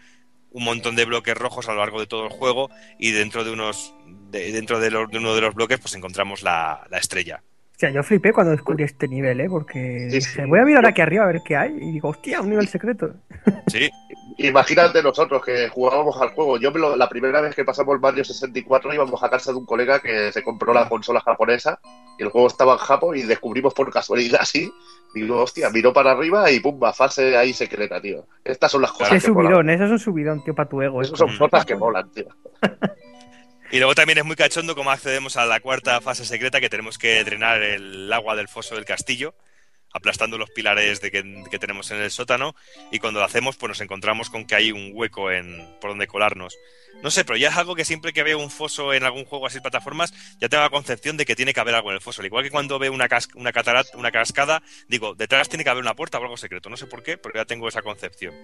[0.53, 3.51] un montón de bloques rojos a lo largo de todo el juego y dentro de
[3.51, 3.95] unos
[4.31, 7.43] de- dentro de, de uno de los bloques pues encontramos la, la estrella.
[7.91, 9.47] Yo flipé cuando descubrí este nivel, ¿eh?
[9.49, 11.73] Porque dije, voy a mirar aquí arriba a ver qué hay.
[11.81, 13.15] Y digo, hostia, un nivel secreto.
[13.69, 13.91] Sí.
[14.39, 16.59] Imagínate nosotros que jugábamos al juego.
[16.59, 19.67] Yo me lo- la primera vez que pasamos Mario 64 íbamos a casa de un
[19.67, 21.79] colega que se compró la consola japonesa
[22.19, 24.73] y el juego estaba en Japón y descubrimos por casualidad así.
[25.15, 28.25] Digo, hostia, miró para arriba y pumba, fase ahí secreta, tío.
[28.43, 29.51] Estas son las cosas que molan.
[29.51, 31.03] subidón, eso es un subidón, tío, para tu ego.
[31.03, 31.05] ¿eh?
[31.05, 32.27] Esas son cosas que molan, tío.
[33.73, 36.99] Y luego también es muy cachondo cómo accedemos a la cuarta fase secreta que tenemos
[36.99, 39.35] que drenar el agua del foso del castillo,
[39.95, 42.55] aplastando los pilares de que, que tenemos en el sótano.
[42.91, 46.07] Y cuando lo hacemos, pues nos encontramos con que hay un hueco en, por donde
[46.07, 46.55] colarnos.
[47.03, 49.47] No sé, pero ya es algo que siempre que veo un foso en algún juego
[49.47, 52.03] así de plataformas, ya tengo la concepción de que tiene que haber algo en el
[52.03, 52.21] foso.
[52.21, 55.71] Al igual que cuando veo una, cas- una, catarata, una cascada, digo, detrás tiene que
[55.71, 56.69] haber una puerta o algo secreto.
[56.69, 58.35] No sé por qué, pero ya tengo esa concepción.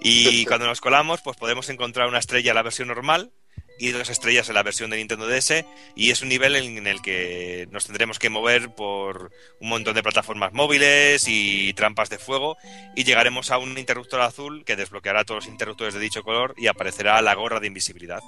[0.00, 3.30] Y cuando nos colamos, pues podemos encontrar una estrella en la versión normal
[3.78, 5.64] y dos estrellas en la versión de Nintendo DS.
[5.94, 10.02] Y es un nivel en el que nos tendremos que mover por un montón de
[10.02, 12.56] plataformas móviles y trampas de fuego.
[12.94, 16.66] Y llegaremos a un interruptor azul que desbloqueará todos los interruptores de dicho color y
[16.66, 18.22] aparecerá la gorra de invisibilidad.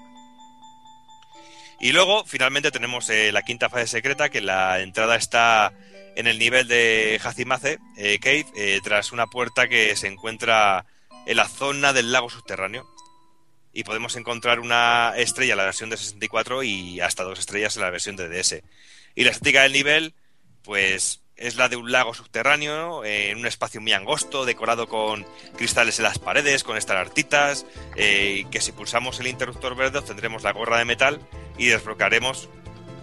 [1.81, 5.73] Y luego, finalmente, tenemos eh, la quinta fase secreta, que la entrada está
[6.17, 10.86] en el nivel de Hazimace eh, Cave, eh, tras una puerta que se encuentra
[11.27, 12.89] en la zona del lago subterráneo.
[13.79, 17.83] Y podemos encontrar una estrella en la versión de 64 y hasta dos estrellas en
[17.83, 18.61] la versión de DS.
[19.15, 20.15] Y la estética del nivel,
[20.65, 25.25] pues es la de un lago subterráneo, eh, en un espacio muy angosto, decorado con
[25.57, 30.53] cristales en las paredes, con estalactitas, eh, que si pulsamos el interruptor verde obtendremos la
[30.53, 31.21] gorra de metal
[31.57, 32.49] y desbloquearemos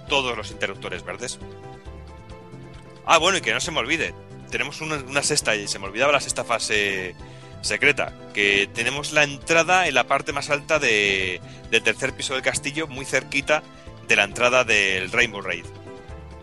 [0.10, 1.40] todos los interruptores verdes.
[3.06, 4.14] Ah, bueno, y que no se me olvide,
[4.52, 7.16] tenemos una, una sexta, y se me olvidaba la sexta fase
[7.62, 12.44] secreta, que tenemos la entrada en la parte más alta de- del tercer piso del
[12.44, 13.64] castillo, muy cerquita
[14.08, 15.66] de la entrada del Rainbow Raid.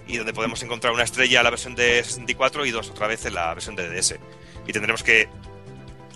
[0.09, 3.25] Y donde podemos encontrar una estrella en la versión de 64 y dos otra vez
[3.25, 4.19] en la versión de DS.
[4.67, 5.29] Y tendremos que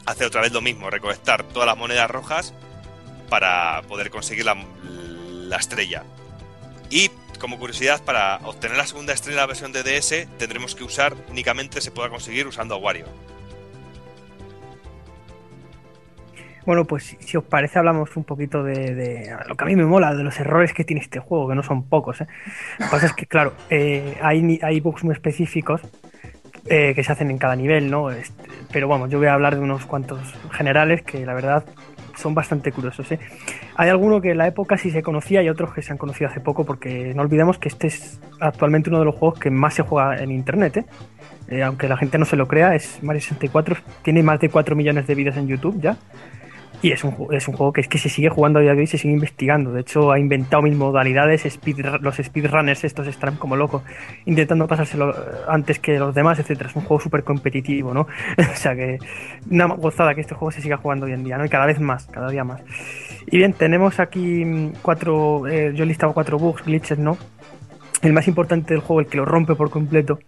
[0.07, 2.53] hacer otra vez lo mismo, recolectar todas las monedas rojas
[3.29, 6.03] para poder conseguir la, la estrella.
[6.91, 7.11] Y
[7.41, 11.15] como curiosidad, para obtener la segunda estrella en la versión de DS, tendremos que usar
[11.29, 13.07] únicamente se pueda conseguir usando a.
[16.67, 19.85] Bueno, pues si, os parece hablamos un poquito de, de lo que a mí me
[19.85, 22.21] mola, de los errores que tiene este juego, que no son pocos.
[22.21, 22.27] ¿eh?
[22.79, 25.81] Lo que pasa es que, claro, eh, hay, hay bugs muy específicos
[26.67, 28.11] eh, que se hacen en cada nivel, ¿no?
[28.11, 30.21] Este, pero vamos, yo voy a hablar de unos cuantos
[30.51, 31.65] generales que la verdad
[32.17, 33.11] son bastante curiosos.
[33.13, 33.21] ¿eh?
[33.77, 36.31] Hay alguno que en la época sí se conocía y otros que se han conocido
[36.31, 39.75] hace poco, porque no olvidemos que este es actualmente uno de los juegos que más
[39.75, 40.79] se juega en internet.
[40.79, 40.85] ¿eh?
[41.49, 44.75] Eh, aunque la gente no se lo crea, es Mario 64, tiene más de 4
[44.75, 45.97] millones de vídeos en YouTube ya.
[46.83, 48.81] Y es un, es un juego que es que se sigue jugando a día de
[48.81, 49.73] hoy se sigue investigando.
[49.73, 51.47] De hecho, ha inventado mil modalidades.
[51.47, 53.83] Speed, los speedrunners estos están como locos
[54.27, 55.15] intentando pasárselo eh,
[55.49, 56.69] antes que los demás, etcétera.
[56.69, 58.03] Es un juego súper competitivo, ¿no?
[58.39, 58.99] o sea que
[59.51, 61.45] una gozada que este juego se siga jugando hoy en día, ¿no?
[61.45, 62.63] Y cada vez más, cada día más.
[63.27, 67.17] Y bien, tenemos aquí mm, cuatro, eh, yo he listado cuatro bugs, glitches, ¿no?
[68.03, 70.19] El más importante del juego, el que lo rompe por completo,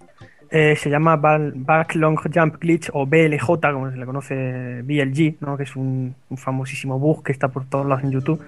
[0.50, 5.56] eh, se llama Back Long Jump Glitch o BLJ, como se le conoce BLG, ¿no?
[5.56, 8.42] que es un, un famosísimo bug que está por todos lados en YouTube.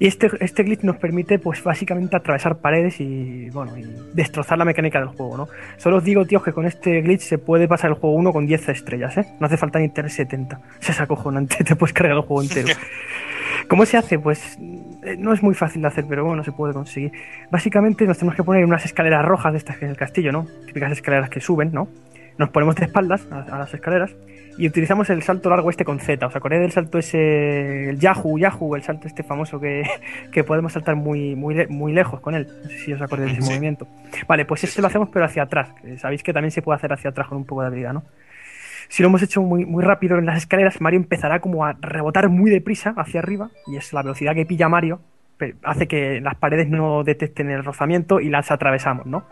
[0.00, 4.64] Y este, este glitch nos permite, pues básicamente, atravesar paredes y, bueno, y destrozar la
[4.64, 5.36] mecánica del juego.
[5.36, 5.48] ¿no?
[5.76, 8.46] Solo os digo, tíos, que con este glitch se puede pasar el juego 1 con
[8.46, 9.26] 10 estrellas, ¿eh?
[9.38, 10.56] No hace falta ni tener 70.
[10.56, 12.68] O sea, es acojonante, te puedes cargar el juego entero.
[13.68, 14.18] ¿Cómo se hace?
[14.18, 14.58] Pues
[15.18, 17.12] no es muy fácil de hacer, pero bueno, se puede conseguir.
[17.50, 20.46] Básicamente nos tenemos que poner unas escaleras rojas de estas que es el castillo, ¿no?
[20.66, 21.88] Típicas escaleras que suben, ¿no?
[22.38, 24.14] Nos ponemos de espaldas a, a las escaleras
[24.58, 26.26] y utilizamos el salto largo este con Z.
[26.26, 29.84] ¿Os acordáis del salto ese, el Yahoo, Yahoo, el salto este famoso que,
[30.32, 32.48] que podemos saltar muy, muy, le- muy lejos con él?
[32.64, 33.50] No sé si os acordáis de ese Sí.
[33.50, 33.86] movimiento.
[34.26, 35.68] Vale, pues ese lo hacemos pero hacia atrás.
[35.98, 38.02] Sabéis que también se puede hacer hacia atrás con un poco de habilidad, ¿no?
[38.94, 42.28] Si lo hemos hecho muy, muy rápido en las escaleras, Mario empezará como a rebotar
[42.28, 45.00] muy deprisa hacia arriba, y es la velocidad que pilla Mario,
[45.64, 49.24] hace que las paredes no detecten el rozamiento y las atravesamos, ¿no?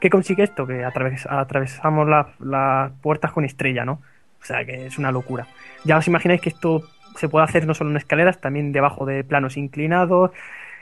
[0.00, 0.66] ¿Qué consigue esto?
[0.66, 4.00] Que atraves- atravesamos la- las puertas con estrella, ¿no?
[4.40, 5.46] O sea que es una locura.
[5.84, 6.84] Ya os imagináis que esto
[7.16, 10.30] se puede hacer no solo en escaleras, también debajo de planos inclinados,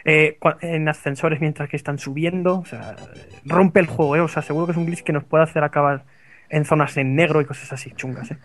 [0.05, 2.61] eh, en ascensores mientras que están subiendo.
[2.61, 2.95] O sea,
[3.45, 4.21] rompe el juego, ¿eh?
[4.21, 6.05] O sea, seguro que es un glitch que nos puede hacer acabar
[6.51, 8.39] en zonas en negro y cosas así chungas, ¿eh?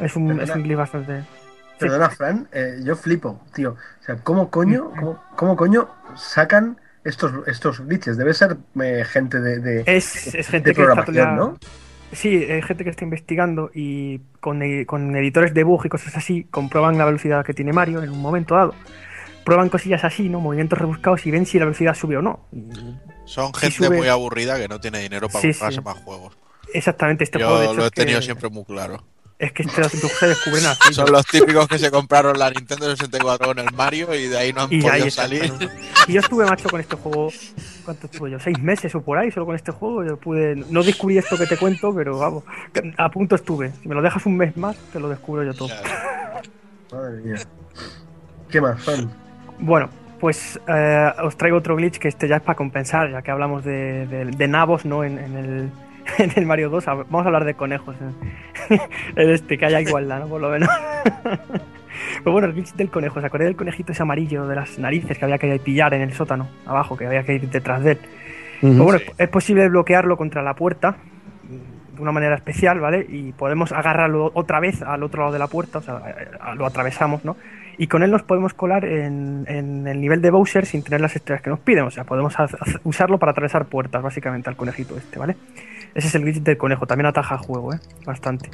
[0.00, 1.20] Es un, es un glitch bastante...
[1.22, 1.88] Sí.
[1.88, 3.72] Perdona, Fran, eh, yo flipo, tío.
[4.00, 8.16] O sea, ¿cómo coño, cómo, cómo coño sacan estos, estos glitches?
[8.16, 11.58] Debe ser eh, gente de, de, Es, de- es gente de que está programación, ¿no?
[12.12, 16.16] Sí, hay gente que está investigando y con, e- con editores de bug y cosas
[16.16, 18.74] así comprueban la velocidad que tiene Mario en un momento dado.
[19.44, 20.38] Prueban cosillas así, ¿no?
[20.38, 22.46] Movimientos rebuscados y ven si la velocidad sube o no.
[23.24, 25.84] Son gente sube- muy aburrida que no tiene dinero para Sí, comprarse sí.
[25.84, 26.36] más juegos.
[26.74, 29.02] Exactamente, este Yo juego de hecho lo he es que- tenido siempre muy claro.
[29.38, 30.94] Es que estos se descubren así.
[30.94, 34.52] Son los típicos que se compraron la Nintendo 64 con el Mario y de ahí
[34.52, 35.52] no han Y podido salir.
[36.06, 37.28] Y yo estuve macho con este juego,
[37.84, 38.38] ¿cuánto estuve yo?
[38.38, 39.32] ¿Seis meses o por ahí?
[39.32, 42.44] Solo con este juego yo pude, no descubrí esto que te cuento, pero vamos,
[42.96, 43.72] a punto estuve.
[43.82, 45.70] Si me lo dejas un mes más, te lo descubro yo todo.
[46.92, 47.36] Madre mía.
[48.48, 49.10] ¿Qué más, fan?
[49.58, 49.88] Bueno,
[50.20, 53.64] pues eh, os traigo otro glitch que este ya es para compensar, ya que hablamos
[53.64, 55.02] de, de- de nabos, ¿no?
[55.02, 55.70] En, en el,
[56.18, 57.96] en el Mario 2, Hab- vamos a hablar de conejos.
[58.70, 58.80] En,
[59.16, 60.28] en este, que haya igualdad, ¿no?
[60.28, 60.68] Por lo menos.
[62.24, 65.18] Pues bueno, el glitch del conejo, ¿os acordáis del conejito ese amarillo de las narices
[65.18, 67.98] que había que pillar en el sótano, abajo, que había que ir detrás de él?
[68.60, 70.96] Pues bueno, es- es posible bloquearlo contra la puerta
[71.94, 73.04] de una manera especial, ¿vale?
[73.08, 76.00] Y podemos agarrarlo otra vez al otro lado de la puerta, o sea,
[76.56, 77.36] lo atravesamos, ¿no?
[77.78, 81.14] Y con él nos podemos colar en, en el nivel de Bowser sin tener las
[81.14, 82.34] estrellas que nos piden, o sea, podemos
[82.84, 85.36] usarlo para atravesar puertas, básicamente, al conejito este, ¿vale?
[85.94, 87.78] Ese es el glitch del conejo, también ataja juego, ¿eh?
[88.04, 88.50] Bastante.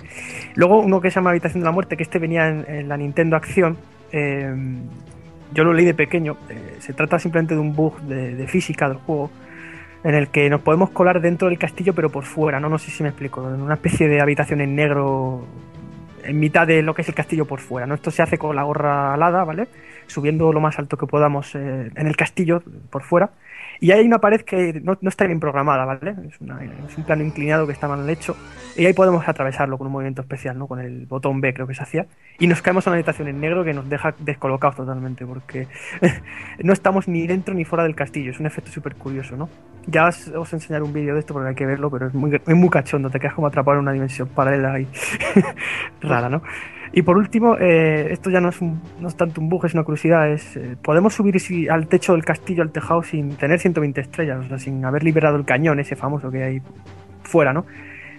[0.55, 3.37] Luego uno que se llama Habitación de la Muerte, que este venía en, la Nintendo
[3.37, 3.77] Acción,
[4.13, 4.53] eh,
[5.53, 8.89] yo lo leí de pequeño, eh, se trata simplemente de un bug de, de física
[8.89, 9.31] del juego,
[10.05, 12.91] en el que nos podemos colar dentro del castillo pero por fuera, no, no sé
[12.91, 15.47] si me explico, en una especie de habitación en negro
[16.29, 17.95] en mitad de lo que es el castillo por fuera, ¿no?
[17.95, 19.69] Esto se hace con la gorra alada, ¿vale?
[20.07, 23.31] Subiendo lo más alto que podamos eh, en el castillo por fuera.
[23.81, 26.15] Y hay una pared que no, no está bien programada, ¿vale?
[26.29, 26.59] Es, una-
[26.97, 28.37] un plano inclinado que está mal hecho.
[28.77, 30.67] Y ahí podemos atravesarlo con un movimiento especial, ¿no?
[30.67, 32.07] Con el botón B creo que se hacía.
[32.39, 35.69] Y nos caemos en una habitación en negro que nos deja descolocados totalmente, porque
[36.63, 38.31] no estamos ni dentro ni fuera del castillo.
[38.31, 39.49] Es un efecto súper curioso, ¿no?
[39.87, 42.35] Ya os, os enseñaré un vídeo de esto porque hay que verlo, pero es muy,
[42.35, 43.11] es muy cachondo.
[43.11, 44.87] Te quedas como atrapado en una dimensión paralela ahí.
[46.01, 46.43] rara, ¿no?
[46.93, 49.75] Y por último, eh, esto ya no es, un- no es tanto un bug, es
[49.75, 50.31] una curiosidad.
[50.31, 51.37] Es, eh, podemos subir
[51.71, 55.37] al techo del castillo, al tejado, sin tener 120 estrellas, o sea, sin haber liberado
[55.37, 56.63] el cañón ese famoso que hay
[57.23, 57.67] fuera, ¿no?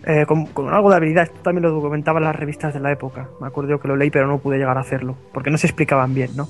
[0.05, 3.27] Eh, con, algo de habilidad, esto también lo documentaban las revistas de la época.
[3.41, 6.13] Me acuerdo que lo leí, pero no pude llegar a hacerlo, porque no se explicaban
[6.13, 6.47] bien, ¿no?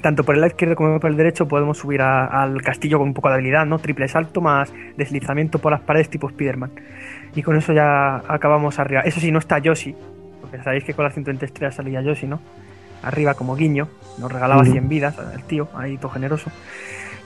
[0.00, 3.14] Tanto por el lado izquierdo como por el derecho podemos subir al castillo con un
[3.14, 3.78] poco de habilidad, ¿no?
[3.78, 6.70] Triple salto más deslizamiento por las paredes tipo Spiderman.
[7.34, 9.00] Y con eso ya acabamos arriba.
[9.00, 9.94] Eso sí, no está Yoshi,
[10.44, 12.40] porque sabéis que con las 120 estrellas salía Yoshi, ¿no?
[13.02, 14.72] Arriba como guiño, nos regalaba Ujú.
[14.72, 16.50] 100 vidas, el tío, ahí todo generoso.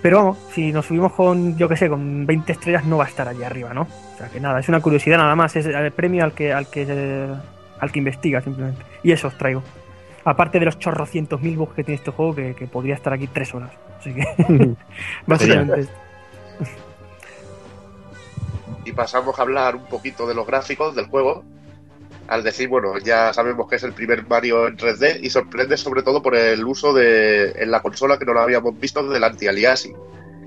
[0.01, 3.09] Pero vamos, si nos subimos con, yo que sé, con 20 estrellas no va a
[3.09, 3.83] estar allí arriba, ¿no?
[3.83, 6.69] O sea que nada, es una curiosidad nada más, es el premio al que, al
[6.69, 7.35] que, eh,
[7.81, 8.83] al que investiga simplemente.
[9.03, 9.63] Y eso os traigo.
[10.25, 13.27] Aparte de los chorrocientos mil bugs que tiene este juego, que, que podría estar aquí
[13.27, 13.71] tres horas.
[13.99, 14.25] Así que,
[15.27, 15.81] básicamente.
[15.81, 15.95] esto.
[18.85, 21.45] Y pasamos a hablar un poquito de los gráficos del juego.
[22.29, 26.03] Al decir, bueno, ya sabemos que es el primer Mario en 3D y sorprende sobre
[26.03, 29.97] todo por el uso de en la consola que no lo habíamos visto del anti-aliasing.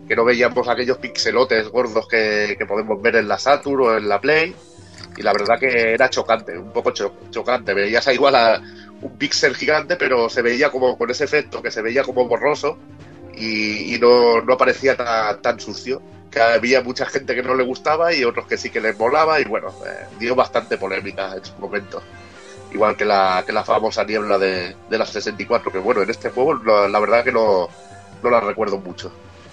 [0.07, 4.07] Que no veíamos aquellos pixelotes gordos que, que podemos ver en la Saturn o en
[4.07, 4.53] la Play.
[5.17, 7.73] Y la verdad que era chocante, un poco cho- chocante.
[7.73, 8.61] Veías igual a
[9.01, 12.77] un píxel gigante, pero se veía como con ese efecto, que se veía como borroso
[13.35, 16.01] y, y no, no parecía tan, tan sucio.
[16.31, 19.39] Que había mucha gente que no le gustaba y otros que sí que les molaba
[19.41, 22.01] y bueno, eh, dio bastante polémica en su momento.
[22.71, 26.29] Igual que la, que la famosa niebla de, de las 64, que bueno, en este
[26.29, 27.67] juego la, la verdad que no,
[28.23, 29.11] no la recuerdo mucho.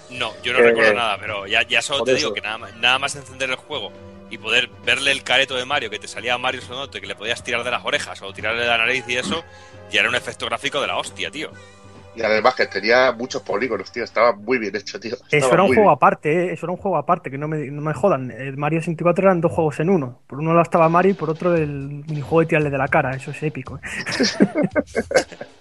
[0.09, 2.17] No, yo no Eh, recuerdo nada, pero ya, ya solo te eso.
[2.19, 3.91] digo que nada, más- nada más encender el juego
[4.29, 7.43] y poder verle el careto de Mario, que te salía Mario Sonote, que le podías
[7.43, 9.43] tirar de las orejas o tirarle de la nariz y eso,
[9.91, 11.51] ya era un efecto gráfico de la hostia, tío.
[12.15, 15.15] Y además que tenía muchos polígonos, tío, estaba muy bien hecho, tío.
[15.31, 15.93] Eso era un juego bien.
[15.93, 16.53] aparte, ¿eh?
[16.53, 18.31] eso era un juego aparte, que no me, no me jodan.
[18.31, 20.19] El Mario 64 eran dos juegos en uno.
[20.27, 23.11] Por uno lado estaba Mario y por otro el minijuego de tirarle de la cara.
[23.11, 23.77] Eso es épico.
[23.77, 23.81] ¿eh?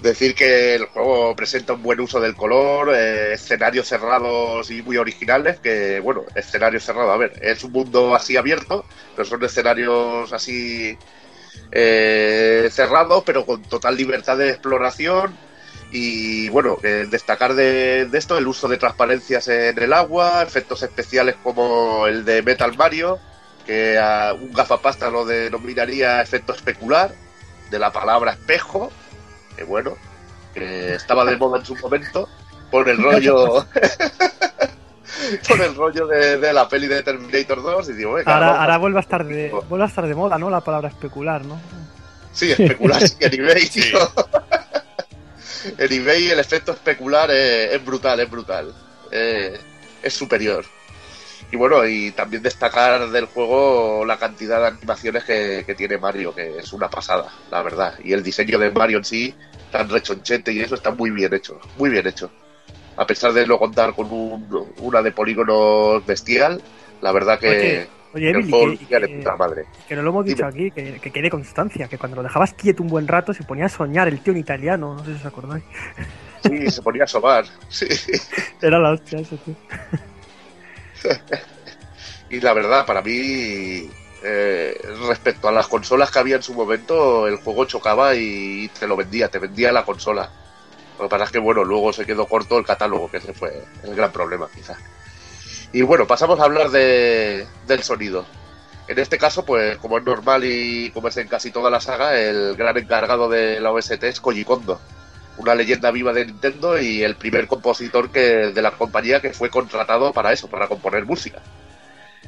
[0.00, 4.96] Decir que el juego presenta un buen uso del color, eh, escenarios cerrados y muy
[4.96, 8.84] originales, que bueno, escenario cerrado, a ver, es un mundo así abierto,
[9.16, 10.96] pero son escenarios así
[11.70, 15.36] eh, cerrados, pero con total libertad de exploración.
[15.90, 20.82] Y bueno, eh, destacar de, de esto el uso de transparencias en el agua, efectos
[20.82, 23.18] especiales como el de Metal Mario,
[23.66, 27.14] que a un gafapasta lo denominaría efecto especular,
[27.70, 28.90] de la palabra espejo,
[29.56, 29.96] que bueno,
[30.54, 32.28] que estaba de moda en su momento,
[32.70, 33.66] por el rollo.
[35.48, 38.60] por el rollo de, de la peli de Terminator 2 y digo, venga, Ahora, vamos
[38.60, 40.50] ahora vuelve a estar de vuelve a estar de moda, ¿no?
[40.50, 41.60] La palabra especular, ¿no?
[42.32, 43.98] Sí, especular sí, en eBay, tío.
[45.78, 48.74] en eBay el efecto especular es, es brutal, es brutal.
[49.10, 49.58] Eh,
[50.02, 50.64] es superior.
[51.50, 56.34] Y bueno, y también destacar del juego la cantidad de animaciones que, que tiene Mario,
[56.34, 57.94] que es una pasada, la verdad.
[58.04, 59.34] Y el diseño de Mario en sí,
[59.72, 62.30] tan rechonchete y eso está muy bien hecho, muy bien hecho.
[62.98, 66.60] A pesar de no contar con un- una de polígonos bestial,
[67.00, 69.64] la verdad que, Oye, que de puta madre.
[69.86, 72.82] Que no lo hemos dicho aquí, que, que quede constancia, que cuando lo dejabas quieto
[72.82, 75.26] un buen rato se ponía a soñar el tío en italiano, no sé si os
[75.26, 75.62] acordáis.
[76.42, 77.44] Sí, se ponía a sobar.
[77.68, 77.86] Sí.
[78.62, 79.54] Era la hostia eso, tío.
[82.30, 83.88] Y la verdad, para mí,
[84.22, 84.78] eh,
[85.08, 88.96] respecto a las consolas que había en su momento, el juego chocaba y te lo
[88.96, 90.30] vendía, te vendía la consola.
[90.98, 93.62] Lo que pasa es que, bueno, luego se quedó corto el catálogo, que ese fue
[93.84, 94.78] el gran problema, quizás.
[95.72, 98.26] Y bueno, pasamos a hablar de, del sonido.
[98.88, 102.18] En este caso, pues como es normal y como es en casi toda la saga,
[102.18, 104.80] el gran encargado de la OST es Koji Kondo,
[105.36, 109.50] una leyenda viva de Nintendo y el primer compositor que, de la compañía que fue
[109.50, 111.40] contratado para eso, para componer música.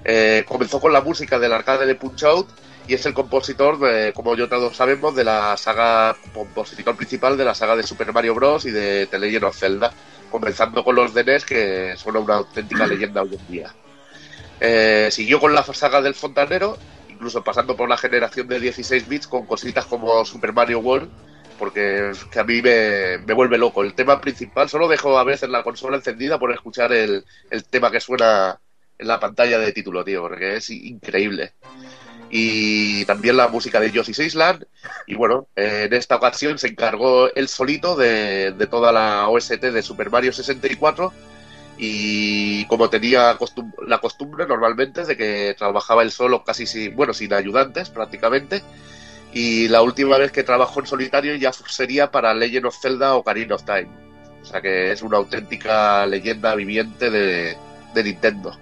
[0.05, 2.49] Eh, comenzó con la música del arcade de Punch Out
[2.91, 3.79] y es el compositor,
[4.15, 8.35] como ya todos sabemos, de la saga, compositor principal de la saga de Super Mario
[8.35, 8.65] Bros.
[8.65, 9.93] y de The Legend of Zelda,
[10.29, 13.75] comenzando con los de NES, que son una auténtica leyenda hoy en día.
[14.59, 16.77] Eh, siguió con la saga del fontanero,
[17.09, 21.09] incluso pasando por la generación de 16 bits con cositas como Super Mario World,
[21.61, 23.85] porque que a mí me, me vuelve loco.
[23.85, 27.89] El tema principal, solo dejo a veces la consola encendida por escuchar el, el tema
[27.93, 28.59] que suena
[28.99, 31.53] en la pantalla de título, tío, porque es increíble.
[32.31, 34.65] Y también la música de Yoshi's Island.
[35.07, 39.83] Y bueno, en esta ocasión se encargó él solito de, de toda la OST de
[39.83, 41.13] Super Mario 64
[41.79, 47.15] y como tenía costum- la costumbre normalmente de que trabajaba él solo casi sin, bueno,
[47.15, 48.63] sin ayudantes prácticamente
[49.33, 53.19] y la última vez que trabajó en solitario ya sería para Legend of Zelda o
[53.21, 53.89] Ocarina of Time.
[54.43, 57.57] O sea que es una auténtica leyenda viviente de,
[57.95, 58.61] de Nintendo.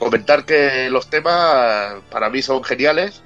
[0.00, 3.22] Comentar que los temas para mí son geniales.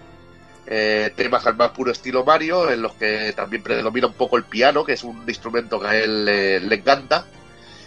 [0.67, 4.43] Eh, temas al más puro estilo Mario, en los que también predomina un poco el
[4.43, 7.27] piano, que es un instrumento que a él le, encanta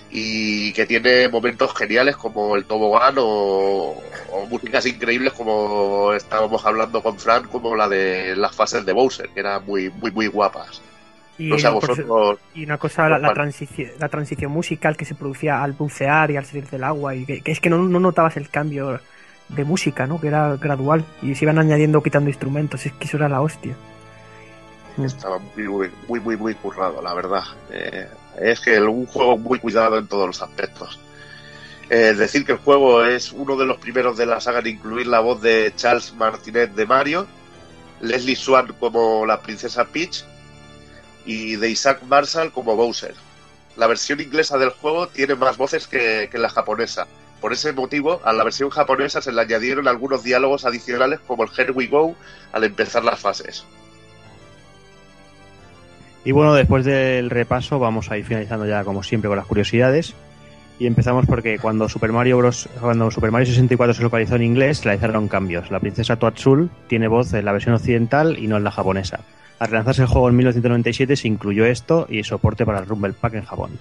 [0.09, 4.01] y que tiene momentos geniales como el tobogán o
[4.49, 9.41] músicas increíbles como estábamos hablando con Fran, como la de las fases de Bowser, que
[9.41, 10.81] eran muy, muy, muy guapas.
[11.37, 11.99] Y, vosotros.
[11.99, 16.37] eso- y una cosa, la, transición, la transición musical que se producía al bucear y
[16.37, 18.99] al salir del agua, y que, que es que no, no notabas el cambio
[19.49, 20.19] de música, ¿no?
[20.19, 23.75] Que era gradual, y se iban añadiendo quitando instrumentos, es que eso era la hostia.
[25.03, 27.43] Estaba muy, muy, muy, muy, muy currado, la verdad.
[27.71, 28.07] Eh,
[28.41, 30.99] es que un juego muy cuidado en todos los aspectos.
[31.89, 35.07] Eh, decir que el juego es uno de los primeros de la saga en incluir
[35.07, 37.27] la voz de Charles Martinet de Mario,
[38.01, 40.25] Leslie Swan como la princesa Peach
[41.27, 43.13] y de Isaac Marshall como Bowser.
[43.75, 47.05] La versión inglesa del juego tiene más voces que, que la japonesa.
[47.41, 51.49] Por ese motivo, a la versión japonesa se le añadieron algunos diálogos adicionales como el
[51.55, 52.15] Here We Go
[52.53, 53.65] al empezar las fases.
[56.23, 60.15] Y bueno, después del repaso vamos a ir finalizando ya como siempre con las curiosidades.
[60.79, 62.69] Y empezamos porque cuando Super Mario Bros.
[62.79, 65.71] cuando Super Mario 64 se localizó en inglés, realizaron cambios.
[65.71, 69.19] La princesa Toadstool tiene voz en la versión occidental y no en la japonesa.
[69.59, 73.33] Al relanzarse el juego en 1997 se incluyó esto y soporte para el Rumble Pack
[73.33, 73.79] en Japón.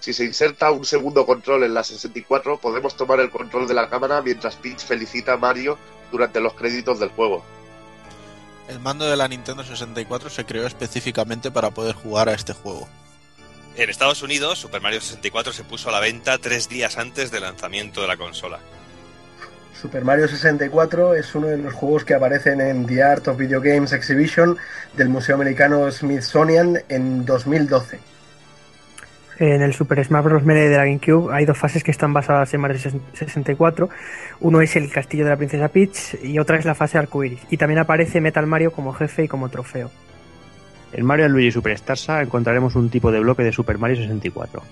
[0.00, 3.88] Si se inserta un segundo control en la 64, podemos tomar el control de la
[3.88, 5.78] cámara mientras Peach felicita a Mario
[6.12, 7.42] durante los créditos del juego.
[8.68, 12.88] El mando de la Nintendo 64 se creó específicamente para poder jugar a este juego.
[13.76, 17.42] En Estados Unidos, Super Mario 64 se puso a la venta tres días antes del
[17.42, 18.60] lanzamiento de la consola.
[19.84, 23.60] Super Mario 64 es uno de los juegos que aparecen en The Art of Video
[23.60, 24.56] Games Exhibition
[24.96, 27.98] del Museo Americano Smithsonian en 2012.
[29.40, 30.42] En el Super Smash Bros.
[30.42, 32.78] Melee de la GameCube hay dos fases que están basadas en Mario
[33.12, 33.90] 64.
[34.40, 37.42] Uno es el castillo de la princesa Peach y otra es la fase arcoiris.
[37.50, 39.90] Y también aparece Metal Mario como jefe y como trofeo.
[40.94, 44.62] En Mario Luigi Superstar Saga encontraremos un tipo de bloque de Super Mario 64.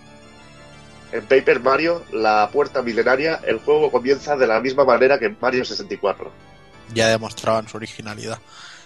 [1.13, 5.37] En Paper Mario, la puerta milenaria, el juego comienza de la misma manera que en
[5.41, 6.33] Mario 64.
[6.95, 8.39] Ya demostraban su originalidad.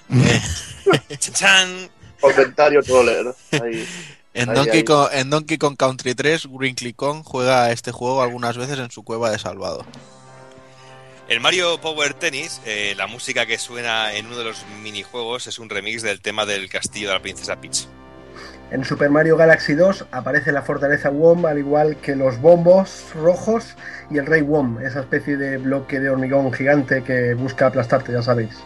[1.19, 1.89] ¡Chan!
[2.21, 3.35] Comentario troller.
[3.63, 3.87] Ahí.
[4.37, 4.85] En Ahí, Donkey, ahí.
[4.85, 8.91] Kong, en Donkey Kong Country 3, Wrinkly Kong juega a este juego algunas veces en
[8.91, 9.87] su cueva de salvado.
[11.29, 15.59] En Mario Power Tennis, eh, la música que suena en uno de los minijuegos es
[15.59, 17.87] un remix del tema del castillo de la princesa Peach.
[18.71, 23.77] En Super Mario Galaxy 2 aparece la fortaleza WOM al igual que los bombos rojos
[24.11, 28.23] y el rey WOM, esa especie de bloque de hormigón gigante que busca aplastarte, ya
[28.23, 28.61] sabéis.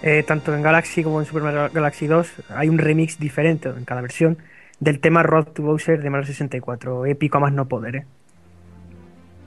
[0.00, 3.84] Eh, tanto en Galaxy como en Super Mario Galaxy 2 hay un remix diferente en
[3.84, 4.38] cada versión
[4.78, 7.96] del tema Road to Bowser de Mario 64, épico a más no poder.
[7.96, 8.06] ¿eh?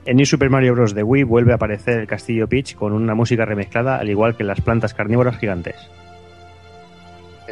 [0.04, 0.94] En New Super Mario Bros.
[0.94, 4.44] de Wii vuelve a aparecer el Castillo Peach con una música remezclada, al igual que
[4.44, 5.76] las plantas carnívoras gigantes.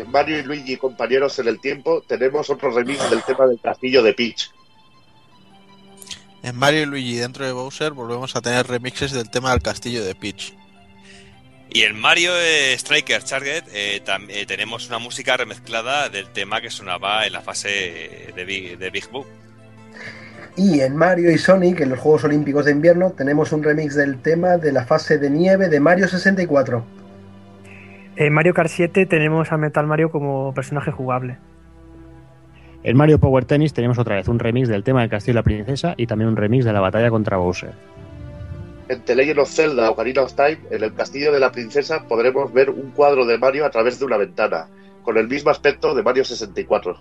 [0.00, 4.02] En Mario y Luigi compañeros en el tiempo tenemos otro remix del tema del castillo
[4.02, 4.50] de Peach.
[6.42, 10.02] En Mario y Luigi dentro de Bowser volvemos a tener remixes del tema del castillo
[10.02, 10.54] de Peach.
[11.68, 16.70] Y en Mario eh, Striker Target eh, eh, tenemos una música remezclada del tema que
[16.70, 19.26] sonaba en la fase de Big, de Big Boo.
[20.56, 24.20] Y en Mario y Sonic, en los Juegos Olímpicos de Invierno, tenemos un remix del
[24.22, 26.99] tema de la fase de nieve de Mario 64.
[28.20, 31.38] En Mario Kart 7 tenemos a Metal Mario como personaje jugable.
[32.82, 35.42] En Mario Power Tennis tenemos otra vez un remix del tema del Castillo y la
[35.42, 37.72] Princesa y también un remix de la batalla contra Bowser.
[38.90, 42.52] En The Legend of Zelda Ocarina of Time, en el castillo de la princesa, podremos
[42.52, 44.66] ver un cuadro de Mario a través de una ventana,
[45.02, 46.98] con el mismo aspecto de Mario 64.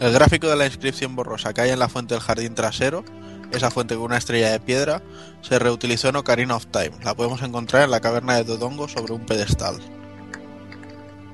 [0.00, 3.04] El gráfico de la inscripción borrosa que hay en la fuente del jardín trasero,
[3.52, 5.02] esa fuente con una estrella de piedra,
[5.42, 6.92] se reutilizó en Ocarina of Time.
[7.04, 9.76] La podemos encontrar en la caverna de Dodongo sobre un pedestal.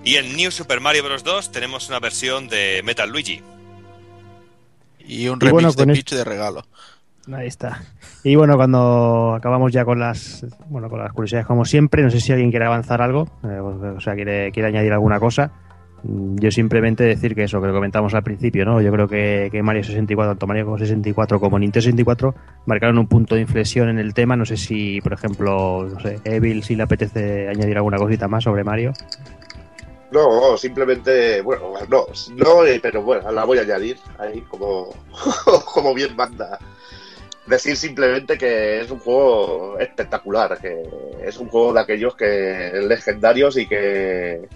[0.05, 1.24] Y en New Super Mario Bros.
[1.24, 3.42] 2 tenemos una versión de Metal Luigi.
[5.00, 6.64] Y un Y remix bueno, de Peach de regalo.
[7.32, 7.82] Ahí está.
[8.24, 12.20] Y bueno, cuando acabamos ya con las bueno con las curiosidades como siempre, no sé
[12.20, 15.52] si alguien quiere avanzar algo, eh, o sea, quiere, quiere añadir alguna cosa.
[16.03, 18.81] Yo simplemente decir que eso, que comentamos al principio, ¿no?
[18.81, 22.35] Yo creo que, que Mario 64, tanto Mario 64 como Nintendo 64,
[22.67, 24.37] marcaron un punto de inflexión en el tema.
[24.37, 28.45] No sé si, por ejemplo, no sé, Evil, si le apetece añadir alguna cosita más
[28.45, 28.93] sobre Mario.
[30.11, 34.95] No, simplemente, bueno, no, no, eh, pero bueno, la voy a añadir ahí como,
[35.73, 36.59] como bien manda.
[37.47, 40.83] Decir simplemente que es un juego espectacular, que
[41.23, 44.49] es un juego de aquellos que legendarios y que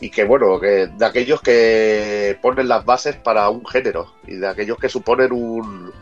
[0.00, 4.48] y que bueno, que de aquellos que ponen las bases para un género y de
[4.48, 5.92] aquellos que suponen un,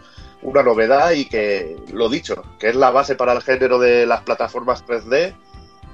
[0.43, 4.23] una novedad y que lo dicho, que es la base para el género de las
[4.23, 5.35] plataformas 3D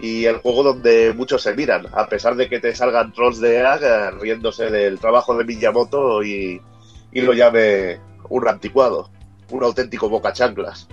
[0.01, 3.57] y el juego donde muchos se miran, a pesar de que te salgan trolls de
[3.57, 6.61] eh, riéndose del trabajo de Miyamoto y,
[7.13, 9.11] y lo llame un anticuado,
[9.51, 10.89] un auténtico boca chanclas.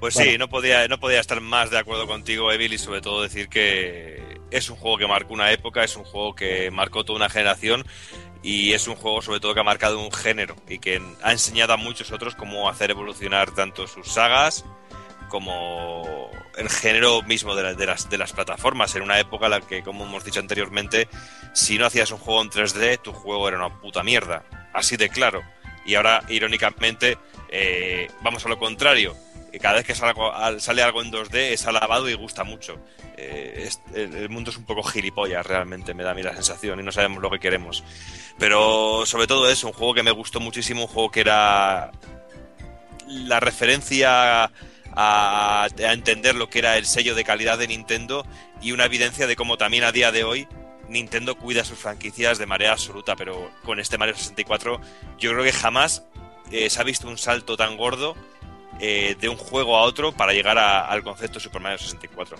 [0.00, 3.22] Pues sí, no podía, no podía estar más de acuerdo contigo, Evil, y sobre todo
[3.22, 7.16] decir que es un juego que marcó una época, es un juego que marcó toda
[7.18, 7.84] una generación
[8.42, 11.72] y es un juego sobre todo que ha marcado un género y que ha enseñado
[11.72, 14.64] a muchos otros cómo hacer evolucionar tanto sus sagas
[15.28, 19.50] como el género mismo de, la- de las, de las plataformas, en una época en
[19.52, 21.08] la que, como hemos dicho anteriormente,
[21.52, 25.08] si no hacías un juego en 3D, tu juego era una puta mierda, así de
[25.10, 25.42] claro.
[25.84, 27.18] Y ahora, irónicamente,
[27.50, 29.16] eh, vamos a lo contrario.
[29.60, 32.78] Cada vez que sale algo, al- sale algo en 2D es alabado y gusta mucho.
[33.16, 36.82] Eh, el, mundo es un poco gilipollas, realmente, me da a mí la sensación, y
[36.82, 37.82] no sabemos lo que queremos.
[38.38, 41.90] Pero sobre todo es un juego que me gustó muchísimo, un juego que era
[43.06, 44.50] la referencia a,
[44.94, 48.26] a entender lo que era el sello de calidad de Nintendo
[48.60, 50.48] y una evidencia de cómo también a día de hoy
[50.88, 54.80] Nintendo cuida sus franquicias de manera absoluta, pero con este Mario 64
[55.18, 56.04] yo creo que jamás
[56.50, 58.16] eh, se ha visto un salto tan gordo
[58.80, 62.36] eh, de un juego a otro para llegar al concepto Super Mario 64.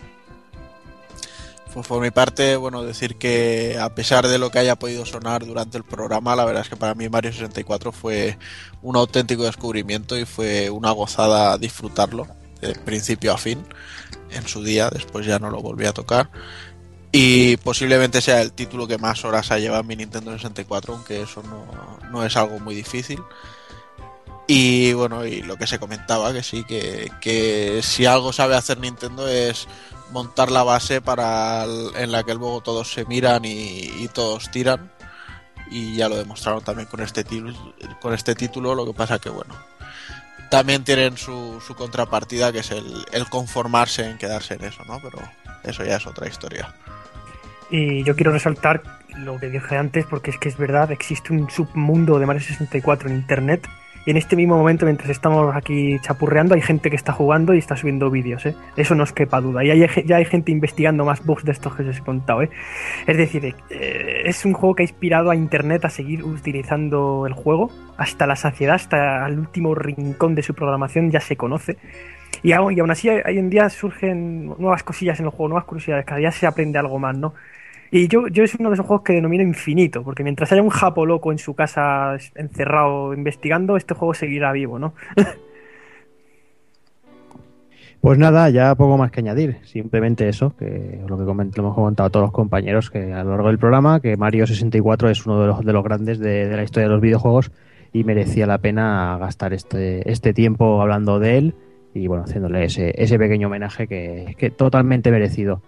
[1.73, 5.45] Pues por mi parte, bueno, decir que a pesar de lo que haya podido sonar
[5.45, 8.39] durante el programa, la verdad es que para mí Mario 64 fue
[8.83, 12.27] un auténtico descubrimiento y fue una gozada disfrutarlo
[12.61, 13.65] de principio a fin
[14.31, 16.31] en su día, después ya no lo volví a tocar.
[17.13, 21.43] Y posiblemente sea el título que más horas ha llevado mi Nintendo 64, aunque eso
[21.43, 23.21] no, no es algo muy difícil.
[24.51, 28.79] Y bueno, y lo que se comentaba, que sí, que, que si algo sabe hacer
[28.79, 29.69] Nintendo es
[30.11, 34.91] montar la base para en la que luego todos se miran y, todos tiran.
[35.71, 37.25] Y ya lo demostraron también con este,
[38.01, 39.55] con este título, lo que pasa que bueno,
[40.51, 44.99] también tienen su, su contrapartida, que es el conformarse en quedarse en eso, ¿no?
[45.03, 45.19] Pero
[45.63, 46.75] eso ya es otra historia.
[47.71, 48.83] Y yo quiero resaltar
[49.19, 53.11] lo que dije antes, porque es que es verdad, existe un submundo de Mario 64
[53.11, 53.69] en internet.
[54.09, 57.59] Y en este mismo momento, mientras estamos aquí chapurreando, hay gente que está jugando y
[57.59, 58.55] está subiendo vídeos, ¿eh?
[58.75, 59.63] Eso no os quepa duda.
[59.63, 62.49] Y hay, ya hay gente investigando más bugs de estos que os he contado, ¿eh?
[63.07, 67.35] Es decir, eh, es un juego que ha inspirado a internet a seguir utilizando el
[67.35, 71.77] juego hasta la saciedad, hasta el último rincón de su programación ya se conoce.
[72.43, 75.67] Y aún, y aún así, hoy en día surgen nuevas cosillas en el juego, nuevas
[75.67, 77.35] curiosidades, cada día se aprende algo más, ¿no?
[77.91, 80.69] Y yo, yo es uno de esos juegos que denomino infinito, porque mientras haya un
[80.69, 84.95] japo loco en su casa encerrado investigando, este juego seguirá vivo, ¿no?
[88.01, 89.57] Pues nada, ya poco más que añadir.
[89.65, 93.49] Simplemente eso, que lo que lo hemos comentado todos los compañeros que a lo largo
[93.49, 96.63] del programa, que Mario 64 es uno de los, de los grandes de, de la
[96.63, 97.51] historia de los videojuegos
[97.93, 101.55] y merecía la pena gastar este, este tiempo hablando de él
[101.93, 105.63] y bueno, haciéndole ese, ese pequeño homenaje que, que totalmente merecido.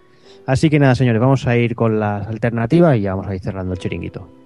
[0.51, 3.39] Así que nada, señores, vamos a ir con las alternativas y ya vamos a ir
[3.39, 4.40] cerrando el chiringuito.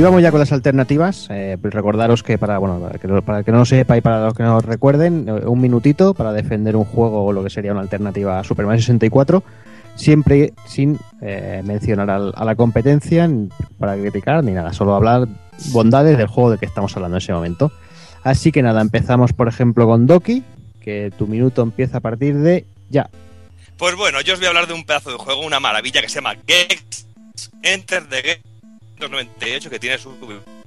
[0.00, 1.26] Y vamos ya con las alternativas.
[1.28, 4.24] Eh, recordaros que para, bueno, para que, para el que no lo sepa y para
[4.24, 7.72] los que no recuerden, eh, un minutito para defender un juego o lo que sería
[7.72, 9.42] una alternativa a Super Mario 64,
[9.96, 13.28] siempre sin eh, mencionar a la competencia
[13.78, 15.28] para criticar ni nada, solo hablar
[15.66, 17.70] bondades del juego del que estamos hablando en ese momento.
[18.22, 20.42] Así que nada, empezamos por ejemplo con Doki,
[20.80, 23.10] que tu minuto empieza a partir de ya.
[23.76, 26.08] Pues bueno, yo os voy a hablar de un pedazo de juego, una maravilla que
[26.08, 27.06] se llama Gex
[27.62, 28.49] Enter the Game
[29.08, 30.16] 1998, que tiene su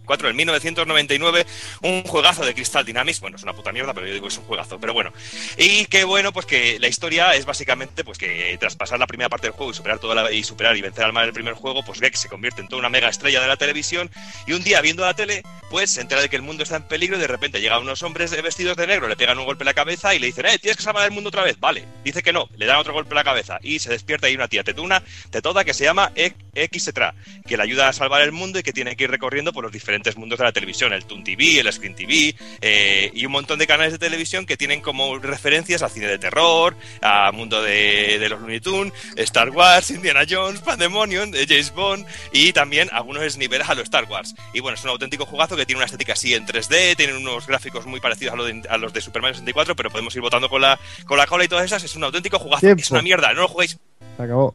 [0.05, 1.45] 4 en 1999,
[1.83, 4.43] un juegazo de Crystal Dynamics, bueno, es una puta mierda, pero yo digo es un
[4.43, 5.13] juegazo, pero bueno.
[5.57, 9.29] Y que bueno, pues que la historia es básicamente pues que tras pasar la primera
[9.29, 11.53] parte del juego y superar toda la- y superar y vencer al mal el primer
[11.53, 14.11] juego, pues Gex se convierte en toda una mega estrella de la televisión
[14.45, 16.83] y un día viendo la tele, pues se entera de que el mundo está en
[16.83, 19.67] peligro y de repente llegan unos hombres vestidos de negro, le pegan un golpe en
[19.67, 22.21] la cabeza y le dicen, "Eh, tienes que salvar el mundo otra vez." Vale, dice
[22.21, 24.65] que no, le dan otro golpe en la cabeza y se despierta y una tía
[24.65, 26.11] tetuna, tetota que se llama
[26.55, 27.15] Xetra,
[27.47, 29.71] que le ayuda a salvar el mundo y que tiene que ir recorriendo por los
[29.73, 33.59] diferentes mundos de la televisión, el Toon TV, el Screen TV eh, y un montón
[33.59, 38.17] de canales de televisión que tienen como referencias al cine de terror, a mundo de,
[38.19, 43.37] de los Looney Tunes, Star Wars, Indiana Jones, Pandemonium, eh, James Bond y también algunos
[43.37, 44.35] niveles a los Star Wars.
[44.53, 47.47] Y bueno, es un auténtico jugazo que tiene una estética así en 3D, tiene unos
[47.47, 50.21] gráficos muy parecidos a, lo de- a los de Super Mario 64, pero podemos ir
[50.21, 51.83] votando con la, con la cola y todas esas.
[51.83, 52.61] Es un auténtico jugazo.
[52.61, 52.81] Tiempo.
[52.81, 53.77] Es una mierda, no lo juguéis.
[54.17, 54.53] Se acabó.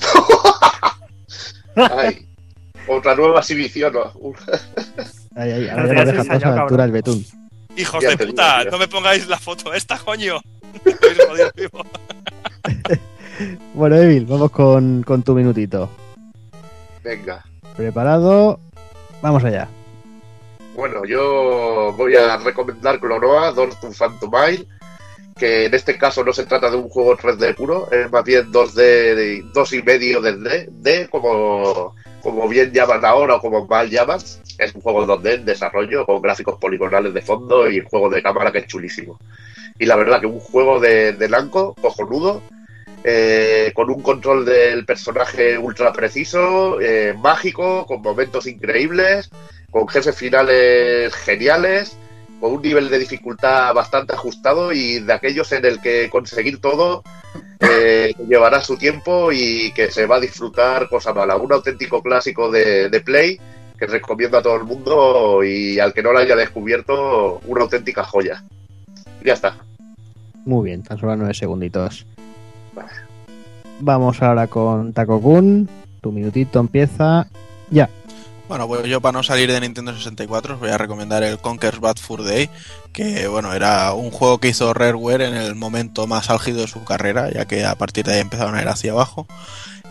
[1.76, 2.26] Ay,
[2.86, 3.92] otra nueva exhibición.
[3.94, 4.12] ¿no?
[5.34, 7.26] Ahí, ahí, Pero ahora ya nos deja todos a altura del betún.
[7.76, 10.40] Hijos Ya de digo, puta, no me pongáis la foto esta, coño.
[13.74, 15.88] Bueno, Evil, vamos con, con tu minutito.
[17.02, 17.44] Venga.
[17.76, 18.60] Preparado.
[19.22, 19.68] Vamos allá.
[20.74, 24.66] Bueno, yo voy a recomendar Clonoa, Door to Phantomile,
[25.42, 28.52] que en este caso no se trata de un juego 3D puro, es más bien
[28.52, 33.90] 2D, de, 2 y medio de D, como, como bien llaman ahora o como mal
[33.90, 34.20] llaman.
[34.56, 38.52] Es un juego 2D en desarrollo con gráficos poligonales de fondo y juego de cámara
[38.52, 39.18] que es chulísimo.
[39.80, 42.40] Y la verdad que un juego de, Namco, cojonudo,
[43.02, 49.28] eh, con un control del personaje ultra preciso, eh, mágico, con momentos increíbles,
[49.72, 51.96] con jefes finales geniales,
[52.42, 57.04] con un nivel de dificultad bastante ajustado y de aquellos en el que conseguir todo
[57.60, 61.36] eh, llevará su tiempo y que se va a disfrutar cosa mala.
[61.36, 63.38] Un auténtico clásico de, de Play
[63.78, 68.02] que recomiendo a todo el mundo y al que no lo haya descubierto, una auténtica
[68.02, 68.42] joya.
[69.24, 69.58] Ya está.
[70.44, 72.04] Muy bien, tan solo nueve segunditos.
[73.78, 75.68] Vamos ahora con Taco Kun.
[76.00, 77.28] Tu minutito empieza
[77.70, 77.88] ya.
[78.52, 81.80] Bueno, pues yo para no salir de Nintendo 64 os voy a recomendar el Conker's
[81.80, 82.50] Bad Fur Day,
[82.92, 86.84] que bueno, era un juego que hizo Rareware en el momento más álgido de su
[86.84, 89.26] carrera, ya que a partir de ahí empezaron a ir hacia abajo.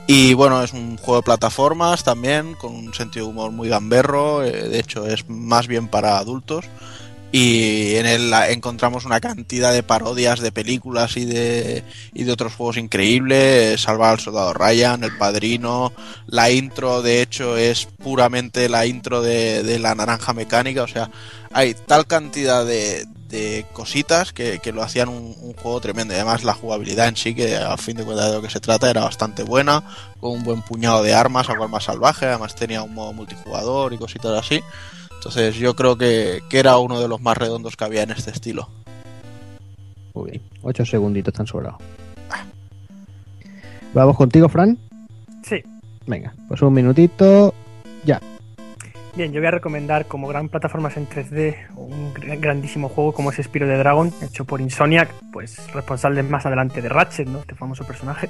[0.06, 4.44] Y bueno, es un juego de plataformas también, con un sentido de humor muy gamberro,
[4.44, 6.66] eh, de hecho es más bien para adultos.
[7.34, 12.56] Y en él encontramos una cantidad de parodias de películas y de, y de otros
[12.56, 13.80] juegos increíbles.
[13.80, 15.94] Salvar al soldado Ryan, El Padrino.
[16.28, 20.84] La intro, de hecho, es puramente la intro de, de La Naranja Mecánica.
[20.84, 21.10] O sea,
[21.54, 26.14] hay tal cantidad de, de cositas que, que lo hacían un, un juego tremendo.
[26.14, 28.90] Además, la jugabilidad en sí, que a fin de cuentas de lo que se trata,
[28.90, 29.86] era bastante buena.
[30.20, 32.26] Con un buen puñado de armas, algo más salvaje.
[32.26, 34.62] Además, tenía un modo multijugador y cositas así.
[35.22, 38.32] Entonces yo creo que, que era uno de los más redondos que había en este
[38.32, 38.68] estilo.
[40.16, 40.42] Muy bien.
[40.64, 41.78] Ocho segunditos tan sobrado.
[43.94, 44.80] Vamos contigo, Fran.
[45.44, 45.62] Sí.
[46.08, 47.54] Venga, pues un minutito.
[48.04, 48.20] Ya.
[49.16, 53.30] Bien, yo voy a recomendar como gran plataformas en 3D un gr- grandísimo juego como
[53.30, 57.42] es Spiro de Dragon, hecho por Insomniac, pues responsable más adelante de Ratchet, ¿no?
[57.42, 58.28] Este famoso personaje.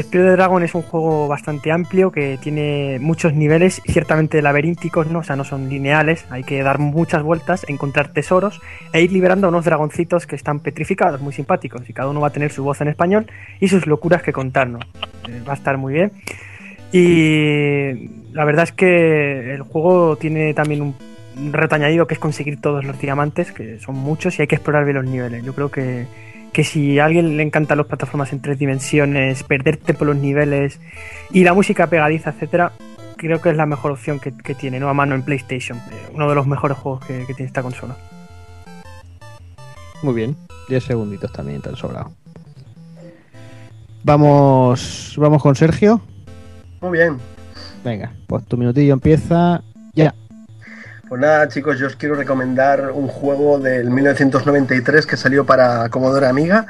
[0.00, 5.18] Spiro de Dragon es un juego bastante amplio que tiene muchos niveles, ciertamente laberínticos, ¿no?
[5.18, 8.62] O sea, no son lineales, hay que dar muchas vueltas, encontrar tesoros
[8.94, 12.28] e ir liberando a unos dragoncitos que están petrificados, muy simpáticos, y cada uno va
[12.28, 13.26] a tener su voz en español
[13.60, 14.82] y sus locuras que contarnos.
[15.28, 16.12] Eh, va a estar muy bien.
[16.90, 22.60] Y la verdad es que el juego tiene también un reto añadido que es conseguir
[22.60, 25.44] todos los diamantes, que son muchos, y hay que explorar bien los niveles.
[25.44, 26.06] Yo creo que,
[26.52, 30.80] que si a alguien le encantan las plataformas en tres dimensiones, perderte por los niveles
[31.30, 32.72] y la música pegadiza, etcétera,
[33.16, 34.88] creo que es la mejor opción que, que tiene, ¿no?
[34.88, 35.78] A mano en PlayStation.
[35.78, 37.96] eh, uno de los mejores juegos que, que tiene esta consola.
[40.02, 40.36] Muy bien,
[40.68, 42.12] 10 segunditos también, tan sobrado.
[44.04, 46.00] Vamos, vamos con Sergio.
[46.80, 47.18] Muy bien.
[47.84, 49.62] Venga, pues tu minutillo empieza
[49.94, 50.14] ya.
[51.12, 56.26] Pues nada, chicos, yo os quiero recomendar un juego del 1993 que salió para Commodore
[56.26, 56.64] Amiga,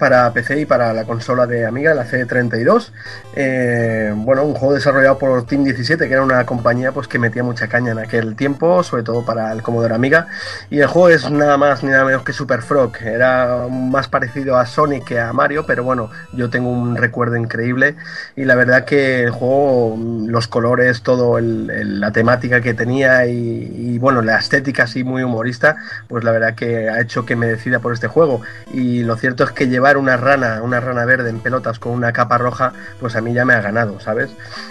[0.00, 2.90] para PC y para la consola de Amiga, la C32.
[3.36, 7.44] Eh, bueno, un juego desarrollado por Team 17, que era una compañía pues que metía
[7.44, 10.26] mucha caña en aquel tiempo, sobre todo para el Commodore Amiga.
[10.70, 12.96] Y el juego es nada más ni nada menos que Super Frog.
[13.00, 17.94] Era más parecido a Sonic que a Mario, pero bueno, yo tengo un recuerdo increíble.
[18.34, 23.83] Y la verdad que el juego, los colores, todo el- la temática que tenía y,
[23.84, 25.76] y, bueno, la estética así muy humorista,
[26.08, 28.40] pues la verdad que ha hecho que me decida por este juego.
[28.72, 32.12] Y lo cierto es que llevar una rana, una rana verde en pelotas con una
[32.12, 34.30] capa roja, pues a mí ya me ha ganado, ¿sabes?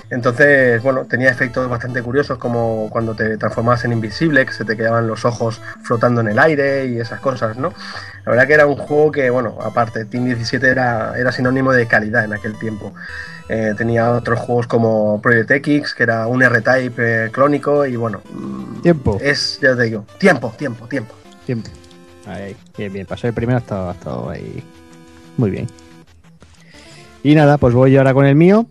[0.10, 4.76] Entonces, bueno, tenía efectos bastante curiosos como cuando te transformabas en invisible, que se te
[4.76, 7.74] quedaban los ojos flotando en el aire y esas cosas, ¿no?
[8.26, 11.88] La verdad que era un juego que, bueno, aparte, Team 17 era, era sinónimo de
[11.88, 12.94] calidad en aquel tiempo.
[13.50, 18.22] Eh, tenía otros juegos como Project X, que era un R-Type eh, clónico, y bueno,
[18.82, 19.18] Tiempo.
[19.22, 21.14] es, ya te digo, tiempo, tiempo, tiempo.
[21.46, 21.70] Tiempo.
[22.26, 22.56] Ahí.
[22.78, 23.06] Bien, bien.
[23.06, 24.64] Pasó el primero, ha estado, ha estado ahí.
[25.38, 25.68] Muy bien.
[27.24, 28.66] Y nada, pues voy yo ahora con el mío.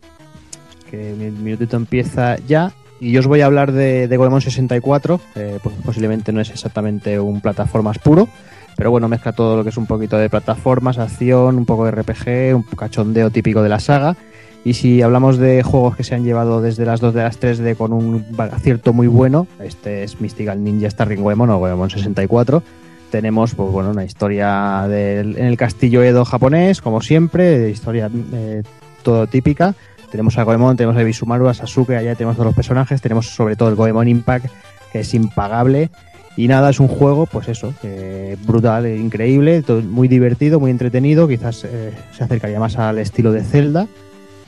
[0.90, 2.72] Que mi minutito empieza ya.
[3.00, 5.20] Y yo os voy a hablar de, de Goemon 64.
[5.34, 8.28] eh, pues posiblemente no es exactamente un plataformas puro.
[8.76, 11.90] Pero bueno, mezcla todo lo que es un poquito de plataformas, acción, un poco de
[11.90, 14.16] RPG, un cachondeo típico de la saga.
[14.64, 17.76] Y si hablamos de juegos que se han llevado desde las 2 de las 3D
[17.76, 22.62] con un acierto muy bueno, este es Mystical Ninja Starring Goemon o Goemon 64.
[23.10, 28.08] Tenemos pues, bueno, una historia del- en el castillo Edo japonés, como siempre, de historia
[28.32, 28.62] eh,
[29.02, 29.74] todo típica.
[30.12, 33.02] Tenemos a Goemon, tenemos a Bisumaru, a Sasuke, allá tenemos todos los personajes.
[33.02, 34.46] Tenemos sobre todo el Goemon Impact,
[34.92, 35.90] que es impagable.
[36.36, 41.26] Y nada, es un juego, pues eso, eh, brutal, increíble, todo muy divertido, muy entretenido.
[41.28, 43.86] Quizás eh, se acercaría más al estilo de Zelda,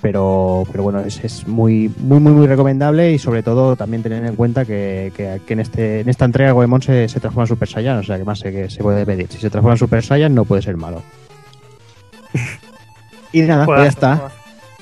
[0.04, 4.22] pero, pero bueno, es, es muy, muy, muy, muy recomendable y sobre todo también tener
[4.22, 7.48] en cuenta que, que- que en, este, en esta entrega Goemon se, se transforma en
[7.48, 9.28] Super Saiyan, o sea que más se, que se puede pedir.
[9.30, 11.00] Si se transforma en Super Saiyan no puede ser malo.
[13.32, 14.30] y nada, pues ya está.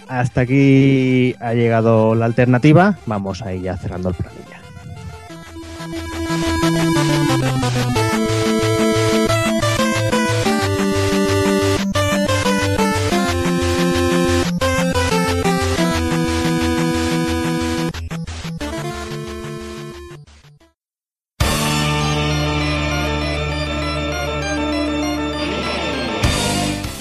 [0.09, 2.99] Hasta aquí ha llegado la alternativa.
[3.07, 4.33] Vamos ahí ya cerrando el plan.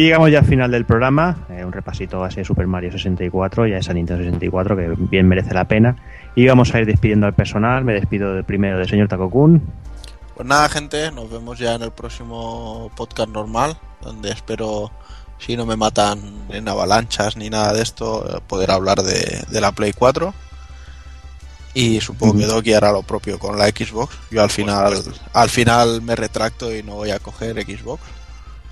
[0.00, 3.66] Y llegamos ya al final del programa, eh, un repasito a ese Super Mario 64
[3.66, 5.94] y a esa Nintendo 64 que bien merece la pena.
[6.34, 9.62] Y vamos a ir despidiendo al personal, me despido de- primero del señor Takokun.
[10.34, 14.90] Pues nada, gente, nos vemos ya en el próximo podcast normal, donde espero,
[15.38, 19.60] si no me matan en avalanchas ni nada de esto, eh, poder hablar de, de
[19.60, 20.32] la Play 4.
[21.74, 24.16] Y supongo que Doki hará lo propio con la Xbox.
[24.30, 24.94] Yo al final,
[25.34, 28.02] al final me retracto y no voy a coger Xbox.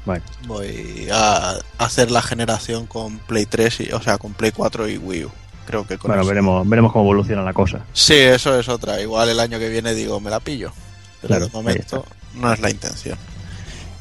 [0.09, 4.89] Bueno, Voy a hacer la generación con Play 3, y, o sea, con Play 4
[4.89, 5.31] y Wii U.
[5.67, 7.81] Creo que con bueno, eso- veremos, veremos cómo evoluciona la cosa.
[7.93, 9.01] Sí, eso es otra.
[9.03, 10.73] Igual el año que viene digo, me la pillo.
[11.20, 12.07] Pero Claro, de momento
[12.37, 13.19] no es la intención.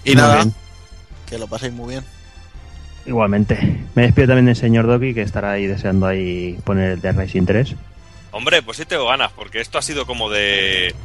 [0.05, 0.53] Y Muy nada, bien.
[1.25, 2.05] que lo paséis muy bien.
[3.05, 3.85] Igualmente.
[3.95, 7.43] Me despido también del señor Doki, que estará ahí deseando ahí poner el de Racing
[7.45, 7.75] 3.
[8.31, 10.95] Hombre, pues sí tengo ganas, porque esto ha sido como de.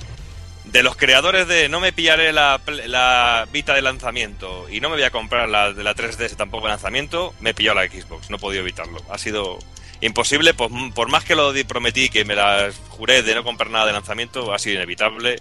[0.65, 4.97] De los creadores de no me pillaré la, la Vita de lanzamiento y no me
[4.97, 8.37] voy a comprar la de la 3DS tampoco de lanzamiento, me pilló la Xbox, no
[8.37, 9.03] he podido evitarlo.
[9.11, 9.59] Ha sido
[10.01, 13.87] imposible, por, por más que lo prometí que me las juré de no comprar nada
[13.87, 15.41] de lanzamiento, ha sido inevitable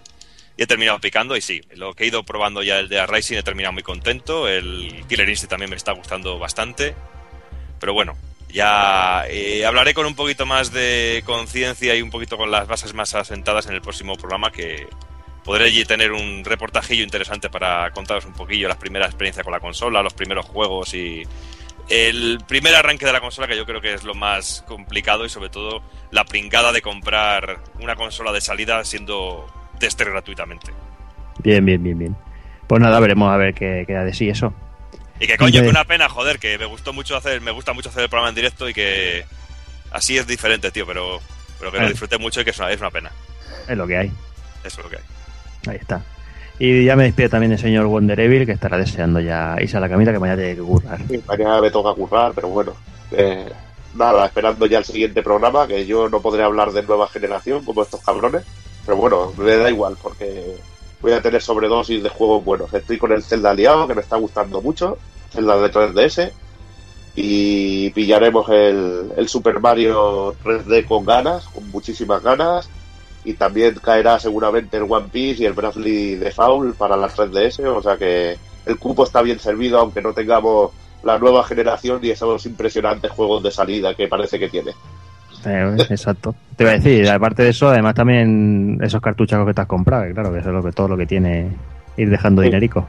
[0.57, 3.37] y he terminado picando y sí, lo que he ido probando ya el de Rising
[3.37, 6.95] he terminado muy contento, el Killer Instinct también me está gustando bastante,
[7.79, 8.17] pero bueno,
[8.53, 12.93] Ya eh, hablaré con un poquito más de conciencia y un poquito con las bases
[12.93, 14.87] más asentadas en el próximo programa que
[15.43, 19.59] podré allí tener un reportajillo interesante para contaros un poquillo las primeras experiencias con la
[19.59, 21.23] consola, los primeros juegos y
[21.89, 25.29] el primer arranque de la consola que yo creo que es lo más complicado y
[25.29, 29.45] sobre todo la pringada de comprar una consola de salida siendo
[29.79, 30.71] tester gratuitamente.
[31.39, 32.15] Bien, bien, bien, bien.
[32.67, 34.53] Pues nada, veremos a ver qué queda de sí eso.
[35.19, 37.89] Y que coño, que una pena, joder, que me gustó mucho hacer, me gusta mucho
[37.89, 39.25] hacer el programa en directo y que
[39.91, 41.19] así es diferente, tío, pero,
[41.59, 41.89] pero que lo Eh.
[41.89, 43.11] disfruté mucho y que es una, es una pena.
[43.67, 44.07] Es lo que hay.
[44.63, 45.03] Eso es lo que hay.
[45.67, 46.01] Ahí está.
[46.59, 49.79] Y ya me despido también el señor Wonder Evil, que estará deseando ya irse a
[49.79, 50.99] la camita, que mañana tiene que currar.
[51.09, 52.73] Sí, mañana me toca currar, pero bueno.
[53.11, 53.49] eh,
[53.95, 57.81] nada, esperando ya el siguiente programa, que yo no podré hablar de nueva generación como
[57.81, 58.43] estos cabrones.
[58.85, 60.55] Pero bueno, me da igual, porque
[61.01, 62.73] voy a tener sobredosis de juegos buenos.
[62.73, 64.97] Estoy con el Zelda liado, que me está gustando mucho.
[65.31, 66.31] Zelda de 3DS.
[67.15, 72.69] Y pillaremos el, el Super Mario 3D con ganas, con muchísimas ganas.
[73.23, 77.65] Y también caerá seguramente el One Piece y el Bravely Default para la 3DS.
[77.67, 80.71] O sea que el cupo está bien servido, aunque no tengamos
[81.03, 84.71] la nueva generación y esos impresionantes juegos de salida que parece que tiene.
[85.45, 86.35] Eh, exacto.
[86.55, 90.03] Te iba a decir, aparte de eso, además también esos cartuchos que te has comprado,
[90.03, 91.49] que claro, que eso es lo que, todo lo que tiene
[91.97, 92.47] ir dejando Sí.
[92.47, 92.87] dinerico.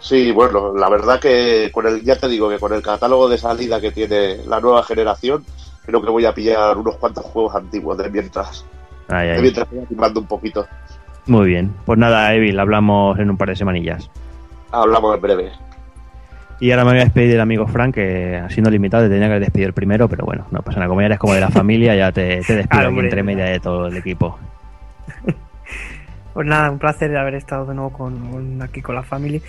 [0.00, 3.38] Sí, bueno, la verdad que con el, ya te digo que con el catálogo de
[3.38, 5.44] salida que tiene la nueva generación,
[5.84, 8.64] creo que voy a pillar unos cuantos juegos antiguos de mientras.
[9.08, 9.40] Ahí, ahí.
[9.40, 10.66] mientras voy un poquito.
[11.26, 11.72] Muy bien.
[11.84, 14.10] Pues nada, Evil, hablamos en un par de semanillas.
[14.70, 15.52] Hablamos en breve.
[16.58, 19.62] Y ahora me voy a despedir del amigo Frank, que siendo limitado te tenía que
[19.62, 20.88] el primero, pero bueno, no pasa nada.
[20.88, 23.06] Como ya eres como de la familia, ya te, te despido hombre.
[23.06, 24.38] entre media de todo el equipo.
[26.36, 29.40] Pues nada, un placer de haber estado de nuevo con, con- aquí con la familia.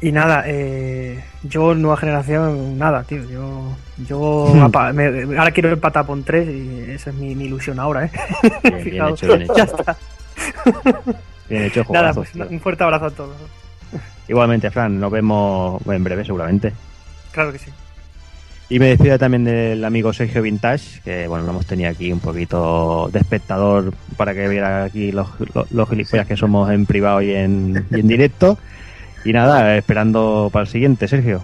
[0.00, 3.24] Y nada, eh, yo nueva generación, nada, tío.
[3.28, 3.76] Yo,
[4.06, 4.94] yo Hmm.
[4.94, 8.10] me- ahora quiero el Patapon 3 y esa es mi, mi ilusión ahora, ¿eh?
[8.62, 9.54] Bien, bien hecho, bien hecho.
[9.56, 9.96] Ya está.
[11.48, 13.36] Bien hecho, Nada, pues un fuerte abrazo a todos.
[14.28, 16.72] Igualmente, Fran, nos vemos en breve seguramente.
[17.32, 17.72] Claro que sí.
[18.70, 22.20] Y me despido también del amigo Sergio Vintage, que bueno, lo hemos tenido aquí un
[22.20, 27.22] poquito de espectador para que viera aquí los, los, los gilipollas que somos en privado
[27.22, 28.58] y en, y en directo.
[29.24, 31.42] Y nada, esperando para el siguiente, Sergio.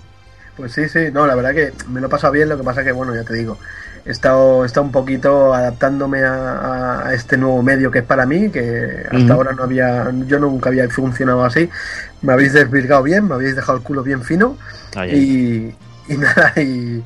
[0.56, 2.84] Pues sí, sí, no, la verdad que me lo he pasado bien, lo que pasa
[2.84, 3.58] que, bueno, ya te digo,
[4.04, 8.50] he estado, he estado un poquito adaptándome a, este nuevo medio que es para mí,
[8.50, 11.68] que hasta ahora no había, yo nunca había funcionado así.
[12.22, 14.56] Me habéis desvirgado bien, me habéis dejado el culo bien fino
[14.94, 15.74] Ay, y,
[16.08, 17.02] y nada, y,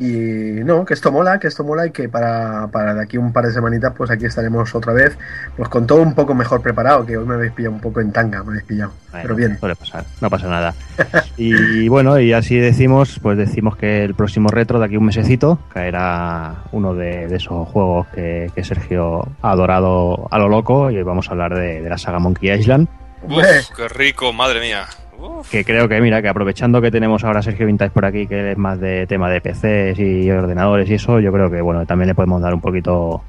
[0.00, 3.32] y no, que esto mola, que esto mola y que para, para de aquí un
[3.32, 5.18] par de semanitas pues aquí estaremos otra vez,
[5.56, 8.10] pues con todo un poco mejor preparado, que hoy me habéis pillado un poco en
[8.10, 9.58] tanga, me habéis pillado, Bueno, pero bien.
[9.58, 10.74] Suele pasar, no pasa nada.
[11.36, 15.58] Y bueno, y así decimos, pues decimos que el próximo retro de aquí un mesecito
[15.72, 20.98] caerá uno de, de esos juegos que, que Sergio ha adorado a lo loco y
[20.98, 22.88] hoy vamos a hablar de, de la saga Monkey Island.
[23.22, 23.44] Uf,
[23.76, 24.86] qué rico, madre mía.
[25.20, 25.50] Uf.
[25.50, 28.40] Que creo que, mira, que aprovechando que tenemos ahora a Sergio Vintage por aquí, que
[28.40, 31.84] él es más de tema de PCs y ordenadores y eso, yo creo que, bueno,
[31.86, 33.22] también le podemos dar un poquito.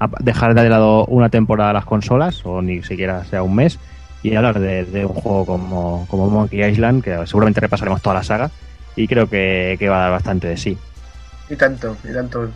[0.00, 3.78] a- dejar de lado una temporada a las consolas, o ni siquiera sea un mes,
[4.22, 8.22] y hablar de, de un juego como, como Monkey Island, que seguramente repasaremos toda la
[8.22, 8.50] saga,
[8.94, 10.78] y creo que, que va a dar bastante de sí.
[11.50, 12.48] Y tanto, y tanto.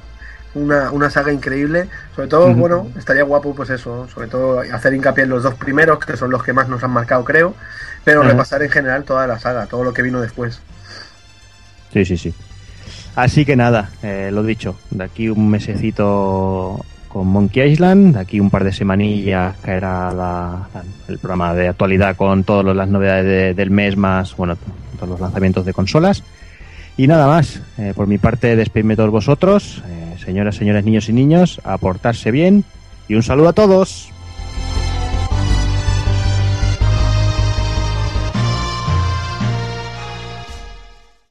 [0.55, 1.89] Una, una saga increíble.
[2.15, 4.07] Sobre todo, bueno, estaría guapo, pues eso.
[4.09, 6.91] Sobre todo hacer hincapié en los dos primeros, que son los que más nos han
[6.91, 7.55] marcado, creo.
[8.05, 10.61] Pero repasar en general toda la saga, todo lo que vino después.
[11.93, 12.35] Sí, sí, sí.
[13.15, 18.41] Así que nada, eh, lo dicho, de aquí un mesecito con Monkey Island, de aquí
[18.41, 23.25] un par de semanillas caerá la- la- el programa de actualidad con todas las novedades
[23.27, 24.57] de- del mes más, bueno,
[24.97, 26.23] todos los lanzamientos de consolas.
[26.97, 31.13] Y nada más, eh, por mi parte despedidme todos vosotros, eh, señoras, señores, niños y
[31.13, 32.65] niños, a portarse bien
[33.09, 34.12] y un saludo a todos.